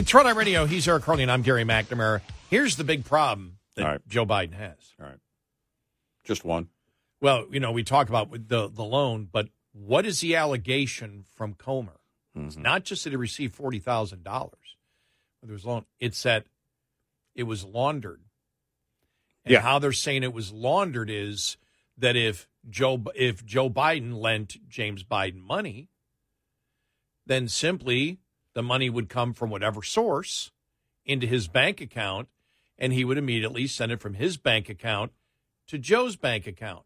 It's 0.08 0.14
Red 0.14 0.24
Eye 0.24 0.30
Radio. 0.30 0.64
He's 0.64 0.88
Eric 0.88 1.04
Harley, 1.04 1.22
and 1.22 1.30
I'm 1.30 1.42
Gary 1.42 1.64
McNamara. 1.64 2.22
Here's 2.48 2.76
the 2.76 2.82
big 2.82 3.04
problem 3.04 3.58
that 3.76 3.84
right. 3.84 4.00
Joe 4.08 4.24
Biden 4.24 4.54
has. 4.54 4.94
all 4.98 5.04
right 5.04 5.18
just 6.24 6.46
one 6.46 6.68
Well, 7.20 7.44
you 7.50 7.60
know, 7.60 7.72
we 7.72 7.82
talk 7.82 8.08
about 8.08 8.30
the 8.32 8.70
the 8.70 8.84
loan, 8.84 9.28
but 9.30 9.50
what 9.74 10.06
is 10.06 10.20
the 10.20 10.34
allegation 10.34 11.26
from 11.36 11.52
Comer? 11.52 12.00
Mm-hmm. 12.34 12.62
not 12.62 12.84
just 12.84 13.04
that 13.04 13.10
he 13.10 13.16
received 13.16 13.54
forty 13.54 13.80
thousand 13.80 14.24
dollars. 14.24 14.78
There 15.42 15.52
was 15.52 15.66
loan. 15.66 15.84
It's 16.00 16.22
that 16.22 16.46
it 17.34 17.42
was 17.42 17.62
laundered. 17.62 18.22
And 19.44 19.52
Yeah. 19.52 19.60
how 19.60 19.78
they're 19.78 19.92
saying 19.92 20.22
it 20.22 20.32
was 20.32 20.50
laundered 20.50 21.10
is 21.10 21.58
that 21.98 22.16
if 22.16 22.48
Joe 22.70 23.04
if 23.14 23.44
Joe 23.44 23.68
Biden 23.68 24.18
lent 24.18 24.56
James 24.70 25.04
Biden 25.04 25.42
money, 25.42 25.90
then 27.26 27.46
simply 27.46 28.20
the 28.58 28.62
money 28.64 28.90
would 28.90 29.08
come 29.08 29.32
from 29.32 29.50
whatever 29.50 29.84
source 29.84 30.50
into 31.06 31.28
his 31.28 31.46
bank 31.46 31.80
account, 31.80 32.26
and 32.76 32.92
he 32.92 33.04
would 33.04 33.16
immediately 33.16 33.68
send 33.68 33.92
it 33.92 34.00
from 34.00 34.14
his 34.14 34.36
bank 34.36 34.68
account 34.68 35.12
to 35.68 35.78
Joe's 35.78 36.16
bank 36.16 36.44
account. 36.44 36.82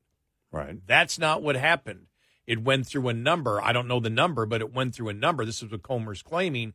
Right. 0.51 0.87
That's 0.87 1.19
not 1.19 1.43
what 1.43 1.57
happened. 1.57 2.09
It 2.47 2.63
went 2.63 2.87
through 2.87 3.09
a 3.09 3.15
number. 3.15 3.59
I 3.59 3.73
don't 3.73 3.89
know 3.89 4.01
the 4.01 4.11
number, 4.11 4.45
but 4.45 4.61
it 4.61 4.75
went 4.75 4.95
through 4.95 5.09
a 5.09 5.15
number. 5.15 5.47
This 5.47 5.63
is 5.63 5.71
what 5.71 5.83
Comer's 5.83 6.21
claiming. 6.21 6.75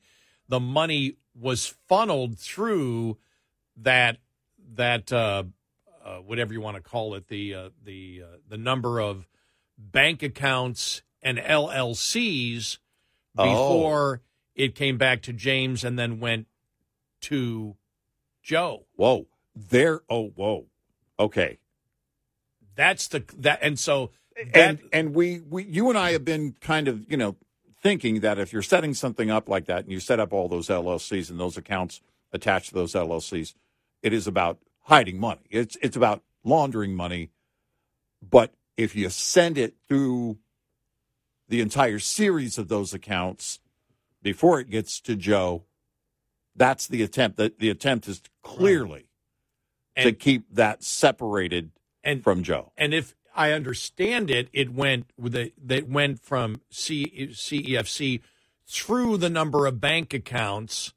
The 0.50 0.60
money 0.60 1.18
was 1.40 1.76
funneled 1.88 2.40
through 2.40 3.20
that 3.76 4.18
that 4.74 5.14
uh, 5.14 5.44
uh, 6.04 6.16
whatever 6.18 6.54
you 6.54 6.62
want 6.62 6.78
to 6.78 6.82
call 6.82 7.14
it 7.14 7.28
the 7.28 7.54
uh, 7.54 7.70
the 7.84 8.24
uh, 8.26 8.38
the 8.50 8.58
number 8.58 9.00
of 9.00 9.28
bank 9.78 10.24
accounts 10.24 11.04
and 11.22 11.38
LLCs 11.38 12.80
Oh. 14.18 14.18
It 14.58 14.76
came 14.76 14.98
back 14.98 15.22
to 15.22 15.34
James 15.34 15.84
and 15.84 15.98
then 15.98 16.20
went 16.20 16.48
to 17.22 17.78
Joe. 18.42 18.86
Whoa. 18.96 19.28
There. 19.56 20.02
Oh, 20.10 20.30
whoa. 20.30 20.66
Okay. 21.20 21.60
That's 22.76 23.08
the 23.08 23.24
that 23.38 23.60
and 23.62 23.80
so 23.80 24.12
that 24.36 24.56
and 24.56 24.80
and 24.92 25.16
we, 25.16 25.40
we 25.40 25.64
you 25.64 25.90
and 25.90 25.98
I 25.98 26.12
have 26.12 26.26
been 26.26 26.56
kind 26.62 26.88
of 26.88 27.10
you 27.10 27.18
know 27.18 27.36
thinking 27.82 28.20
that 28.20 28.38
if 28.38 28.54
you're 28.54 28.62
setting 28.62 28.94
something 28.94 29.32
up 29.32 29.50
like 29.50 29.66
that 29.66 29.84
and 29.84 29.92
you 29.92 30.00
set 30.00 30.20
up 30.20 30.34
all 30.34 30.48
those 30.48 30.68
LLCs 30.68 31.30
and 31.30 31.40
those 31.40 31.58
accounts 31.58 32.02
attached 32.32 32.70
to 32.70 32.76
those 32.76 32.94
LLCs, 32.94 33.56
it 34.04 34.14
is 34.14 34.28
about 34.28 34.60
hiding 34.82 35.20
money. 35.20 35.42
It's 35.50 35.76
it's 35.82 35.98
about 35.98 36.24
laundering 36.44 36.96
money. 36.96 37.32
But 38.28 38.54
if 38.76 38.96
you 38.96 39.10
send 39.10 39.58
it 39.58 39.76
through 39.88 40.38
the 41.48 41.62
entire 41.62 42.00
series 42.00 42.58
of 42.58 42.68
those 42.68 42.94
accounts 42.94 43.60
before 44.28 44.60
it 44.60 44.70
gets 44.70 45.00
to 45.00 45.16
Joe, 45.16 45.64
that's 46.54 46.86
the 46.86 47.02
attempt. 47.02 47.38
That 47.38 47.60
the 47.60 47.70
attempt 47.70 48.10
is 48.10 48.22
clearly 48.44 49.08
to 49.96 50.10
And- 50.10 50.20
keep 50.20 50.54
that 50.54 50.84
separated 50.84 51.72
and 52.04 52.22
from 52.22 52.44
Joe. 52.44 52.74
And 52.76 52.94
if 52.94 53.16
I 53.34 53.54
understand 53.54 54.30
it, 54.30 54.50
it 54.52 54.74
went 54.74 55.12
with 55.18 55.32
the 55.32 55.54
that 55.64 55.88
went 55.88 56.20
from 56.20 56.60
C, 56.70 57.30
CEFC 57.32 58.22
through 58.66 59.16
the 59.16 59.30
number 59.30 59.66
of 59.66 59.80
bank 59.80 60.14
accounts, 60.14 60.94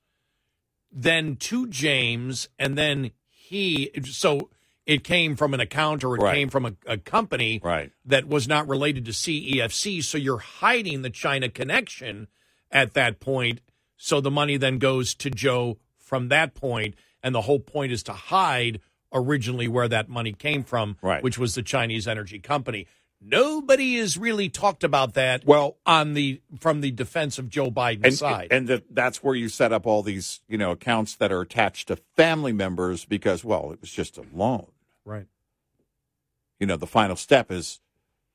then 0.90 1.36
to 1.36 1.68
James, 1.68 2.48
and 2.58 2.76
then 2.76 3.12
he. 3.28 3.92
So 4.06 4.50
it 4.86 5.04
came 5.04 5.36
from 5.36 5.54
an 5.54 5.60
account 5.60 6.02
or 6.02 6.16
it 6.16 6.20
Right. 6.20 6.34
came 6.34 6.48
from 6.48 6.66
a, 6.66 6.74
a 6.84 6.98
company 6.98 7.60
Right. 7.62 7.92
that 8.06 8.26
was 8.26 8.48
not 8.48 8.66
related 8.66 9.04
to 9.04 9.12
CEFC. 9.12 10.02
So 10.02 10.18
you're 10.18 10.38
hiding 10.38 11.02
the 11.02 11.10
China 11.10 11.48
connection 11.48 12.26
at 12.70 12.94
that 12.94 13.20
point. 13.20 13.60
So 13.96 14.20
the 14.20 14.30
money 14.30 14.56
then 14.56 14.78
goes 14.78 15.14
to 15.16 15.30
Joe 15.30 15.78
from 15.98 16.28
that 16.28 16.54
point, 16.54 16.94
and 17.22 17.34
the 17.34 17.42
whole 17.42 17.60
point 17.60 17.92
is 17.92 18.02
to 18.04 18.12
hide 18.12 18.80
originally 19.12 19.68
where 19.68 19.88
that 19.88 20.08
money 20.08 20.32
came 20.32 20.62
from, 20.64 20.96
Right. 21.02 21.22
which 21.22 21.36
was 21.38 21.54
the 21.54 21.62
Chinese 21.62 22.06
energy 22.08 22.38
company. 22.38 22.86
Nobody 23.20 23.98
has 23.98 24.16
really 24.16 24.48
talked 24.48 24.82
about 24.82 25.12
that. 25.14 25.44
Well- 25.44 25.76
on 25.84 26.14
the 26.14 26.40
from 26.58 26.80
the 26.80 26.90
defense 26.90 27.38
of 27.38 27.50
Joe 27.50 27.70
Biden's 27.70 28.04
and, 28.04 28.14
side, 28.14 28.48
And 28.50 28.66
that 28.68 28.94
that's 28.94 29.22
where 29.22 29.34
you 29.34 29.50
set 29.50 29.72
up 29.72 29.86
all 29.86 30.02
these, 30.02 30.40
you 30.48 30.56
know, 30.56 30.70
accounts 30.70 31.14
that 31.16 31.30
are 31.30 31.42
attached 31.42 31.88
to 31.88 31.96
family 31.96 32.52
members 32.52 33.04
because, 33.04 33.44
well, 33.44 33.72
it 33.72 33.80
was 33.82 33.90
just 33.92 34.16
a 34.16 34.24
loan. 34.32 34.68
right? 35.04 35.26
You 36.58 36.66
know, 36.66 36.76
the 36.76 36.86
final 36.86 37.16
step 37.16 37.50
is 37.50 37.80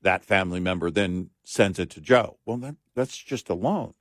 that 0.01 0.23
family 0.23 0.59
member 0.59 0.91
then 0.91 1.29
sends 1.43 1.79
it 1.79 1.89
to 1.91 2.01
Joe. 2.01 2.37
Well, 2.45 2.57
that, 2.57 2.75
that's 2.95 3.17
just 3.17 3.49
a 3.49 3.53
loan. 3.55 3.93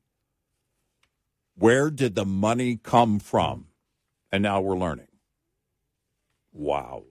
Where 1.56 1.90
did 1.90 2.14
the 2.14 2.24
money 2.24 2.76
come 2.82 3.18
from? 3.18 3.66
And 4.32 4.42
now 4.42 4.60
we're 4.60 4.76
learning. 4.76 5.08
Wow. 6.52 7.04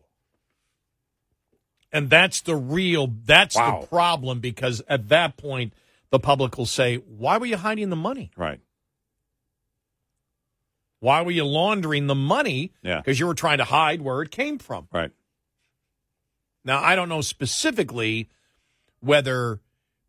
And 1.91 2.09
that's 2.09 2.41
the 2.41 2.55
real 2.55 3.07
that's 3.23 3.55
Wow. 3.55 3.81
the 3.81 3.87
problem 3.87 4.39
because 4.39 4.81
at 4.87 5.09
that 5.09 5.37
point 5.37 5.73
the 6.09 6.19
public 6.19 6.57
will 6.57 6.65
say, 6.65 6.97
"Why 6.97 7.37
were 7.37 7.45
you 7.45 7.57
hiding 7.57 7.89
the 7.89 7.95
money? 7.95 8.31
Right. 8.35 8.59
Why 10.99 11.21
were 11.21 11.31
you 11.31 11.45
laundering 11.45 12.07
the 12.07 12.15
money? 12.15 12.71
Yeah. 12.81 12.97
Because 12.97 13.19
you 13.19 13.27
were 13.27 13.33
trying 13.33 13.57
to 13.59 13.65
hide 13.65 14.01
where 14.01 14.21
it 14.21 14.31
came 14.31 14.57
from." 14.57 14.87
Right. 14.91 15.11
Now, 16.65 16.81
I 16.81 16.95
don't 16.95 17.09
know 17.09 17.21
specifically 17.21 18.29
whether 18.99 19.59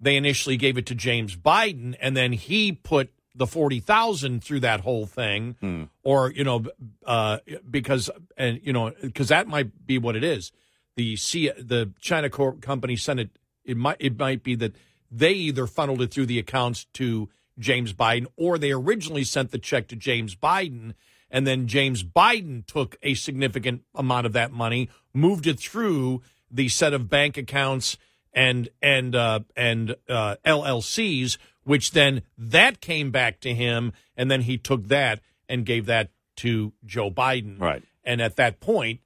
they 0.00 0.16
initially 0.16 0.56
gave 0.56 0.78
it 0.78 0.86
to 0.86 0.94
James 0.94 1.36
Biden 1.36 1.96
and 2.00 2.16
then 2.16 2.32
he 2.32 2.72
put 2.72 3.12
the 3.34 3.46
40,000 3.46 4.42
through 4.42 4.60
that 4.60 4.80
whole 4.80 5.06
thing 5.06 5.56
Hmm. 5.60 5.84
or, 6.02 6.30
you 6.30 6.44
know, 6.44 6.64
uh, 7.04 7.38
because, 7.68 8.10
and, 8.36 8.60
you 8.62 8.72
know, 8.72 8.92
because 9.02 9.28
that 9.28 9.48
might 9.48 9.86
be 9.86 9.98
what 9.98 10.14
it 10.16 10.22
is. 10.24 10.52
The 10.96 11.16
C, 11.16 11.50
the 11.58 11.90
China 12.00 12.30
Corp 12.30 12.60
company 12.60 12.94
sent 12.96 13.18
it, 13.20 13.30
it 13.64 13.76
might, 13.76 13.96
it 13.98 14.18
might 14.18 14.42
be 14.44 14.54
that 14.56 14.74
they 15.10 15.32
either 15.32 15.66
funneled 15.66 16.00
it 16.02 16.12
through 16.12 16.26
the 16.26 16.38
accounts 16.38 16.86
to 16.94 17.28
James 17.58 17.92
Biden 17.92 18.26
or 18.36 18.58
they 18.58 18.70
originally 18.72 19.24
sent 19.24 19.50
the 19.50 19.58
check 19.58 19.88
to 19.88 19.96
James 19.96 20.36
Biden 20.36 20.94
and 21.30 21.46
then 21.46 21.66
James 21.66 22.04
Biden 22.04 22.64
took 22.64 22.96
a 23.02 23.14
significant 23.14 23.82
amount 23.94 24.26
of 24.26 24.32
that 24.34 24.52
money, 24.52 24.88
moved 25.12 25.48
it 25.48 25.58
through 25.58 26.22
the 26.48 26.68
set 26.68 26.92
of 26.94 27.08
bank 27.10 27.36
accounts 27.36 27.96
and 28.32 28.68
and 28.80 29.16
uh, 29.16 29.40
and 29.56 29.96
uh, 30.08 30.36
LLCs, 30.44 31.38
which 31.64 31.90
then 31.90 32.22
that 32.38 32.80
came 32.80 33.10
back 33.10 33.40
to 33.40 33.54
him, 33.54 33.92
and 34.16 34.30
then 34.30 34.42
he 34.42 34.56
took 34.58 34.88
that 34.88 35.20
and 35.48 35.66
gave 35.66 35.86
that 35.86 36.10
to 36.36 36.72
Joe 36.84 37.10
Biden. 37.10 37.60
Right. 37.60 37.82
And 38.04 38.20
at 38.20 38.36
that 38.36 38.60
point, 38.60 39.00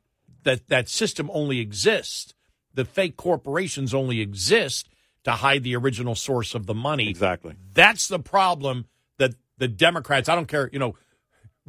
that 0.44 0.68
that 0.68 0.88
system 0.88 1.30
only 1.32 1.60
exists. 1.60 2.34
The 2.74 2.84
fake 2.84 3.16
corporations 3.16 3.92
only 3.94 4.20
exist 4.20 4.88
to 5.24 5.32
hide 5.32 5.62
the 5.62 5.76
original 5.76 6.14
source 6.14 6.54
of 6.54 6.66
the 6.66 6.74
money. 6.74 7.08
Exactly. 7.08 7.54
That's 7.74 8.08
the 8.08 8.18
problem 8.18 8.86
that 9.18 9.34
the 9.58 9.68
Democrats, 9.68 10.28
I 10.28 10.34
don't 10.34 10.48
care, 10.48 10.70
you 10.72 10.78
know, 10.78 10.94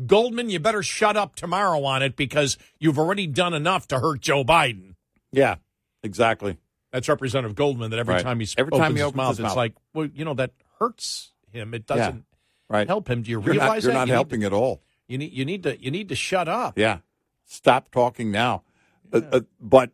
Goldman, 0.06 0.50
you 0.50 0.60
better 0.60 0.82
shut 0.82 1.18
up 1.18 1.36
tomorrow 1.36 1.84
on 1.84 2.02
it 2.02 2.16
because 2.16 2.58
you've 2.80 2.98
already 2.98 3.28
done 3.28 3.54
enough 3.54 3.88
to 3.90 4.00
hurt 4.00 4.22
Joe 4.22 4.44
Biden. 4.46 4.96
Yeah. 5.32 5.56
Exactly. 6.04 6.58
That's 6.94 7.10
Representative 7.10 7.56
Goldman 7.56 7.92
that 7.92 8.00
every 8.00 8.16
Right. 8.16 8.24
time 8.24 8.40
he 8.40 8.48
Every 8.58 8.72
opens 8.72 8.82
time 8.82 8.92
he 8.94 9.00
his 9.00 9.08
opens 9.08 9.18
mouth, 9.18 9.38
his 9.38 9.46
it's 9.46 9.56
like, 9.56 9.74
well, 9.94 10.08
you 10.14 10.24
know, 10.24 10.36
that 10.36 10.52
hurts 10.80 11.32
him. 11.52 11.74
It 11.74 11.86
doesn't 11.86 12.26
Right. 12.70 12.88
help 12.88 13.10
him. 13.10 13.24
Do 13.24 13.32
you 13.32 13.38
You're 13.42 13.54
realize 13.54 13.68
not, 13.68 13.84
you're 13.84 13.92
that? 13.94 14.00
not 14.00 14.08
you 14.08 14.14
helping 14.14 14.40
Need 14.42 14.46
at 14.48 14.54
all. 14.54 14.84
you 15.08 15.18
need 15.18 15.34
you 15.34 15.44
need 15.46 15.64
to 15.64 15.82
you 15.82 15.90
need 15.92 16.10
to 16.10 16.16
shut 16.16 16.48
up. 16.48 16.78
Yeah. 16.78 17.00
Stop 17.46 17.90
talking 17.92 18.32
now. 18.32 18.64
Uh, 19.12 19.22
uh, 19.32 19.40
but 19.60 19.92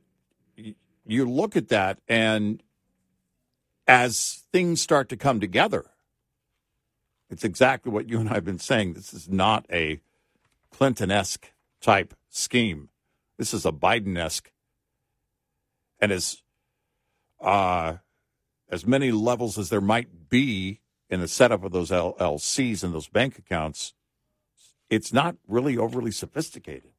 you 1.06 1.24
look 1.30 1.56
at 1.56 1.70
that, 1.70 2.00
and 2.10 2.62
as 3.88 4.44
things 4.52 4.82
start 4.82 5.08
to 5.10 5.16
come 5.18 5.40
together, 5.40 5.86
it's 7.30 7.44
exactly 7.46 7.92
what 7.92 8.10
you 8.10 8.20
and 8.20 8.30
I 8.30 8.34
have 8.34 8.44
been 8.46 8.60
saying. 8.60 8.94
This 8.94 9.14
is 9.14 9.30
not 9.30 9.66
a 9.72 10.02
Clinton 10.72 11.12
esque 11.12 11.54
type 11.80 12.14
scheme. 12.30 12.90
This 13.38 13.54
is 13.54 13.66
a 13.66 13.72
Biden 13.72 14.18
esque. 14.18 14.52
And 16.00 16.12
as, 16.12 16.42
uh, 17.40 17.96
as 18.70 18.86
many 18.86 19.12
levels 19.12 19.58
as 19.58 19.70
there 19.70 19.82
might 19.82 20.30
be 20.30 20.80
in 21.10 21.20
the 21.20 21.28
setup 21.28 21.64
of 21.64 21.72
those 21.72 21.92
LLCs 21.92 22.84
and 22.84 22.94
those 22.94 23.08
bank 23.08 23.38
accounts, 23.38 23.94
it's 24.90 25.14
not 25.14 25.36
really 25.48 25.78
overly 25.78 26.12
sophisticated. 26.12 26.92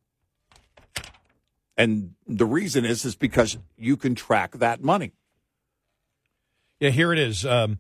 And 1.77 2.15
the 2.27 2.47
reason 2.47 2.85
is 2.85 3.05
is 3.05 3.17
because 3.17 3.59
you 3.77 3.97
can 3.97 4.15
track 4.15 4.53
that 4.53 4.83
money. 4.83 5.13
Yeah, 6.81 6.91
here 6.91 7.13
it 7.13 7.19
is. 7.19 7.45
Um, 7.45 7.79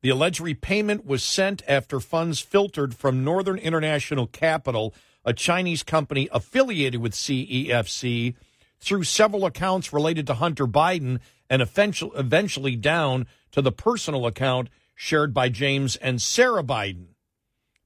the 0.00 0.10
alleged 0.10 0.40
repayment 0.40 1.06
was 1.06 1.22
sent 1.22 1.62
after 1.68 2.00
funds 2.00 2.40
filtered 2.40 2.94
from 2.94 3.24
Northern 3.24 3.58
International 3.58 4.26
Capital, 4.26 4.94
a 5.24 5.32
Chinese 5.32 5.82
company 5.82 6.28
affiliated 6.32 7.00
with 7.00 7.12
CEFC, 7.12 8.34
through 8.82 9.04
several 9.04 9.46
accounts 9.46 9.92
related 9.92 10.26
to 10.26 10.34
Hunter 10.34 10.66
Biden 10.66 11.20
and 11.48 11.62
eventually, 11.62 12.76
down 12.76 13.26
to 13.52 13.62
the 13.62 13.72
personal 13.72 14.26
account 14.26 14.68
shared 14.94 15.32
by 15.32 15.48
James 15.48 15.96
and 15.96 16.20
Sarah 16.20 16.64
Biden. 16.64 17.06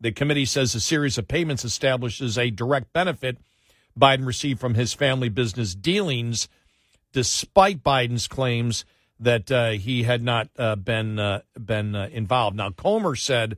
The 0.01 0.13
committee 0.13 0.45
says 0.45 0.75
a 0.75 0.81
series 0.81 1.19
of 1.19 1.29
payments 1.29 1.65
establishes 1.65 2.39
a 2.39 2.51
direct 2.51 2.93
benefit 2.93 3.39
Biden 3.99 4.27
received 4.27 4.61
from 4.61 4.75
his 4.75 4.93
family 4.93 5.29
business 5.29 5.75
dealings, 5.75 6.49
despite 7.13 7.83
Biden's 7.83 8.29
claims 8.29 8.85
that 9.19 9.51
uh, 9.51 9.71
he 9.71 10.03
had 10.05 10.23
not 10.23 10.49
uh, 10.59 10.77
been 10.77 11.19
uh, 11.19 11.41
been 11.59 11.95
uh, 11.95 12.09
involved. 12.13 12.57
Now, 12.57 12.71
Comer 12.71 13.17
said 13.17 13.57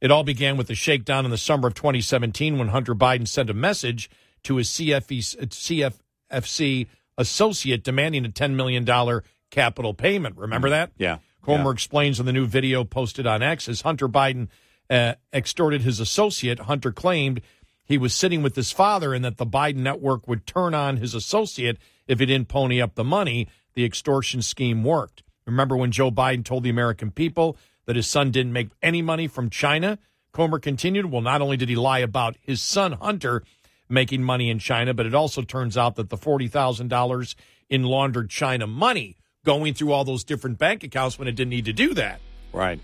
it 0.00 0.10
all 0.10 0.24
began 0.24 0.56
with 0.56 0.68
the 0.68 0.74
shakedown 0.74 1.24
in 1.24 1.30
the 1.30 1.38
summer 1.38 1.68
of 1.68 1.74
2017 1.74 2.58
when 2.58 2.68
Hunter 2.68 2.94
Biden 2.94 3.26
sent 3.26 3.50
a 3.50 3.54
message 3.54 4.10
to 4.42 4.56
his 4.56 4.68
CFE 4.68 5.48
CFE, 5.48 5.92
CFFC 6.32 6.86
associate 7.18 7.84
demanding 7.84 8.24
a 8.24 8.28
$10 8.28 8.54
million 8.54 9.20
capital 9.50 9.94
payment. 9.94 10.36
Remember 10.36 10.70
that? 10.70 10.92
Yeah. 10.96 11.18
Comer 11.44 11.64
Yeah. 11.64 11.72
explains 11.72 12.20
in 12.20 12.26
the 12.26 12.32
new 12.32 12.46
video 12.46 12.84
posted 12.84 13.26
on 13.26 13.42
X 13.42 13.68
as 13.68 13.82
Hunter 13.82 14.08
Biden 14.08 14.48
uh, 14.88 15.14
extorted 15.32 15.82
his 15.82 16.00
associate. 16.00 16.60
Hunter 16.60 16.92
claimed 16.92 17.40
he 17.84 17.98
was 17.98 18.14
sitting 18.14 18.42
with 18.42 18.56
his 18.56 18.72
father 18.72 19.12
and 19.12 19.24
that 19.24 19.36
the 19.36 19.46
Biden 19.46 19.76
network 19.76 20.26
would 20.28 20.46
turn 20.46 20.74
on 20.74 20.96
his 20.98 21.14
associate 21.14 21.78
if 22.06 22.18
he 22.20 22.26
didn't 22.26 22.48
pony 22.48 22.80
up 22.80 22.94
the 22.94 23.04
money. 23.04 23.48
The 23.74 23.84
extortion 23.84 24.42
scheme 24.42 24.84
worked. 24.84 25.22
Remember 25.46 25.76
when 25.76 25.90
Joe 25.92 26.10
Biden 26.10 26.44
told 26.44 26.62
the 26.62 26.70
American 26.70 27.10
people 27.10 27.56
that 27.86 27.96
his 27.96 28.06
son 28.06 28.30
didn't 28.30 28.52
make 28.52 28.68
any 28.82 29.02
money 29.02 29.26
from 29.26 29.50
China? 29.50 29.98
Comer 30.32 30.58
continued, 30.58 31.06
well, 31.06 31.20
not 31.22 31.42
only 31.42 31.56
did 31.56 31.68
he 31.68 31.74
lie 31.76 31.98
about 31.98 32.36
his 32.40 32.62
son 32.62 32.92
Hunter 32.92 33.42
making 33.92 34.22
money 34.22 34.48
in 34.50 34.58
China, 34.58 34.94
but 34.94 35.06
it 35.06 35.14
also 35.14 35.42
turns 35.42 35.76
out 35.76 35.96
that 35.96 36.08
the 36.10 36.16
$40,000 36.16 37.34
in 37.68 37.82
laundered 37.84 38.30
China 38.30 38.66
money 38.66 39.16
going 39.44 39.74
through 39.74 39.92
all 39.92 40.04
those 40.04 40.24
different 40.24 40.58
bank 40.58 40.82
accounts 40.82 41.18
when 41.18 41.28
it 41.28 41.32
didn't 41.32 41.50
need 41.50 41.64
to 41.66 41.72
do 41.72 41.94
that 41.94 42.20
Right. 42.52 42.80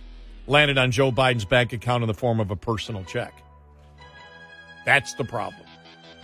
landed 0.46 0.76
on 0.76 0.90
Joe 0.90 1.10
Biden's 1.10 1.44
bank 1.44 1.72
account 1.72 2.02
in 2.02 2.08
the 2.08 2.14
form 2.14 2.40
of 2.40 2.50
a 2.50 2.56
personal 2.56 3.04
check. 3.04 3.32
That's 4.84 5.14
the 5.14 5.24
problem. 5.24 5.62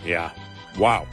Yeah. 0.03 0.31
Wow. 0.77 1.07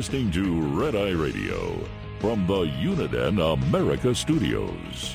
Listening 0.00 0.30
to 0.30 0.62
Red 0.80 0.96
Eye 0.96 1.10
Radio 1.10 1.78
from 2.20 2.46
the 2.46 2.62
Uniden 2.64 3.38
America 3.52 4.14
Studios. 4.14 5.14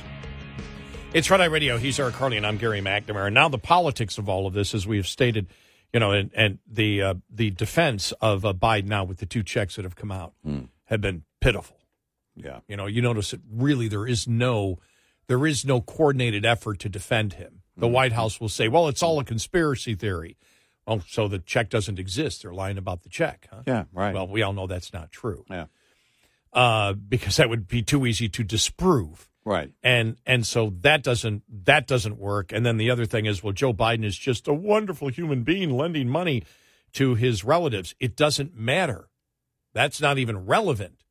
It's 1.11 1.31
Red 1.31 1.41
Eye 1.41 1.45
Radio. 1.45 1.79
He's 1.79 1.99
Eric 1.99 2.13
Harley, 2.13 2.37
and 2.37 2.45
I'm 2.45 2.57
Gary 2.57 2.81
McNamara. 2.81 3.33
Now, 3.33 3.49
the 3.49 3.57
politics 3.57 4.19
of 4.19 4.29
all 4.29 4.45
of 4.45 4.53
this, 4.53 4.75
as 4.75 4.85
we 4.85 4.97
have 4.97 5.07
stated, 5.07 5.47
you 5.91 5.99
know, 5.99 6.11
and, 6.11 6.29
and 6.35 6.59
the 6.71 7.01
uh, 7.01 7.13
the 7.31 7.49
defense 7.49 8.11
of 8.21 8.45
uh, 8.45 8.53
Biden 8.53 8.85
now 8.85 9.03
with 9.03 9.17
the 9.17 9.25
two 9.25 9.41
checks 9.41 9.75
that 9.77 9.85
have 9.85 9.95
come 9.95 10.11
out 10.11 10.35
have 10.83 11.01
been 11.01 11.23
pitiful. 11.41 11.79
Yeah. 12.35 12.59
You 12.67 12.77
know, 12.77 12.85
you 12.85 13.01
notice 13.01 13.31
that 13.31 13.41
really 13.51 13.87
there 13.87 14.05
is 14.05 14.27
no 14.27 14.77
there 15.25 15.47
is 15.47 15.65
no 15.65 15.81
coordinated 15.81 16.45
effort 16.45 16.77
to 16.81 16.89
defend 16.89 17.33
him. 17.33 17.63
The 17.75 17.87
White 17.87 18.11
House 18.11 18.39
will 18.39 18.49
say, 18.49 18.67
"Well, 18.67 18.87
it's 18.87 19.01
all 19.01 19.19
a 19.19 19.25
conspiracy 19.25 19.95
theory." 19.95 20.37
Oh, 20.87 21.01
so 21.07 21.27
the 21.27 21.39
check 21.39 21.69
doesn't 21.69 21.97
exist. 21.99 22.43
They're 22.43 22.53
lying 22.53 22.77
about 22.77 23.03
the 23.03 23.09
check, 23.09 23.47
huh? 23.51 23.63
Yeah, 23.65 23.85
right. 23.91 24.13
Well, 24.13 24.27
we 24.27 24.43
all 24.43 24.53
know 24.53 24.67
that's 24.67 24.93
not 24.93 25.11
true. 25.11 25.45
Yeah. 25.49 25.65
Uh, 26.53 26.93
because 26.93 27.37
that 27.37 27.49
would 27.49 27.67
be 27.67 27.81
too 27.81 28.05
easy 28.05 28.29
to 28.29 28.43
disprove. 28.43 29.29
Right. 29.43 29.71
And 29.83 30.17
and 30.25 30.45
so 30.45 30.73
that 30.81 31.03
doesn't 31.03 31.43
that 31.65 31.85
doesn't 31.85 32.17
work. 32.17 32.51
And 32.51 32.65
then 32.65 32.77
the 32.77 32.89
other 32.89 33.05
thing 33.05 33.25
is, 33.25 33.43
well, 33.43 33.53
Joe 33.53 33.73
Biden 33.73 34.03
is 34.03 34.17
just 34.17 34.47
a 34.47 34.53
wonderful 34.53 35.09
human 35.09 35.43
being 35.43 35.69
lending 35.69 36.09
money 36.09 36.43
to 36.93 37.15
his 37.15 37.43
relatives. 37.43 37.93
It 37.99 38.15
doesn't 38.15 38.55
matter. 38.55 39.09
That's 39.73 40.01
not 40.01 40.17
even 40.17 40.45
relevant 40.45 41.03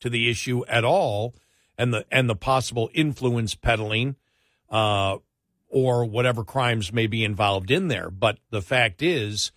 to 0.00 0.10
the 0.10 0.28
issue 0.28 0.64
at 0.66 0.84
all, 0.84 1.34
and 1.78 1.94
the 1.94 2.04
and 2.10 2.28
the 2.28 2.36
possible 2.36 2.90
influence 2.92 3.54
peddling, 3.54 4.16
uh, 4.68 5.18
or 5.68 6.04
whatever 6.04 6.44
crimes 6.44 6.92
may 6.92 7.06
be 7.06 7.24
involved 7.24 7.70
in 7.70 7.88
there. 7.88 8.10
But 8.10 8.38
the 8.50 8.62
fact 8.62 9.02
is, 9.02 9.52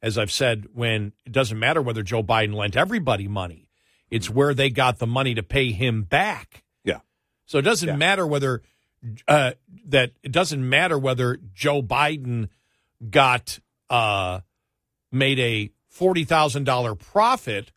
as 0.00 0.18
I've 0.18 0.32
said, 0.32 0.66
when 0.72 1.12
it 1.24 1.32
doesn't 1.32 1.58
matter 1.58 1.82
whether 1.82 2.02
Joe 2.02 2.22
Biden 2.22 2.54
lent 2.54 2.76
everybody 2.76 3.28
money, 3.28 3.68
it's 4.10 4.28
where 4.28 4.54
they 4.54 4.70
got 4.70 4.98
the 4.98 5.06
money 5.06 5.34
to 5.34 5.42
pay 5.42 5.72
him 5.72 6.02
back. 6.02 6.64
Yeah. 6.84 7.00
So 7.46 7.58
it 7.58 7.62
doesn't 7.62 7.98
matter 7.98 8.26
whether 8.26 8.62
uh, 9.26 9.52
that 9.86 10.12
it 10.22 10.32
doesn't 10.32 10.68
matter 10.68 10.98
whether 10.98 11.38
Joe 11.54 11.82
Biden 11.82 12.48
got 13.10 13.58
uh, 13.90 14.40
made 15.10 15.38
a 15.38 15.70
forty 15.88 16.24
thousand 16.24 16.64
dollar 16.64 16.94
profit 16.94 17.72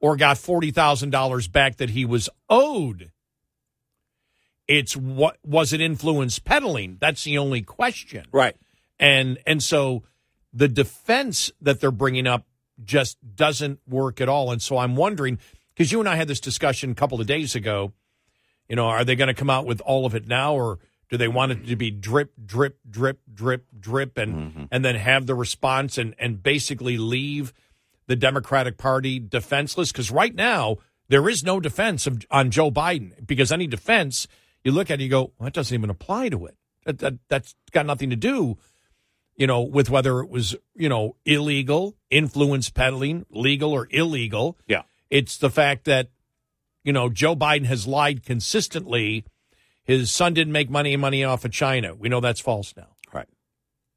or 0.00 0.16
got 0.16 0.38
forty 0.38 0.70
thousand 0.70 1.10
dollars 1.10 1.48
back 1.48 1.76
that 1.76 1.90
he 1.90 2.04
was 2.04 2.28
owed. 2.48 3.10
It's 4.68 4.96
what 4.96 5.38
was 5.44 5.72
it 5.72 5.80
influence 5.80 6.38
peddling? 6.38 6.98
That's 7.00 7.24
the 7.24 7.38
only 7.38 7.62
question. 7.62 8.26
Right. 8.32 8.56
And 8.98 9.38
and 9.46 9.62
so 9.62 10.02
the 10.52 10.68
defense 10.68 11.52
that 11.60 11.80
they're 11.80 11.90
bringing 11.90 12.26
up 12.26 12.46
just 12.82 13.18
doesn't 13.36 13.80
work 13.86 14.20
at 14.20 14.28
all. 14.28 14.50
And 14.50 14.60
so 14.60 14.78
I'm 14.78 14.96
wondering 14.96 15.38
because 15.74 15.92
you 15.92 16.00
and 16.00 16.08
I 16.08 16.16
had 16.16 16.28
this 16.28 16.40
discussion 16.40 16.90
a 16.90 16.94
couple 16.94 17.20
of 17.20 17.26
days 17.26 17.54
ago. 17.54 17.92
You 18.68 18.74
know, 18.74 18.86
are 18.86 19.04
they 19.04 19.14
going 19.14 19.28
to 19.28 19.34
come 19.34 19.50
out 19.50 19.64
with 19.64 19.80
all 19.82 20.06
of 20.06 20.16
it 20.16 20.26
now, 20.26 20.54
or 20.54 20.80
do 21.08 21.16
they 21.16 21.28
want 21.28 21.52
it 21.52 21.66
to 21.68 21.76
be 21.76 21.92
drip, 21.92 22.32
drip, 22.44 22.78
drip, 22.88 23.20
drip, 23.32 23.66
drip, 23.78 24.18
and 24.18 24.34
mm-hmm. 24.34 24.64
and 24.72 24.84
then 24.84 24.96
have 24.96 25.26
the 25.26 25.36
response 25.36 25.98
and 25.98 26.14
and 26.18 26.42
basically 26.42 26.98
leave 26.98 27.52
the 28.08 28.16
Democratic 28.16 28.76
Party 28.76 29.20
defenseless? 29.20 29.92
Because 29.92 30.10
right 30.10 30.34
now 30.34 30.78
there 31.08 31.28
is 31.28 31.44
no 31.44 31.60
defense 31.60 32.06
of, 32.08 32.26
on 32.30 32.50
Joe 32.50 32.72
Biden 32.72 33.24
because 33.24 33.52
any 33.52 33.68
defense 33.68 34.26
you 34.66 34.72
look 34.72 34.90
at, 34.90 35.00
it, 35.00 35.04
you 35.04 35.10
go, 35.10 35.32
well, 35.38 35.46
that 35.46 35.54
doesn't 35.54 35.74
even 35.74 35.90
apply 35.90 36.28
to 36.28 36.46
it. 36.46 36.56
That, 36.84 36.98
that 36.98 37.14
that's 37.28 37.54
got 37.72 37.86
nothing 37.86 38.10
to 38.10 38.16
do 38.16 38.58
you 39.36 39.46
know, 39.46 39.60
with 39.60 39.90
whether 39.90 40.20
it 40.20 40.30
was, 40.30 40.56
you 40.74 40.88
know, 40.88 41.16
illegal, 41.24 41.94
influence 42.10 42.70
peddling, 42.70 43.26
legal 43.30 43.72
or 43.72 43.86
illegal. 43.90 44.58
Yeah. 44.66 44.82
It's 45.10 45.36
the 45.36 45.50
fact 45.50 45.84
that, 45.84 46.08
you 46.82 46.92
know, 46.92 47.08
Joe 47.08 47.36
Biden 47.36 47.66
has 47.66 47.86
lied 47.86 48.24
consistently. 48.24 49.24
His 49.84 50.10
son 50.10 50.34
didn't 50.34 50.52
make 50.52 50.70
money 50.70 50.94
and 50.94 51.00
money 51.00 51.22
off 51.22 51.44
of 51.44 51.52
China. 51.52 51.94
We 51.94 52.08
know 52.08 52.20
that's 52.20 52.40
false 52.40 52.74
now. 52.76 52.88
Right. 53.12 53.28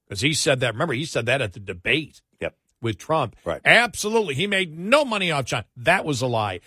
Because 0.07 0.21
he 0.21 0.33
said 0.33 0.59
that. 0.59 0.73
Remember, 0.73 0.93
he 0.93 1.05
said 1.05 1.25
that 1.27 1.41
at 1.41 1.53
the 1.53 1.59
debate 1.59 2.21
Yep. 2.41 2.55
with 2.81 2.97
Trump. 2.97 3.35
Right. 3.45 3.61
Absolutely. 3.63 4.35
He 4.35 4.45
made 4.45 4.77
no 4.77 5.05
money 5.05 5.31
off 5.31 5.45
China. 5.45 5.65
That 5.77 6.03
was 6.05 6.21
a 6.21 6.27
lie. 6.27 6.59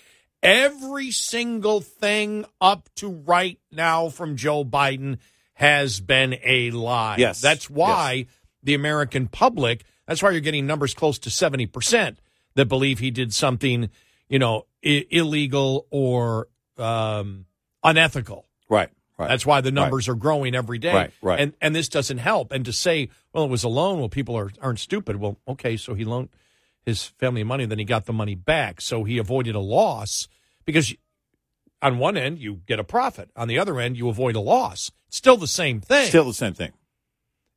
Every 0.42 1.10
single 1.12 1.80
thing 1.80 2.44
up 2.60 2.88
to 2.96 3.08
right 3.08 3.58
now 3.70 4.08
from 4.08 4.36
Joe 4.36 4.64
Biden 4.64 5.18
has 5.54 6.00
been 6.00 6.36
a 6.42 6.70
lie. 6.72 7.16
Yes. 7.18 7.40
That's 7.40 7.70
why 7.70 8.26
the 8.62 8.74
American 8.74 9.28
public, 9.28 9.84
that's 10.06 10.22
why 10.22 10.30
you're 10.30 10.40
getting 10.40 10.66
numbers 10.66 10.94
close 10.94 11.18
to 11.20 11.30
70% 11.30 12.16
that 12.54 12.66
believe 12.66 12.98
he 12.98 13.10
did 13.10 13.32
something, 13.32 13.90
you 14.28 14.38
know, 14.38 14.66
I- 14.84 15.06
illegal 15.10 15.86
or 15.90 16.48
um, 16.76 17.46
unethical. 17.84 18.44
Right. 18.68 18.90
Right. 19.18 19.28
That's 19.28 19.46
why 19.46 19.60
the 19.60 19.70
numbers 19.70 20.08
are 20.08 20.16
growing 20.16 20.54
every 20.56 20.78
day. 20.78 20.92
Right, 20.92 21.10
right. 21.20 21.38
And 21.38 21.52
and 21.60 21.76
this 21.76 21.88
doesn't 21.88 22.18
help. 22.18 22.50
And 22.50 22.64
to 22.64 22.72
say, 22.72 23.10
well, 23.32 23.44
it 23.44 23.50
was 23.50 23.62
a 23.62 23.68
loan, 23.68 24.00
well, 24.00 24.08
people 24.08 24.36
are 24.36 24.50
aren't 24.60 24.80
stupid. 24.80 25.16
Well, 25.16 25.38
okay, 25.46 25.76
so 25.76 25.94
he 25.94 26.04
loaned 26.04 26.30
his 26.84 27.04
family 27.04 27.44
money, 27.44 27.64
then 27.64 27.78
he 27.78 27.84
got 27.84 28.06
the 28.06 28.12
money 28.12 28.34
back. 28.34 28.80
So 28.80 29.04
he 29.04 29.18
avoided 29.18 29.54
a 29.54 29.60
loss 29.60 30.28
because 30.64 30.94
on 31.80 31.98
one 31.98 32.16
end 32.16 32.38
you 32.38 32.60
get 32.66 32.78
a 32.78 32.84
profit. 32.84 33.30
On 33.36 33.48
the 33.48 33.58
other 33.58 33.80
end, 33.80 33.96
you 33.96 34.08
avoid 34.08 34.36
a 34.36 34.40
loss. 34.40 34.90
It's 35.08 35.16
still 35.16 35.36
the 35.36 35.46
same 35.46 35.80
thing. 35.80 36.06
Still 36.08 36.24
the 36.24 36.34
same 36.34 36.54
thing. 36.54 36.72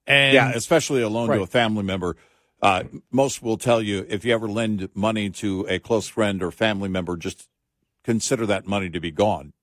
and 0.07 0.33
yeah, 0.33 0.51
especially 0.53 1.01
a 1.01 1.09
loan 1.09 1.29
to 1.29 1.41
a 1.41 1.47
family 1.47 1.83
member. 1.83 2.15
Uh, 2.61 2.83
most 3.11 3.43
will 3.43 3.57
tell 3.57 3.81
you 3.81 4.05
if 4.09 4.25
you 4.25 4.33
ever 4.33 4.47
lend 4.47 4.89
money 4.95 5.29
to 5.29 5.65
a 5.69 5.77
close 5.77 6.07
friend 6.07 6.41
or 6.41 6.51
family 6.51 6.89
member, 6.89 7.17
just 7.17 7.47
consider 8.03 8.45
that 8.45 8.65
money 8.65 8.89
to 8.89 8.99
be 8.99 9.11
gone. 9.11 9.53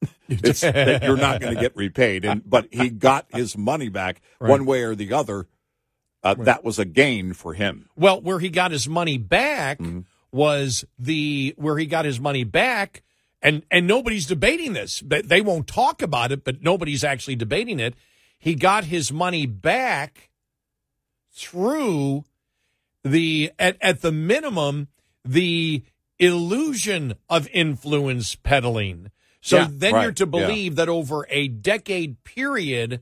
it's 0.28 0.60
that 0.60 1.02
you're 1.02 1.16
not 1.16 1.40
going 1.40 1.54
to 1.54 1.60
get 1.60 1.76
repaid, 1.76 2.24
and 2.24 2.48
but 2.48 2.68
he 2.70 2.88
got 2.88 3.26
his 3.30 3.56
money 3.58 3.88
back 3.88 4.20
one 4.38 4.64
way 4.64 4.82
or 4.82 4.94
the 4.94 5.12
other. 5.12 5.46
Uh, 6.22 6.34
That 6.34 6.64
was 6.64 6.78
a 6.78 6.84
gain 6.84 7.32
for 7.32 7.54
him. 7.54 7.88
Well, 7.96 8.20
where 8.20 8.38
he 8.40 8.48
got 8.48 8.70
his 8.72 8.88
money 8.88 9.18
back 9.18 9.78
Mm-hmm. 9.78 10.00
was 10.32 10.84
the 10.98 11.54
where 11.56 11.78
he 11.78 11.86
got 11.86 12.04
his 12.04 12.18
money 12.20 12.44
back, 12.44 13.02
and 13.40 13.62
and 13.70 13.86
nobody's 13.86 14.26
debating 14.26 14.72
this. 14.72 15.00
They, 15.06 15.22
they 15.22 15.40
won't 15.40 15.66
talk 15.68 16.02
about 16.02 16.32
it, 16.32 16.44
but 16.44 16.62
nobody's 16.62 17.04
actually 17.04 17.36
debating 17.36 17.78
it. 17.80 17.94
He 18.38 18.54
got 18.54 18.84
his 18.84 19.12
money 19.12 19.46
back 19.46 20.28
through 21.32 22.24
the 23.04 23.52
at 23.58 23.76
at 23.80 24.00
the 24.02 24.12
minimum 24.12 24.88
the 25.24 25.82
illusion 26.18 27.14
of 27.28 27.48
influence 27.52 28.34
peddling. 28.34 29.10
So 29.40 29.58
Yeah, 29.58 29.68
then 29.70 29.90
you're 29.94 30.00
right, 30.06 30.16
to 30.16 30.24
yeah. 30.24 30.30
believe 30.30 30.76
that 30.76 30.88
over 30.88 31.26
a 31.30 31.48
decade 31.48 32.24
period 32.24 33.00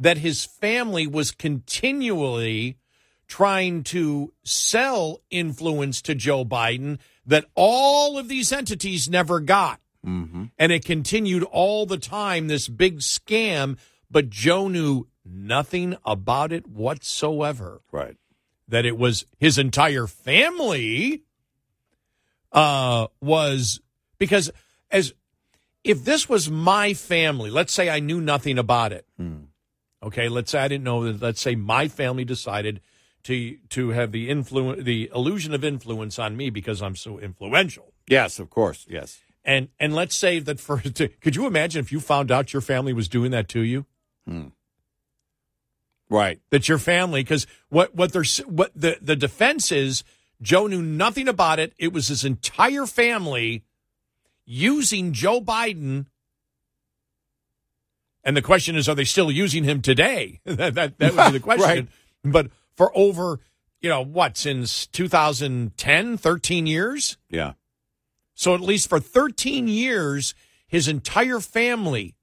that 0.00 0.18
his 0.18 0.44
family 0.44 1.06
was 1.06 1.30
continually 1.30 2.78
trying 3.28 3.84
to 3.84 4.32
sell 4.42 5.20
influence 5.30 6.02
to 6.02 6.14
Joe 6.16 6.44
Biden 6.44 6.98
that 7.24 7.44
all 7.54 8.18
of 8.18 8.26
these 8.26 8.50
entities 8.50 9.08
never 9.08 9.38
got. 9.38 9.78
Mm-hmm. 10.04 10.46
And 10.58 10.72
it 10.72 10.84
continued 10.84 11.44
all 11.44 11.86
the 11.86 11.98
time, 11.98 12.48
this 12.48 12.66
big 12.66 13.00
scam, 13.00 13.78
but 14.10 14.30
Joe 14.30 14.66
knew 14.68 15.06
nothing 15.24 15.96
about 16.04 16.50
it 16.50 16.66
whatsoever. 16.66 17.82
Right. 17.92 18.16
That 18.66 18.86
it 18.86 18.96
was 18.96 19.26
his 19.38 19.58
entire 19.58 20.06
family 20.06 21.22
uh, 22.52 23.08
was 23.20 23.80
because 24.18 24.50
as 24.90 25.12
if 25.84 26.04
this 26.04 26.28
was 26.28 26.50
my 26.50 26.94
family, 26.94 27.50
let's 27.50 27.72
say 27.72 27.90
I 27.90 28.00
knew 28.00 28.20
nothing 28.20 28.58
about 28.58 28.92
it. 28.92 29.06
Okay, 30.02 30.28
let's 30.28 30.50
say 30.50 30.60
I 30.60 30.68
didn't 30.68 30.84
know 30.84 31.04
that. 31.04 31.20
Let's 31.22 31.40
say 31.40 31.54
my 31.54 31.88
family 31.88 32.24
decided 32.24 32.80
to 33.24 33.56
to 33.70 33.90
have 33.90 34.12
the 34.12 34.30
influence, 34.30 34.84
the 34.84 35.10
illusion 35.14 35.54
of 35.54 35.64
influence 35.64 36.18
on 36.18 36.36
me 36.36 36.50
because 36.50 36.80
I'm 36.80 36.96
so 36.96 37.18
influential. 37.18 37.92
Yes, 38.06 38.38
of 38.38 38.50
course. 38.50 38.86
Yes. 38.88 39.20
And 39.44 39.68
and 39.78 39.94
let's 39.94 40.16
say 40.16 40.38
that 40.38 40.60
for 40.60 40.78
to, 40.80 41.08
could 41.08 41.36
you 41.36 41.46
imagine 41.46 41.80
if 41.80 41.92
you 41.92 42.00
found 42.00 42.30
out 42.30 42.52
your 42.52 42.62
family 42.62 42.92
was 42.92 43.08
doing 43.08 43.30
that 43.32 43.48
to 43.50 43.60
you? 43.60 43.86
Hmm. 44.26 44.48
Right. 46.08 46.40
That 46.50 46.68
your 46.68 46.78
family 46.78 47.22
because 47.22 47.46
what 47.68 47.94
what 47.94 48.12
they're 48.12 48.24
what 48.46 48.72
the 48.74 48.98
the 49.00 49.16
defense 49.16 49.70
is 49.70 50.02
Joe 50.42 50.66
knew 50.66 50.82
nothing 50.82 51.28
about 51.28 51.58
it. 51.58 51.74
It 51.78 51.92
was 51.92 52.08
his 52.08 52.24
entire 52.24 52.86
family 52.86 53.64
using 54.44 55.12
Joe 55.12 55.40
Biden. 55.40 56.06
And 58.22 58.36
the 58.36 58.42
question 58.42 58.76
is, 58.76 58.88
are 58.88 58.94
they 58.94 59.04
still 59.04 59.30
using 59.30 59.64
him 59.64 59.80
today? 59.82 60.40
that, 60.44 60.74
that, 60.74 60.98
that 60.98 61.14
would 61.14 61.32
be 61.32 61.38
the 61.38 61.40
question. 61.44 61.68
Right. 61.68 61.88
But 62.22 62.50
for 62.76 62.96
over, 62.96 63.40
you 63.80 63.88
know, 63.88 64.02
what, 64.02 64.36
since 64.36 64.86
2010, 64.88 66.16
13 66.16 66.66
years? 66.66 67.16
Yeah. 67.28 67.54
So 68.34 68.54
at 68.54 68.60
least 68.60 68.88
for 68.88 69.00
13 69.00 69.68
years, 69.68 70.34
his 70.66 70.88
entire 70.88 71.40
family 71.40 72.14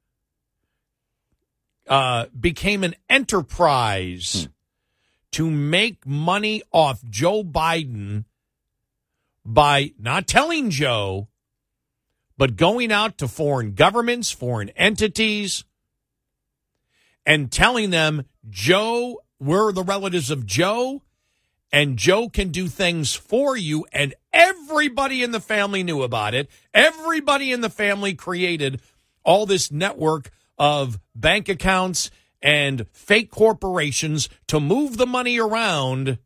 uh, 1.88 2.26
became 2.40 2.84
an 2.84 2.96
enterprise 3.10 4.50
to 5.32 5.50
make 5.50 6.06
money 6.06 6.64
off 6.72 7.04
Joe 7.04 7.44
Biden 7.44 8.26
by 9.46 9.94
not 10.00 10.28
telling 10.28 10.70
Joe, 10.70 11.28
but 12.38 12.56
going 12.56 12.92
out 12.92 13.18
to 13.20 13.28
foreign 13.28 13.74
governments, 13.74 14.32
foreign 14.32 14.70
entities, 14.70 15.64
and 17.28 17.52
telling 17.52 17.90
them, 17.90 18.26
Joe, 18.50 19.22
we're 19.38 19.74
the 19.74 19.84
relatives 19.84 20.32
of 20.32 20.46
Joe, 20.46 21.04
and 21.74 21.98
Joe 21.98 22.30
can 22.30 22.50
do 22.50 22.70
things 22.70 23.14
for 23.14 23.58
you. 23.58 23.86
And 23.92 24.16
everybody 24.32 25.22
in 25.22 25.32
the 25.32 25.42
family 25.42 25.84
knew 25.84 26.02
about 26.02 26.34
it. 26.34 26.50
Everybody 26.74 27.52
in 27.52 27.60
the 27.60 27.70
family 27.70 28.14
created 28.14 28.82
all 29.24 29.46
this 29.46 29.70
network 29.70 30.32
of 30.58 30.98
bank 31.14 31.50
accounts 31.50 32.10
and 32.42 32.88
fake 32.94 33.30
corporations 33.30 34.30
to 34.48 34.62
move 34.62 34.96
the 34.96 35.06
money 35.06 35.38
around. 35.38 36.20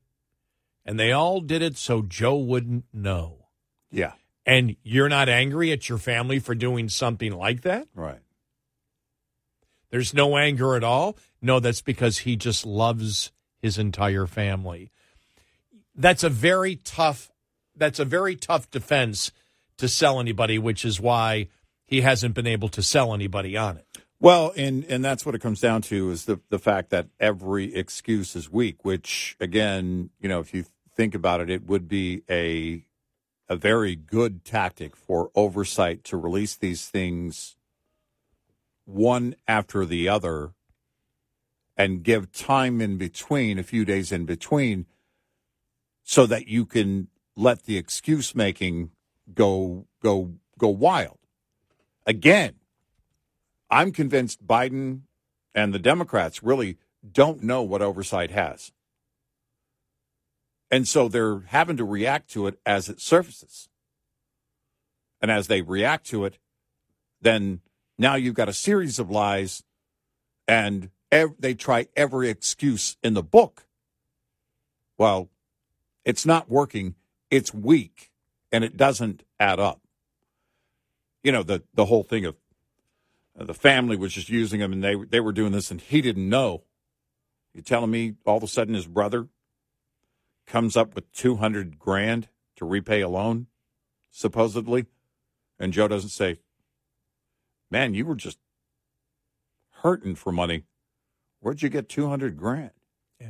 And 0.86 1.00
they 1.00 1.12
all 1.12 1.42
did 1.42 1.64
it 1.64 1.78
so 1.78 2.04
Joe 2.04 2.38
wouldn't 2.38 2.86
know. 2.94 3.48
Yeah. 3.90 4.14
And 4.46 4.76
you're 4.84 5.10
not 5.10 5.30
angry 5.30 5.72
at 5.72 5.90
your 5.90 5.98
family 5.98 6.38
for 6.38 6.54
doing 6.54 6.90
something 6.90 7.32
like 7.32 7.62
that? 7.62 7.88
Right. 7.96 8.20
There's 9.92 10.14
no 10.14 10.38
anger 10.38 10.76
at 10.76 10.84
all. 10.84 11.18
No, 11.42 11.60
that's 11.60 11.82
because 11.82 12.20
he 12.20 12.36
just 12.36 12.66
loves 12.66 13.32
his 13.62 13.78
entire 13.78 14.26
family. 14.26 14.92
That's 15.96 16.24
a 16.24 16.30
very 16.30 16.78
tough 16.78 17.30
that's 17.76 18.00
a 18.00 18.06
very 18.06 18.36
tough 18.36 18.70
defense 18.70 19.32
to 19.78 19.88
sell 19.88 20.20
anybody, 20.20 20.60
which 20.60 20.86
is 20.86 21.00
why 21.00 21.48
he 21.86 22.02
hasn't 22.02 22.36
been 22.36 22.48
able 22.48 22.70
to 22.70 22.84
sell 22.84 23.14
anybody 23.14 23.58
on 23.58 23.78
it. 23.78 23.86
Well, 24.20 24.54
and 24.56 24.86
and 24.86 25.04
that's 25.04 25.26
what 25.26 25.36
it 25.36 25.40
comes 25.40 25.60
down 25.60 25.82
to 25.84 26.12
is 26.12 26.26
the 26.26 26.40
the 26.50 26.60
fact 26.60 26.92
that 26.92 27.08
every 27.20 27.74
excuse 27.74 28.36
is 28.36 28.52
weak. 28.52 28.86
Which 28.86 29.36
again, 29.40 30.12
you 30.20 30.30
know, 30.30 30.40
if 30.40 30.54
you 30.54 30.66
think 30.96 31.16
about 31.16 31.42
it, 31.42 31.50
it 31.50 31.66
would 31.66 31.88
be 31.88 32.24
a 32.30 32.86
a 33.50 33.56
very 33.56 33.96
good 33.96 34.46
tactic 34.46 34.96
for 34.96 35.32
oversight 35.36 36.04
to 36.06 36.18
release 36.18 36.56
these 36.56 36.88
things 36.88 37.58
one 38.86 39.36
after 39.48 39.86
the 39.86 40.10
other 40.10 40.52
and 41.78 42.04
give 42.04 42.32
time 42.32 42.82
in 42.82 42.98
between, 42.98 43.58
a 43.58 43.64
few 43.64 43.86
days 43.86 44.12
in 44.12 44.26
between, 44.26 44.86
so 46.04 46.26
that 46.26 46.48
you 46.48 46.66
can 46.66 47.08
let 47.36 47.64
the 47.64 47.78
excuse 47.78 48.36
making 48.36 48.92
go 49.34 49.88
go 50.02 50.34
go 50.58 50.68
wild. 50.68 51.18
Again, 52.06 52.56
I'm 53.70 53.92
convinced 53.92 54.46
Biden 54.46 55.02
and 55.56 55.74
the 55.74 55.80
Democrats 55.80 56.44
really 56.44 56.78
don't 57.10 57.42
know 57.44 57.62
what 57.62 57.82
oversight 57.82 58.32
has. 58.32 58.72
And 60.70 60.88
so 60.88 61.08
they're 61.08 61.42
having 61.48 61.78
to 61.78 61.84
react 61.84 62.30
to 62.32 62.48
it 62.48 62.60
as 62.66 62.90
it 62.90 63.02
surfaces. 63.02 63.70
And 65.22 65.30
as 65.30 65.48
they 65.48 65.62
react 65.62 66.06
to 66.08 66.26
it, 66.26 66.38
then 67.22 67.62
now 68.02 68.16
you've 68.16 68.34
got 68.34 68.50
a 68.50 68.54
series 68.54 68.98
of 68.98 69.12
lies, 69.12 69.62
and 70.48 70.90
ev- 71.12 71.36
they 71.38 71.54
try 71.54 71.88
every 71.96 72.30
excuse 72.30 72.98
in 73.04 73.14
the 73.14 73.22
book. 73.22 73.68
Well, 74.98 75.30
it's 76.04 76.26
not 76.26 76.50
working, 76.50 76.96
it's 77.30 77.54
weak, 77.54 78.12
and 78.52 78.64
it 78.64 78.76
doesn't 78.76 79.24
add 79.40 79.60
up. 79.60 79.82
You 81.24 81.32
know, 81.32 81.44
the, 81.44 81.62
the 81.76 81.86
whole 81.86 82.02
thing 82.02 82.26
of 82.26 82.36
uh, 83.40 83.44
the 83.44 83.54
family 83.54 83.96
was 83.96 84.14
just 84.14 84.30
using 84.30 84.60
him 84.60 84.74
and 84.74 84.84
they, 84.84 84.96
they 84.96 85.20
were 85.20 85.32
doing 85.32 85.52
this 85.52 85.70
and 85.70 85.80
he 85.80 86.02
didn't 86.02 86.28
know. 86.28 86.64
You 87.54 87.62
telling 87.62 87.92
me 87.92 88.16
all 88.26 88.38
of 88.38 88.44
a 88.44 88.48
sudden 88.48 88.74
his 88.74 88.88
brother 88.88 89.28
comes 90.48 90.76
up 90.76 90.96
with 90.96 91.12
200 91.12 91.78
grand 91.78 92.30
to 92.56 92.66
repay 92.66 93.02
a 93.02 93.08
loan, 93.08 93.46
supposedly, 94.10 94.88
and 95.60 95.72
Joe 95.72 95.88
doesn't 95.88 96.10
say, 96.10 96.40
man, 97.72 97.94
you 97.94 98.06
were 98.06 98.16
just 98.16 98.38
hurting 99.82 100.16
for 100.16 100.32
money. 100.32 100.64
Where'd 101.40 101.62
you 101.62 101.70
get 101.70 101.90
200 101.90 102.38
grand? 102.38 102.72
Yeah. 103.20 103.28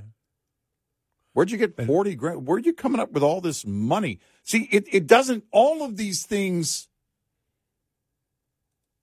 Where'd 1.33 1.51
you 1.51 1.57
get 1.57 1.85
40 1.85 2.15
grand? 2.15 2.47
Where'd 2.47 2.65
you 2.65 2.73
coming 2.73 2.99
up 2.99 3.11
with 3.11 3.23
all 3.23 3.39
this 3.39 3.65
money? 3.65 4.19
See, 4.43 4.67
it, 4.71 4.85
it 4.91 5.07
doesn't, 5.07 5.45
all 5.51 5.83
of 5.83 5.95
these 5.95 6.25
things 6.25 6.89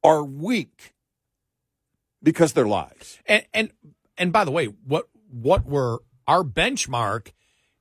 are 0.05 0.23
weak 0.23 0.95
because 2.23 2.53
they're 2.53 2.69
lies. 2.69 3.19
And 3.27 3.45
and 3.55 3.71
and 4.17 4.33
by 4.33 4.45
the 4.45 4.51
way, 4.51 4.67
what 4.67 5.09
what 5.31 5.67
were 5.67 6.03
our 6.27 6.43
benchmark 6.43 7.33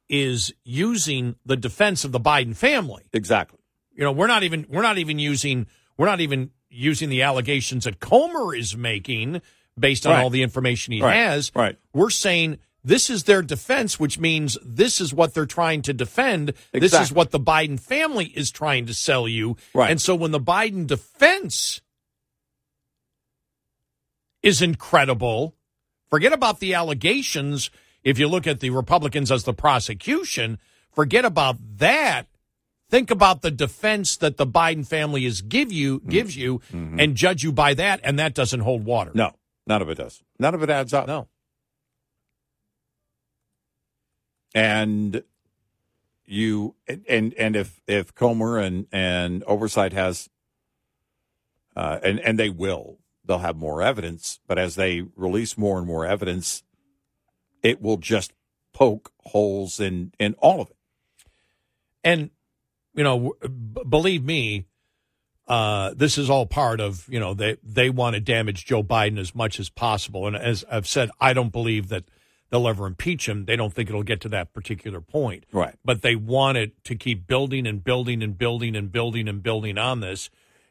is 0.09 0.53
using 0.63 1.35
the 1.45 1.57
defense 1.57 2.05
of 2.05 2.11
the 2.11 2.19
Biden 2.19 2.55
family. 2.55 3.03
Exactly. 3.13 3.59
You 3.93 4.03
know, 4.03 4.11
we're 4.11 4.27
not 4.27 4.43
even 4.43 4.65
we're 4.69 4.81
not 4.81 4.97
even 4.97 5.19
using 5.19 5.67
we're 5.97 6.05
not 6.05 6.21
even 6.21 6.51
using 6.69 7.09
the 7.09 7.21
allegations 7.21 7.85
that 7.85 7.99
Comer 7.99 8.55
is 8.55 8.75
making 8.75 9.41
based 9.79 10.05
on 10.05 10.13
Right. 10.13 10.23
all 10.23 10.29
the 10.29 10.41
information 10.43 10.93
he 10.93 11.01
Right. 11.01 11.15
has. 11.15 11.51
Right. 11.55 11.77
We're 11.93 12.09
saying 12.09 12.57
this 12.83 13.09
is 13.09 13.23
their 13.23 13.41
defense, 13.41 13.99
which 13.99 14.17
means 14.17 14.57
this 14.63 15.01
is 15.01 15.13
what 15.13 15.33
they're 15.33 15.45
trying 15.45 15.81
to 15.83 15.93
defend. 15.93 16.53
This 16.71 16.93
is 16.93 17.11
what 17.11 17.31
the 17.31 17.39
Biden 17.39 17.79
family 17.79 18.25
is 18.27 18.49
trying 18.51 18.85
to 18.87 18.93
sell 18.93 19.27
you. 19.27 19.57
Right. 19.73 19.91
And 19.91 20.01
so 20.01 20.15
when 20.15 20.31
the 20.31 20.39
Biden 20.39 20.87
defense 20.87 21.81
is 24.41 24.61
incredible, 24.61 25.55
forget 26.09 26.33
about 26.33 26.59
the 26.59 26.73
allegations. 26.73 27.69
If 28.03 28.17
you 28.19 28.27
look 28.27 28.47
at 28.47 28.61
the 28.61 28.69
Republicans 28.69 29.31
as 29.31 29.43
the 29.43 29.53
prosecution, 29.53 30.57
forget 30.93 31.25
about 31.25 31.57
that. 31.79 32.27
Think 32.89 33.11
about 33.11 33.41
the 33.41 33.51
defense 33.51 34.15
that 34.17 34.37
the 34.37 34.47
Biden 34.47 34.87
family 34.87 35.25
is 35.25 35.41
give 35.41 35.71
you 35.71 35.99
gives 36.07 36.37
you 36.37 36.61
and 36.71 37.15
judge 37.15 37.43
you 37.43 37.51
by 37.51 37.73
that, 37.73 37.99
and 38.03 38.17
that 38.17 38.33
doesn't 38.33 38.61
hold 38.61 38.85
water. 38.85 39.11
No, 39.13 39.33
none 39.65 39.81
of 39.81 39.89
it 39.89 39.95
does. 39.95 40.23
None 40.39 40.53
of 40.55 40.63
it 40.63 40.69
adds 40.69 40.93
up. 40.93 41.07
No. 41.07 41.27
and 44.53 45.23
you 46.25 46.75
and 46.87 47.33
and 47.35 47.55
if 47.55 47.81
if 47.87 48.13
Comer 48.15 48.57
and 48.57 48.87
and 48.91 49.43
oversight 49.43 49.93
has 49.93 50.29
uh, 51.75 51.99
and 52.03 52.19
and 52.19 52.39
they 52.39 52.49
will 52.49 52.97
they'll 53.23 53.37
have 53.39 53.55
more 53.55 53.81
evidence 53.81 54.39
but 54.47 54.57
as 54.57 54.75
they 54.75 55.03
release 55.15 55.57
more 55.57 55.77
and 55.77 55.85
more 55.85 56.05
evidence 56.05 56.63
it 57.61 57.81
will 57.81 57.97
just 57.97 58.33
poke 58.73 59.11
holes 59.25 59.79
in 59.79 60.11
in 60.19 60.33
all 60.39 60.59
of 60.61 60.69
it 60.69 60.77
And 62.03 62.31
you 62.97 63.03
know, 63.03 63.35
b- 63.41 63.83
believe 63.87 64.25
me, 64.25 64.65
uh, 65.47 65.93
this 65.95 66.17
is 66.17 66.29
all 66.29 66.45
part 66.45 66.81
of 66.81 67.07
you 67.07 67.19
know 67.19 67.33
they 67.33 67.55
they 67.63 67.89
want 67.89 68.15
to 68.15 68.19
damage 68.19 68.65
Joe 68.65 68.83
Biden 68.83 69.17
as 69.17 69.33
much 69.33 69.59
as 69.59 69.69
possible. 69.69 70.27
And 70.27 70.35
as 70.35 70.65
I've 70.69 70.87
said, 70.87 71.09
I 71.21 71.31
don't 71.31 71.53
believe 71.53 71.87
that 71.87 72.03
they'll 72.49 72.67
ever 72.67 72.85
impeach 72.85 73.29
him. 73.29 73.45
They 73.45 73.55
don't 73.55 73.73
think 73.73 73.87
it'll 73.87 74.03
get 74.03 74.21
to 74.21 74.29
that 74.29 74.53
particular 74.53 74.99
point. 74.99 75.45
Right. 75.53 75.75
But 75.85 76.01
they 76.01 76.15
want 76.15 76.57
it 76.57 76.83
to 76.85 76.95
keep 76.95 77.27
building 77.27 77.65
and 77.67 77.83
building 77.83 78.21
and 78.23 78.37
building 78.37 78.75
and 78.75 78.91
building 78.91 79.27
and 79.27 79.41
building 79.41 79.77
on 79.77 79.99
this. 80.01 80.29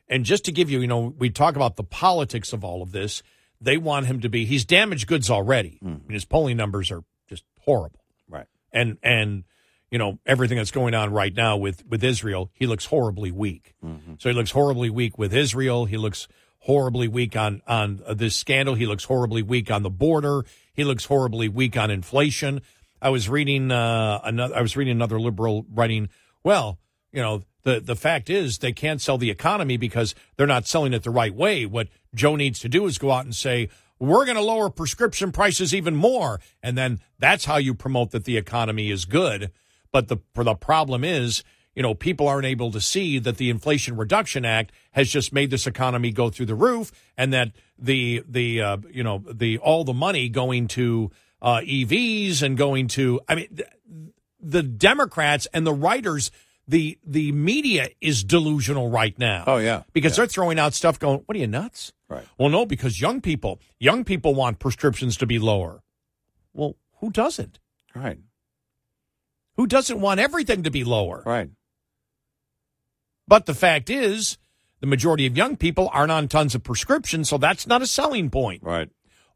And 0.09 0.25
just 0.25 0.45
to 0.45 0.53
give 0.53 0.71
you, 0.71 0.81
you 0.81 0.87
know, 0.87 1.15
we 1.19 1.31
talk 1.31 1.57
about 1.57 1.77
the 1.77 1.85
politics 1.85 2.53
of 2.53 2.65
all 2.65 2.83
of 2.83 2.93
this. 2.93 3.23
They 3.61 3.79
want 3.79 4.07
him 4.07 4.21
to 4.21 4.29
be. 4.29 4.45
He's 4.45 4.65
damaged 4.65 5.07
goods 5.07 5.31
already. 5.31 5.79
I 5.83 5.87
mean, 5.87 6.03
his 6.11 6.27
polling 6.27 6.59
numbers 6.59 6.91
are 6.91 7.03
just 7.29 7.45
horrible. 7.61 8.01
Right. 8.29 8.47
And 8.73 8.99
and 9.03 9.45
you 9.91 9.99
know 9.99 10.19
everything 10.27 10.57
that's 10.57 10.71
going 10.71 10.95
on 10.95 11.13
right 11.13 11.35
now 11.35 11.57
with 11.57 11.87
with 11.87 12.03
Israel, 12.03 12.51
he 12.55 12.67
looks 12.67 12.87
horribly 12.87 13.31
weak. 13.31 13.75
So 14.19 14.29
he 14.29 14.35
looks 14.35 14.51
horribly 14.51 14.91
weak 14.91 15.19
with 15.19 15.33
Israel. 15.35 15.85
He 15.85 15.97
looks 15.97 16.29
horribly 16.61 17.09
weak 17.09 17.37
on 17.37 17.63
on 17.67 18.03
uh, 18.07 18.15
this 18.15 18.35
scandal. 18.35 18.75
He 18.75 18.87
looks 18.87 19.05
horribly 19.05 19.43
weak 19.43 19.71
on 19.71 19.83
the 19.83 19.91
border. 19.91 20.45
He 20.75 20.85
looks 20.85 21.05
horribly 21.05 21.49
weak 21.49 21.77
on 21.77 21.91
inflation. 21.91 22.63
I 23.01 23.11
was 23.11 23.29
reading 23.29 23.71
uh, 23.71 24.21
another. 24.25 24.57
I 24.57 24.63
was 24.63 24.77
reading 24.77 24.93
another 24.93 25.21
liberal 25.21 25.65
writing. 25.73 26.09
Well, 26.43 26.79
you 27.13 27.23
know, 27.23 27.43
the 27.63 27.81
the 27.81 27.97
fact 27.97 28.29
is 28.29 28.59
they 28.59 28.73
can't 28.73 29.01
sell 29.01 29.19
the 29.19 29.31
economy 29.31 29.77
because 29.77 30.15
they're 30.37 30.47
not 30.47 30.67
selling 30.67 30.93
it 30.93 31.05
the 31.05 31.11
right 31.11 31.35
way. 31.35 31.67
What 31.67 31.89
Joe 32.15 32.35
needs 32.37 32.59
to 32.61 32.69
do 32.69 32.87
is 32.87 32.99
go 32.99 33.13
out 33.13 33.25
and 33.25 33.35
say. 33.35 33.69
We're 33.99 34.27
going 34.27 34.37
to 34.37 34.43
lower 34.43 34.69
prescription 34.69 35.33
prices 35.33 35.75
even 35.75 35.97
more, 35.97 36.39
and 36.63 36.77
then 36.77 37.01
that's 37.19 37.47
how 37.47 37.57
you 37.57 37.73
promote 37.73 38.11
that 38.11 38.25
the 38.25 38.37
economy 38.37 38.91
is 38.91 39.07
good. 39.07 39.51
But 39.97 40.09
the 40.09 40.19
the 40.35 40.55
problem 40.55 41.05
is, 41.05 41.43
you 41.75 41.83
know, 41.83 41.95
people 41.95 42.29
aren't 42.29 42.45
able 42.45 42.71
to 42.71 42.83
see 42.83 43.19
that 43.19 43.39
the 43.39 43.49
Inflation 43.49 43.97
Reduction 43.97 44.45
Act 44.45 44.71
has 44.91 45.09
just 45.09 45.33
made 45.33 45.49
this 45.49 45.67
economy 45.67 46.13
go 46.13 46.29
through 46.29 46.45
the 46.45 46.55
roof, 46.55 46.93
and 47.17 47.33
that 47.33 47.53
the 47.79 48.23
the 48.29 48.61
uh, 48.61 48.77
you 48.91 49.03
know 49.03 49.25
the 49.27 49.57
all 49.57 49.85
the 49.85 49.95
money 49.95 50.29
going 50.29 50.69
to 50.69 51.11
uh, 51.41 51.63
EVs 51.63 52.43
and 52.43 52.59
going 52.59 52.89
to 52.89 53.23
I 53.27 53.37
mean 53.37 53.49
th- 53.57 53.71
the 54.39 54.63
Democrats 54.63 55.49
and 55.55 55.67
the 55.67 55.73
writers. 55.73 56.31
The 56.69 56.99
the 57.03 57.33
media 57.33 57.89
is 57.99 58.23
delusional 58.23 58.91
right 58.91 59.19
now. 59.19 59.45
Oh, 59.47 59.57
yeah. 59.57 59.85
because 59.95 60.17
they're 60.17 60.27
throwing 60.27 60.59
out 60.59 60.75
stuff. 60.75 60.99
Going, 60.99 61.23
what 61.25 61.35
are 61.39 61.41
you 61.41 61.47
nuts? 61.47 61.95
Right. 62.11 62.27
Well, 62.37 62.51
no, 62.51 62.67
because 62.67 63.01
young 63.01 63.23
people 63.23 63.61
young 63.79 64.05
people 64.05 64.35
want 64.35 64.59
prescriptions 64.59 65.17
to 65.17 65.27
be 65.27 65.39
lower. 65.39 65.83
Well, 66.53 66.77
who 67.01 67.09
doesn't? 67.09 67.61
Right. 67.95 68.19
Who 69.57 69.67
doesn't 69.67 70.01
want 70.01 70.21
everything 70.21 70.63
to 70.65 70.71
be 70.71 70.85
lower? 70.85 71.23
Right. 71.25 71.51
But 73.29 73.47
the 73.47 73.55
fact 73.55 73.91
is, 73.91 74.39
the 74.81 74.87
majority 74.87 75.27
of 75.27 75.37
young 75.37 75.57
people 75.57 75.91
aren't 75.93 76.13
on 76.13 76.29
tons 76.29 76.55
of 76.55 76.63
prescriptions, 76.63 77.29
so 77.29 77.39
that's 77.39 77.67
not 77.67 77.83
a 77.83 77.87
selling 77.87 78.31
point. 78.31 78.63
Right. 78.63 78.89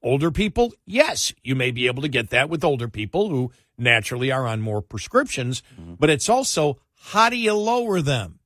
Older 0.02 0.30
people, 0.30 0.72
yes, 0.86 1.32
you 1.42 1.54
may 1.54 1.70
be 1.70 1.86
able 1.86 2.02
to 2.02 2.08
get 2.08 2.30
that 2.30 2.48
with 2.48 2.64
older 2.64 2.88
people 2.88 3.28
who 3.28 3.50
naturally 3.76 4.30
are 4.30 4.46
on 4.46 4.60
more 4.60 4.80
prescriptions, 4.80 5.62
mm-hmm. 5.78 5.94
but 5.98 6.08
it's 6.08 6.28
also 6.28 6.78
how 7.02 7.30
do 7.30 7.36
you 7.36 7.54
lower 7.54 8.00
them? 8.00 8.38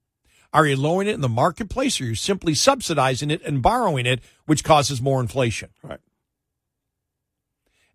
Are 0.53 0.67
you 0.67 0.77
lowering 0.77 1.09
it 1.09 1.15
in 1.15 1.21
the 1.21 1.29
marketplace 1.29 2.01
or 2.01 2.05
are 2.05 2.09
you 2.09 2.15
simply 2.15 2.55
subsidizing 2.55 3.31
it 3.31 3.43
and 3.43 3.61
borrowing 3.61 4.07
it, 4.07 4.21
which 4.47 4.63
causes 4.63 5.03
more 5.03 5.21
inflation? 5.21 5.71
Right. 5.83 5.99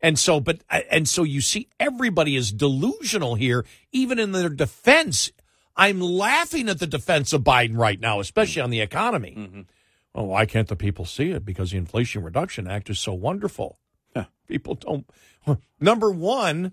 And 0.01 0.17
so, 0.17 0.39
but, 0.39 0.61
and 0.69 1.07
so 1.07 1.23
you 1.23 1.41
see 1.41 1.67
everybody 1.79 2.35
is 2.35 2.51
delusional 2.51 3.35
here, 3.35 3.65
even 3.91 4.19
in 4.19 4.31
their 4.31 4.49
defense. 4.49 5.31
I'm 5.75 5.99
laughing 5.99 6.69
at 6.69 6.79
the 6.79 6.87
defense 6.87 7.33
of 7.33 7.43
Biden 7.43 7.77
right 7.77 7.99
now, 7.99 8.19
especially 8.19 8.61
on 8.61 8.69
the 8.69 8.81
economy. 8.81 9.65
Oh, 10.15 10.23
why 10.23 10.45
can't 10.45 10.67
the 10.67 10.75
people 10.75 11.05
see 11.05 11.31
it? 11.31 11.45
Because 11.45 11.71
the 11.71 11.77
Inflation 11.77 12.23
Reduction 12.23 12.67
Act 12.67 12.89
is 12.89 12.99
so 12.99 13.13
wonderful. 13.13 13.77
People 14.47 14.75
don't. 14.75 15.07
Number 15.79 16.11
one, 16.11 16.71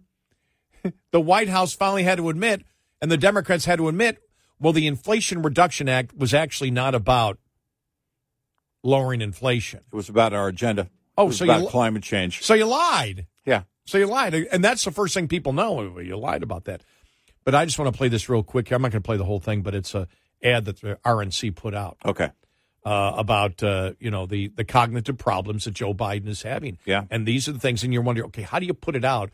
the 1.11 1.21
White 1.21 1.49
House 1.49 1.75
finally 1.75 2.05
had 2.05 2.17
to 2.17 2.31
admit, 2.31 2.65
and 3.03 3.11
the 3.11 3.19
Democrats 3.19 3.67
had 3.67 3.77
to 3.77 3.89
admit, 3.89 4.19
well, 4.59 4.73
the 4.73 4.87
Inflation 4.87 5.43
Reduction 5.43 5.89
Act 5.89 6.17
was 6.17 6.33
actually 6.33 6.71
not 6.71 6.95
about 6.95 7.39
lowering 8.83 9.21
inflation. 9.21 9.81
It 9.93 9.95
was 9.95 10.09
about 10.09 10.33
our 10.33 10.49
agenda. 10.49 10.89
Oh, 11.19 11.31
so 11.31 11.45
you 11.45 11.51
about 11.51 11.63
li- 11.65 11.69
climate 11.71 12.03
change. 12.03 12.43
So 12.43 12.55
you 12.55 12.67
lied. 12.67 13.27
Yeah. 13.45 13.63
So 13.85 13.99
you 13.99 14.07
lied. 14.07 14.35
And 14.35 14.63
that's 14.65 14.85
the 14.85 14.91
first 14.91 15.15
thing 15.15 15.29
people 15.29 15.53
know. 15.53 15.99
You 15.99 16.17
lied 16.17 16.43
about 16.43 16.65
that. 16.65 16.83
But 17.45 17.55
I 17.55 17.65
just 17.65 17.79
want 17.79 17.93
to 17.93 17.97
play 17.97 18.09
this 18.09 18.29
real 18.29 18.43
quick. 18.43 18.71
I'm 18.73 18.83
not 18.83 18.91
going 18.91 19.03
to 19.03 19.07
play 19.07 19.17
the 19.17 19.25
whole 19.25 19.39
thing, 19.41 19.63
but 19.63 19.75
it's 19.75 19.95
a 19.95 20.09
ad 20.43 20.65
that 20.67 20.81
the 20.81 20.97
RNC 21.05 21.55
put 21.55 21.75
out 21.75 21.97
Okay. 22.05 22.31
uh, 22.85 23.13
about 23.17 23.63
uh, 23.63 23.93
you 24.01 24.11
know 24.11 24.27
the 24.27 24.49
the 24.49 24.65
cognitive 24.65 25.17
problems 25.17 25.65
that 25.65 25.71
Joe 25.75 25.95
Biden 25.95 26.27
is 26.29 26.43
having. 26.43 26.79
Yeah. 26.85 27.05
And 27.11 27.25
these 27.27 27.49
are 27.49 27.53
the 27.53 27.61
things, 27.61 27.85
and 27.85 27.93
you're 27.93 28.03
wondering, 28.03 28.27
okay, 28.29 28.43
how 28.43 28.59
do 28.59 28.67
you 28.67 28.75
put 28.75 28.97
it 28.97 29.05
out? 29.05 29.31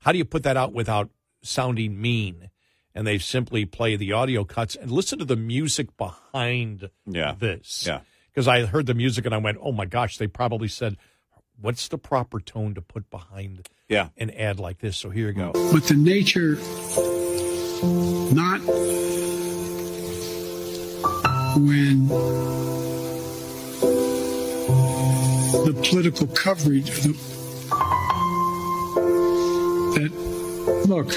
How 0.00 0.12
do 0.12 0.18
you 0.18 0.24
put 0.24 0.44
that 0.44 0.56
out 0.56 0.72
without 0.72 1.10
sounding 1.42 2.00
mean? 2.00 2.50
And 2.94 3.06
they 3.06 3.18
simply 3.18 3.66
play 3.66 3.96
the 3.96 4.12
audio 4.12 4.44
cuts 4.44 4.74
and 4.76 4.90
listen 4.90 5.18
to 5.18 5.24
the 5.26 5.36
music 5.36 5.94
behind 5.98 6.88
Yeah. 7.06 7.34
this. 7.38 7.84
Yeah. 7.86 8.00
Because 8.32 8.48
I 8.48 8.64
heard 8.66 8.86
the 8.86 8.94
music 8.94 9.26
and 9.26 9.34
I 9.34 9.38
went, 9.38 9.58
oh 9.60 9.72
my 9.72 9.84
gosh, 9.86 10.16
they 10.18 10.26
probably 10.28 10.68
said, 10.68 10.96
what's 11.60 11.88
the 11.88 11.98
proper 11.98 12.40
tone 12.40 12.74
to 12.74 12.82
put 12.82 13.10
behind 13.10 13.68
Yeah. 13.88 14.08
an 14.16 14.30
ad 14.30 14.58
like 14.60 14.78
this? 14.78 14.96
So 14.96 15.10
here 15.10 15.28
you 15.28 15.32
go. 15.32 15.52
but 15.72 15.84
the 15.84 15.94
nature 15.94 16.56
not 18.34 18.60
when 21.58 22.08
the 25.64 25.72
political 25.90 26.26
coverage 26.28 26.90
the, 27.02 27.12
that 29.94 30.12
look 30.86 31.12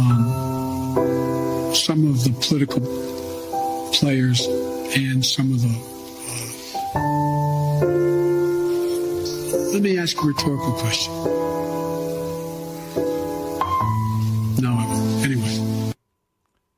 um, 0.00 1.74
some 1.74 2.06
of 2.08 2.24
the 2.24 2.32
political 2.46 2.80
players 3.92 4.46
and 4.96 5.24
some 5.24 5.52
of 5.52 5.60
the 5.62 5.99
let 9.72 9.82
me 9.82 9.98
ask 9.98 10.20
a 10.20 10.26
rhetorical 10.26 10.72
question 10.72 11.12
no 14.60 14.72
anyway 15.24 15.92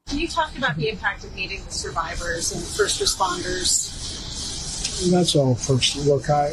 Can 0.08 0.18
you 0.18 0.28
talk 0.28 0.56
about 0.58 0.76
the 0.76 0.88
impact 0.88 1.24
of 1.24 1.34
meeting 1.34 1.64
the 1.64 1.72
survivors 1.72 2.52
and 2.52 2.62
first 2.62 3.00
responders? 3.00 4.02
That's 5.10 5.34
all 5.34 5.54
first. 5.54 5.96
Look, 6.06 6.30
I. 6.30 6.52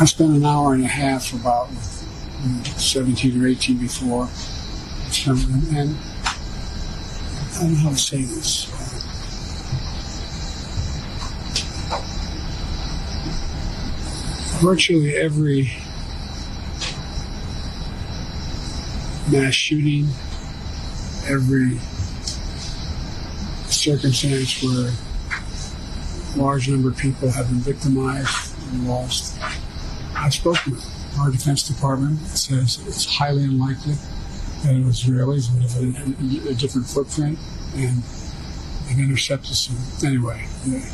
I 0.00 0.04
spent 0.04 0.36
an 0.36 0.44
hour 0.44 0.74
and 0.74 0.84
a 0.84 0.88
half 0.88 1.32
about 1.32 1.70
with 1.70 2.06
mm, 2.42 2.66
17 2.78 3.42
or 3.42 3.46
18 3.46 3.78
before. 3.78 4.26
So, 5.10 5.32
and, 5.32 5.76
and 5.76 5.96
I 5.96 7.60
don't 7.60 7.72
know 7.72 7.78
how 7.78 7.90
to 7.90 7.96
say 7.96 8.22
this. 8.22 8.81
Virtually 14.62 15.16
every 15.16 15.72
mass 19.28 19.54
shooting, 19.54 20.06
every 21.26 21.78
circumstance 23.66 24.62
where 24.62 24.92
a 24.92 26.38
large 26.38 26.68
number 26.68 26.90
of 26.90 26.96
people 26.96 27.28
have 27.28 27.48
been 27.48 27.58
victimized 27.58 28.54
and 28.70 28.88
lost. 28.88 29.36
I've 30.14 30.32
spoken 30.32 30.74
with 30.74 31.18
our 31.18 31.32
Defense 31.32 31.66
Department. 31.66 32.20
Says 32.20 32.86
it's 32.86 33.16
highly 33.16 33.42
unlikely 33.42 33.94
that 34.62 34.76
it 34.76 34.84
was 34.84 35.02
Israelis 35.02 35.52
would 35.52 36.46
a, 36.48 36.54
different 36.54 36.86
footprint 36.86 37.36
and 37.74 38.00
they've 38.86 39.04
intercepted 39.04 39.56
some. 39.56 39.76
Anyway, 40.08 40.46
yeah. 40.66 40.88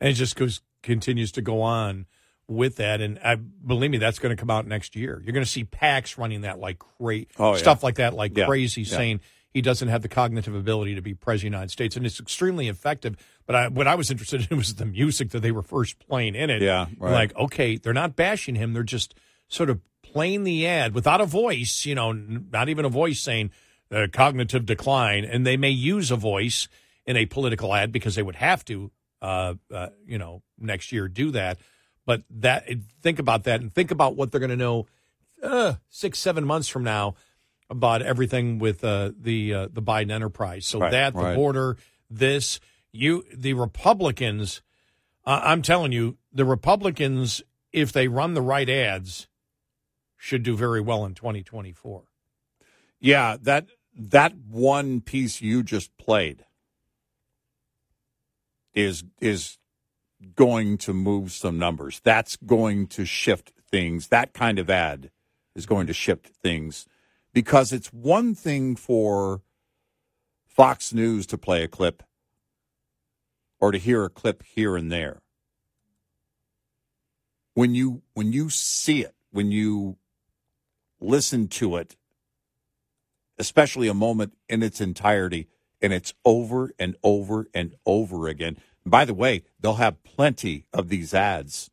And 0.00 0.10
it 0.10 0.14
just 0.14 0.34
goes 0.34 0.62
continues 0.82 1.30
to 1.30 1.42
go 1.42 1.62
on 1.62 2.06
with 2.48 2.76
that. 2.76 3.00
And 3.00 3.18
I 3.24 3.36
believe 3.36 3.90
me, 3.90 3.98
that's 3.98 4.18
going 4.18 4.34
to 4.34 4.40
come 4.40 4.50
out 4.50 4.66
next 4.66 4.94
year. 4.96 5.20
You're 5.24 5.32
going 5.32 5.44
to 5.44 5.50
see 5.50 5.64
PACs 5.64 6.18
running 6.18 6.42
that 6.42 6.58
like 6.58 6.78
crazy 6.78 7.28
Oh, 7.38 7.52
yeah. 7.52 7.58
stuff 7.58 7.82
like 7.82 7.96
that, 7.96 8.14
like 8.14 8.36
Yeah. 8.36 8.46
crazy, 8.46 8.82
Yeah. 8.82 8.96
saying 8.96 9.20
he 9.54 9.60
doesn't 9.62 9.88
have 9.88 10.00
the 10.02 10.08
cognitive 10.08 10.54
ability 10.54 10.94
to 10.94 11.02
be 11.02 11.12
president 11.14 11.48
of 11.48 11.50
the 11.52 11.56
United 11.58 11.70
States, 11.72 11.96
and 11.96 12.06
it's 12.06 12.18
extremely 12.20 12.68
effective. 12.68 13.16
But 13.46 13.54
I, 13.56 13.68
what 13.68 13.86
I 13.86 13.94
was 13.94 14.10
interested 14.10 14.46
in 14.50 14.56
was 14.58 14.74
the 14.76 14.86
music 14.86 15.30
that 15.30 15.40
they 15.40 15.52
were 15.52 15.62
first 15.62 15.98
playing 15.98 16.34
in 16.34 16.48
it. 16.50 16.62
Yeah, 16.62 16.86
right. 16.98 17.12
Like, 17.12 17.36
okay, 17.36 17.76
they're 17.76 17.92
not 17.92 18.16
bashing 18.16 18.54
him; 18.54 18.72
they're 18.72 18.82
just 18.82 19.14
sort 19.48 19.68
of 19.70 19.80
playing 20.02 20.44
the 20.44 20.66
ad 20.66 20.94
without 20.94 21.20
a 21.20 21.26
voice. 21.26 21.84
You 21.86 21.94
know, 21.94 22.12
not 22.12 22.68
even 22.70 22.84
a 22.84 22.88
voice 22.88 23.20
saying 23.20 23.50
uh, 23.90 24.06
cognitive 24.12 24.64
decline, 24.66 25.24
and 25.24 25.46
they 25.46 25.56
may 25.58 25.70
use 25.70 26.10
a 26.10 26.16
voice 26.16 26.68
in 27.04 27.16
a 27.18 27.26
political 27.26 27.74
ad 27.74 27.92
because 27.92 28.14
they 28.14 28.22
would 28.22 28.36
have 28.36 28.64
to, 28.64 28.90
uh, 29.20 29.54
uh, 29.70 29.88
you 30.06 30.16
know, 30.18 30.42
next 30.58 30.92
year 30.92 31.08
do 31.08 31.30
that. 31.32 31.58
But 32.04 32.22
that 32.30 32.68
think 33.00 33.18
about 33.18 33.44
that 33.44 33.60
and 33.60 33.72
think 33.72 33.90
about 33.90 34.16
what 34.16 34.30
they're 34.30 34.40
going 34.40 34.50
to 34.50 34.56
know 34.56 34.86
uh, 35.42 35.74
six, 35.88 36.18
seven 36.18 36.44
months 36.44 36.68
from 36.68 36.84
now 36.84 37.14
about 37.70 38.02
everything 38.02 38.58
with 38.58 38.84
uh, 38.84 39.12
the 39.18 39.54
uh, 39.54 39.68
the 39.72 39.82
Biden 39.82 40.10
enterprise. 40.10 40.66
So 40.66 40.80
Right, 40.80 40.90
that 40.90 41.14
the 41.14 41.20
right. 41.20 41.36
border, 41.36 41.76
this 42.10 42.60
you 42.92 43.24
the 43.32 43.54
Republicans. 43.54 44.62
Uh, 45.24 45.40
I'm 45.44 45.62
telling 45.62 45.92
you, 45.92 46.18
the 46.32 46.44
Republicans, 46.44 47.42
if 47.72 47.92
they 47.92 48.08
run 48.08 48.34
the 48.34 48.42
right 48.42 48.68
ads, 48.68 49.28
should 50.16 50.42
do 50.42 50.56
very 50.56 50.80
well 50.80 51.04
in 51.04 51.14
2024. 51.14 52.02
Yeah, 53.00 53.36
that 53.42 53.66
that 53.96 54.34
one 54.36 55.00
piece 55.00 55.40
you 55.40 55.62
just 55.62 55.96
played 55.96 56.44
is 58.74 59.04
is 59.20 59.58
going 60.34 60.78
to 60.78 60.92
move 60.92 61.32
some 61.32 61.58
numbers. 61.58 62.00
That's 62.04 62.36
going 62.36 62.86
to 62.88 63.04
shift 63.04 63.52
things. 63.70 64.08
That 64.08 64.32
kind 64.32 64.58
of 64.58 64.70
ad 64.70 65.10
is 65.54 65.66
going 65.66 65.86
to 65.86 65.92
shift 65.92 66.28
things 66.28 66.86
because 67.32 67.72
it's 67.72 67.92
one 67.92 68.34
thing 68.34 68.76
for 68.76 69.42
Fox 70.46 70.92
News 70.92 71.26
to 71.28 71.38
play 71.38 71.62
a 71.62 71.68
clip 71.68 72.02
or 73.60 73.72
to 73.72 73.78
hear 73.78 74.04
a 74.04 74.10
clip 74.10 74.42
here 74.42 74.76
and 74.76 74.90
there. 74.90 75.22
When 77.54 77.74
you 77.74 78.02
when 78.14 78.32
you 78.32 78.50
see 78.50 79.02
it, 79.02 79.14
when 79.30 79.50
you 79.50 79.96
listen 81.00 81.48
to 81.48 81.76
it, 81.76 81.96
especially 83.38 83.88
a 83.88 83.94
moment 83.94 84.34
in 84.48 84.62
its 84.62 84.80
entirety, 84.80 85.48
and 85.80 85.92
it's 85.92 86.14
over 86.24 86.70
and 86.78 86.96
over 87.02 87.46
and 87.54 87.74
over 87.84 88.28
again. 88.28 88.56
By 88.84 89.04
the 89.04 89.14
way, 89.14 89.42
they'll 89.60 89.74
have 89.74 90.02
plenty 90.04 90.66
of 90.72 90.88
these 90.88 91.14
ads. 91.14 91.70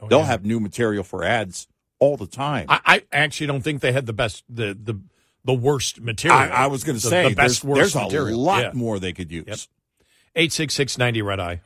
Oh, 0.00 0.08
they'll 0.08 0.20
yeah. 0.20 0.26
have 0.26 0.44
new 0.44 0.60
material 0.60 1.04
for 1.04 1.24
ads 1.24 1.68
all 1.98 2.16
the 2.16 2.26
time. 2.26 2.66
I, 2.68 2.80
I 2.84 3.02
actually 3.12 3.46
don't 3.48 3.62
think 3.62 3.80
they 3.80 3.92
had 3.92 4.06
the 4.06 4.12
best, 4.12 4.44
the 4.48 4.76
the, 4.80 5.00
the 5.44 5.54
worst 5.54 6.00
material. 6.00 6.38
I, 6.38 6.46
I 6.48 6.66
was 6.68 6.84
going 6.84 6.98
to 6.98 7.04
say 7.06 7.28
the 7.30 7.34
best, 7.34 7.62
there's, 7.62 7.64
worst 7.64 7.94
there's 8.10 8.28
a 8.32 8.36
lot 8.36 8.62
Yeah. 8.62 8.70
more 8.74 8.98
they 8.98 9.12
could 9.12 9.30
use. 9.30 9.44
Yep. 9.46 9.58
Eight 10.36 10.52
six 10.52 10.74
six 10.74 10.96
ninety 10.98 11.20
red 11.22 11.40
eye. 11.40 11.60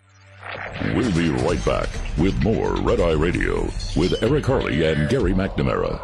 We'll 0.95 1.13
be 1.13 1.29
right 1.31 1.63
back 1.65 1.89
with 2.19 2.41
more 2.43 2.77
Red 2.77 3.01
Eye 3.01 3.13
Radio 3.13 3.65
with 3.97 4.23
Eric 4.23 4.47
Harley 4.47 4.87
and 4.87 5.09
Gary 5.09 5.33
McNamara. 5.33 6.01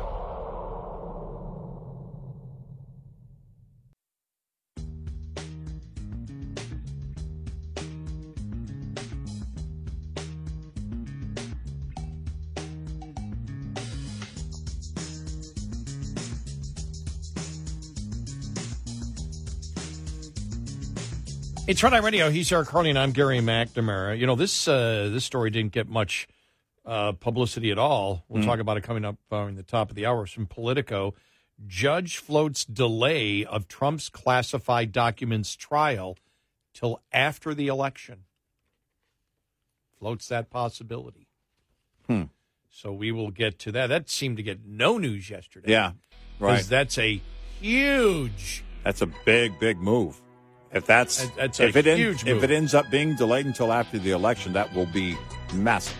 It's 21.73 21.83
Red 21.83 21.95
Eye 21.95 22.01
Radio. 22.01 22.29
He's 22.29 22.53
Eric 22.53 22.69
Harley, 22.69 22.91
and 22.91 22.99
I'm 22.99 23.13
Gary 23.13 23.39
McNamara. 23.39 24.19
You 24.19 24.27
know 24.27 24.35
this 24.37 24.69
uh, 24.69 25.09
this 25.11 25.25
story 25.25 25.49
didn't 25.49 25.73
get 25.73 25.89
much 25.89 26.29
uh, 26.85 27.13
publicity 27.13 27.71
at 27.71 27.79
all. 27.79 28.27
We'll 28.29 28.43
Mm. 28.43 28.47
talk 28.47 28.59
about 28.59 28.77
it 28.77 28.83
coming 28.83 29.07
up 29.07 29.17
in 29.33 29.55
the 29.55 29.63
top 29.63 29.89
of 29.89 29.97
the 29.97 30.05
hour 30.05 30.27
from 30.27 30.47
Politico. 30.47 31.15
Judge 31.67 32.19
floats 32.19 32.67
delay 32.67 33.47
of 33.47 33.69
Trump's 33.69 34.11
classified 34.11 34.93
documents 34.93 35.57
trial 35.57 36.19
till 36.75 37.01
after 37.11 37.55
the 37.55 37.69
election. 37.69 38.25
Floats 39.99 40.29
that 40.29 40.51
possibility. 40.51 41.27
Hmm. 42.07 42.25
So 42.69 42.93
we 42.93 43.13
will 43.13 43.31
get 43.31 43.59
to 43.61 43.73
that. 43.73 43.87
That 43.87 44.11
seemed 44.11 44.37
to 44.37 44.43
get 44.43 44.67
no 44.67 44.99
news 44.99 45.31
yesterday. 45.31 45.71
Yeah, 45.71 45.93
right. 46.39 46.63
That's 46.65 46.99
a 46.99 47.23
huge. 47.63 48.63
That's 48.85 49.01
a 49.01 49.09
big, 49.25 49.59
big 49.59 49.79
move. 49.79 50.21
If 50.73 50.87
that's 50.87 51.23
That- 51.27 51.37
that's 51.37 51.61
a 51.61 51.69
if 51.69 51.77
it 51.77 51.87
en- 51.87 51.97
huge 51.99 52.23
if 52.23 52.35
move. 52.35 52.45
it 52.45 52.51
ends 52.51 52.75
up 52.75 52.91
being 52.91 53.15
delayed 53.15 53.47
until 53.47 53.73
after 53.73 53.99
the 53.99 54.11
election, 54.13 54.53
that 54.55 54.73
will 54.75 54.87
be 54.87 55.17
massive. 55.53 55.97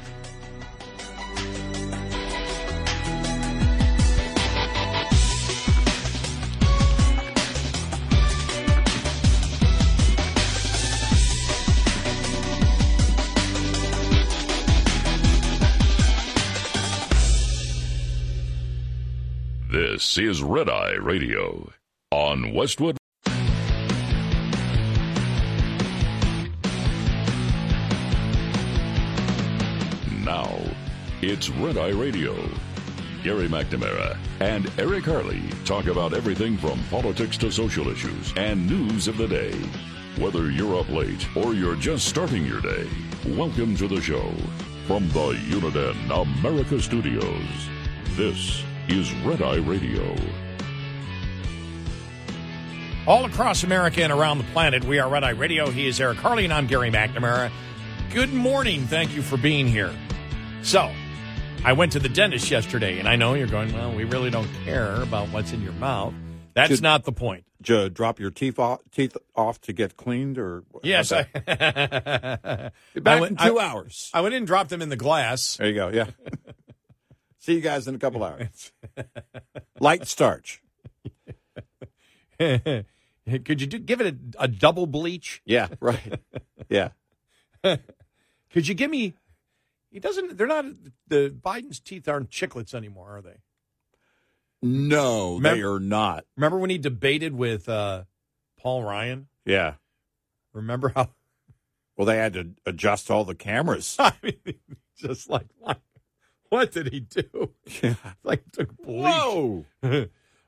This 19.71 20.19
is 20.19 20.43
Red 20.43 20.69
Eye 20.69 20.93
Radio 20.93 21.71
on 22.11 22.53
Westwood. 22.53 22.99
It's 31.23 31.49
Red 31.51 31.79
Eye 31.79 31.91
Radio. 31.91 32.35
Gary 33.23 33.47
McNamara 33.47 34.19
and 34.41 34.69
Eric 34.77 35.05
Harley 35.05 35.41
talk 35.65 35.87
about 35.87 36.15
everything 36.15 36.59
from 36.59 36.83
politics 36.91 37.37
to 37.37 37.53
social 37.53 37.89
issues 37.89 38.35
and 38.37 38.69
news 38.69 39.07
of 39.07 39.17
the 39.17 39.29
day. 39.29 39.53
Whether 40.19 40.51
you're 40.51 40.81
up 40.81 40.89
late 40.89 41.25
or 41.37 41.55
you're 41.55 41.77
just 41.77 42.09
starting 42.09 42.45
your 42.45 42.61
day, 42.61 42.89
welcome 43.25 43.77
to 43.77 43.87
the 43.87 44.01
show. 44.01 44.33
From 44.89 45.09
the 45.11 45.35
Uniden 45.49 46.11
America 46.11 46.81
Studios, 46.83 47.69
this 48.17 48.65
is 48.89 49.15
Red 49.25 49.43
Eye 49.43 49.59
Radio. 49.59 50.17
All 53.07 53.27
across 53.27 53.63
America 53.63 54.03
and 54.03 54.13
around 54.13 54.39
the 54.39 54.45
planet, 54.53 54.83
we 54.83 54.99
are 54.99 55.09
Red 55.09 55.23
Eye 55.23 55.31
Radio. 55.31 55.71
He 55.71 55.87
is 55.87 56.01
Eric 56.01 56.19
Harley, 56.19 56.43
and 56.43 56.53
I'm 56.53 56.67
Gary 56.67 56.91
McNamara. 56.91 57.53
Good 58.13 58.33
morning. 58.33 58.89
Thank 58.89 59.15
you 59.15 59.23
for 59.23 59.37
being 59.37 59.69
here. 59.69 59.95
So, 60.63 60.93
I 61.65 61.73
went 61.75 61.93
to 61.93 62.01
the 62.01 62.09
dentist 62.09 62.51
yesterday, 62.51 62.99
and 62.99 63.09
I 63.09 63.15
know 63.17 63.35
you're 63.35 63.47
going, 63.47 63.73
well, 63.73 63.93
we 63.95 64.03
really 64.05 64.31
don't 64.31 64.51
care 64.65 65.01
about 65.01 65.29
what's 65.29 65.53
in 65.53 65.63
your 65.63 65.73
mouth. 65.75 66.13
That's 66.55 66.71
Should- 66.73 66.83
not 66.83 67.05
the 67.05 67.13
point. 67.13 67.45
You 67.65 67.89
drop 67.89 68.19
your 68.19 68.31
teeth 68.33 68.59
off, 68.59 68.81
teeth 68.91 69.17
off 69.37 69.61
to 69.63 69.73
get 69.73 69.97
cleaned, 69.97 70.37
or 70.37 70.65
Yes? 70.83 71.13
I 71.13 71.23
back 71.23 72.73
went- 73.21 73.31
in 73.31 73.37
two 73.37 73.61
I- 73.61 73.65
hours. 73.65 74.11
I 74.13 74.21
went 74.21 74.35
in 74.35 74.39
and 74.39 74.47
dropped 74.49 74.71
them 74.71 74.83
in 74.83 74.89
the 74.89 74.97
glass. 74.97 75.57
There 75.59 75.69
you 75.69 75.75
go. 75.75 75.89
Yeah. 75.89 76.07
See 77.39 77.55
you 77.55 77.61
guys 77.61 77.87
in 77.87 77.95
a 77.95 77.99
couple 77.99 78.25
hours. 78.25 78.73
Light 79.81 80.09
starch. 80.09 80.61
Could 82.41 82.85
you 83.61 83.67
do, 83.69 83.79
give 83.79 84.01
it 84.01 84.15
a, 84.37 84.43
a 84.45 84.49
double 84.49 84.87
bleach? 84.87 85.41
Yeah. 85.45 85.69
Right. 85.81 86.21
Yeah. 86.69 86.89
Could 87.63 88.67
you 88.67 88.75
give 88.75 88.91
me? 88.91 89.15
He 89.93 90.01
doesn't. 90.01 90.39
They're 90.39 90.47
not. 90.47 90.65
The 91.09 91.29
Biden's 91.29 91.79
teeth 91.79 92.09
aren't 92.09 92.31
chiclets 92.31 92.73
anymore, 92.75 93.19
are 93.19 93.23
they? 93.23 93.37
No, 94.63 95.39
they 95.39 95.61
are 95.61 95.81
not. 95.81 96.25
Remember 96.37 96.59
when 96.59 96.71
he 96.71 96.79
debated 96.79 97.35
with 97.35 97.69
uh, 97.69 98.05
Paul 98.59 98.85
Ryan? 98.85 99.27
Yeah. 99.45 99.75
Remember 100.53 100.93
how? 100.95 101.11
Well, 101.95 102.07
they 102.07 102.17
had 102.17 102.33
to 102.33 102.53
adjust 102.65 103.11
all 103.11 103.23
the 103.25 103.35
cameras. 103.35 103.97
I 104.01 104.15
mean, 104.23 104.55
just 104.97 105.29
like 105.29 105.47
what, 105.59 105.79
what 106.49 106.73
did 106.73 106.91
he 106.91 107.01
do? 107.01 107.51
Yeah. 107.83 107.95
Like 108.25 108.51
took 108.51 108.75
bleach. 108.79 109.05
Whoa. 109.05 109.67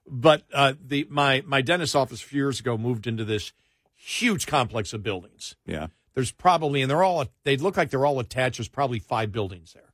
but 0.09 0.43
uh, 0.55 0.73
the 0.83 1.07
my 1.11 1.43
my 1.47 1.61
dentist 1.61 1.95
office 1.95 2.23
a 2.23 2.27
few 2.27 2.41
years 2.41 2.61
ago 2.61 2.79
moved 2.79 3.07
into 3.07 3.27
this 3.27 3.53
huge 3.95 4.47
complex 4.47 4.95
of 4.95 5.03
buildings. 5.03 5.55
Yeah. 5.66 5.89
There's 6.15 6.31
probably 6.31 6.81
and 6.82 6.91
they're 6.91 7.03
all 7.03 7.27
they 7.45 7.57
look 7.57 7.77
like 7.77 7.91
they're 7.91 8.07
all 8.07 8.20
attached. 8.20 8.59
There's 8.59 8.69
probably 8.69 8.99
five 9.01 9.32
buildings 9.32 9.73
there. 9.73 9.93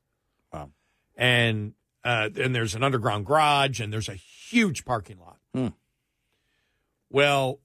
Wow. 0.53 0.71
and 1.17 1.75
uh, 2.05 2.31
and 2.37 2.55
there's 2.55 2.75
an 2.75 2.83
underground 2.83 3.27
garage 3.27 3.81
and 3.81 3.93
there's 3.93 4.09
a 4.09 4.15
huge 4.15 4.85
parking 4.85 5.19
lot. 5.19 5.39
Hmm. 5.55 5.69
Well, 7.11 7.61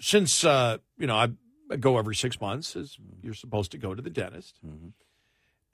since 0.00 0.44
uh, 0.44 0.78
you 0.98 1.06
know 1.06 1.16
I, 1.16 1.28
I 1.70 1.76
go 1.76 1.98
every 1.98 2.14
six 2.14 2.40
months, 2.40 2.76
as 2.76 2.96
you're 3.22 3.34
supposed 3.34 3.70
to 3.72 3.78
go 3.78 3.94
to 3.94 4.02
the 4.02 4.10
dentist, 4.10 4.58
Mhm. 4.66 4.92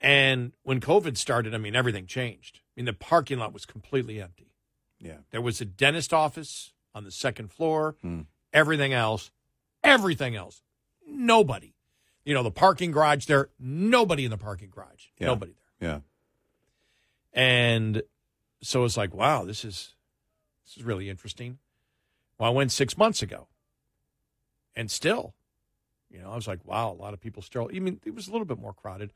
and 0.01 0.53
when 0.63 0.79
COVID 0.79 1.17
started, 1.17 1.53
I 1.53 1.57
mean 1.57 1.75
everything 1.75 2.05
changed. 2.07 2.59
I 2.59 2.79
mean 2.79 2.85
the 2.85 2.93
parking 2.93 3.39
lot 3.39 3.53
was 3.53 3.65
completely 3.65 4.21
empty. 4.21 4.51
Yeah. 4.99 5.17
There 5.31 5.41
was 5.41 5.61
a 5.61 5.65
dentist 5.65 6.13
office 6.13 6.73
on 6.93 7.03
the 7.03 7.11
second 7.11 7.51
floor. 7.51 7.95
Hmm. 8.01 8.21
Everything 8.53 8.93
else, 8.93 9.31
everything 9.83 10.35
else, 10.35 10.61
nobody. 11.07 11.73
You 12.23 12.33
know 12.33 12.43
the 12.43 12.51
parking 12.51 12.91
garage 12.91 13.25
there, 13.25 13.49
nobody 13.59 14.25
in 14.25 14.31
the 14.31 14.37
parking 14.37 14.69
garage, 14.69 15.05
Yeah. 15.19 15.27
nobody 15.27 15.53
there. 15.79 15.89
Yeah. 15.89 15.99
And 17.33 18.01
so 18.61 18.83
it's 18.85 18.97
like, 18.97 19.13
wow, 19.13 19.43
this 19.45 19.63
is 19.65 19.93
this 20.65 20.77
is 20.77 20.83
really 20.83 21.09
interesting. 21.09 21.59
Well, 22.39 22.49
I 22.49 22.53
went 22.53 22.71
six 22.71 22.97
months 22.97 23.21
ago, 23.21 23.47
and 24.75 24.89
still, 24.89 25.35
you 26.09 26.19
know, 26.19 26.31
I 26.31 26.35
was 26.35 26.47
like, 26.47 26.65
wow, 26.65 26.91
a 26.91 26.93
lot 27.01 27.13
of 27.13 27.21
people 27.21 27.41
still. 27.41 27.69
I 27.73 27.79
mean, 27.79 27.99
it 28.05 28.15
was 28.15 28.27
a 28.27 28.31
little 28.31 28.45
bit 28.45 28.59
more 28.59 28.73
crowded. 28.73 29.13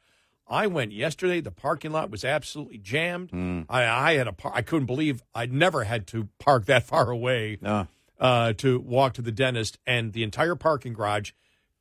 I 0.48 0.68
went 0.68 0.92
yesterday. 0.94 1.42
The 1.42 1.52
parking 1.52 1.92
lot 1.92 2.10
was 2.10 2.24
absolutely 2.26 2.78
jammed. 2.80 3.32
Mm. 3.32 3.66
I, 3.70 3.84
I 3.86 4.14
had 4.14 4.28
a 4.28 4.34
par- 4.34 4.52
I 4.56 4.62
couldn't 4.62 4.88
believe 4.88 5.24
I'd 5.36 5.54
never 5.54 5.84
had 5.84 6.08
to 6.08 6.28
park 6.40 6.66
that 6.66 6.84
far 6.88 7.10
away 7.10 7.58
No. 7.62 7.88
uh, 8.20 8.54
to 8.54 8.80
walk 8.80 9.14
to 9.14 9.22
the 9.22 9.32
dentist, 9.32 9.78
and 9.88 10.14
the 10.14 10.24
entire 10.24 10.56
parking 10.56 10.94
garage, 10.94 11.32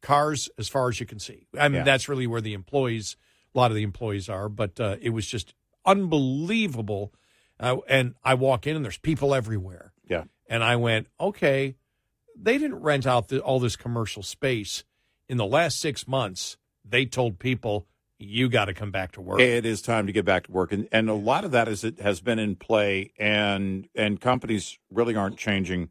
cars 0.03 0.49
as 0.59 0.69
far 0.69 0.89
as 0.89 1.01
you 1.01 1.07
can 1.07 1.19
see. 1.19 1.47
I 1.59 1.69
mean, 1.69 1.79
Yeah. 1.79 1.85
that's 1.85 2.09
really 2.09 2.27
where 2.27 2.41
the 2.41 2.55
employees, 2.55 3.17
a 3.55 3.59
lot 3.59 3.71
of 3.71 3.75
the 3.77 3.83
employees 3.83 4.29
are. 4.29 4.49
But 4.49 4.79
uh, 4.81 4.97
it 5.01 5.11
was 5.11 5.27
just 5.27 5.55
unbelievable. 5.85 7.13
Uh, 7.61 7.79
and 7.89 8.15
I 8.25 8.35
walk 8.35 8.67
in 8.67 8.77
and 8.77 8.85
there's 8.85 8.99
people 8.99 9.35
everywhere. 9.35 9.93
Yeah. 10.09 10.25
And 10.49 10.63
I 10.63 10.77
went, 10.77 11.09
okay, 11.21 11.75
they 12.41 12.59
didn't 12.59 12.81
rent 12.81 13.07
out 13.07 13.29
the, 13.29 13.41
all 13.41 13.61
this 13.61 13.77
commercial 13.77 14.23
space. 14.23 14.85
In 15.29 15.37
the 15.37 15.45
last 15.47 15.81
six 15.81 16.09
months, 16.09 16.57
they 16.85 17.05
told 17.05 17.39
people, 17.39 17.87
you 18.19 18.49
got 18.49 18.65
to 18.67 18.75
come 18.75 18.91
back 18.91 19.13
to 19.13 19.21
work. 19.21 19.41
It 19.41 19.67
is 19.67 19.83
time 19.83 20.07
to 20.07 20.13
get 20.13 20.25
back 20.25 20.47
to 20.47 20.53
work, 20.53 20.73
and 20.73 20.89
and 20.91 21.09
a 21.09 21.15
lot 21.15 21.45
of 21.45 21.53
that 21.53 21.69
is 21.69 21.85
it 21.85 22.01
has 22.01 22.21
been 22.21 22.41
in 22.41 22.57
play, 22.57 23.13
and 23.17 23.89
and 23.95 24.21
companies 24.21 24.79
really 24.91 25.15
aren't 25.15 25.37
changing. 25.37 25.91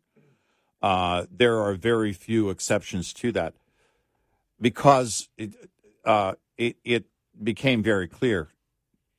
Uh, 0.81 1.25
there 1.31 1.61
are 1.61 1.73
very 1.75 2.11
few 2.11 2.49
exceptions 2.49 3.13
to 3.13 3.31
that 3.31 3.53
because 4.59 5.29
it 5.37 5.53
uh, 6.05 6.33
it 6.57 6.77
it 6.83 7.05
became 7.41 7.83
very 7.83 8.07
clear 8.07 8.49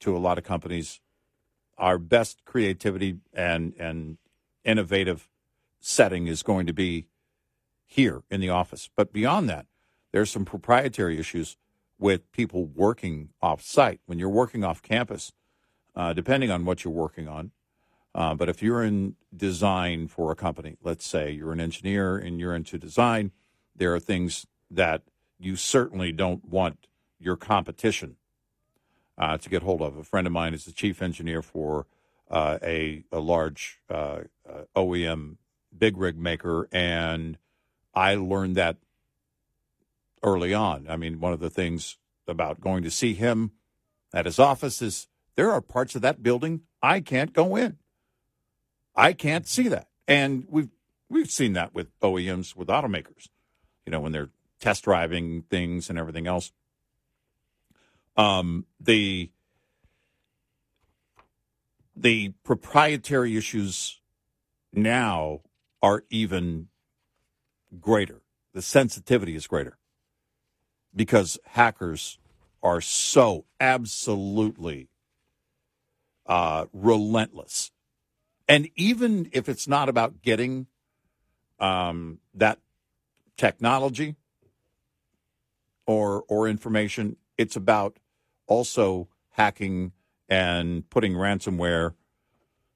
to 0.00 0.16
a 0.16 0.18
lot 0.18 0.38
of 0.38 0.44
companies 0.44 1.00
our 1.78 1.98
best 1.98 2.44
creativity 2.44 3.18
and 3.32 3.74
and 3.78 4.18
innovative 4.64 5.28
setting 5.80 6.26
is 6.26 6.42
going 6.42 6.66
to 6.66 6.72
be 6.72 7.06
here 7.86 8.22
in 8.30 8.40
the 8.40 8.50
office. 8.50 8.90
But 8.94 9.12
beyond 9.12 9.48
that, 9.48 9.66
there's 10.12 10.30
some 10.30 10.44
proprietary 10.44 11.18
issues 11.18 11.56
with 11.98 12.30
people 12.32 12.66
working 12.66 13.30
off 13.40 13.62
site. 13.62 14.00
When 14.06 14.18
you're 14.18 14.28
working 14.28 14.64
off 14.64 14.82
campus, 14.82 15.32
uh, 15.94 16.12
depending 16.12 16.50
on 16.50 16.64
what 16.64 16.84
you're 16.84 16.92
working 16.92 17.28
on, 17.28 17.52
uh, 18.14 18.34
but 18.34 18.48
if 18.48 18.62
you're 18.62 18.82
in 18.82 19.16
design 19.34 20.08
for 20.08 20.30
a 20.30 20.34
company, 20.34 20.76
let's 20.82 21.06
say 21.06 21.30
you're 21.30 21.52
an 21.52 21.60
engineer 21.60 22.16
and 22.16 22.40
you're 22.40 22.54
into 22.54 22.78
design, 22.78 23.32
there 23.74 23.94
are 23.94 24.00
things 24.00 24.46
that 24.70 25.02
you 25.38 25.56
certainly 25.56 26.12
don't 26.12 26.44
want 26.44 26.86
your 27.18 27.36
competition 27.36 28.16
uh, 29.16 29.38
to 29.38 29.48
get 29.48 29.62
hold 29.62 29.82
of. 29.82 29.96
A 29.96 30.04
friend 30.04 30.26
of 30.26 30.32
mine 30.32 30.54
is 30.54 30.64
the 30.64 30.72
chief 30.72 31.02
engineer 31.02 31.42
for 31.42 31.86
uh, 32.30 32.58
a, 32.62 33.04
a 33.10 33.20
large 33.20 33.80
uh, 33.90 34.20
uh, 34.48 34.62
OEM 34.76 35.36
big 35.76 35.96
rig 35.96 36.18
maker, 36.18 36.68
and 36.72 37.38
I 37.94 38.14
learned 38.14 38.56
that 38.56 38.76
early 40.22 40.54
on. 40.54 40.86
I 40.88 40.96
mean, 40.96 41.20
one 41.20 41.32
of 41.32 41.40
the 41.40 41.50
things 41.50 41.96
about 42.26 42.60
going 42.60 42.82
to 42.82 42.90
see 42.90 43.14
him 43.14 43.52
at 44.12 44.26
his 44.26 44.38
office 44.38 44.82
is 44.82 45.08
there 45.36 45.50
are 45.50 45.60
parts 45.60 45.94
of 45.94 46.02
that 46.02 46.22
building 46.22 46.62
I 46.82 47.00
can't 47.00 47.32
go 47.32 47.56
in. 47.56 47.78
I 48.94 49.12
can't 49.12 49.46
see 49.46 49.68
that. 49.68 49.88
And 50.06 50.44
we've 50.48 50.70
we've 51.08 51.30
seen 51.30 51.52
that 51.54 51.74
with 51.74 51.98
OEMs 52.00 52.56
with 52.56 52.68
automakers. 52.68 53.28
You 53.86 53.92
know, 53.92 54.00
when 54.00 54.12
they're 54.12 54.30
test 54.60 54.84
driving 54.84 55.42
things 55.42 55.88
and 55.90 55.98
everything 55.98 56.26
else. 56.26 56.52
Um 58.16 58.66
the 58.80 59.30
the 61.96 62.32
proprietary 62.44 63.36
issues 63.36 64.00
now 64.72 65.40
are 65.82 66.04
even 66.10 66.68
greater. 67.80 68.22
The 68.54 68.62
sensitivity 68.62 69.34
is 69.34 69.46
greater 69.46 69.78
because 70.94 71.38
hackers 71.44 72.18
are 72.62 72.80
so 72.80 73.44
absolutely 73.60 74.88
uh, 76.26 76.66
relentless. 76.72 77.70
And 78.48 78.68
even 78.76 79.28
if 79.32 79.48
it's 79.48 79.68
not 79.68 79.88
about 79.88 80.22
getting 80.22 80.66
um, 81.60 82.18
that 82.34 82.58
technology 83.36 84.16
or 85.88 86.24
or 86.28 86.48
information, 86.48 87.16
it's 87.38 87.56
about 87.56 87.98
also 88.46 89.08
hacking 89.32 89.92
and 90.28 90.88
putting 90.90 91.14
ransomware, 91.14 91.94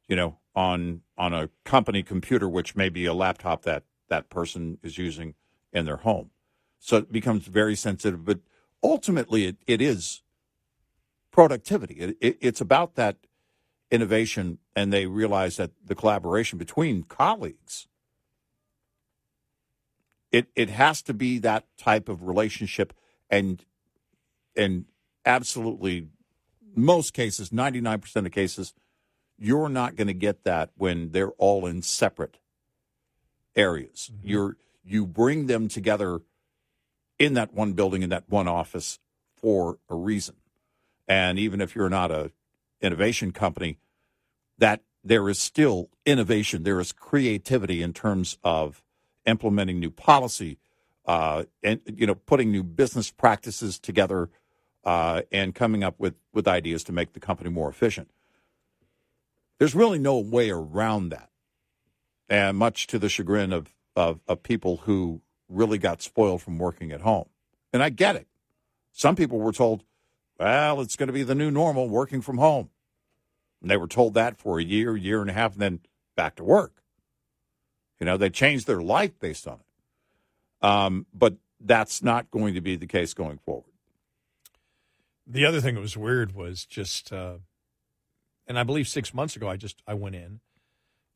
you 0.08 0.16
know, 0.16 0.38
on 0.56 1.02
on 1.18 1.34
a 1.34 1.50
company 1.64 2.02
computer, 2.02 2.48
which 2.48 2.76
may 2.76 2.88
be 2.88 3.06
a 3.06 3.14
laptop 3.14 3.64
that 3.64 3.84
that 4.08 4.30
person 4.30 4.78
is 4.82 4.98
using 4.98 5.34
in 5.72 5.86
their 5.86 5.98
home. 5.98 6.30
So 6.80 6.98
it 6.98 7.12
becomes 7.12 7.46
very 7.46 7.76
sensitive. 7.76 8.24
But 8.24 8.40
ultimately, 8.82 9.46
it, 9.46 9.58
it 9.68 9.82
is 9.82 10.22
productivity. 11.32 11.96
It, 11.96 12.16
it, 12.20 12.38
it's 12.40 12.62
about 12.62 12.96
that 12.96 13.18
innovation, 13.90 14.58
and 14.76 14.92
they 14.92 15.06
realize 15.06 15.58
that 15.58 15.72
the 15.84 15.94
collaboration 15.94 16.58
between 16.58 17.04
colleagues. 17.04 17.88
It 20.32 20.48
it 20.56 20.70
has 20.70 21.02
to 21.02 21.14
be 21.14 21.38
that 21.40 21.66
type 21.78 22.08
of 22.08 22.22
relationship, 22.24 22.94
and 23.32 23.64
and 24.54 24.84
absolutely 25.26 26.06
most 26.76 27.14
cases, 27.14 27.52
ninety 27.52 27.80
nine 27.80 27.98
percent 27.98 28.26
of 28.26 28.32
cases, 28.32 28.74
you're 29.36 29.68
not 29.68 29.96
going 29.96 30.06
to 30.06 30.14
get 30.14 30.44
that 30.44 30.70
when 30.76 31.10
they're 31.10 31.32
all 31.32 31.66
in 31.66 31.82
separate 31.82 32.38
areas. 33.56 34.10
Mm-hmm. 34.12 34.28
You're 34.28 34.56
you 34.84 35.06
bring 35.06 35.46
them 35.46 35.66
together 35.66 36.20
in 37.18 37.34
that 37.34 37.52
one 37.52 37.72
building 37.72 38.02
in 38.02 38.10
that 38.10 38.24
one 38.28 38.46
office 38.46 39.00
for 39.34 39.78
a 39.88 39.96
reason. 39.96 40.36
And 41.08 41.38
even 41.38 41.60
if 41.60 41.74
you're 41.74 41.88
not 41.88 42.10
a 42.10 42.30
innovation 42.80 43.32
company, 43.32 43.78
that 44.58 44.82
there 45.04 45.28
is 45.28 45.38
still 45.38 45.88
innovation. 46.04 46.62
There 46.62 46.80
is 46.80 46.92
creativity 46.92 47.82
in 47.82 47.92
terms 47.92 48.38
of 48.44 48.82
implementing 49.24 49.78
new 49.78 49.90
policy, 49.90 50.58
uh, 51.06 51.44
and 51.62 51.80
you 51.86 52.06
know, 52.06 52.14
putting 52.14 52.50
new 52.50 52.62
business 52.62 53.10
practices 53.10 53.78
together, 53.78 54.30
uh, 54.84 55.22
and 55.30 55.54
coming 55.54 55.82
up 55.82 55.98
with 55.98 56.14
with 56.32 56.48
ideas 56.48 56.84
to 56.84 56.92
make 56.92 57.12
the 57.12 57.20
company 57.20 57.50
more 57.50 57.68
efficient. 57.68 58.10
There's 59.58 59.74
really 59.74 59.98
no 59.98 60.18
way 60.18 60.50
around 60.50 61.10
that, 61.10 61.30
and 62.28 62.56
much 62.56 62.86
to 62.88 62.98
the 62.98 63.08
chagrin 63.08 63.52
of 63.52 63.74
of, 63.96 64.20
of 64.26 64.42
people 64.42 64.78
who 64.78 65.20
really 65.48 65.78
got 65.78 66.02
spoiled 66.02 66.42
from 66.42 66.58
working 66.58 66.92
at 66.92 67.02
home. 67.02 67.28
And 67.72 67.82
I 67.82 67.90
get 67.90 68.16
it. 68.16 68.26
Some 68.92 69.16
people 69.16 69.38
were 69.38 69.52
told, 69.52 69.84
well, 70.38 70.80
it's 70.80 70.96
going 70.96 71.08
to 71.08 71.12
be 71.12 71.22
the 71.22 71.34
new 71.34 71.50
normal 71.50 71.88
working 71.88 72.20
from 72.20 72.38
home. 72.38 72.70
And 73.60 73.70
they 73.70 73.76
were 73.76 73.86
told 73.86 74.14
that 74.14 74.38
for 74.38 74.58
a 74.58 74.64
year, 74.64 74.96
year 74.96 75.20
and 75.20 75.30
a 75.30 75.32
half, 75.32 75.52
and 75.52 75.62
then 75.62 75.80
back 76.16 76.36
to 76.36 76.44
work. 76.44 76.82
You 78.00 78.06
know, 78.06 78.16
they 78.16 78.30
changed 78.30 78.66
their 78.66 78.82
life 78.82 79.18
based 79.20 79.46
on 79.46 79.54
it. 79.54 79.66
Um, 80.62 81.06
but 81.12 81.36
that's 81.60 82.02
not 82.02 82.30
going 82.30 82.54
to 82.54 82.60
be 82.60 82.76
the 82.76 82.86
case 82.86 83.14
going 83.14 83.38
forward. 83.38 83.64
The 85.26 85.44
other 85.44 85.60
thing 85.60 85.74
that 85.74 85.80
was 85.80 85.96
weird 85.96 86.34
was 86.34 86.64
just, 86.64 87.12
uh, 87.12 87.36
and 88.46 88.58
I 88.58 88.64
believe 88.64 88.88
six 88.88 89.14
months 89.14 89.36
ago, 89.36 89.48
I 89.48 89.56
just 89.56 89.82
I 89.86 89.94
went 89.94 90.14
in, 90.14 90.40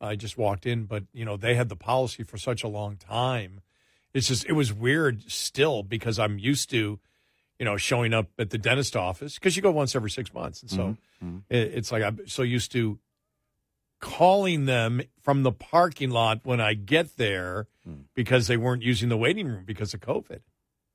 I 0.00 0.16
just 0.16 0.38
walked 0.38 0.66
in, 0.66 0.84
but 0.84 1.04
you 1.12 1.24
know 1.24 1.36
they 1.36 1.54
had 1.54 1.68
the 1.68 1.76
policy 1.76 2.22
for 2.22 2.38
such 2.38 2.62
a 2.62 2.68
long 2.68 2.96
time. 2.96 3.60
It's 4.14 4.28
just 4.28 4.46
it 4.46 4.52
was 4.52 4.72
weird 4.72 5.30
still 5.30 5.82
because 5.82 6.18
I'm 6.18 6.38
used 6.38 6.70
to, 6.70 6.98
you 7.58 7.64
know, 7.64 7.76
showing 7.76 8.14
up 8.14 8.28
at 8.38 8.50
the 8.50 8.58
dentist 8.58 8.96
office 8.96 9.34
because 9.34 9.56
you 9.56 9.62
go 9.62 9.72
once 9.72 9.94
every 9.96 10.10
six 10.10 10.32
months, 10.32 10.62
and 10.62 10.70
so 10.70 10.96
mm-hmm. 11.22 11.38
it, 11.50 11.74
it's 11.74 11.92
like 11.92 12.02
I'm 12.02 12.26
so 12.26 12.42
used 12.42 12.72
to 12.72 12.98
calling 14.06 14.66
them 14.66 15.02
from 15.20 15.42
the 15.42 15.50
parking 15.50 16.10
lot 16.10 16.40
when 16.44 16.60
I 16.60 16.74
get 16.74 17.16
there 17.16 17.66
mm. 17.86 18.04
because 18.14 18.46
they 18.46 18.56
weren't 18.56 18.82
using 18.82 19.08
the 19.08 19.16
waiting 19.16 19.48
room 19.48 19.64
because 19.66 19.92
of 19.94 20.00
COVID. 20.00 20.42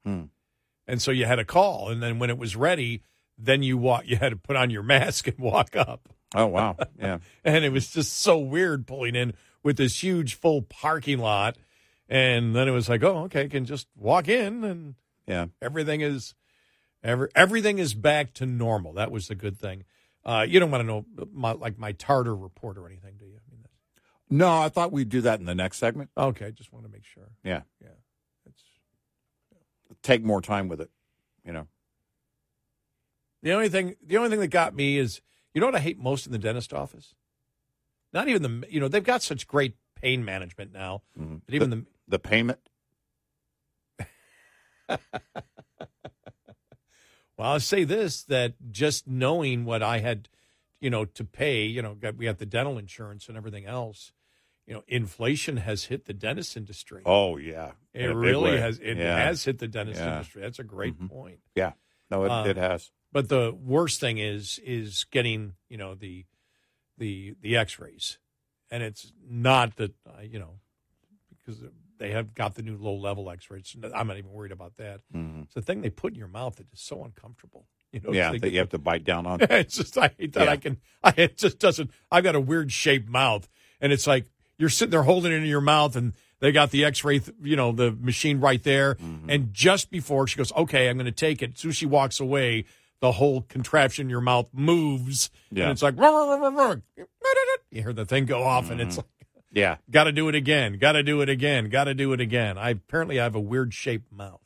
Hmm. 0.05 0.23
And 0.87 1.01
so 1.01 1.11
you 1.11 1.25
had 1.25 1.37
a 1.37 1.43
call, 1.43 1.89
and 1.89 2.01
then 2.01 2.19
when 2.19 2.29
it 2.29 2.37
was 2.37 2.55
ready, 2.55 3.03
then 3.37 3.63
you 3.63 3.77
walk. 3.77 4.03
You 4.07 4.15
had 4.15 4.29
to 4.29 4.37
put 4.37 4.55
on 4.55 4.69
your 4.69 4.81
mask 4.95 5.27
and 5.27 5.37
walk 5.37 5.75
up. 5.75 6.07
Oh 6.33 6.47
wow, 6.47 6.77
yeah. 6.97 7.17
and 7.43 7.65
it 7.65 7.71
was 7.71 7.91
just 7.91 8.13
so 8.13 8.39
weird 8.39 8.87
pulling 8.87 9.15
in 9.15 9.33
with 9.61 9.75
this 9.75 10.01
huge 10.01 10.35
full 10.35 10.61
parking 10.61 11.19
lot, 11.19 11.57
and 12.07 12.55
then 12.55 12.69
it 12.69 12.71
was 12.71 12.87
like, 12.87 13.03
oh, 13.03 13.23
okay, 13.25 13.43
I 13.43 13.47
can 13.49 13.65
just 13.65 13.87
walk 13.97 14.29
in, 14.29 14.63
and 14.63 14.95
yeah, 15.27 15.47
everything 15.61 15.99
is, 15.99 16.33
every 17.03 17.27
everything 17.35 17.77
is 17.77 17.93
back 17.93 18.33
to 18.35 18.45
normal. 18.45 18.93
That 18.93 19.11
was 19.11 19.27
the 19.27 19.35
good 19.35 19.59
thing. 19.59 19.83
Uh, 20.23 20.45
you 20.47 20.59
don't 20.59 20.69
want 20.69 20.81
to 20.81 20.87
know 20.87 21.05
my, 21.33 21.51
like 21.53 21.79
my 21.79 21.93
tartar 21.93 22.35
report 22.35 22.77
or 22.77 22.87
anything, 22.87 23.15
do 23.17 23.25
you? 23.25 23.35
I 23.35 23.51
mean, 23.51 23.61
no, 24.29 24.61
I 24.61 24.69
thought 24.69 24.93
we'd 24.93 25.09
do 25.09 25.21
that 25.21 25.39
in 25.39 25.45
the 25.45 25.53
next 25.53 25.77
segment. 25.77 26.09
Okay, 26.17 26.51
just 26.51 26.71
want 26.71 26.85
to 26.85 26.91
make 26.91 27.03
sure. 27.03 27.31
Yeah, 27.43 27.63
yeah. 27.81 27.89
It's 28.47 28.63
take 30.01 30.23
more 30.23 30.41
time 30.41 30.69
with 30.69 30.79
it, 30.79 30.89
you 31.45 31.51
know. 31.51 31.67
The 33.43 33.51
only 33.51 33.67
thing, 33.67 33.95
the 34.05 34.17
only 34.17 34.29
thing 34.29 34.39
that 34.39 34.47
got 34.47 34.73
me 34.73 34.97
is, 34.97 35.21
you 35.53 35.59
know 35.59 35.67
what 35.67 35.75
I 35.75 35.79
hate 35.79 35.99
most 35.99 36.25
in 36.25 36.31
the 36.31 36.37
dentist 36.37 36.73
office? 36.73 37.13
Not 38.13 38.29
even 38.29 38.41
the, 38.41 38.67
you 38.69 38.79
know, 38.79 38.87
they've 38.87 39.03
got 39.03 39.21
such 39.21 39.47
great 39.47 39.75
pain 39.95 40.23
management 40.23 40.71
now, 40.71 41.01
mm-hmm. 41.19 41.37
but 41.45 41.53
even 41.55 41.69
the 41.69 41.75
the, 41.75 41.85
the 42.07 42.19
payment. 42.19 42.59
well, 47.41 47.53
I'll 47.53 47.59
say 47.59 47.83
this: 47.83 48.21
that 48.25 48.53
just 48.71 49.07
knowing 49.07 49.65
what 49.65 49.81
I 49.81 49.97
had, 49.97 50.29
you 50.79 50.91
know, 50.91 51.05
to 51.05 51.23
pay, 51.23 51.65
you 51.65 51.81
know, 51.81 51.97
we 52.15 52.25
got 52.25 52.37
the 52.37 52.45
dental 52.45 52.77
insurance 52.77 53.27
and 53.27 53.35
everything 53.35 53.65
else. 53.65 54.11
You 54.67 54.75
know, 54.75 54.83
inflation 54.87 55.57
has 55.57 55.85
hit 55.85 56.05
the 56.05 56.13
dentist 56.13 56.55
industry. 56.55 57.01
Oh 57.03 57.37
yeah, 57.37 57.71
it 57.95 58.05
really 58.05 58.57
has. 58.59 58.77
It 58.77 58.97
yeah. 58.97 59.15
has 59.17 59.43
hit 59.43 59.57
the 59.57 59.67
dentist 59.67 59.99
Yeah. 59.99 60.13
industry. 60.13 60.43
That's 60.43 60.59
a 60.59 60.63
great 60.63 60.99
Mhm. 60.99 61.09
point. 61.09 61.39
Yeah, 61.55 61.73
no, 62.11 62.25
it, 62.25 62.29
Uh, 62.29 62.45
it 62.47 62.57
has. 62.57 62.91
But 63.11 63.27
the 63.29 63.51
worst 63.51 63.99
thing 63.99 64.19
is 64.19 64.59
is 64.59 65.05
getting 65.05 65.55
you 65.67 65.77
know 65.77 65.95
the 65.95 66.25
the 66.99 67.33
the 67.41 67.57
X-rays, 67.57 68.19
and 68.69 68.83
it's 68.83 69.11
not 69.27 69.77
that 69.77 69.95
uh, 70.05 70.21
you 70.21 70.37
know 70.37 70.59
because 71.29 71.63
they 72.01 72.11
have 72.11 72.33
got 72.33 72.55
the 72.55 72.63
new 72.63 72.75
low 72.77 72.95
level 72.95 73.29
X-rays. 73.29 73.75
I'm 73.93 74.07
not 74.07 74.17
even 74.17 74.31
worried 74.31 74.51
about 74.51 74.75
that. 74.77 75.01
Mhm. 75.15 75.43
It's 75.43 75.53
the 75.53 75.61
thing 75.61 75.81
they 75.81 75.89
put 75.91 76.13
in 76.13 76.19
your 76.19 76.27
mouth 76.27 76.55
that 76.55 76.65
is 76.73 76.79
so 76.81 77.03
uncomfortable. 77.03 77.67
You 77.93 77.99
know, 78.01 78.11
yeah, 78.11 78.31
that 78.31 78.51
you 78.51 78.57
have 78.59 78.69
to 78.69 78.77
bite 78.79 79.03
down 79.03 79.25
on. 79.27 79.39
it's 79.49 79.77
just 79.77 79.97
I 79.97 80.09
hate 80.17 80.33
that 80.33 80.45
Yeah. 80.45 80.51
I 80.51 80.57
can. 80.57 80.77
I 81.03 81.13
it 81.15 81.37
just 81.37 81.59
doesn't. 81.59 81.91
I've 82.11 82.23
got 82.23 82.35
a 82.35 82.39
weird 82.39 82.71
shaped 82.71 83.07
mouth, 83.07 83.47
and 83.79 83.93
it's 83.93 84.07
like 84.07 84.25
you're 84.57 84.69
sitting 84.69 84.91
there 84.91 85.03
holding 85.03 85.31
it 85.31 85.35
in 85.35 85.45
your 85.45 85.61
mouth, 85.61 85.95
and 85.95 86.13
they 86.39 86.51
got 86.51 86.71
the 86.71 86.83
X-ray, 86.85 87.19
th- 87.19 87.37
you 87.43 87.55
know, 87.55 87.71
the 87.71 87.91
machine 87.91 88.39
right 88.39 88.63
there, 88.63 88.95
Mm-hmm. 88.95 89.29
and 89.29 89.53
just 89.53 89.91
before 89.91 90.25
she 90.27 90.37
goes, 90.37 90.51
"Okay, 90.53 90.89
I'm 90.89 90.97
going 90.97 91.05
to 91.05 91.11
take 91.11 91.41
it," 91.43 91.53
as 91.53 91.59
soon 91.59 91.69
as 91.69 91.77
she 91.77 91.85
walks 91.85 92.19
away, 92.19 92.65
the 92.99 93.11
whole 93.13 93.41
contraption 93.41 94.07
in 94.07 94.09
your 94.09 94.21
mouth 94.21 94.49
moves, 94.53 95.29
Yeah. 95.51 95.63
and 95.65 95.71
it's 95.73 95.81
like 95.83 95.95
"Rrr, 95.95 96.01
rrr, 96.01 96.39
rrr, 96.55 96.81
rrr." 96.97 97.07
you 97.71 97.81
hear 97.83 97.93
the 97.93 98.05
thing 98.05 98.25
go 98.25 98.41
off, 98.43 98.69
and 98.71 98.79
it's 98.81 98.97
like. 98.97 99.05
Yeah. 99.51 99.77
Got 99.89 100.05
to 100.05 100.11
do 100.11 100.29
it 100.29 100.35
again. 100.35 100.77
Got 100.77 100.93
to 100.93 101.03
do 101.03 101.21
it 101.21 101.29
again. 101.29 101.69
Got 101.69 101.85
to 101.85 101.93
do 101.93 102.13
it 102.13 102.21
again. 102.21 102.57
I 102.57 102.69
apparently 102.71 103.19
I 103.19 103.23
have 103.23 103.35
a 103.35 103.39
weird 103.39 103.73
shaped 103.73 104.11
mouth. 104.11 104.41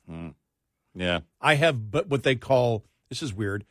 Yeah. 0.95 1.19
I 1.41 1.55
have, 1.55 1.91
but 1.91 2.07
what 2.07 2.23
they 2.23 2.35
call 2.35 2.83
this 3.09 3.21
is 3.21 3.33
weird, 3.33 3.65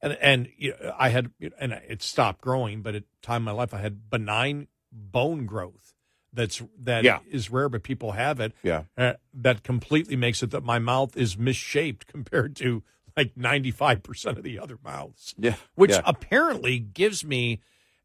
and 0.00 0.12
and 0.20 0.48
you 0.56 0.74
know, 0.82 0.94
I 0.98 1.08
had 1.10 1.30
and 1.58 1.72
it 1.72 2.02
stopped 2.02 2.40
growing, 2.40 2.80
but 2.82 2.94
at 2.94 3.04
time 3.22 3.42
in 3.42 3.44
my 3.44 3.52
life 3.52 3.74
I 3.74 3.78
had 3.80 4.08
benign 4.08 4.68
bone 4.92 5.44
growth. 5.46 5.94
That's 6.32 6.62
that 6.80 7.04
is 7.28 7.48
Yeah. 7.48 7.56
rare, 7.56 7.68
but 7.68 7.82
people 7.82 8.12
have 8.12 8.40
it. 8.40 8.52
Yeah. 8.62 8.84
uh, 8.96 9.14
that 9.34 9.62
completely 9.62 10.16
makes 10.16 10.42
it 10.42 10.50
that 10.52 10.64
my 10.64 10.78
mouth 10.78 11.16
is 11.16 11.36
misshaped 11.36 12.06
compared 12.12 12.56
to 12.56 12.82
like 13.16 13.36
ninety 13.36 13.70
five 13.70 14.02
percent 14.02 14.38
of 14.38 14.44
the 14.44 14.58
other 14.58 14.78
mouths. 14.82 15.34
Yeah. 15.38 15.56
which 15.74 15.90
Yeah. 15.92 16.02
apparently 16.04 16.78
gives 16.78 17.24
me 17.24 17.60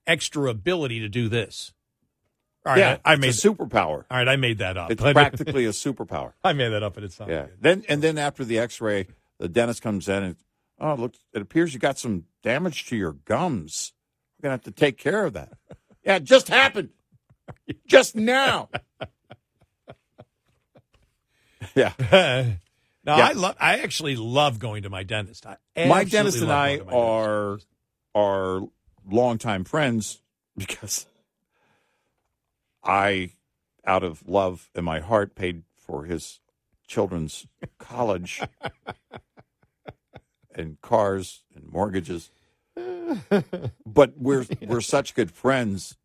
extra 0.06 0.50
ability 0.50 1.00
to 1.00 1.10
do 1.10 1.30
this. 1.30 1.74
All 2.66 2.74
right, 2.74 2.80
yeah, 2.80 2.98
I, 3.06 3.12
I 3.12 3.14
it's 3.14 3.22
made 3.22 3.30
a 3.30 3.56
superpower. 3.56 4.04
all 4.12 4.18
right, 4.18 4.28
I 4.28 4.36
made 4.36 4.58
that 4.58 4.76
up. 4.78 4.92
It's 4.92 5.02
But- 5.02 5.14
practically 5.16 5.66
a 5.66 5.70
superpower. 5.72 6.34
I 6.44 6.54
made 6.54 6.70
that 6.70 6.84
up, 6.84 6.98
and 6.98 7.06
it's 7.06 7.20
not. 7.20 7.30
Yeah. 7.30 7.48
Then 7.60 7.84
and 7.88 8.02
then 8.02 8.18
after 8.18 8.44
the 8.44 8.60
X-ray, 8.60 9.08
the 9.40 9.48
dentist 9.48 9.82
comes 9.82 10.10
in 10.10 10.24
and 10.24 10.36
oh, 10.80 10.96
look, 10.96 11.14
it 11.34 11.42
appears 11.42 11.74
you 11.74 11.80
got 11.80 11.98
some 11.98 12.26
damage 12.44 12.86
to 12.88 12.96
your 12.98 13.14
gums. 13.14 13.94
We're 14.38 14.48
gonna 14.48 14.54
have 14.54 14.64
to 14.64 14.72
take 14.72 14.98
care 14.98 15.26
of 15.26 15.34
that. 15.34 15.54
yeah, 16.04 16.18
it 16.18 16.24
just 16.26 16.48
happened, 16.50 16.90
just 17.88 18.16
now. 18.16 18.70
yeah. 21.76 21.94
no, 22.12 23.16
Yeah. 23.18 23.26
I 23.28 23.32
love. 23.34 23.56
I 23.60 23.80
actually 23.80 24.16
love 24.16 24.60
going 24.60 24.84
to 24.84 24.90
my 24.90 25.04
dentist. 25.04 25.46
My 25.76 26.04
dentist 26.04 26.42
and 26.42 26.52
I 26.52 26.78
dentist. 26.78 26.94
are 26.96 27.60
are 28.16 28.62
longtime 29.10 29.64
friends 29.64 30.22
because 30.58 31.06
I, 32.84 33.32
out 33.86 34.04
of 34.04 34.28
love 34.28 34.70
in 34.76 34.84
my 34.84 35.00
heart, 35.00 35.36
paid 35.36 35.64
for 35.78 36.06
his 36.06 36.40
children's 36.88 37.48
college 37.78 38.42
and 40.56 40.80
cars 40.82 41.44
and 41.56 41.72
mortgages. 41.72 42.32
But 43.86 44.14
we're 44.18 44.46
we're 44.62 44.82
such 44.82 45.16
good 45.16 45.32
friends. 45.32 45.98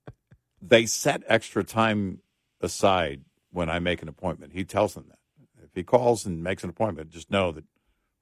They 0.61 0.87
set 0.87 1.23
extra 1.29 1.63
time 1.63 2.21
aside 2.61 3.23
when 3.51 3.69
I 3.69 3.79
make 3.79 4.03
an 4.03 4.09
appointment. 4.09 4.53
He 4.53 4.65
tells 4.65 4.95
them 4.95 5.05
that. 5.09 5.19
If 5.63 5.71
he 5.75 5.83
calls 5.83 6.25
and 6.25 6.43
makes 6.43 6.65
an 6.65 6.71
appointment, 6.71 7.11
just 7.11 7.31
know 7.31 7.53
that 7.53 7.65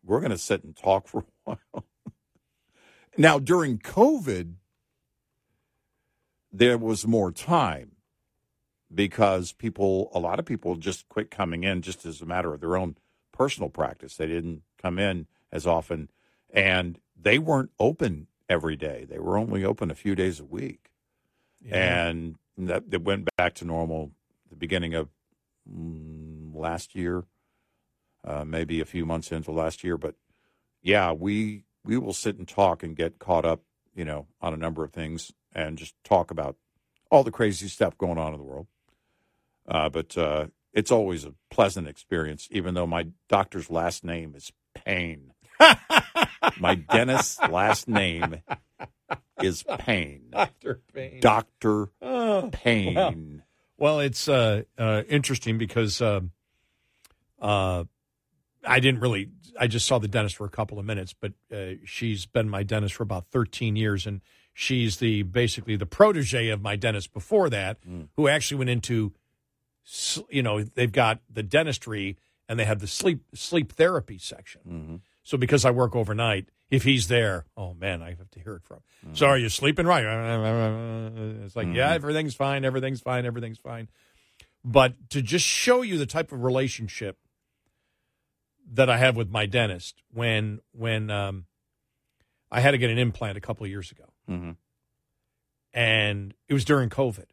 we're 0.05 0.21
going 0.21 0.33
to 0.33 0.39
sit 0.39 0.65
and 0.65 0.77
talk 0.77 1.07
for 1.07 1.21
a 1.21 1.25
while. 1.73 1.85
now, 3.17 3.39
during 3.39 3.79
COVID, 3.79 4.55
there 6.53 6.77
was 6.77 7.07
more 7.07 7.31
time 7.31 7.92
because 8.95 9.53
people, 9.53 10.11
a 10.15 10.19
lot 10.19 10.39
of 10.39 10.45
people 10.45 10.77
just 10.77 11.09
quit 11.09 11.31
coming 11.31 11.65
in 11.65 11.83
just 11.83 12.05
as 12.05 12.21
a 12.21 12.27
matter 12.27 12.53
of 12.53 12.61
their 12.61 12.77
own 12.77 12.97
personal 13.33 13.69
practice. 13.69 14.17
They 14.17 14.27
didn't 14.27 14.63
come 14.81 14.99
in 14.99 15.27
as 15.51 15.67
often 15.67 16.11
and 16.53 16.99
they 17.21 17.39
weren't 17.39 17.71
open 17.79 18.27
every 18.49 18.77
day. 18.77 19.07
They 19.09 19.19
were 19.19 19.39
only 19.39 19.65
open 19.65 19.91
a 19.91 19.95
few 19.95 20.15
days 20.15 20.41
a 20.41 20.45
week. 20.45 20.91
Yeah. 21.65 22.07
And 22.09 22.37
that, 22.59 22.91
that 22.91 23.03
went 23.03 23.29
back 23.37 23.55
to 23.55 23.65
normal 23.65 24.13
the 24.51 24.57
beginning 24.57 24.95
of 24.95 25.09
mm, 25.71 26.55
last 26.55 26.95
year, 26.95 27.25
uh, 28.25 28.45
maybe 28.45 28.81
a 28.81 28.85
few 28.85 29.07
months 29.07 29.33
into 29.33 29.51
last 29.51 29.83
year. 29.83 29.97
But 29.97 30.15
yeah, 30.83 31.13
we 31.13 31.65
we 31.85 31.97
will 31.97 32.13
sit 32.13 32.37
and 32.37 32.47
talk 32.47 32.83
and 32.83 32.97
get 32.97 33.19
caught 33.19 33.45
up, 33.45 33.63
you 33.95 34.05
know, 34.05 34.27
on 34.41 34.53
a 34.53 34.59
number 34.59 34.85
of 34.85 34.93
things 34.93 35.33
and 35.53 35.79
just 35.79 35.95
talk 36.05 36.31
about 36.31 36.57
all 37.11 37.25
the 37.25 37.31
crazy 37.31 37.69
stuff 37.69 37.99
going 37.99 38.19
on 38.19 38.33
in 38.33 38.39
the 38.39 38.45
world. 38.45 38.67
Uh, 39.69 39.89
but 39.89 40.17
uh, 40.19 40.47
it's 40.73 40.91
always 40.91 41.25
a 41.25 41.35
pleasant 41.51 41.87
experience, 41.89 42.49
even 42.51 42.75
though 42.75 42.87
my 42.87 43.09
doctor's 43.29 43.71
last 43.71 44.05
name 44.05 44.35
is 44.35 44.53
Payne. 44.75 45.33
my 46.61 46.75
dentist's 46.75 47.41
last 47.49 47.89
name 47.89 48.37
is 49.41 49.63
Payne. 49.79 50.23
Dr. 50.31 50.81
Payne. 50.93 51.21
Doctor 51.21 51.89
Oh, 52.01 52.49
Payne. 52.53 52.95
Well, 52.95 53.15
well, 53.79 54.01
it's 54.01 54.29
uh, 54.29 54.63
uh, 54.79 55.03
interesting 55.09 55.59
because 55.59 56.01
um 56.01 56.31
uh, 57.41 57.85
I 58.65 58.79
didn't 58.81 59.01
really. 59.01 59.29
I 59.59 59.67
just 59.67 59.87
saw 59.87 59.99
the 59.99 60.09
dentist 60.09 60.37
for 60.37 60.47
a 60.47 60.51
couple 60.51 60.79
of 60.79 60.85
minutes, 60.85 61.13
but 61.19 61.33
uh, 61.53 61.75
she's 61.85 62.25
been 62.25 62.49
my 62.49 62.63
dentist 62.63 62.95
for 62.95 63.03
about 63.03 63.27
13 63.33 63.75
years, 63.77 64.07
and 64.07 64.21
she's 64.55 64.99
the 64.99 65.23
basically 65.25 65.77
the 65.77 65.85
protege 65.87 66.49
of 66.49 66.63
my 66.63 66.77
dentist 66.77 67.13
before 67.13 67.51
that, 67.51 67.79
who 68.17 68.29
actually 68.29 68.59
went 68.59 68.71
into, 68.71 69.13
you 70.31 70.43
know, 70.43 70.63
they've 70.63 70.93
got 70.93 71.21
the 71.31 71.43
dentistry 71.43 72.17
and 72.49 72.59
they 72.59 72.65
have 72.65 72.81
the 72.81 72.87
sleep 72.87 73.23
sleep 73.35 73.73
therapy 73.73 74.19
section. 74.19 75.01
So 75.25 75.37
because 75.39 75.65
I 75.65 75.71
work 75.71 75.95
overnight, 75.95 76.49
if 76.71 76.83
he's 76.85 77.09
there, 77.09 77.47
oh 77.57 77.75
man, 77.75 78.03
I 78.03 78.11
have 78.15 78.31
to 78.33 78.41
hear 78.41 78.55
it 78.55 78.65
from. 78.65 78.81
So 79.13 79.27
are 79.27 79.39
you 79.39 79.49
sleeping 79.49 79.87
right? 79.87 80.05
It's 81.45 81.57
like, 81.57 81.69
yeah, 81.73 81.93
everything's 81.93 82.35
fine, 82.35 82.65
everything's 82.65 83.01
fine, 83.01 83.27
everything's 83.27 83.59
fine. 83.59 83.89
But 84.65 85.11
to 85.11 85.23
just 85.23 85.45
show 85.45 85.83
you 85.83 85.99
the 85.99 86.07
type 86.07 86.33
of 86.33 86.43
relationship 86.43 87.19
that 88.73 88.89
I 88.89 88.97
have 88.99 89.17
with 89.17 89.29
my 89.31 89.47
dentist 89.47 90.03
when 90.13 90.61
when 90.73 91.11
um, 91.11 91.47
I 92.51 92.61
had 92.61 92.71
to 92.73 92.79
get 92.79 92.91
an 92.91 92.99
implant 92.99 93.37
a 93.37 93.41
couple 93.41 93.65
of 93.65 93.71
years 93.71 93.91
ago, 93.91 94.05
Mhm. 94.31 94.57
and 95.75 96.35
it 96.49 96.55
was 96.55 96.65
during 96.65 96.89
COVID. 96.91 97.27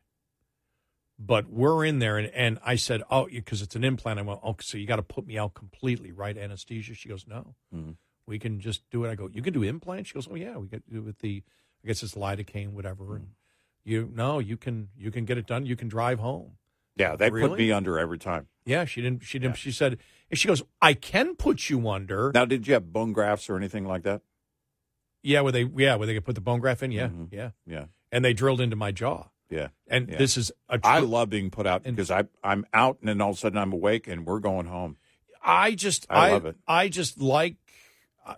But 1.22 1.50
we're 1.50 1.84
in 1.84 2.00
there, 2.00 2.18
and, 2.18 2.28
and 2.34 2.60
I 2.64 2.76
said, 2.76 3.04
"Oh, 3.12 3.28
because 3.28 3.62
it's 3.62 3.76
an 3.76 3.84
implant." 3.84 4.20
I 4.20 4.22
went, 4.22 4.40
"Oh, 4.42 4.56
so 4.62 4.78
you 4.78 4.88
got 4.88 4.96
to 4.96 5.04
put 5.04 5.28
me 5.28 5.38
out 5.38 5.54
completely, 5.54 6.14
right? 6.14 6.38
Anesthesia?" 6.38 6.94
She 6.94 7.10
goes, 7.10 7.28
"No, 7.28 7.56
Mhm. 7.76 7.98
we 8.26 8.40
can 8.40 8.62
just 8.62 8.90
do 8.90 9.04
it." 9.04 9.10
I 9.10 9.16
go, 9.16 9.28
"You 9.32 9.42
can 9.42 9.52
do 9.54 9.64
implant?" 9.64 10.08
She 10.08 10.14
goes, 10.14 10.30
"Oh 10.32 10.36
yeah, 10.36 10.56
we 10.56 10.70
can 10.70 10.82
do 10.90 11.00
it 11.00 11.04
with 11.04 11.20
the, 11.20 11.44
I 11.84 11.88
guess 11.88 12.04
it's 12.04 12.16
lidocaine, 12.16 12.70
whatever." 12.72 13.18
And 13.18 13.32
you, 13.84 14.10
no, 14.14 14.40
you 14.40 14.56
can 14.56 14.90
you 14.98 15.12
can 15.12 15.26
get 15.26 15.38
it 15.38 15.46
done. 15.46 15.66
You 15.66 15.76
can 15.76 15.90
drive 15.90 16.20
home. 16.20 16.58
Yeah, 16.96 17.18
they 17.18 17.30
put 17.30 17.34
Really? 17.36 17.58
me 17.58 17.72
under 17.74 18.00
every 18.00 18.18
time. 18.18 18.48
Yeah, 18.66 18.86
she 18.86 19.02
didn't. 19.02 19.24
She 19.24 19.40
didn't. 19.40 19.58
She 19.58 19.72
said, 19.74 19.98
she 20.32 20.48
goes, 20.48 20.64
"I 20.82 20.94
can 20.94 21.36
put 21.36 21.70
you 21.70 21.90
under." 21.90 22.32
Now, 22.34 22.46
did 22.46 22.66
you 22.66 22.76
have 22.76 22.94
bone 22.94 23.12
grafts 23.12 23.50
or 23.50 23.58
anything 23.58 23.84
like 23.86 24.04
that? 24.04 24.22
Yeah, 25.22 25.42
where 25.42 25.52
they 25.52 25.64
yeah 25.64 25.96
where 25.96 26.08
they 26.08 26.14
could 26.14 26.24
put 26.24 26.36
the 26.36 26.42
bone 26.42 26.62
graft 26.62 26.82
in. 26.82 26.92
Yeah, 26.94 27.10
yeah, 27.30 27.52
Yeah, 27.66 27.86
and 28.10 28.24
they 28.24 28.32
drilled 28.34 28.62
into 28.62 28.78
my 28.78 28.92
jaw. 28.94 29.28
Yeah. 29.50 29.70
And 29.88 30.10
Yeah. 30.10 30.18
this 30.18 30.38
is 30.38 30.52
a 30.70 30.80
I 30.84 31.00
tr- 31.00 31.06
love 31.06 31.30
being 31.30 31.50
put 31.50 31.66
out 31.68 31.84
because 31.84 32.12
I 32.12 32.24
I'm 32.44 32.66
out 32.74 32.98
and 33.00 33.10
then 33.10 33.22
all 33.22 33.32
of 33.32 33.36
a 33.36 33.40
sudden 33.40 33.58
I'm 33.58 33.74
awake 33.74 34.08
and 34.08 34.26
we're 34.26 34.40
going 34.40 34.68
home. 34.68 34.98
I 35.44 35.72
just 35.76 36.06
I 36.10 36.28
I 36.28 36.32
love 36.32 36.46
it. 36.46 36.56
I 36.68 36.90
just 36.90 37.20
like. 37.20 37.56
Uh, 38.26 38.36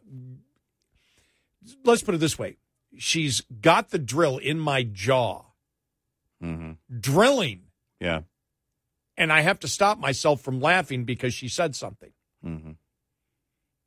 let's 1.84 2.04
put 2.04 2.16
it 2.16 2.20
this 2.20 2.38
way: 2.40 2.58
she's 2.98 3.42
got 3.62 3.90
the 3.90 4.00
drill 4.00 4.38
in 4.38 4.60
my 4.60 4.84
jaw, 4.84 5.44
hmm 6.40 6.72
drilling, 7.00 7.64
Yeah. 8.00 8.22
and 9.18 9.32
I 9.34 9.42
have 9.42 9.60
to 9.62 9.68
stop 9.68 9.98
myself 10.00 10.42
from 10.42 10.60
laughing 10.62 11.04
because 11.04 11.34
she 11.34 11.48
said 11.48 11.76
something. 11.76 12.12
hmm 12.44 12.72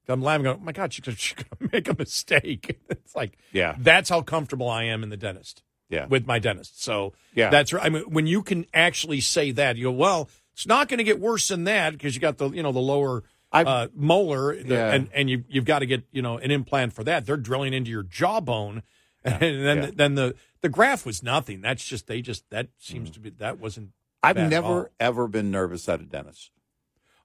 I'm 0.07 0.21
laughing, 0.21 0.45
going, 0.45 0.59
"Oh 0.61 0.65
my 0.65 0.73
God, 0.73 0.93
she's 0.93 1.03
gonna 1.35 1.71
make 1.73 1.89
a 1.89 1.95
mistake." 1.99 2.79
it's 2.91 3.17
like, 3.17 3.39
Yeah. 3.53 3.75
that's 3.79 4.11
how 4.11 4.21
comfortable 4.21 4.69
I 4.69 4.85
am 4.85 5.03
in 5.03 5.09
the 5.09 5.17
dentist. 5.17 5.63
Yeah. 5.89 6.07
with 6.07 6.27
my 6.27 6.39
dentist. 6.39 6.83
So 6.83 7.13
Yeah. 7.35 7.51
that's 7.51 7.73
right. 7.73 7.85
I 7.85 7.89
mean, 7.89 8.03
when 8.05 8.27
you 8.27 8.43
can 8.43 8.67
actually 8.75 9.21
say 9.21 9.51
that, 9.53 9.77
you 9.77 9.85
go, 9.85 9.93
well, 9.93 10.29
it's 10.53 10.67
not 10.67 10.89
going 10.89 10.99
to 10.99 11.05
get 11.05 11.21
worse 11.21 11.49
than 11.49 11.65
that 11.65 11.93
because 11.93 12.15
you 12.15 12.21
got 12.21 12.39
the 12.39 12.51
you 12.51 12.63
know 12.63 12.73
the 12.73 12.79
lower 12.81 13.23
uh, 13.53 13.87
molar, 13.95 14.57
the- 14.57 14.75
Yeah. 14.75 14.93
and 14.95 15.09
and 15.15 15.31
you 15.31 15.45
you've 15.49 15.65
got 15.65 15.81
to 15.81 15.87
get 15.87 16.05
you 16.13 16.23
know 16.23 16.39
an 16.39 16.51
implant 16.51 16.93
for 16.93 17.05
that. 17.05 17.27
They're 17.27 17.37
drilling 17.37 17.73
into 17.75 17.91
your 17.91 18.03
jawbone, 18.03 18.83
and 19.25 19.41
then 19.41 19.77
yeah. 19.83 19.91
then 19.95 20.15
the 20.17 20.35
the 20.61 20.69
graft 20.69 21.05
was 21.07 21.23
nothing. 21.23 21.61
That's 21.61 21.85
just 21.85 22.07
they 22.07 22.21
just 22.23 22.49
that 22.51 22.69
seems 22.79 23.11
to 23.11 23.21
be 23.21 23.31
that 23.31 23.59
wasn't. 23.61 23.91
I've 24.23 24.37
never 24.37 24.91
ever 24.99 25.29
been 25.29 25.51
nervous 25.51 25.89
at 25.89 26.01
a 26.01 26.05
dentist. 26.05 26.51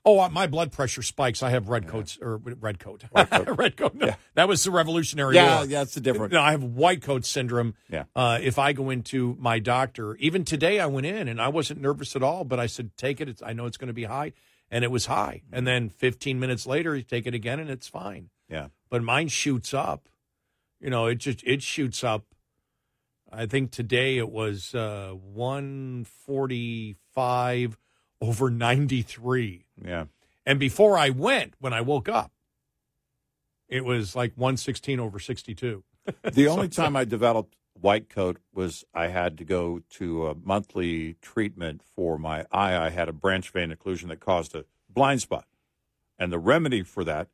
Oh, 0.06 0.20
uh, 0.22 0.30
my 0.30 0.48
blood 0.48 0.72
pressure 0.72 1.02
spikes. 1.02 1.44
I 1.44 1.50
have 1.50 1.68
red 1.68 1.88
coats 1.88 2.18
or 2.22 2.38
red 2.38 2.80
coat, 2.84 3.04
red 3.12 3.76
coat. 3.78 3.96
No, 3.96 4.14
That 4.36 4.48
was 4.48 4.64
the 4.64 4.72
Revolutionary 4.72 5.36
Yeah, 5.36 5.58
War. 5.58 5.66
yeah, 5.66 5.82
it's 5.82 5.98
a 5.98 6.02
different- 6.02 6.32
No, 6.34 6.40
I 6.42 6.52
have 6.52 6.64
white 6.64 7.02
coat 7.02 7.26
syndrome. 7.26 7.74
Yeah. 7.90 8.06
Uh, 8.16 8.40
if 8.42 8.58
I 8.58 8.72
go 8.74 8.90
into 8.90 9.36
my 9.40 9.60
doctor, 9.60 10.16
even 10.16 10.46
today, 10.46 10.80
I 10.80 10.86
went 10.86 11.06
in 11.06 11.28
and 11.28 11.42
I 11.42 11.50
wasn't 11.50 11.82
nervous 11.82 12.16
at 12.16 12.24
all. 12.24 12.46
But 12.46 12.60
I 12.60 12.68
said, 12.68 12.92
"Take 12.98 13.20
it. 13.20 13.28
It's, 13.28 13.42
I 13.44 13.52
know 13.54 13.66
it's 13.66 13.76
going 13.78 13.90
to 13.90 13.94
be 13.94 14.06
high," 14.06 14.32
and 14.72 14.86
it 14.86 14.92
was 14.92 15.08
high. 15.08 15.42
And 15.52 15.68
then 15.68 15.90
15 15.90 16.40
minutes 16.40 16.66
later, 16.66 16.96
you 16.96 17.04
take 17.04 17.28
it 17.28 17.34
again, 17.36 17.60
and 17.60 17.70
it's 17.70 17.88
fine. 17.90 18.30
Yeah. 18.48 18.68
But 18.90 19.04
mine 19.04 19.28
shoots 19.28 19.74
up. 19.74 20.08
You 20.80 20.90
know, 20.90 21.08
it 21.08 21.16
just 21.16 21.44
it 21.46 21.62
shoots 21.62 22.06
up. 22.06 22.24
I 23.32 23.46
think 23.48 23.70
today 23.72 24.18
it 24.18 24.30
was 24.32 24.74
uh, 24.74 25.12
145 25.14 27.78
over 28.22 28.50
93. 28.50 29.66
Yeah. 29.84 30.06
And 30.46 30.60
before 30.60 30.98
I 30.98 31.10
went, 31.10 31.54
when 31.60 31.74
I 31.74 31.82
woke 31.82 32.10
up, 32.10 32.32
it 33.68 33.86
was 33.86 34.16
like 34.16 34.34
116 34.36 35.00
over 35.00 35.20
62. 35.20 35.84
The 36.24 36.48
only 36.48 36.70
time 36.80 36.96
I 36.96 37.06
developed 37.06 37.56
white 37.80 38.10
coat 38.10 38.38
was 38.52 38.84
I 38.96 39.08
had 39.08 39.38
to 39.38 39.44
go 39.44 39.82
to 39.92 40.28
a 40.28 40.36
monthly 40.36 41.16
treatment 41.22 41.82
for 41.96 42.18
my 42.18 42.46
eye. 42.52 42.76
I 42.76 42.90
had 42.90 43.10
a 43.10 43.14
branch 43.14 43.52
vein 43.52 43.72
occlusion 43.72 44.08
that 44.08 44.20
caused 44.20 44.56
a 44.56 44.66
blind 44.90 45.22
spot. 45.22 45.46
And 46.18 46.32
the 46.32 46.40
remedy 46.40 46.82
for 46.82 47.04
that 47.04 47.28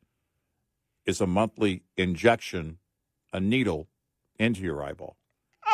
is 1.06 1.20
a 1.20 1.26
monthly 1.26 1.82
injection, 1.96 2.78
a 3.32 3.40
needle 3.40 3.88
into 4.38 4.60
your 4.60 4.82
eyeball. 4.82 5.16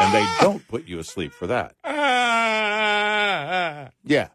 And 0.01 0.15
they 0.15 0.27
don't 0.41 0.67
put 0.69 0.87
you 0.87 0.99
asleep 0.99 1.33
for 1.33 1.47
that. 1.49 1.75
Yeah. 4.05 4.29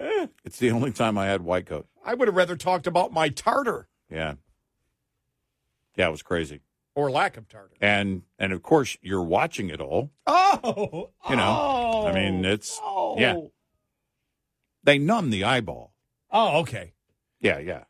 It's 0.44 0.58
the 0.58 0.70
only 0.70 0.92
time 0.92 1.18
I 1.18 1.26
had 1.26 1.42
white 1.42 1.66
coat. 1.66 1.86
I 2.04 2.14
would 2.14 2.26
have 2.28 2.34
rather 2.36 2.56
talked 2.56 2.86
about 2.86 3.12
my 3.12 3.28
tartar 3.28 3.88
Yeah. 4.10 4.34
Yeah, 5.96 6.08
it 6.08 6.10
was 6.10 6.22
crazy. 6.22 6.60
or 6.94 7.10
lack 7.10 7.36
of 7.36 7.48
tartar. 7.48 7.74
And 7.80 8.22
and 8.38 8.52
of 8.52 8.62
course 8.62 8.96
you're 9.02 9.22
watching 9.22 9.68
it 9.70 9.80
all. 9.80 10.10
Oh, 10.26 11.10
You 11.28 11.36
know, 11.36 11.56
oh, 11.60 12.06
I 12.06 12.12
mean, 12.14 12.44
it's 12.44 12.78
oh. 12.82 13.16
yeah. 13.18 13.36
They 14.82 14.98
numb 14.98 15.30
the 15.30 15.44
eyeball. 15.44 15.92
Oh, 16.30 16.60
okay. 16.60 16.94
Yeah, 17.38 17.58
yeah. 17.58 17.84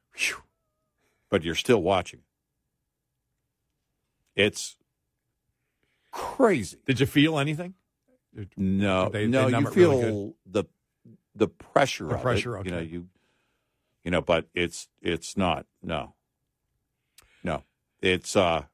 But 1.30 1.44
you're 1.44 1.54
still 1.54 1.80
watching. 1.82 2.20
It's 4.34 4.76
crazy. 6.10 6.78
Did 6.86 6.98
you 7.00 7.06
feel 7.06 7.38
anything? 7.38 7.74
No, 8.56 9.08
They- 9.08 9.22
they 9.22 9.26
no, 9.28 9.48
numb 9.48 9.62
you 9.64 9.68
it 9.70 9.76
really 9.76 10.02
feel 10.02 10.34
the 10.46 10.64
the 11.40 11.48
pressure 11.48 12.06
The 12.06 12.14
of 12.16 12.22
pressure, 12.22 12.56
it. 12.58 12.66
You 12.66 12.70
know, 12.70 12.78
you 12.80 13.08
you 14.04 14.10
know, 14.10 14.20
but 14.20 14.46
it's 14.54 14.88
it's 15.02 15.36
not. 15.36 15.66
No. 15.82 16.14
No. 17.42 17.64
It's 18.00 18.36
uh 18.36 18.64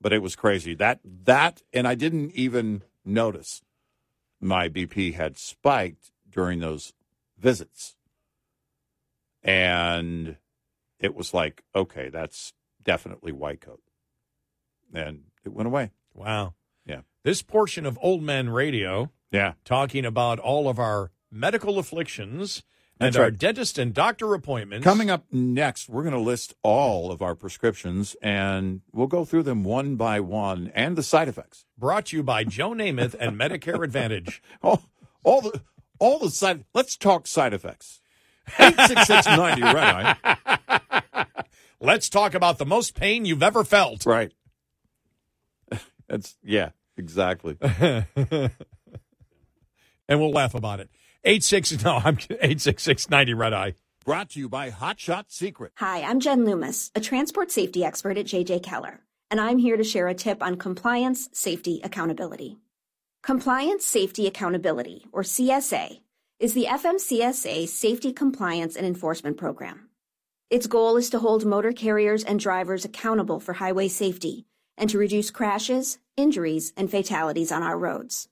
but 0.00 0.12
it 0.12 0.22
was 0.22 0.34
crazy. 0.34 0.74
That 0.74 1.00
that 1.04 1.62
and 1.72 1.86
I 1.86 1.94
didn't 1.94 2.32
even 2.32 2.82
notice 3.04 3.62
my 4.40 4.68
BP 4.68 5.14
had 5.14 5.36
spiked 5.38 6.10
during 6.28 6.58
those 6.60 6.92
visits. 7.38 7.94
And 9.42 10.36
it 10.98 11.14
was 11.14 11.34
like, 11.34 11.62
okay, 11.74 12.08
that's 12.08 12.52
definitely 12.82 13.32
white 13.32 13.60
coat. 13.60 13.82
And 14.92 15.24
it 15.44 15.52
went 15.52 15.66
away. 15.66 15.90
Wow. 16.14 16.54
Yeah. 16.86 17.00
This 17.22 17.42
portion 17.42 17.84
of 17.84 17.98
Old 18.00 18.22
Man 18.22 18.48
Radio, 18.48 19.10
Yeah. 19.30 19.54
talking 19.64 20.04
about 20.06 20.38
all 20.38 20.68
of 20.68 20.78
our 20.78 21.10
medical 21.34 21.78
afflictions 21.78 22.62
and 23.00 23.08
That's 23.08 23.16
our 23.16 23.24
right. 23.24 23.36
dentist 23.36 23.76
and 23.76 23.92
doctor 23.92 24.34
appointments. 24.34 24.84
Coming 24.84 25.10
up 25.10 25.24
next, 25.32 25.88
we're 25.88 26.04
going 26.04 26.14
to 26.14 26.20
list 26.20 26.54
all 26.62 27.10
of 27.10 27.22
our 27.22 27.34
prescriptions 27.34 28.14
and 28.22 28.82
we'll 28.92 29.08
go 29.08 29.24
through 29.24 29.42
them 29.42 29.64
one 29.64 29.96
by 29.96 30.20
one 30.20 30.70
and 30.74 30.96
the 30.96 31.02
side 31.02 31.26
effects. 31.26 31.64
Brought 31.76 32.06
to 32.06 32.16
you 32.16 32.22
by 32.22 32.44
Joe 32.44 32.70
Namath 32.70 33.16
and 33.18 33.38
Medicare 33.38 33.82
Advantage. 33.82 34.40
All, 34.62 34.84
all 35.24 35.40
the 35.40 35.60
all 35.98 36.18
the 36.18 36.30
side. 36.30 36.64
Let's 36.74 36.96
talk 36.96 37.26
side 37.26 37.54
effects. 37.54 38.00
Eight 38.58 38.78
six 38.86 39.06
six 39.06 39.26
ninety 39.26 39.62
right 39.62 40.16
eye. 40.22 41.24
Let's 41.80 42.08
talk 42.08 42.34
about 42.34 42.58
the 42.58 42.66
most 42.66 42.94
pain 42.94 43.24
you've 43.24 43.42
ever 43.42 43.64
felt. 43.64 44.04
Right. 44.04 44.32
That's 46.08 46.36
yeah, 46.44 46.70
exactly. 46.96 47.56
and 47.60 48.10
we'll 50.08 50.30
laugh 50.30 50.54
about 50.54 50.80
it. 50.80 50.90
Eight 51.26 51.42
six 51.42 51.72
no, 51.84 52.02
I'm 52.04 52.18
eight 52.40 52.60
six 52.60 52.82
six 52.82 53.08
ninety 53.08 53.32
red 53.32 53.54
eye. 53.54 53.74
Brought 54.04 54.30
to 54.30 54.40
you 54.40 54.48
by 54.48 54.68
Hot 54.68 55.00
Shot 55.00 55.32
Secret. 55.32 55.72
Hi, 55.78 56.02
I'm 56.02 56.20
Jen 56.20 56.44
Loomis, 56.44 56.90
a 56.94 57.00
transport 57.00 57.50
safety 57.50 57.82
expert 57.82 58.18
at 58.18 58.26
JJ 58.26 58.62
Keller, 58.62 59.00
and 59.30 59.40
I'm 59.40 59.56
here 59.56 59.78
to 59.78 59.84
share 59.84 60.08
a 60.08 60.14
tip 60.14 60.42
on 60.42 60.56
compliance, 60.56 61.30
safety, 61.32 61.80
accountability. 61.82 62.58
Compliance, 63.22 63.86
Safety, 63.86 64.26
Accountability, 64.26 65.06
or 65.10 65.22
CSA, 65.22 66.02
is 66.38 66.52
the 66.52 66.66
FMCSA 66.66 67.66
Safety 67.68 68.12
Compliance 68.12 68.76
and 68.76 68.86
Enforcement 68.86 69.38
Program. 69.38 69.88
Its 70.50 70.66
goal 70.66 70.98
is 70.98 71.08
to 71.08 71.18
hold 71.18 71.46
motor 71.46 71.72
carriers 71.72 72.22
and 72.22 72.38
drivers 72.38 72.84
accountable 72.84 73.40
for 73.40 73.54
highway 73.54 73.88
safety 73.88 74.44
and 74.76 74.90
to 74.90 74.98
reduce 74.98 75.30
crashes, 75.30 76.00
injuries, 76.18 76.74
and 76.76 76.90
fatalities 76.90 77.50
on 77.50 77.62
our 77.62 77.78
roads. 77.78 78.28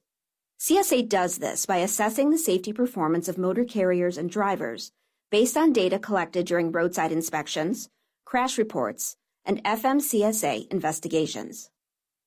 CSA 0.62 1.08
does 1.08 1.38
this 1.38 1.66
by 1.66 1.78
assessing 1.78 2.30
the 2.30 2.38
safety 2.38 2.72
performance 2.72 3.26
of 3.26 3.36
motor 3.36 3.64
carriers 3.64 4.16
and 4.16 4.30
drivers 4.30 4.92
based 5.28 5.56
on 5.56 5.72
data 5.72 5.98
collected 5.98 6.46
during 6.46 6.70
roadside 6.70 7.10
inspections, 7.10 7.88
crash 8.24 8.58
reports, 8.58 9.16
and 9.44 9.60
FMCSA 9.64 10.70
investigations. 10.70 11.68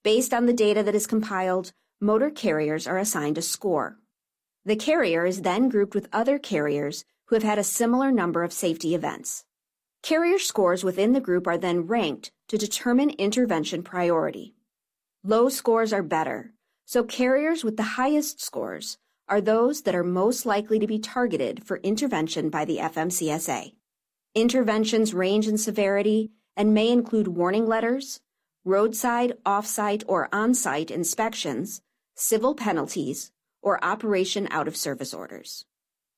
Based 0.04 0.34
on 0.34 0.48
the 0.48 0.54
data 0.54 0.84
that 0.84 0.96
is 0.96 1.08
compiled, 1.08 1.72
motor 2.02 2.30
carriers 2.30 2.88
are 2.88 2.98
assigned 2.98 3.38
a 3.38 3.42
score. 3.42 4.00
The 4.66 4.76
carrier 4.76 5.26
is 5.26 5.44
then 5.44 5.70
grouped 5.70 5.96
with 5.96 6.10
other 6.12 6.38
carriers 6.38 7.06
who 7.28 7.38
have 7.38 7.44
had 7.44 7.58
a 7.58 7.64
similar 7.64 8.12
number 8.12 8.44
of 8.44 8.52
safety 8.52 8.94
events. 8.96 9.46
Carrier 10.04 10.40
scores 10.40 10.84
within 10.84 11.14
the 11.14 11.22
group 11.22 11.48
are 11.48 11.58
then 11.58 11.88
ranked 11.88 12.34
to 12.50 12.58
determine 12.58 13.12
intervention 13.12 13.82
priority. 13.82 14.56
Low 15.24 15.48
scores 15.48 15.94
are 15.94 16.04
better, 16.04 16.52
so 16.86 17.04
carriers 17.04 17.64
with 17.64 17.78
the 17.78 17.84
highest 17.84 18.42
scores 18.42 18.98
are 19.28 19.42
those 19.42 19.82
that 19.82 19.96
are 19.96 20.04
most 20.04 20.46
likely 20.46 20.80
to 20.80 20.88
be 20.88 21.00
targeted 21.00 21.64
for 21.64 21.78
intervention 21.78 22.50
by 22.50 22.64
the 22.64 22.78
FMCSA. 22.78 23.74
Interventions 24.36 25.14
range 25.14 25.48
in 25.48 25.58
severity 25.58 26.32
and 26.56 26.74
may 26.74 26.92
include 26.92 27.28
warning 27.28 27.66
letters, 27.66 28.22
roadside, 28.64 29.34
off-site, 29.46 30.04
or 30.08 30.30
on-site 30.32 30.92
inspections, 30.92 31.82
civil 32.16 32.54
penalties, 32.54 33.32
or 33.62 33.84
operation 33.84 34.48
out 34.52 34.68
of 34.68 34.78
service 34.78 35.14
orders. 35.14 35.66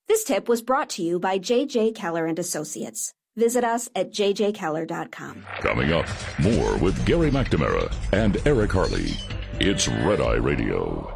This 0.08 0.24
tip 0.24 0.50
was 0.50 0.62
brought 0.62 0.90
to 0.92 1.04
you 1.04 1.20
by 1.20 1.40
JJ 1.40 1.96
Keller 1.96 2.26
and 2.26 2.40
Associates. 2.40 3.14
Visit 3.36 3.64
us 3.64 3.88
at 3.96 4.12
jjkeller.com. 4.12 5.46
Coming 5.60 5.94
up, 5.94 6.08
more 6.40 6.78
with 6.78 7.06
Gary 7.06 7.30
McNamara 7.30 7.94
and 8.12 8.38
Eric 8.46 8.72
Harley. 8.72 9.14
It's 9.60 9.88
Red 9.88 10.22
Eye 10.22 10.36
Radio. 10.36 11.14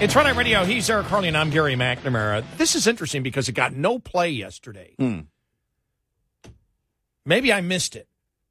It's 0.00 0.16
Red 0.16 0.26
Eye 0.26 0.30
Radio. 0.30 0.64
He's 0.64 0.90
Eric 0.90 1.06
Harley, 1.06 1.28
and 1.28 1.36
I'm 1.36 1.50
Gary 1.50 1.76
McNamara. 1.76 2.44
This 2.56 2.74
is 2.74 2.88
interesting 2.88 3.22
because 3.22 3.48
it 3.48 3.52
got 3.52 3.72
no 3.72 4.00
play 4.00 4.30
yesterday. 4.30 4.94
Hmm. 4.98 5.20
Maybe 7.24 7.52
I 7.52 7.60
missed 7.60 7.94
it 7.94 8.08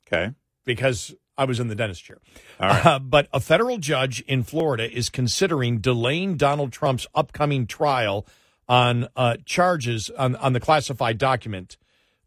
Okay. 0.07 0.34
because 0.64 1.14
I 1.41 1.45
was 1.45 1.59
in 1.59 1.69
the 1.69 1.76
dentist 1.76 2.03
chair. 2.03 2.19
All 2.59 2.69
right. 2.69 2.85
Uh, 2.85 2.99
but 2.99 3.27
a 3.34 3.39
federal 3.39 3.80
judge 3.80 4.22
in 4.27 4.43
Florida 4.43 4.88
is 4.88 5.09
considering 5.09 5.80
delaying 5.80 6.38
Donald 6.38 6.72
Trump's 6.72 7.07
upcoming 7.15 7.65
trial 7.65 8.27
on 8.69 9.07
uh, 9.15 9.38
charges 9.43 10.11
on, 10.11 10.35
on 10.35 10.53
the 10.53 10.59
classified 10.59 11.18
document 11.18 11.77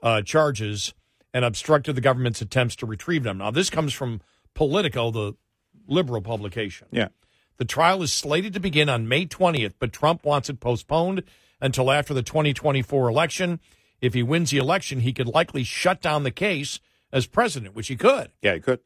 uh, 0.02 0.20
charges 0.22 0.94
and 1.32 1.44
obstructed 1.44 1.94
the 1.94 2.00
government's 2.00 2.42
attempts 2.42 2.74
to 2.76 2.86
retrieve 2.86 3.22
them. 3.22 3.38
Now, 3.38 3.52
this 3.52 3.70
comes 3.70 3.92
from 3.92 4.20
Politico, 4.52 5.12
the 5.12 5.34
liberal 5.86 6.20
publication. 6.20 6.88
Yeah. 6.90 7.08
The 7.58 7.64
trial 7.64 8.02
is 8.02 8.12
slated 8.12 8.52
to 8.54 8.60
begin 8.60 8.88
on 8.88 9.06
May 9.06 9.26
20th, 9.26 9.74
but 9.78 9.92
Trump 9.92 10.24
wants 10.24 10.50
it 10.50 10.58
postponed 10.58 11.22
until 11.60 11.92
after 11.92 12.12
the 12.12 12.22
2024 12.24 13.08
election. 13.08 13.60
If 14.00 14.14
he 14.14 14.24
wins 14.24 14.50
the 14.50 14.58
election, 14.58 15.00
he 15.00 15.12
could 15.12 15.28
likely 15.28 15.62
shut 15.62 16.02
down 16.02 16.24
the 16.24 16.32
case 16.32 16.80
as 17.12 17.26
president, 17.26 17.76
which 17.76 17.86
he 17.86 17.96
could. 17.96 18.32
Yeah, 18.42 18.54
he 18.54 18.60
could. 18.60 18.80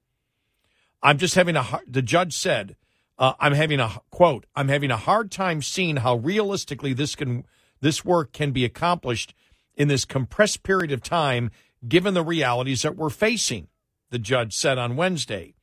I'm 1.02 1.18
just 1.18 1.34
having 1.34 1.56
a 1.56 1.62
har- 1.62 1.82
the 1.86 2.02
judge 2.02 2.34
said, 2.34 2.76
uh, 3.18 3.34
I'm 3.40 3.54
having 3.54 3.80
a 3.80 4.00
quote, 4.10 4.46
I'm 4.54 4.68
having 4.68 4.90
a 4.90 4.96
hard 4.96 5.30
time 5.30 5.62
seeing 5.62 5.96
how 5.96 6.16
realistically 6.16 6.92
this 6.92 7.14
can 7.14 7.44
This 7.80 8.04
work 8.04 8.32
can 8.32 8.50
be 8.50 8.64
accomplished 8.64 9.34
in 9.76 9.88
this 9.88 10.04
compressed 10.04 10.62
period 10.64 10.90
of 10.90 11.00
time, 11.00 11.50
given 11.86 12.14
the 12.14 12.24
realities 12.24 12.82
that 12.82 12.96
we're 12.96 13.10
facing, 13.10 13.68
the 14.10 14.18
judge 14.18 14.52
said 14.52 14.78
on 14.78 14.96
Wednesday. 14.96 15.54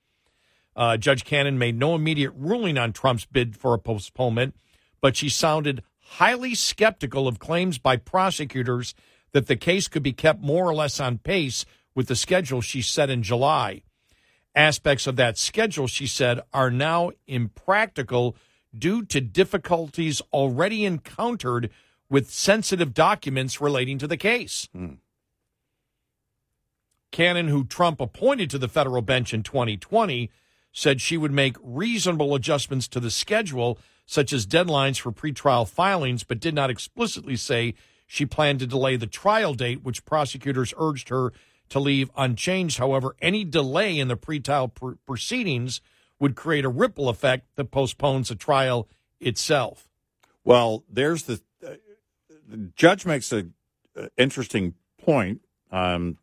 Uh, 0.75 0.95
judge 0.97 1.25
Cannon 1.25 1.57
made 1.57 1.77
no 1.77 1.95
immediate 1.95 2.31
ruling 2.35 2.77
on 2.77 2.93
Trump's 2.93 3.25
bid 3.25 3.57
for 3.57 3.73
a 3.73 3.79
postponement, 3.79 4.55
but 5.01 5.17
she 5.17 5.29
sounded 5.29 5.83
highly 5.99 6.55
skeptical 6.55 7.27
of 7.27 7.39
claims 7.39 7.77
by 7.79 7.97
prosecutors 7.97 8.95
that 9.31 9.47
the 9.47 9.57
case 9.57 9.89
could 9.89 10.03
be 10.03 10.13
kept 10.13 10.41
more 10.41 10.65
or 10.65 10.73
less 10.73 10.99
on 10.99 11.17
pace 11.17 11.65
with 11.93 12.07
the 12.07 12.15
schedule 12.15 12.61
she 12.61 12.81
set 12.81 13.09
in 13.09 13.23
July. 13.23 13.81
Aspects 14.55 15.05
of 15.05 15.17
that 15.17 15.37
schedule, 15.37 15.87
she 15.87 16.07
said, 16.07 16.39
are 16.53 16.71
now 16.71 17.11
impractical 17.27 18.37
due 18.77 19.03
to 19.05 19.19
difficulties 19.19 20.21
already 20.31 20.85
encountered 20.85 21.69
with 22.09 22.29
sensitive 22.29 22.93
documents 22.93 23.59
relating 23.59 23.97
to 23.97 24.07
the 24.07 24.17
case. 24.17 24.69
Hmm. 24.71 24.95
Cannon, 27.11 27.47
who 27.47 27.63
Trump 27.63 27.99
appointed 28.01 28.49
to 28.49 28.57
the 28.57 28.67
federal 28.67 29.01
bench 29.01 29.33
in 29.33 29.43
2020, 29.43 30.29
said 30.71 30.99
she 30.99 31.17
would 31.17 31.31
make 31.31 31.55
reasonable 31.61 32.35
adjustments 32.35 32.87
to 32.89 32.99
the 32.99 33.11
schedule, 33.11 33.79
such 34.05 34.33
as 34.33 34.45
deadlines 34.45 34.99
for 34.99 35.11
pretrial 35.11 35.67
filings, 35.67 36.23
but 36.23 36.39
did 36.39 36.53
not 36.53 36.69
explicitly 36.69 37.35
say 37.35 37.73
she 38.05 38.25
planned 38.25 38.59
to 38.59 38.67
delay 38.67 38.97
the 38.97 39.07
trial 39.07 39.53
date, 39.53 39.83
which 39.83 40.05
prosecutors 40.05 40.73
urged 40.77 41.09
her 41.09 41.31
to 41.69 41.79
leave 41.79 42.09
unchanged. 42.15 42.77
However, 42.77 43.15
any 43.21 43.43
delay 43.43 43.97
in 43.97 44.07
the 44.07 44.17
pretrial 44.17 44.73
pr- 44.73 44.93
proceedings 45.05 45.81
would 46.19 46.35
create 46.35 46.65
a 46.65 46.69
ripple 46.69 47.09
effect 47.09 47.47
that 47.55 47.71
postpones 47.71 48.29
the 48.29 48.35
trial 48.35 48.87
itself. 49.19 49.87
Well, 50.43 50.83
there's 50.89 51.23
the, 51.23 51.41
uh, 51.65 51.75
the 52.47 52.71
judge 52.75 53.05
makes 53.05 53.31
a 53.31 53.47
uh, 53.97 54.07
interesting 54.17 54.75
point 54.97 55.41
um, 55.71 56.17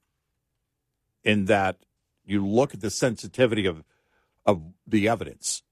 in 1.25 1.47
that 1.47 1.77
you 2.25 2.47
look 2.47 2.75
at 2.75 2.81
the 2.81 2.91
sensitivity 2.91 3.67
of 3.67 3.85
of 4.45 4.63
the 4.87 5.09
evidence, 5.09 5.63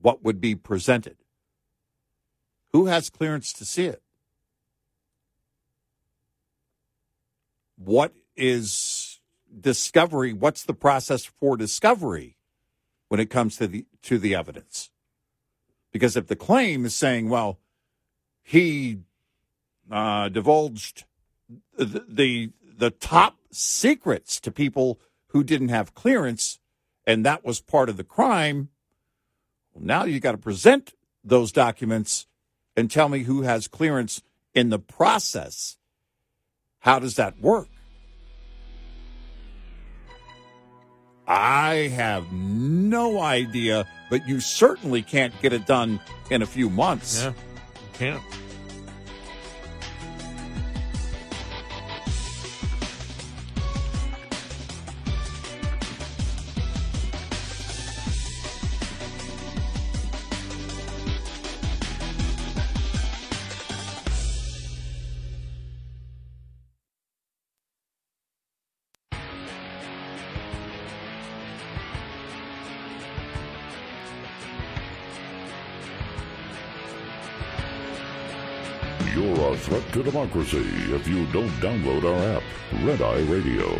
what 0.00 0.22
would 0.22 0.40
be 0.40 0.54
presented, 0.54 1.16
who 2.72 2.86
has 2.86 3.10
clearance 3.10 3.52
to 3.52 3.64
see 3.64 3.86
it, 3.86 4.02
what 7.76 8.12
is 8.36 9.20
discovery, 9.60 10.32
what's 10.32 10.64
the 10.64 10.74
process 10.74 11.24
for 11.24 11.56
discovery 11.56 12.36
when 13.12 13.20
it 13.20 13.28
comes 13.28 13.58
to 13.58 13.66
the 13.66 13.84
to 14.00 14.18
the 14.18 14.34
evidence. 14.34 14.90
Because 15.92 16.16
if 16.16 16.28
the 16.28 16.34
claim 16.34 16.86
is 16.86 16.94
saying, 16.94 17.28
well, 17.28 17.58
he 18.42 19.00
uh, 19.90 20.30
divulged 20.30 21.04
the, 21.76 22.06
the 22.08 22.52
the 22.78 22.90
top 22.90 23.36
secrets 23.50 24.40
to 24.40 24.50
people 24.50 24.98
who 25.26 25.44
didn't 25.44 25.68
have 25.68 25.94
clearance, 25.94 26.58
and 27.06 27.26
that 27.26 27.44
was 27.44 27.60
part 27.60 27.90
of 27.90 27.98
the 27.98 28.04
crime. 28.04 28.70
Well, 29.74 29.84
now 29.84 30.04
you 30.04 30.18
got 30.18 30.32
to 30.32 30.38
present 30.38 30.94
those 31.22 31.52
documents 31.52 32.26
and 32.74 32.90
tell 32.90 33.10
me 33.10 33.24
who 33.24 33.42
has 33.42 33.68
clearance 33.68 34.22
in 34.54 34.70
the 34.70 34.78
process. 34.78 35.76
How 36.78 36.98
does 36.98 37.16
that 37.16 37.38
work? 37.40 37.68
I 41.26 41.88
have 41.94 42.32
no 42.32 43.20
idea, 43.20 43.86
but 44.10 44.26
you 44.28 44.40
certainly 44.40 45.02
can't 45.02 45.32
get 45.40 45.52
it 45.52 45.66
done 45.66 46.00
in 46.30 46.42
a 46.42 46.46
few 46.46 46.68
months. 46.68 47.22
Yeah, 47.22 47.28
you 47.28 47.88
can't. 47.94 48.22
To 80.02 80.10
democracy 80.10 80.64
if 80.92 81.06
you 81.08 81.26
don't 81.26 81.50
download 81.60 82.04
our 82.04 82.36
app, 82.36 82.42
Red 82.84 83.02
Eye 83.02 83.20
Radio. 83.30 83.78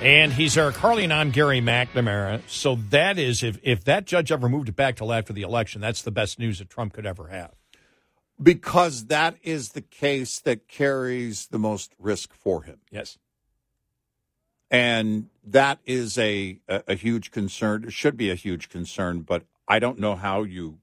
And 0.00 0.32
he's 0.32 0.56
Eric 0.56 0.76
Harley, 0.76 1.04
and 1.04 1.12
I'm 1.12 1.30
Gary 1.30 1.60
McNamara. 1.60 2.40
So 2.46 2.76
that 2.90 3.18
is, 3.18 3.42
if, 3.42 3.58
if 3.62 3.84
that 3.84 4.04
judge 4.04 4.30
ever 4.30 4.48
moved 4.48 4.68
it 4.68 4.76
back 4.76 4.96
till 4.96 5.12
after 5.12 5.32
the 5.32 5.42
election, 5.42 5.80
that's 5.80 6.02
the 6.02 6.12
best 6.12 6.38
news 6.38 6.60
that 6.60 6.70
Trump 6.70 6.92
could 6.92 7.06
ever 7.06 7.28
have. 7.28 7.52
Because 8.40 9.06
that 9.06 9.36
is 9.42 9.70
the 9.70 9.80
case 9.80 10.38
that 10.40 10.68
carries 10.68 11.46
the 11.46 11.58
most 11.58 11.92
risk 11.98 12.32
for 12.32 12.62
him. 12.62 12.78
Yes. 12.90 13.18
And 14.70 15.30
that 15.44 15.80
is 15.84 16.16
a, 16.16 16.60
a, 16.68 16.84
a 16.88 16.94
huge 16.94 17.32
concern. 17.32 17.84
It 17.84 17.92
should 17.92 18.16
be 18.16 18.30
a 18.30 18.36
huge 18.36 18.68
concern, 18.68 19.22
but 19.22 19.42
I 19.66 19.80
don't 19.80 19.98
know 19.98 20.14
how 20.14 20.44
you 20.44 20.78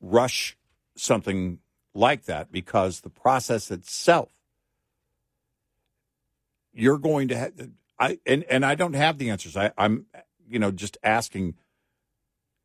rush 0.00 0.56
something 0.96 1.58
like 1.98 2.24
that 2.24 2.50
because 2.52 3.00
the 3.00 3.10
process 3.10 3.70
itself, 3.70 4.30
you're 6.72 6.98
going 6.98 7.28
to 7.28 7.36
have, 7.36 7.52
I, 7.98 8.18
and, 8.24 8.44
and 8.44 8.64
I 8.64 8.74
don't 8.74 8.94
have 8.94 9.18
the 9.18 9.30
answers. 9.30 9.56
I, 9.56 9.72
I'm, 9.76 10.06
you 10.48 10.58
know, 10.58 10.70
just 10.70 10.96
asking, 11.02 11.54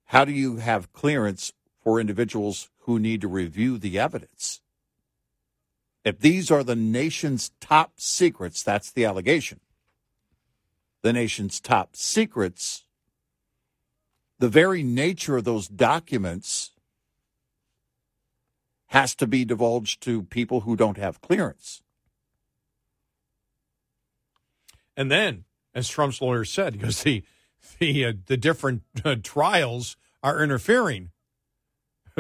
how 0.06 0.24
do 0.24 0.32
you 0.32 0.58
have 0.58 0.94
clearance 0.94 1.52
for 1.82 2.00
individuals 2.00 2.70
who 2.82 3.00
need 3.00 3.22
to 3.22 3.28
review 3.28 3.78
the 3.78 3.98
evidence? 3.98 4.62
If 6.06 6.20
these 6.20 6.52
are 6.52 6.64
the 6.64 6.76
nation's 6.76 7.52
top 7.60 7.94
secrets, 7.98 8.62
that's 8.62 8.92
the 8.92 9.06
allegation. 9.06 9.62
The 11.02 11.14
nation's 11.14 11.60
top 11.60 11.96
secrets, 11.96 12.84
the 14.38 14.50
very 14.50 14.84
nature 14.84 15.38
of 15.38 15.46
those 15.46 15.68
documents 15.68 16.73
has 18.94 19.16
to 19.16 19.26
be 19.26 19.44
divulged 19.44 20.04
to 20.04 20.22
people 20.22 20.62
who 20.62 20.76
don't 20.76 20.98
have 20.98 21.20
clearance. 21.20 21.82
And 24.96 25.10
then, 25.10 25.46
as 25.74 25.90
Trump's 25.90 26.22
lawyer 26.22 26.46
said, 26.46 26.74
because 26.74 27.02
the 27.02 27.24
the 27.80 28.06
uh, 28.06 28.14
the 28.28 28.38
different 28.38 28.84
uh, 29.04 29.16
trials 29.22 29.98
are 30.22 30.44
interfering 30.44 31.10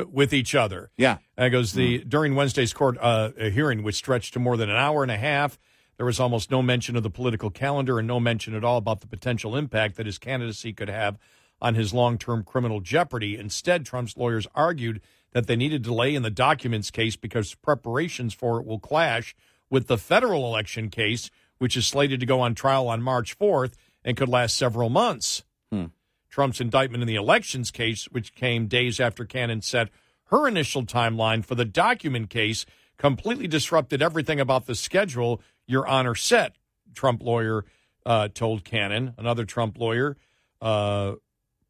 with 0.07 0.33
each 0.33 0.55
other. 0.55 0.89
Yeah. 0.97 1.19
And 1.37 1.51
goes 1.51 1.73
the 1.73 1.99
during 1.99 2.33
Wednesday's 2.33 2.73
court 2.73 2.97
uh, 2.99 3.29
hearing, 3.37 3.83
which 3.83 3.95
stretched 3.95 4.33
to 4.33 4.39
more 4.39 4.57
than 4.57 4.71
an 4.71 4.75
hour 4.75 5.03
and 5.03 5.11
a 5.11 5.17
half. 5.17 5.59
There 5.97 6.07
was 6.07 6.19
almost 6.19 6.49
no 6.49 6.63
mention 6.63 6.95
of 6.95 7.03
the 7.03 7.11
political 7.11 7.51
calendar 7.51 7.99
and 7.99 8.07
no 8.07 8.19
mention 8.19 8.55
at 8.55 8.63
all 8.63 8.77
about 8.77 9.01
the 9.01 9.07
potential 9.07 9.55
impact 9.55 9.95
that 9.97 10.07
his 10.07 10.17
candidacy 10.17 10.73
could 10.73 10.89
have 10.89 11.19
on 11.61 11.75
his 11.75 11.93
long 11.93 12.17
term 12.17 12.43
criminal 12.43 12.81
jeopardy. 12.81 13.37
Instead, 13.37 13.85
Trump's 13.85 14.17
lawyers 14.17 14.47
argued 14.55 15.01
that 15.33 15.47
they 15.47 15.55
need 15.55 15.73
a 15.73 15.79
delay 15.79 16.15
in 16.15 16.23
the 16.23 16.29
documents 16.29 16.89
case 16.89 17.15
because 17.15 17.55
preparations 17.55 18.33
for 18.33 18.59
it 18.59 18.65
will 18.65 18.79
clash 18.79 19.35
with 19.69 19.87
the 19.87 19.97
federal 19.97 20.45
election 20.45 20.89
case, 20.89 21.29
which 21.57 21.75
is 21.75 21.85
slated 21.85 22.19
to 22.19 22.25
go 22.25 22.39
on 22.39 22.55
trial 22.55 22.87
on 22.87 23.01
March 23.01 23.37
4th 23.37 23.73
and 24.05 24.15
could 24.15 24.29
last 24.29 24.55
several 24.55 24.89
months. 24.89 25.43
Hmm. 25.71 25.85
Trump's 26.29 26.61
indictment 26.61 27.01
in 27.01 27.07
the 27.07 27.15
elections 27.15 27.71
case, 27.71 28.05
which 28.05 28.33
came 28.33 28.67
days 28.67 28.99
after 28.99 29.25
Cannon 29.25 29.61
set 29.61 29.89
her 30.25 30.47
initial 30.47 30.83
timeline 30.83 31.45
for 31.45 31.55
the 31.55 31.65
document 31.65 32.29
case, 32.29 32.65
completely 32.97 33.47
disrupted 33.47 34.01
everything 34.01 34.39
about 34.39 34.65
the 34.65 34.75
schedule 34.75 35.41
Your 35.67 35.87
Honor 35.87 36.15
set, 36.15 36.55
Trump 36.93 37.21
lawyer 37.21 37.65
uh, 38.05 38.29
told 38.29 38.63
Cannon. 38.63 39.13
Another 39.17 39.45
Trump 39.45 39.77
lawyer 39.77 40.17
uh, 40.61 41.13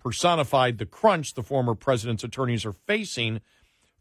personified 0.03 0.77
the 0.77 0.85
crunch 0.85 1.33
the 1.33 1.43
former 1.43 1.73
president's 1.73 2.23
attorneys 2.23 2.65
are 2.65 2.73
facing, 2.73 3.39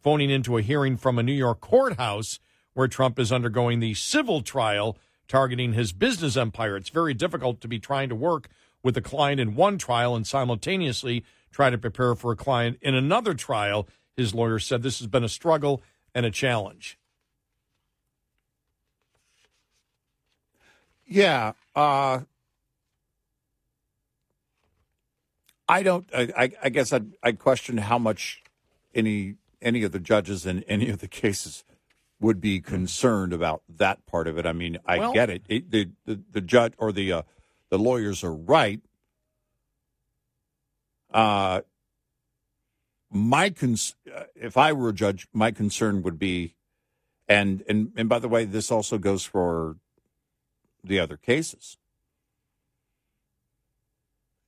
phoning 0.03 0.31
into 0.31 0.59
a 0.59 0.63
hearing 0.63 0.97
from 0.97 1.19
a 1.19 1.23
New 1.23 1.33
York 1.33 1.61
courthouse 1.61 2.41
where 2.75 2.89
Trump 2.89 3.19
is 3.19 3.33
undergoing 3.33 3.81
the 3.81 3.95
civil 3.95 4.43
trial 4.43 4.99
targeting 5.29 5.73
his 5.73 5.93
business 5.93 6.37
empire. 6.37 6.77
It's 6.77 6.91
very 6.91 7.15
difficult 7.15 7.61
to 7.61 7.69
be 7.69 7.79
trying 7.79 8.09
to 8.09 8.15
work 8.15 8.49
with 8.83 8.97
a 8.97 9.01
client 9.01 9.41
in 9.41 9.55
one 9.55 9.79
trial 9.79 10.17
and 10.17 10.27
simultaneously 10.27 11.25
try 11.53 11.71
to 11.71 11.79
prepare 11.79 12.15
for 12.15 12.33
a 12.33 12.37
client 12.37 12.79
in 12.83 12.95
another 12.95 13.35
trial. 13.35 13.89
His 14.17 14.35
lawyer 14.35 14.59
said 14.59 14.83
this 14.83 14.99
has 14.99 15.07
been 15.07 15.25
a 15.25 15.29
struggle 15.29 15.83
and 16.15 16.27
a 16.27 16.31
challenge. 16.31 16.99
Yeah. 21.07 21.53
Uh, 21.75 22.21
I 25.73 25.83
don't. 25.83 26.07
I, 26.15 26.29
I, 26.37 26.51
I 26.65 26.69
guess 26.69 26.93
I'd, 26.93 27.13
I'd 27.23 27.39
question 27.39 27.79
how 27.79 27.99
much 27.99 28.43
any 28.95 29.37
any 29.63 29.85
of 29.85 29.93
the 29.93 30.01
judges 30.01 30.45
in 30.45 30.63
any 30.65 30.91
of 30.91 30.99
the 30.99 31.09
cases 31.09 31.65
would 32.21 32.41
be 32.41 32.61
concerned 32.61 33.33
about 33.33 33.63
that 33.69 34.05
part 34.05 34.29
of 34.29 34.37
it. 34.39 34.45
I 34.45 34.53
mean, 34.53 34.79
I 34.85 34.99
Well- 34.99 35.13
get 35.15 35.31
it. 35.31 35.43
it 35.49 35.71
the, 35.71 35.91
the 36.05 36.21
the 36.31 36.41
judge 36.43 36.75
or 36.77 36.93
the 36.93 37.11
uh, 37.13 37.23
the 37.71 37.79
lawyers 37.79 38.23
are 38.23 38.35
right. 38.35 38.81
Uh, 41.13 41.63
my 43.11 43.49
cons- 43.51 43.95
uh, 44.15 44.25
if 44.35 44.57
I 44.57 44.73
were 44.73 44.91
a 44.91 44.95
judge, 44.95 45.27
my 45.33 45.51
concern 45.51 46.03
would 46.03 46.19
be, 46.19 46.55
and 47.29 47.63
and 47.69 47.93
and 47.97 48.09
by 48.11 48.19
the 48.19 48.29
way, 48.29 48.45
this 48.45 48.71
also 48.71 48.99
goes 48.99 49.25
for 49.25 49.77
the 50.85 50.99
other 50.99 51.17
cases. 51.17 51.79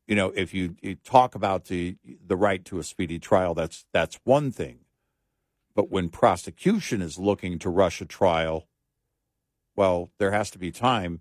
You 0.06 0.14
know, 0.16 0.32
if 0.36 0.52
you, 0.52 0.76
you 0.82 0.96
talk 0.96 1.34
about 1.34 1.66
the 1.66 1.96
the 2.26 2.36
right 2.36 2.64
to 2.66 2.78
a 2.78 2.84
speedy 2.84 3.18
trial, 3.18 3.54
that's 3.54 3.86
that's 3.92 4.18
one 4.24 4.50
thing. 4.50 4.80
But 5.74 5.90
when 5.90 6.08
prosecution 6.08 7.02
is 7.02 7.18
looking 7.18 7.58
to 7.60 7.70
rush 7.70 8.00
a 8.00 8.04
trial, 8.04 8.68
well, 9.74 10.10
there 10.18 10.30
has 10.30 10.50
to 10.50 10.58
be 10.58 10.70
time 10.70 11.20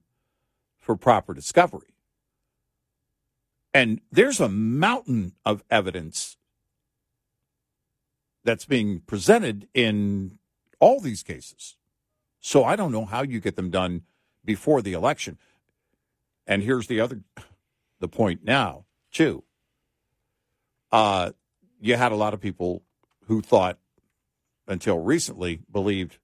for 0.79 0.95
proper 0.95 1.33
discovery. 1.33 1.95
And 3.73 4.01
there's 4.11 4.39
a 4.39 4.49
mountain 4.49 5.33
of 5.45 5.63
evidence 5.71 6.37
that's 8.43 8.65
being 8.65 8.99
presented 8.99 9.67
in 9.73 10.37
all 10.79 10.99
these 10.99 11.23
cases. 11.23 11.77
So 12.39 12.63
I 12.63 12.75
don't 12.75 12.91
know 12.91 13.05
how 13.05 13.23
you 13.23 13.39
get 13.39 13.55
them 13.55 13.71
done 13.71 14.01
before 14.45 14.81
the 14.81 14.93
election. 14.93 15.37
And 16.45 16.61
here's 16.61 16.87
the 16.87 16.99
other 16.99 17.21
the 18.03 18.07
point 18.09 18.43
now, 18.43 18.83
too. 19.13 19.43
Uh, 20.91 21.31
you 21.79 21.95
had 21.95 22.11
a 22.11 22.15
lot 22.15 22.33
of 22.33 22.41
people 22.41 22.83
who 23.27 23.41
thought 23.41 23.79
until 24.67 24.99
recently 24.99 25.61
believed 25.71 26.17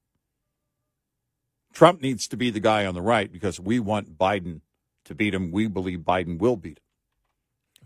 Trump 1.74 2.02
needs 2.02 2.28
to 2.28 2.36
be 2.36 2.50
the 2.50 2.60
guy 2.60 2.86
on 2.86 2.94
the 2.96 3.02
right 3.02 3.32
because 3.32 3.62
we 3.62 3.80
want 3.80 4.18
Biden 4.18 4.60
to 5.06 5.16
beat 5.16 5.34
him. 5.34 5.52
We 5.52 5.68
believe 5.68 6.00
Biden 6.00 6.38
will 6.38 6.58
beat 6.58 6.80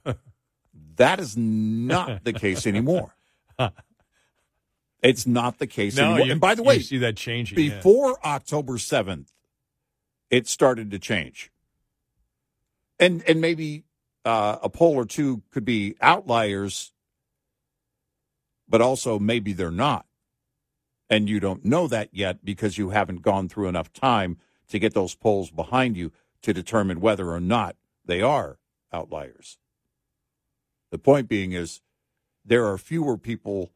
him. 0.04 0.16
that 0.96 1.20
is 1.20 1.38
not 1.38 2.24
the 2.24 2.34
case 2.34 2.66
anymore. 2.66 3.14
It's 5.04 5.28
not 5.28 5.60
the 5.60 5.68
case 5.68 5.96
No, 5.98 6.06
anymore. 6.06 6.26
you- 6.26 6.32
and 6.32 6.42
by 6.42 6.56
the 6.56 6.64
you 6.64 6.68
way, 6.68 6.80
see 6.80 6.98
that 6.98 7.16
changing, 7.16 7.60
yeah. 7.60 7.76
before 7.76 8.18
October 8.26 8.80
seventh, 8.80 9.32
it 10.32 10.48
started 10.48 10.90
to 10.92 10.98
change. 10.98 11.52
And 13.00 13.24
and 13.28 13.42
maybe 13.42 13.84
uh, 14.26 14.58
a 14.62 14.70
poll 14.70 14.96
or 14.96 15.06
two 15.06 15.44
could 15.52 15.66
be 15.66 15.96
outliers, 16.02 16.94
but 18.68 18.82
also 18.82 19.20
maybe 19.20 19.54
they're 19.54 19.72
not. 19.72 20.06
And 21.10 21.30
you 21.30 21.40
don't 21.40 21.66
know 21.66 21.88
that 21.88 22.10
yet 22.12 22.44
because 22.44 22.78
you 22.78 22.90
haven't 22.92 23.22
gone 23.22 23.50
through 23.50 23.68
enough 23.68 23.92
time 23.92 24.38
to 24.70 24.80
get 24.80 24.94
those 24.94 25.16
polls 25.16 25.52
behind 25.52 25.98
you 25.98 26.12
to 26.42 26.54
determine 26.54 27.02
whether 27.02 27.30
or 27.30 27.40
not 27.40 27.76
they 28.06 28.22
are 28.22 28.58
outliers. 28.92 29.58
The 30.92 30.98
point 30.98 31.28
being 31.28 31.52
is 31.52 31.82
there 32.46 32.66
are 32.66 32.78
fewer 32.78 33.18
people 33.18 33.72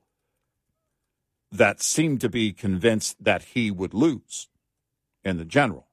that 1.51 1.81
seem 1.81 2.17
to 2.19 2.29
be 2.29 2.51
convinced 2.51 3.23
that 3.23 3.43
he 3.43 3.71
would 3.71 3.93
lose 3.93 4.49
in 5.23 5.37
the 5.37 5.45
general. 5.45 5.86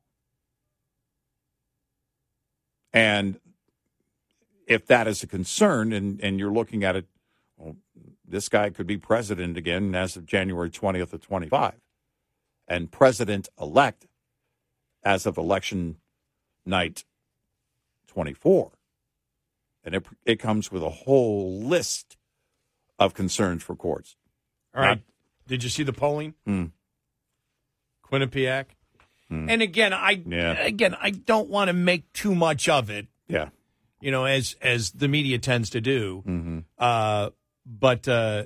And 2.95 3.41
if 4.67 4.87
that 4.87 5.07
is 5.07 5.23
a 5.23 5.27
concern 5.27 5.93
and, 5.93 6.21
and 6.23 6.39
you're 6.39 6.53
looking 6.53 6.85
at 6.85 6.97
it, 6.97 7.07
well, 7.57 7.77
this 8.27 8.49
guy 8.49 8.71
could 8.71 8.87
be 8.87 8.97
president 8.97 9.59
again 9.59 9.95
as 9.95 10.17
of 10.17 10.25
January 10.25 10.71
20th 10.71 11.13
of 11.13 11.21
25 11.21 11.75
and 12.67 12.91
president 12.91 13.49
elect 13.61 14.07
as 15.03 15.27
of 15.27 15.37
election 15.37 15.97
night 16.65 17.05
24. 18.07 18.71
And 19.85 19.97
it, 19.97 20.07
it 20.25 20.37
comes 20.37 20.73
with 20.73 20.83
a 20.83 20.91
whole 20.91 21.61
list 21.61 22.17
of 22.99 23.13
concerns 23.13 23.63
for 23.63 23.75
courts. 23.75 24.17
All 24.75 24.83
right. 24.83 25.03
Did 25.47 25.63
you 25.63 25.69
see 25.69 25.83
the 25.83 25.93
polling? 25.93 26.35
Hmm. 26.47 26.67
Quinnipiac. 28.11 28.67
And 29.31 29.63
again, 29.63 29.93
I 29.93 30.23
Yeah. 30.27 30.53
again 30.53 30.95
I 31.01 31.11
don't 31.11 31.49
want 31.49 31.69
to 31.69 31.73
make 31.73 32.13
too 32.13 32.35
much 32.35 32.69
of 32.69 32.89
it. 32.91 33.09
Yeah. 33.29 33.49
You 34.01 34.11
know, 34.13 34.25
as 34.27 34.55
as 34.63 34.93
the 34.93 35.09
media 35.09 35.39
tends 35.39 35.71
to 35.71 35.81
do. 35.81 36.23
Mm-hmm. 36.27 36.59
Uh, 36.79 37.31
but 37.67 38.07
uh, 38.07 38.45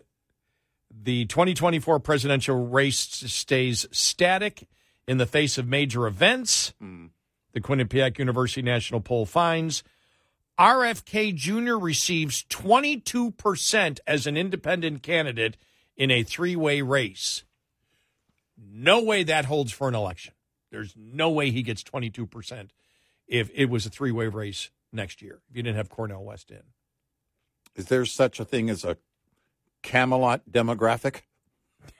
the 0.90 1.26
2024 1.26 2.00
presidential 2.00 2.68
race 2.68 2.98
stays 2.98 3.86
static 3.90 4.66
in 5.06 5.18
the 5.18 5.26
face 5.26 5.58
of 5.58 5.66
major 5.66 6.06
events. 6.06 6.72
The 7.52 7.60
Quinnipiac 7.60 8.18
University 8.18 8.62
National 8.62 9.00
Poll 9.00 9.26
finds 9.26 9.82
RFK 10.58 11.34
Jr. 11.34 11.76
receives 11.76 12.44
22% 12.44 13.98
as 14.06 14.26
an 14.26 14.36
independent 14.36 15.02
candidate 15.02 15.56
in 15.96 16.10
a 16.10 16.22
three 16.22 16.56
way 16.56 16.82
race. 16.82 17.44
No 18.56 19.02
way 19.02 19.22
that 19.24 19.44
holds 19.44 19.72
for 19.72 19.88
an 19.88 19.94
election. 19.94 20.34
There's 20.70 20.94
no 20.96 21.30
way 21.30 21.50
he 21.50 21.62
gets 21.62 21.82
22% 21.82 22.70
if 23.26 23.50
it 23.54 23.66
was 23.66 23.86
a 23.86 23.90
three 23.90 24.12
way 24.12 24.26
race 24.28 24.70
next 24.92 25.22
year, 25.22 25.40
if 25.50 25.56
you 25.56 25.62
didn't 25.62 25.76
have 25.76 25.88
Cornel 25.88 26.24
West 26.24 26.50
in. 26.50 26.62
Is 27.76 27.86
there 27.86 28.04
such 28.06 28.40
a 28.40 28.44
thing 28.44 28.68
as 28.70 28.84
a 28.84 28.96
Camelot 29.82 30.42
demographic? 30.50 31.22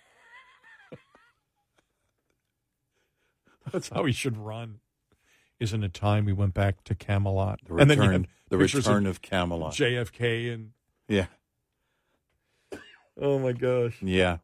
That's 3.72 3.88
how 3.90 4.04
he 4.04 4.12
should 4.12 4.36
run. 4.36 4.80
Isn't 5.60 5.82
it 5.84 5.92
time 5.92 6.24
we 6.24 6.32
went 6.32 6.54
back 6.54 6.84
to 6.84 6.94
Camelot? 6.94 7.60
The 7.66 7.74
and 7.76 7.90
then 7.90 7.98
return- 7.98 8.26
the 8.48 8.58
return 8.58 9.06
of 9.06 9.20
Camelot. 9.22 9.74
JFK 9.74 10.52
and 10.54 10.70
Yeah. 11.08 11.26
oh 13.20 13.38
my 13.38 13.52
gosh, 13.52 13.98
Yeah. 14.02 14.38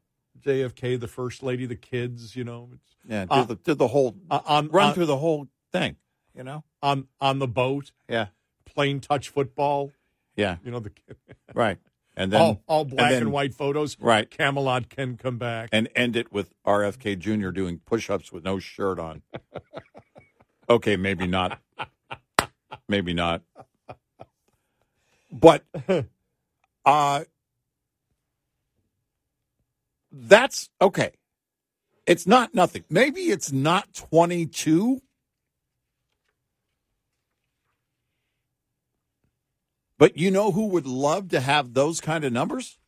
JFK, 0.44 0.98
the 1.00 1.08
first 1.08 1.42
lady, 1.42 1.66
the 1.66 1.76
kids. 1.76 2.36
You 2.36 2.44
know, 2.44 2.70
it's, 2.72 2.96
Yeah. 3.08 3.24
Do, 3.24 3.30
Uh, 3.34 3.44
the, 3.64 3.74
the 3.74 3.88
whole, 3.88 4.16
uh, 4.30 4.40
on 4.46 4.68
run 4.68 4.88
on, 4.88 4.94
through 4.94 5.06
the 5.06 5.16
whole 5.18 5.48
thing, 5.72 5.96
you 6.36 6.42
know? 6.44 6.64
on 6.82 7.08
on 7.20 7.38
the 7.38 7.48
boat, 7.48 7.92
Yeah. 8.08 8.26
playing 8.64 9.00
touch 9.00 9.28
football. 9.30 9.92
Yeah. 10.36 10.56
You 10.64 10.70
know 10.70 10.80
the 10.80 10.92
Right. 11.54 11.78
And 12.16 12.32
then 12.32 12.40
all 12.40 12.62
all 12.68 12.84
black 12.84 13.12
and, 13.12 13.26
then- 13.26 13.30
white 13.32 13.54
photos. 13.54 13.96
Right. 13.98 14.30
Camelot 14.30 14.88
can 14.88 15.16
come 15.16 15.36
back. 15.38 15.70
And 15.72 15.88
end 15.96 16.14
it 16.16 16.32
with 16.32 16.52
RFK 16.64 17.18
Jr. 17.18 17.50
doing 17.50 17.80
push 17.84 18.08
ups 18.10 18.30
with 18.32 18.44
no 18.44 18.58
shirt 18.60 18.98
on. 19.00 19.22
okay, 20.68 20.96
maybe 20.96 21.26
not. 21.26 21.60
Maybe 22.88 23.14
not. 23.14 23.42
But 25.32 25.64
uh 26.84 27.24
that's 30.14 30.70
okay. 30.80 31.10
It's 32.06 32.26
not 32.26 32.54
nothing. 32.54 32.84
Maybe 32.88 33.22
it's 33.22 33.50
not 33.50 33.92
22. 33.94 35.00
But 39.98 40.16
you 40.16 40.30
know 40.30 40.52
who 40.52 40.66
would 40.68 40.86
love 40.86 41.30
to 41.30 41.40
have 41.40 41.74
those 41.74 42.00
kind 42.00 42.24
of 42.24 42.32
numbers? 42.32 42.78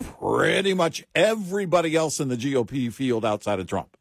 Pretty 0.00 0.74
much 0.74 1.04
everybody 1.14 1.94
else 1.94 2.18
in 2.18 2.28
the 2.28 2.36
GOP 2.36 2.92
field 2.92 3.24
outside 3.24 3.60
of 3.60 3.66
Trump. 3.66 3.96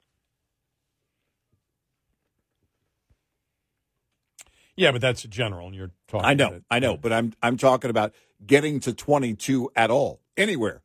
yeah, 4.75 4.91
but 4.91 5.01
that's 5.01 5.23
a 5.23 5.27
general, 5.27 5.67
and 5.67 5.75
you're 5.75 5.91
talking. 6.07 6.25
I 6.25 6.33
know. 6.33 6.61
I 6.69 6.79
know, 6.79 6.97
but 6.97 7.13
I'm 7.13 7.33
I'm 7.41 7.57
talking 7.57 7.89
about 7.89 8.13
getting 8.45 8.79
to 8.81 8.93
22 8.93 9.71
at 9.75 9.89
all, 9.91 10.21
anywhere. 10.37 10.81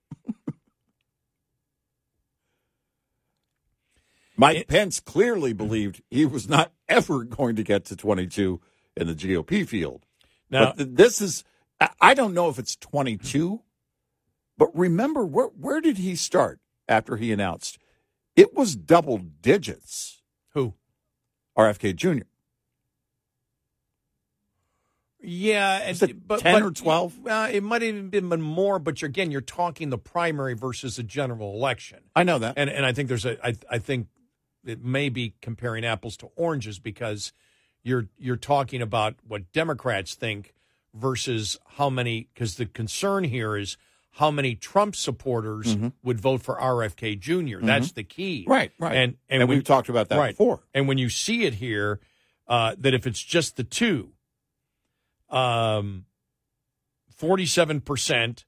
Mike 4.37 4.69
Pence 4.69 5.01
clearly 5.01 5.51
mm-hmm. 5.51 5.59
believed 5.59 6.03
he 6.11 6.25
was 6.25 6.49
not 6.49 6.73
ever 6.89 7.25
going 7.25 7.57
to 7.57 7.65
get 7.65 7.85
to 7.87 7.97
22 7.97 8.61
in 8.97 9.07
the 9.07 9.15
GOP 9.15 9.67
field. 9.67 10.07
Now- 10.49 10.67
but 10.67 10.77
th- 10.77 10.89
this 10.93 11.21
is 11.21 11.45
I- 11.81 11.91
I 12.01 12.15
don't 12.15 12.35
know 12.35 12.49
if 12.49 12.59
it's 12.59 12.77
22, 12.77 13.63
but 14.57 14.77
remember 14.77 15.25
where 15.25 15.47
where 15.47 15.81
did 15.81 15.99
he 15.99 16.17
start 16.17 16.61
after 16.89 17.17
he 17.17 17.33
announced? 17.33 17.79
It 18.37 18.55
was 18.55 18.77
double 18.77 19.19
digits. 19.19 20.23
Who? 20.55 20.75
RFK 21.57 21.95
Jr. 21.95 22.27
Yeah, 25.21 25.79
and, 25.83 26.29
but 26.29 26.41
10 26.41 26.55
but- 26.55 26.63
or 26.63 26.71
12? 26.71 27.27
Uh, 27.27 27.49
it 27.53 27.63
might 27.63 27.83
have 27.83 27.95
even 27.95 28.29
been 28.29 28.41
more, 28.43 28.79
but 28.79 29.03
you're, 29.03 29.09
again, 29.09 29.31
you're 29.31 29.41
talking 29.41 29.91
the 29.91 29.99
primary 29.99 30.55
versus 30.55 30.99
a 30.99 31.03
general 31.03 31.55
election. 31.55 31.99
I 32.15 32.23
know 32.23 32.39
that. 32.39 32.55
And 32.57 32.71
and 32.71 32.87
I 32.87 32.93
think 32.93 33.09
there's 33.09 33.27
a 33.27 33.45
I 33.45 33.55
I 33.71 33.79
think 33.79 34.07
it 34.65 34.85
may 34.85 35.09
be 35.09 35.35
comparing 35.41 35.85
apples 35.85 36.17
to 36.19 36.29
oranges 36.37 36.79
because 36.79 37.33
you're 37.83 38.07
you're 38.17 38.37
talking 38.37 38.81
about 38.81 39.17
what 39.27 39.53
Democrats 39.53 40.15
think 40.15 40.55
versus 40.95 41.59
how 41.77 41.91
many 41.91 42.29
because 42.33 42.55
the 42.57 42.67
concern 42.67 43.25
here 43.25 43.57
is 43.57 43.77
how 44.13 44.31
many 44.31 44.55
Trump 44.55 44.97
supporters 44.97 45.77
would 46.03 46.21
vote 46.21 46.43
for 46.43 46.57
RFK 46.57 47.19
junior 47.19 47.61
That's 47.61 47.93
the 47.93 48.03
key. 48.03 48.43
Mm-hmm. 48.43 48.51
Right, 48.51 48.73
right. 48.79 48.97
And 48.97 49.17
and, 49.29 49.41
And 49.43 49.49
when- 49.49 49.59
we've 49.59 49.65
talked 49.65 49.89
about 49.89 50.09
that 50.11 50.19
right. 50.19 50.31
before. 50.37 50.61
And 50.75 50.87
when 50.89 50.99
you 50.99 51.09
see 51.09 51.45
it 51.45 51.55
here, 51.55 52.01
uh, 52.47 52.75
that 52.79 52.95
if 52.95 53.07
it's 53.07 53.23
just 53.23 53.57
the 53.57 53.65
two, 53.65 54.13
um, 55.31 56.05
forty-seven 57.17 57.81
percent 57.81 58.45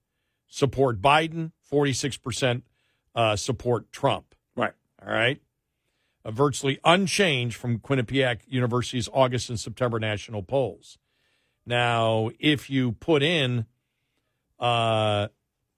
support 0.46 1.00
Biden, 1.00 1.52
forty-six 1.62 2.16
percent 2.16 2.64
uh, 3.14 3.36
support 3.36 3.90
Trump. 3.92 4.34
Right. 4.56 4.72
All 5.04 5.12
right. 5.12 5.40
Uh, 6.24 6.30
virtually 6.30 6.78
unchanged 6.84 7.56
from 7.56 7.78
Quinnipiac 7.78 8.40
University's 8.46 9.08
August 9.12 9.48
and 9.48 9.58
September 9.58 9.98
national 9.98 10.42
polls. 10.42 10.98
Now, 11.66 12.30
if 12.38 12.68
you 12.68 12.92
put 12.92 13.22
in 13.22 13.66
uh, 14.58 15.28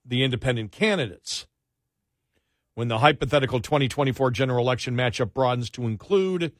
the 0.05 0.23
independent 0.23 0.71
candidates, 0.71 1.47
when 2.75 2.87
the 2.87 2.99
hypothetical 2.99 3.59
2024 3.59 4.31
general 4.31 4.65
election 4.65 4.95
matchup 4.95 5.33
broadens 5.33 5.69
to 5.71 5.83
include 5.83 6.51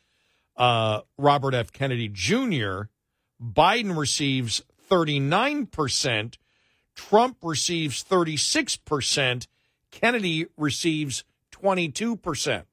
uh, 0.55 1.01
Robert 1.17 1.53
F. 1.53 1.72
Kennedy 1.72 2.07
Jr., 2.07 2.83
Biden 3.41 3.97
receives 3.97 4.61
39%, 4.89 6.37
Trump 6.95 7.37
receives 7.41 8.03
36%, 8.03 9.47
Kennedy 9.91 10.45
receives 10.57 11.23
22%. 11.51 12.63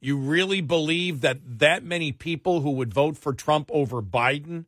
You 0.00 0.16
really 0.16 0.60
believe 0.60 1.22
that 1.22 1.58
that 1.58 1.82
many 1.82 2.12
people 2.12 2.60
who 2.60 2.70
would 2.72 2.94
vote 2.94 3.16
for 3.16 3.32
Trump 3.32 3.68
over 3.72 4.00
Biden? 4.00 4.66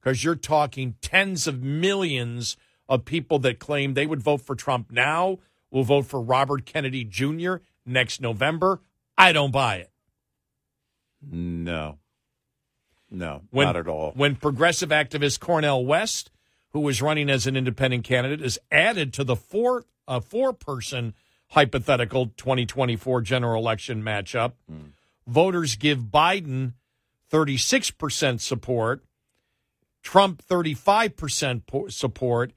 Because 0.00 0.22
you're 0.22 0.36
talking 0.36 0.94
tens 1.00 1.46
of 1.46 1.62
millions 1.62 2.56
of 2.88 3.04
people 3.04 3.38
that 3.40 3.58
claim 3.58 3.94
they 3.94 4.06
would 4.06 4.22
vote 4.22 4.40
for 4.40 4.54
Trump 4.54 4.90
now 4.90 5.38
will 5.70 5.84
vote 5.84 6.06
for 6.06 6.20
Robert 6.20 6.64
Kennedy 6.64 7.04
Jr. 7.04 7.56
next 7.84 8.20
November. 8.20 8.80
I 9.16 9.32
don't 9.32 9.50
buy 9.50 9.76
it. 9.76 9.91
No. 11.30 11.98
No, 13.12 13.42
When, 13.50 13.66
not 13.66 13.76
at 13.76 13.88
all. 13.88 14.12
When 14.16 14.36
progressive 14.36 14.88
activist 14.88 15.38
Cornel 15.38 15.84
West, 15.84 16.30
who 16.70 16.80
was 16.80 17.02
running 17.02 17.28
as 17.28 17.46
an 17.46 17.56
independent 17.56 18.04
candidate, 18.04 18.40
is 18.40 18.58
added 18.70 19.12
to 19.14 19.24
the 19.24 19.36
four 19.36 19.84
uh, 20.08 20.20
four 20.20 20.54
person 20.54 21.14
hypothetical 21.48 22.26
2024 22.38 23.20
general 23.20 23.62
election 23.62 24.02
matchup, 24.02 24.52
voters 25.26 25.76
give 25.76 25.98
Biden 25.98 26.72
36% 27.30 28.40
support, 28.40 29.04
Trump 30.02 30.42
35% 30.50 31.66
po- 31.66 31.88
support, 31.88 32.52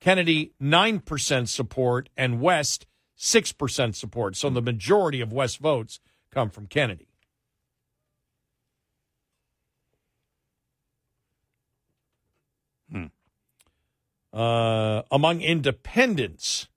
Kennedy 0.00 0.52
9% 0.62 1.48
support, 1.48 2.08
and 2.16 2.40
West 2.40 2.86
6% 3.18 3.94
support. 3.94 4.36
So 4.36 4.48
the 4.50 4.62
majority 4.62 5.20
of 5.20 5.32
West 5.32 5.58
votes 5.58 5.98
come 6.30 6.48
from 6.50 6.66
Kennedy. 6.66 7.08
Uh, 14.32 15.02
among 15.10 15.40
independents, 15.40 16.68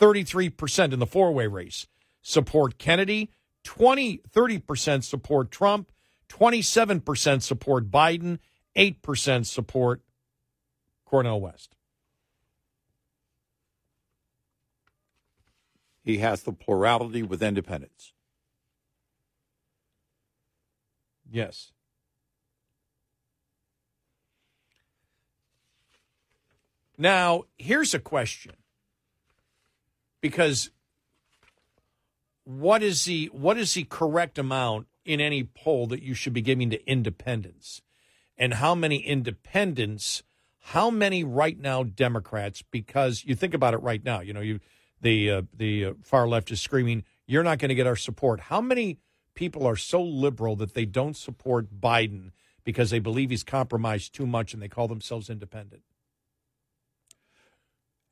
33% 0.00 0.92
in 0.92 0.98
the 0.98 1.06
four 1.06 1.32
way 1.32 1.46
race 1.46 1.86
support 2.22 2.78
Kennedy, 2.78 3.30
20, 3.64 4.20
30% 4.30 5.02
support 5.02 5.50
Trump, 5.50 5.90
27% 6.28 7.42
support 7.42 7.90
Biden, 7.90 8.38
8% 8.76 9.46
support 9.46 10.02
Cornel 11.04 11.40
West. 11.40 11.74
He 16.02 16.18
has 16.18 16.42
the 16.42 16.52
plurality 16.52 17.22
with 17.22 17.42
independents. 17.42 18.12
Yes. 21.30 21.72
Now, 26.98 27.44
here's 27.56 27.94
a 27.94 28.00
question. 28.00 28.52
Because 30.20 30.70
what 32.42 32.82
is 32.82 33.04
the 33.04 33.26
what 33.32 33.56
is 33.56 33.74
the 33.74 33.84
correct 33.84 34.36
amount 34.36 34.88
in 35.04 35.20
any 35.20 35.44
poll 35.44 35.86
that 35.86 36.02
you 36.02 36.12
should 36.12 36.32
be 36.32 36.42
giving 36.42 36.70
to 36.70 36.90
independents? 36.90 37.82
And 38.36 38.54
how 38.54 38.74
many 38.74 38.98
independents, 38.98 40.24
how 40.58 40.90
many 40.90 41.22
right 41.22 41.58
now 41.58 41.84
Democrats 41.84 42.62
because 42.62 43.24
you 43.24 43.36
think 43.36 43.54
about 43.54 43.74
it 43.74 43.78
right 43.82 44.04
now, 44.04 44.20
you 44.20 44.32
know, 44.32 44.40
you 44.40 44.58
the 45.00 45.30
uh, 45.30 45.42
the 45.54 45.84
uh, 45.84 45.92
far 46.02 46.26
left 46.26 46.50
is 46.50 46.60
screaming, 46.60 47.04
"You're 47.26 47.44
not 47.44 47.60
going 47.60 47.68
to 47.68 47.76
get 47.76 47.86
our 47.86 47.96
support." 47.96 48.40
How 48.40 48.60
many 48.60 48.98
people 49.34 49.66
are 49.66 49.76
so 49.76 50.02
liberal 50.02 50.56
that 50.56 50.74
they 50.74 50.84
don't 50.84 51.16
support 51.16 51.80
Biden 51.80 52.32
because 52.64 52.90
they 52.90 52.98
believe 52.98 53.30
he's 53.30 53.44
compromised 53.44 54.14
too 54.14 54.26
much 54.26 54.52
and 54.52 54.60
they 54.60 54.68
call 54.68 54.88
themselves 54.88 55.30
independent? 55.30 55.82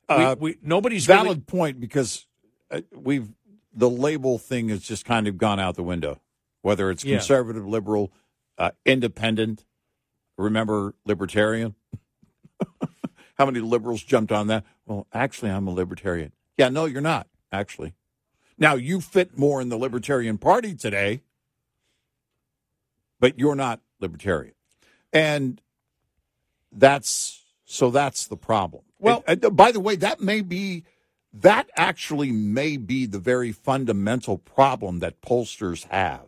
Uh, 0.09 0.35
we, 0.39 0.51
we, 0.51 0.57
nobody's 0.61 1.05
valid 1.05 1.27
really- 1.27 1.39
point 1.41 1.79
because 1.79 2.25
uh, 2.71 2.81
we've 2.95 3.29
the 3.73 3.89
label 3.89 4.37
thing 4.39 4.69
has 4.69 4.81
just 4.81 5.05
kind 5.05 5.27
of 5.27 5.37
gone 5.37 5.59
out 5.59 5.75
the 5.75 5.83
window. 5.83 6.19
Whether 6.61 6.89
it's 6.89 7.03
Yeah. 7.05 7.17
conservative, 7.17 7.65
liberal, 7.67 8.11
uh, 8.57 8.71
independent. 8.85 9.65
Remember 10.37 10.95
libertarian? 11.05 11.75
How 13.37 13.45
many 13.45 13.59
liberals 13.59 14.03
jumped 14.03 14.31
on 14.31 14.47
that? 14.47 14.63
Well, 14.85 15.07
actually, 15.13 15.51
I'm 15.51 15.67
a 15.67 15.71
libertarian. 15.71 16.31
Yeah, 16.57 16.69
no, 16.69 16.85
you're 16.85 17.01
not. 17.01 17.27
Actually, 17.51 17.93
now 18.57 18.73
you 18.75 18.99
fit 18.99 19.37
more 19.37 19.61
in 19.61 19.69
the 19.69 19.77
Libertarian 19.77 20.37
Party 20.37 20.73
today, 20.75 21.21
but 23.19 23.37
you're 23.39 23.55
not 23.55 23.81
libertarian, 23.99 24.53
and 25.13 25.61
that's 26.71 27.45
so 27.65 27.89
that's 27.89 28.27
the 28.27 28.37
problem. 28.37 28.83
Well, 28.99 29.23
uh, 29.27 29.35
by 29.35 29.71
the 29.71 29.79
way, 29.79 29.95
that 29.97 30.21
may 30.21 30.41
be 30.41 30.83
that 31.33 31.69
actually 31.75 32.31
may 32.31 32.77
be 32.77 33.05
the 33.05 33.19
very 33.19 33.51
fundamental 33.51 34.37
problem 34.37 34.99
that 34.99 35.21
pollsters 35.21 35.85
have. 35.89 36.27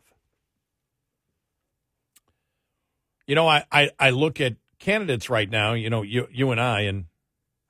You 3.25 3.35
know, 3.35 3.47
I, 3.47 3.63
I, 3.71 3.91
I 3.99 4.09
look 4.09 4.41
at 4.41 4.55
candidates 4.79 5.29
right 5.29 5.49
now, 5.49 5.73
you 5.73 5.89
know, 5.89 6.01
you, 6.01 6.27
you 6.31 6.51
and 6.51 6.59
I, 6.59 6.81
and 6.81 7.05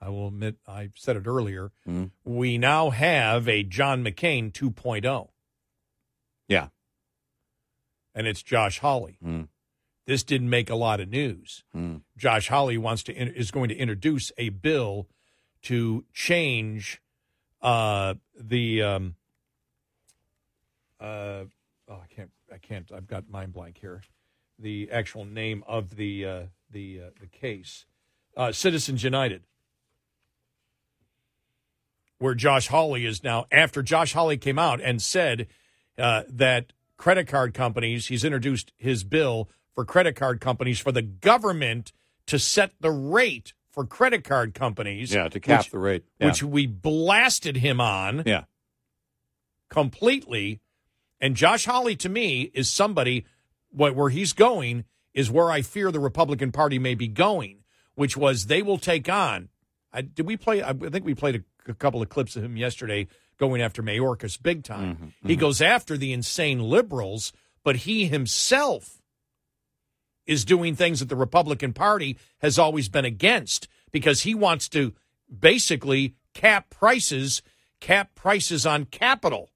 I 0.01 0.09
will 0.09 0.27
admit, 0.29 0.55
I 0.67 0.89
said 0.95 1.17
it 1.17 1.27
earlier, 1.27 1.71
mm-hmm. 1.87 2.05
we 2.23 2.57
now 2.57 2.91
have 2.91 3.47
a 3.47 3.63
John 3.63 4.03
McCain 4.03 4.51
2.0, 4.51 5.29
Yeah. 6.47 6.67
and 8.15 8.25
it's 8.27 8.41
Josh 8.41 8.79
Hawley. 8.79 9.17
Mm. 9.23 9.49
This 10.09 10.23
didn't 10.23 10.49
make 10.49 10.71
a 10.71 10.75
lot 10.75 10.99
of 10.99 11.07
news. 11.07 11.63
Josh 12.17 12.47
Hawley 12.47 12.79
wants 12.79 13.03
to 13.03 13.13
is 13.13 13.51
going 13.51 13.69
to 13.69 13.75
introduce 13.75 14.31
a 14.39 14.49
bill 14.49 15.07
to 15.61 16.03
change 16.13 16.99
uh, 17.61 18.15
the 18.35 18.81
um, 18.81 19.15
uh, 20.99 21.43
oh 21.87 22.01
I 22.01 22.07
can't 22.09 22.31
I 22.51 22.57
can't 22.57 22.91
I've 22.91 23.05
got 23.05 23.29
mind 23.29 23.53
blank 23.53 23.77
here. 23.79 24.01
The 24.57 24.89
actual 24.91 25.25
name 25.25 25.63
of 25.67 25.95
the 25.95 26.25
uh, 26.25 26.41
the 26.71 27.01
uh, 27.01 27.09
the 27.19 27.27
case. 27.27 27.85
Uh, 28.35 28.51
Citizens 28.51 29.03
United. 29.03 29.43
Where 32.17 32.33
Josh 32.33 32.69
Hawley 32.69 33.05
is 33.05 33.23
now 33.23 33.45
after 33.51 33.83
Josh 33.83 34.13
Hawley 34.13 34.37
came 34.37 34.57
out 34.57 34.81
and 34.81 35.03
said 35.03 35.45
uh, 35.99 36.23
that 36.27 36.73
credit 36.97 37.27
card 37.27 37.53
companies 37.53 38.07
he's 38.07 38.25
introduced 38.25 38.73
his 38.75 39.03
bill 39.03 39.47
for 39.75 39.85
credit 39.85 40.15
card 40.15 40.41
companies 40.41 40.79
for 40.79 40.91
the 40.91 41.01
government 41.01 41.91
to 42.27 42.37
set 42.39 42.71
the 42.79 42.91
rate 42.91 43.53
for 43.71 43.85
credit 43.85 44.23
card 44.23 44.53
companies 44.53 45.13
Yeah, 45.13 45.29
to 45.29 45.39
cap 45.39 45.61
which- 45.61 45.71
the 45.71 45.79
rate. 45.79 46.03
Yeah. 46.19 46.27
which 46.27 46.43
we 46.43 46.65
blasted 46.67 47.57
him 47.57 47.79
on 47.79 48.23
Yeah. 48.25 48.45
completely. 49.69 50.59
And 51.21 51.35
Josh 51.35 51.65
Hawley, 51.65 51.95
to 51.97 52.09
me, 52.09 52.51
is 52.53 52.71
somebody 52.71 53.25
what 53.71 53.95
where 53.95 54.09
he's 54.09 54.33
going 54.33 54.85
is 55.13 55.29
where 55.29 55.51
I 55.51 55.61
fear 55.61 55.91
the 55.91 55.99
Republican 55.99 56.51
Party 56.51 56.79
may 56.79 56.95
be 56.95 57.07
going, 57.07 57.63
which 57.95 58.15
was 58.17 58.45
they 58.45 58.61
will 58.61 58.77
take 58.77 59.09
on. 59.09 59.49
I, 59.91 60.01
did 60.01 60.25
we 60.25 60.37
play? 60.37 60.61
I 60.63 60.73
think 60.73 61.05
we 61.05 61.15
played 61.15 61.35
a, 61.67 61.71
a 61.71 61.73
couple 61.73 62.01
of 62.01 62.09
clips 62.09 62.35
of 62.35 62.43
him 62.43 62.57
yesterday 62.57 63.07
going 63.37 63.61
after 63.61 63.81
Mayorkas 63.81 64.41
big 64.41 64.63
time. 64.63 64.95
Mm-hmm, 64.95 65.27
he 65.27 65.33
mm-hmm. 65.33 65.39
goes 65.39 65.61
after 65.61 65.97
the 65.97 66.13
insane 66.13 66.59
liberals, 66.59 67.33
but 67.63 67.77
he 67.77 68.05
himself 68.05 68.98
is 70.29 70.45
doing 70.45 70.75
things 70.75 70.99
that 70.99 71.09
the 71.09 71.15
Republican 71.15 71.73
Party 71.73 72.15
has 72.37 72.59
always 72.59 72.87
been 72.87 73.03
against 73.03 73.67
because 73.91 74.21
he 74.21 74.35
wants 74.35 74.69
to 74.69 74.93
basically 75.39 76.13
cap 76.35 76.69
prices, 76.69 77.41
cap 77.81 78.13
prices 78.13 78.65
on 78.65 78.85
capital. 78.85 79.49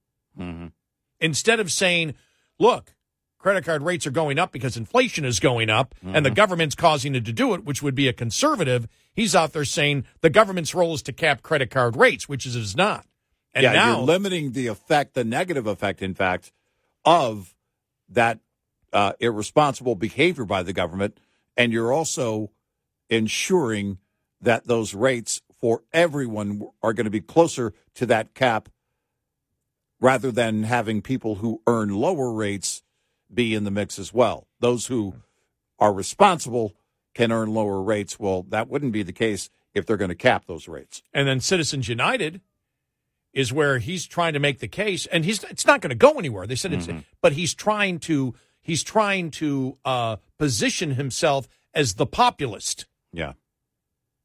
Instead 1.20 1.60
of 1.60 1.72
saying, 1.72 2.16
look, 2.60 2.94
credit 3.38 3.64
card 3.64 3.84
rates 3.84 4.08
are 4.08 4.12
going 4.12 4.40
up 4.40 4.52
because 4.52 4.76
inflation 4.76 5.26
is 5.26 5.40
going 5.40 5.70
up 5.70 5.94
and 6.02 6.14
Mm-hmm. 6.16 6.24
the 6.24 6.32
government's 6.32 6.76
causing 6.76 7.14
it 7.16 7.24
to 7.26 7.32
do 7.32 7.54
it, 7.54 7.64
which 7.64 7.84
would 7.84 7.96
be 7.96 8.08
a 8.08 8.14
conservative. 8.14 8.88
He's 9.14 9.36
out 9.36 9.54
there 9.54 9.66
saying 9.66 10.06
the 10.22 10.30
government's 10.32 10.74
role 10.74 10.96
is 10.96 11.02
to 11.04 11.14
cap 11.14 11.44
credit 11.44 11.70
card 11.70 11.96
rates, 11.96 12.28
which 12.28 12.46
is, 12.46 12.56
is 12.56 12.76
not. 12.76 13.06
And 13.54 13.64
yeah, 13.64 13.74
now 13.74 13.98
you're 13.98 14.06
limiting 14.06 14.54
the 14.54 14.68
effect, 14.68 15.14
the 15.14 15.24
negative 15.24 15.68
effect, 15.68 16.02
in 16.02 16.16
fact, 16.16 16.52
of 17.06 17.54
that 18.10 18.40
uh, 18.94 19.14
irresponsible 19.20 19.96
behavior 19.96 20.46
by 20.46 20.64
the 20.64 20.74
government, 20.74 21.18
and 21.58 21.74
you're 21.74 21.92
also 21.92 22.52
ensuring 23.10 23.98
that 24.42 24.66
those 24.68 24.94
rates 24.94 25.42
for 25.60 25.84
everyone 25.94 26.68
are 26.82 26.94
going 26.94 27.06
to 27.06 27.12
be 27.12 27.22
closer 27.22 27.74
to 27.96 28.06
that 28.06 28.34
cap, 28.34 28.70
rather 30.00 30.32
than 30.32 30.64
having 30.64 31.02
people 31.02 31.36
who 31.36 31.62
earn 31.66 31.90
lower 31.90 32.32
rates 32.32 32.84
be 33.34 33.56
in 33.56 33.64
the 33.64 33.72
mix 33.72 33.98
as 33.98 34.14
well. 34.14 34.48
Those 34.60 34.88
who 34.88 35.16
are 35.80 35.94
responsible 35.94 36.74
can 37.14 37.32
earn 37.32 37.54
lower 37.54 37.82
rates. 37.82 38.20
Well, 38.20 38.44
that 38.50 38.68
wouldn't 38.70 38.92
be 38.92 39.04
the 39.04 39.14
case 39.14 39.50
if 39.74 39.86
they're 39.86 39.98
going 39.98 40.10
to 40.10 40.16
cap 40.16 40.46
those 40.46 40.68
rates. 40.68 41.02
and 41.14 41.28
then 41.28 41.40
Citizens 41.40 41.88
United 41.88 42.42
is 43.34 43.52
where 43.52 43.80
he's 43.80 44.06
trying 44.06 44.34
to 44.34 44.40
make 44.40 44.60
the 44.60 44.68
case, 44.68 45.08
and 45.08 45.26
he's 45.26 45.44
it's 45.46 45.66
not 45.66 45.82
going 45.82 45.90
to 45.90 45.96
go 45.96 46.20
anywhere. 46.20 46.46
They 46.46 46.56
said 46.56 46.72
it's, 46.74 46.88
but 47.22 47.34
he's 47.34 47.54
trying 47.56 48.00
to 48.02 48.36
he's 48.64 48.82
trying 48.84 49.30
to 49.32 49.78
uh, 49.86 50.16
position 50.40 50.92
himself 50.96 51.48
as 51.74 51.96
the 51.96 52.06
populist, 52.08 52.86
Yeah. 53.12 53.34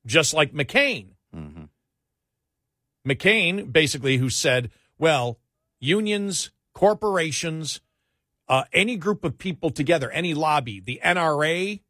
just 0.07 0.33
like 0.33 0.53
McCain. 0.53 1.09
McCain, 3.07 3.73
basically, 3.73 4.17
who 4.19 4.29
said, 4.31 4.71
well, 4.99 5.39
unions, 5.81 6.51
corporations, 6.75 7.81
uh, 8.49 8.65
any 8.73 8.97
group 8.97 9.25
of 9.25 9.39
people 9.39 9.71
together, 9.71 10.11
any 10.11 10.35
lobby, 10.35 10.81
the 10.81 11.01
NRA, 11.05 11.81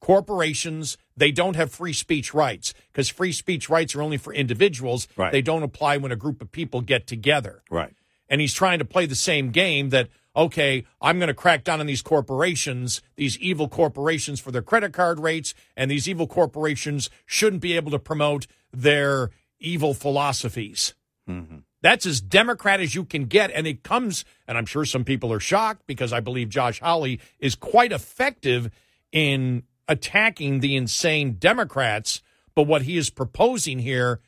corporations, 0.00 0.96
they 1.16 1.30
don't 1.32 1.56
have 1.56 1.72
free 1.72 1.92
speech 1.92 2.34
rights 2.34 2.74
because 2.92 3.08
free 3.08 3.32
speech 3.32 3.68
rights 3.68 3.94
are 3.94 4.02
only 4.02 4.16
for 4.16 4.32
individuals. 4.32 5.06
Right. 5.16 5.32
They 5.32 5.42
don't 5.42 5.62
apply 5.62 5.96
when 5.98 6.12
a 6.12 6.16
group 6.16 6.40
of 6.42 6.52
people 6.52 6.80
get 6.80 7.06
together. 7.06 7.62
Right. 7.70 7.94
And 8.28 8.40
he's 8.40 8.54
trying 8.54 8.78
to 8.80 8.84
play 8.84 9.06
the 9.06 9.14
same 9.14 9.50
game 9.50 9.90
that, 9.90 10.08
okay, 10.36 10.84
I'm 11.00 11.18
going 11.18 11.28
to 11.28 11.34
crack 11.34 11.64
down 11.64 11.80
on 11.80 11.86
these 11.86 12.02
corporations, 12.02 13.00
these 13.16 13.38
evil 13.38 13.68
corporations 13.68 14.38
for 14.38 14.50
their 14.52 14.62
credit 14.62 14.92
card 14.92 15.18
rates, 15.18 15.54
and 15.76 15.90
these 15.90 16.08
evil 16.08 16.26
corporations 16.26 17.08
shouldn't 17.24 17.62
be 17.62 17.74
able 17.74 17.90
to 17.92 17.98
promote 17.98 18.46
their 18.72 19.30
evil 19.58 19.94
philosophies. 19.94 20.94
Mm-hmm. 21.28 21.58
That's 21.82 22.06
as 22.06 22.20
Democrat 22.20 22.80
as 22.80 22.94
you 22.94 23.04
can 23.04 23.24
get. 23.24 23.50
And 23.50 23.66
it 23.66 23.82
comes, 23.82 24.24
and 24.46 24.58
I'm 24.58 24.66
sure 24.66 24.84
some 24.84 25.04
people 25.04 25.32
are 25.32 25.40
shocked 25.40 25.82
because 25.86 26.12
I 26.12 26.20
believe 26.20 26.48
Josh 26.48 26.80
Hawley 26.80 27.20
is 27.38 27.54
quite 27.54 27.92
effective 27.92 28.70
in 29.12 29.62
attacking 29.88 30.60
the 30.60 30.76
insane 30.76 31.34
Democrats. 31.34 32.22
But 32.54 32.64
what 32.64 32.82
he 32.82 32.96
is 32.96 33.10
proposing 33.10 33.78
here 33.78 34.20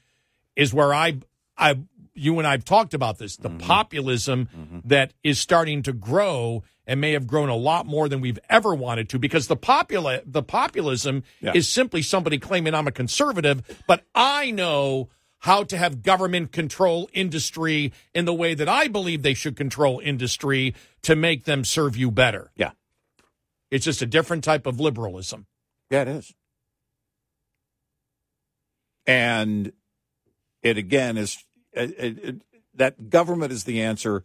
is 0.57 0.73
where 0.73 0.95
I, 0.95 1.19
I, 1.57 1.78
you 2.19 2.39
and 2.39 2.47
I've 2.47 2.65
talked 2.65 2.95
about 2.95 3.19
this 3.19 3.37
the 3.37 3.49
mm-hmm. 3.49 3.59
populism 3.67 4.49
mm-hmm. 4.55 4.79
that 4.85 5.15
is 5.23 5.39
starting 5.39 5.83
to 5.83 5.93
grow 5.93 6.63
and 6.87 7.01
may 7.01 7.13
have 7.13 7.27
grown 7.27 7.51
a 7.51 7.57
lot 7.57 7.87
more 7.87 8.09
than 8.09 8.21
we've 8.21 8.39
ever 8.49 8.75
wanted 8.75 9.11
to 9.11 9.19
because 9.19 9.47
the 9.47 9.57
popula- 9.57 10.23
the 10.25 10.43
populism 10.43 11.23
Yeah. 11.41 11.53
is 11.55 11.69
simply 11.69 12.03
somebody 12.03 12.39
claiming 12.39 12.75
I'm 12.75 12.89
a 12.89 12.93
conservative, 12.93 13.63
but 13.87 14.05
I 14.15 14.51
know 14.51 15.11
how 15.41 15.63
to 15.65 15.77
have 15.77 16.03
government 16.03 16.51
control 16.51 17.09
industry 17.13 17.93
in 18.15 18.25
the 18.25 18.35
way 18.35 18.55
that 18.55 18.69
I 18.69 18.89
believe 18.89 19.23
they 19.23 19.35
should 19.35 19.57
control 19.57 20.01
industry 20.03 20.75
to 21.03 21.15
make 21.15 21.45
them 21.45 21.65
serve 21.65 21.97
you 21.97 22.11
better. 22.11 22.51
Yeah. 22.57 22.73
It's 23.71 23.85
just 23.85 24.03
a 24.03 24.07
different 24.07 24.43
type 24.43 24.67
of 24.67 24.81
liberalism. 24.81 25.47
Yeah, 25.91 26.03
it 26.03 26.09
is. 26.09 26.35
And 29.07 29.73
it 30.63 30.77
again 30.77 31.17
is 31.17 31.43
that 32.74 33.10
government 33.10 33.52
is 33.52 33.65
the 33.65 33.81
answer. 33.82 34.24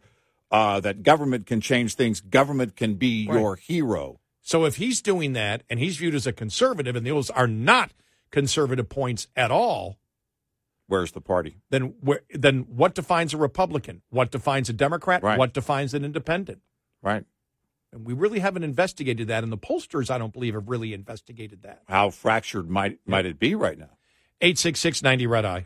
Uh, 0.52 0.80
that 0.80 1.02
government 1.02 1.48
can 1.48 1.60
change 1.62 1.96
things. 1.96 2.22
Government 2.22 2.76
can 2.76 2.94
be 2.94 3.28
Right. 3.28 3.40
your 3.40 3.56
hero. 3.56 4.20
So 4.42 4.66
if 4.66 4.76
he's 4.76 5.02
doing 5.02 5.34
that 5.34 5.64
and 5.68 5.80
he's 5.80 5.98
viewed 5.98 6.14
as 6.14 6.28
a 6.28 6.34
conservative 6.34 6.96
and 6.96 7.08
those 7.08 7.32
are 7.32 7.48
not 7.48 7.92
conservative 8.30 8.88
points 8.88 9.28
at 9.36 9.50
all, 9.50 9.98
Where's 10.86 11.14
the 11.14 11.22
party? 11.22 11.58
then 11.72 11.96
where, 12.02 12.22
then 12.30 12.66
what 12.70 12.94
defines 12.94 13.34
a 13.34 13.38
Republican? 13.38 14.04
What 14.12 14.30
defines 14.30 14.70
a 14.70 14.74
Democrat? 14.74 15.24
Right. 15.24 15.40
What 15.40 15.54
defines 15.54 15.96
an 15.96 16.06
independent? 16.06 16.62
Right. 17.02 17.26
And 17.92 18.06
we 18.06 18.14
really 18.14 18.40
haven't 18.40 18.64
investigated 18.64 19.28
that, 19.30 19.44
and 19.44 19.52
the 19.52 19.58
pollsters, 19.58 20.12
I 20.12 20.18
don't 20.20 20.34
believe, 20.34 20.54
have 20.56 20.68
really 20.70 20.94
investigated 20.94 21.62
that. 21.64 21.82
How 21.88 22.10
fractured 22.12 22.70
might 22.70 23.00
might 23.08 23.26
it 23.26 23.40
be 23.40 23.56
right 23.56 23.78
now? 23.80 23.98
866 24.42 25.02
90 25.02 25.26
Red 25.26 25.46
Eye. 25.46 25.66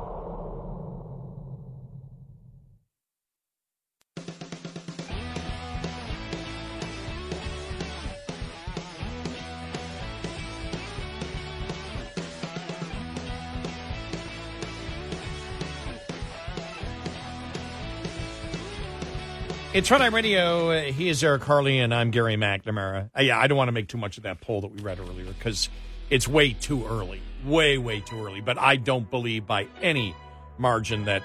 It's 19.73 19.89
Red 19.89 20.01
Eye 20.01 20.07
Radio. 20.07 20.81
He 20.91 21.07
is 21.07 21.23
Eric 21.23 21.43
Harley, 21.43 21.79
and 21.79 21.93
I'm 21.93 22.11
Gary 22.11 22.35
McNamara. 22.35 23.09
Uh, 23.17 23.21
yeah, 23.21 23.39
I 23.39 23.47
don't 23.47 23.57
want 23.57 23.69
to 23.69 23.71
make 23.71 23.87
too 23.87 23.97
much 23.97 24.17
of 24.17 24.23
that 24.23 24.41
poll 24.41 24.59
that 24.61 24.67
we 24.71 24.81
read 24.81 24.99
earlier 24.99 25.31
because 25.31 25.69
it's 26.09 26.27
way 26.27 26.51
too 26.51 26.85
early. 26.85 27.21
Way, 27.45 27.77
way 27.77 28.01
too 28.01 28.21
early. 28.25 28.41
But 28.41 28.57
I 28.57 28.75
don't 28.75 29.09
believe 29.09 29.47
by 29.47 29.67
any 29.81 30.13
margin 30.57 31.05
that. 31.05 31.23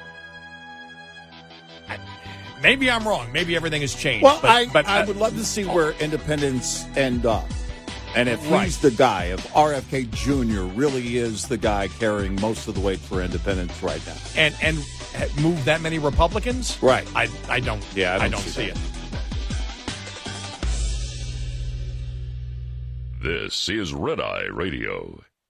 I- 1.88 1.98
Maybe 2.62 2.88
I'm 2.90 3.06
wrong. 3.06 3.32
Maybe 3.32 3.56
everything 3.56 3.80
has 3.82 3.94
changed. 3.94 4.22
Well, 4.24 4.38
but, 4.40 4.50
I 4.50 4.66
but 4.66 4.86
I 4.86 5.00
uh, 5.02 5.06
would 5.06 5.16
love 5.16 5.34
to 5.36 5.44
see 5.44 5.64
where 5.64 5.90
independents 6.00 6.84
end 6.96 7.26
up. 7.26 7.44
And 8.14 8.28
if 8.30 8.50
Right. 8.50 8.64
he's 8.64 8.78
the 8.78 8.90
guy, 8.90 9.24
if 9.26 9.46
RFK 9.54 10.04
Jr. 10.10 10.62
really 10.78 11.18
is 11.18 11.48
the 11.48 11.58
guy 11.58 11.88
carrying 11.88 12.40
most 12.40 12.66
of 12.68 12.74
the 12.74 12.80
weight 12.80 12.98
for 13.00 13.20
independence 13.22 13.82
right 13.82 14.00
now. 14.06 14.14
and 14.36 14.54
and 14.62 14.78
move 15.42 15.64
that 15.66 15.80
many 15.82 15.98
Republicans. 15.98 16.78
Right. 16.82 17.06
I 17.14 17.28
I 17.48 17.60
don't. 17.60 17.84
Yeah, 17.94 18.12
I 18.12 18.16
I 18.16 18.18
don't 18.20 18.30
don't, 18.32 18.40
see 18.42 18.50
see 18.50 18.64
it. 18.66 18.78
This 23.22 23.68
is 23.68 23.92
Red 23.92 24.20
Eye 24.20 24.46
Radio 24.52 25.20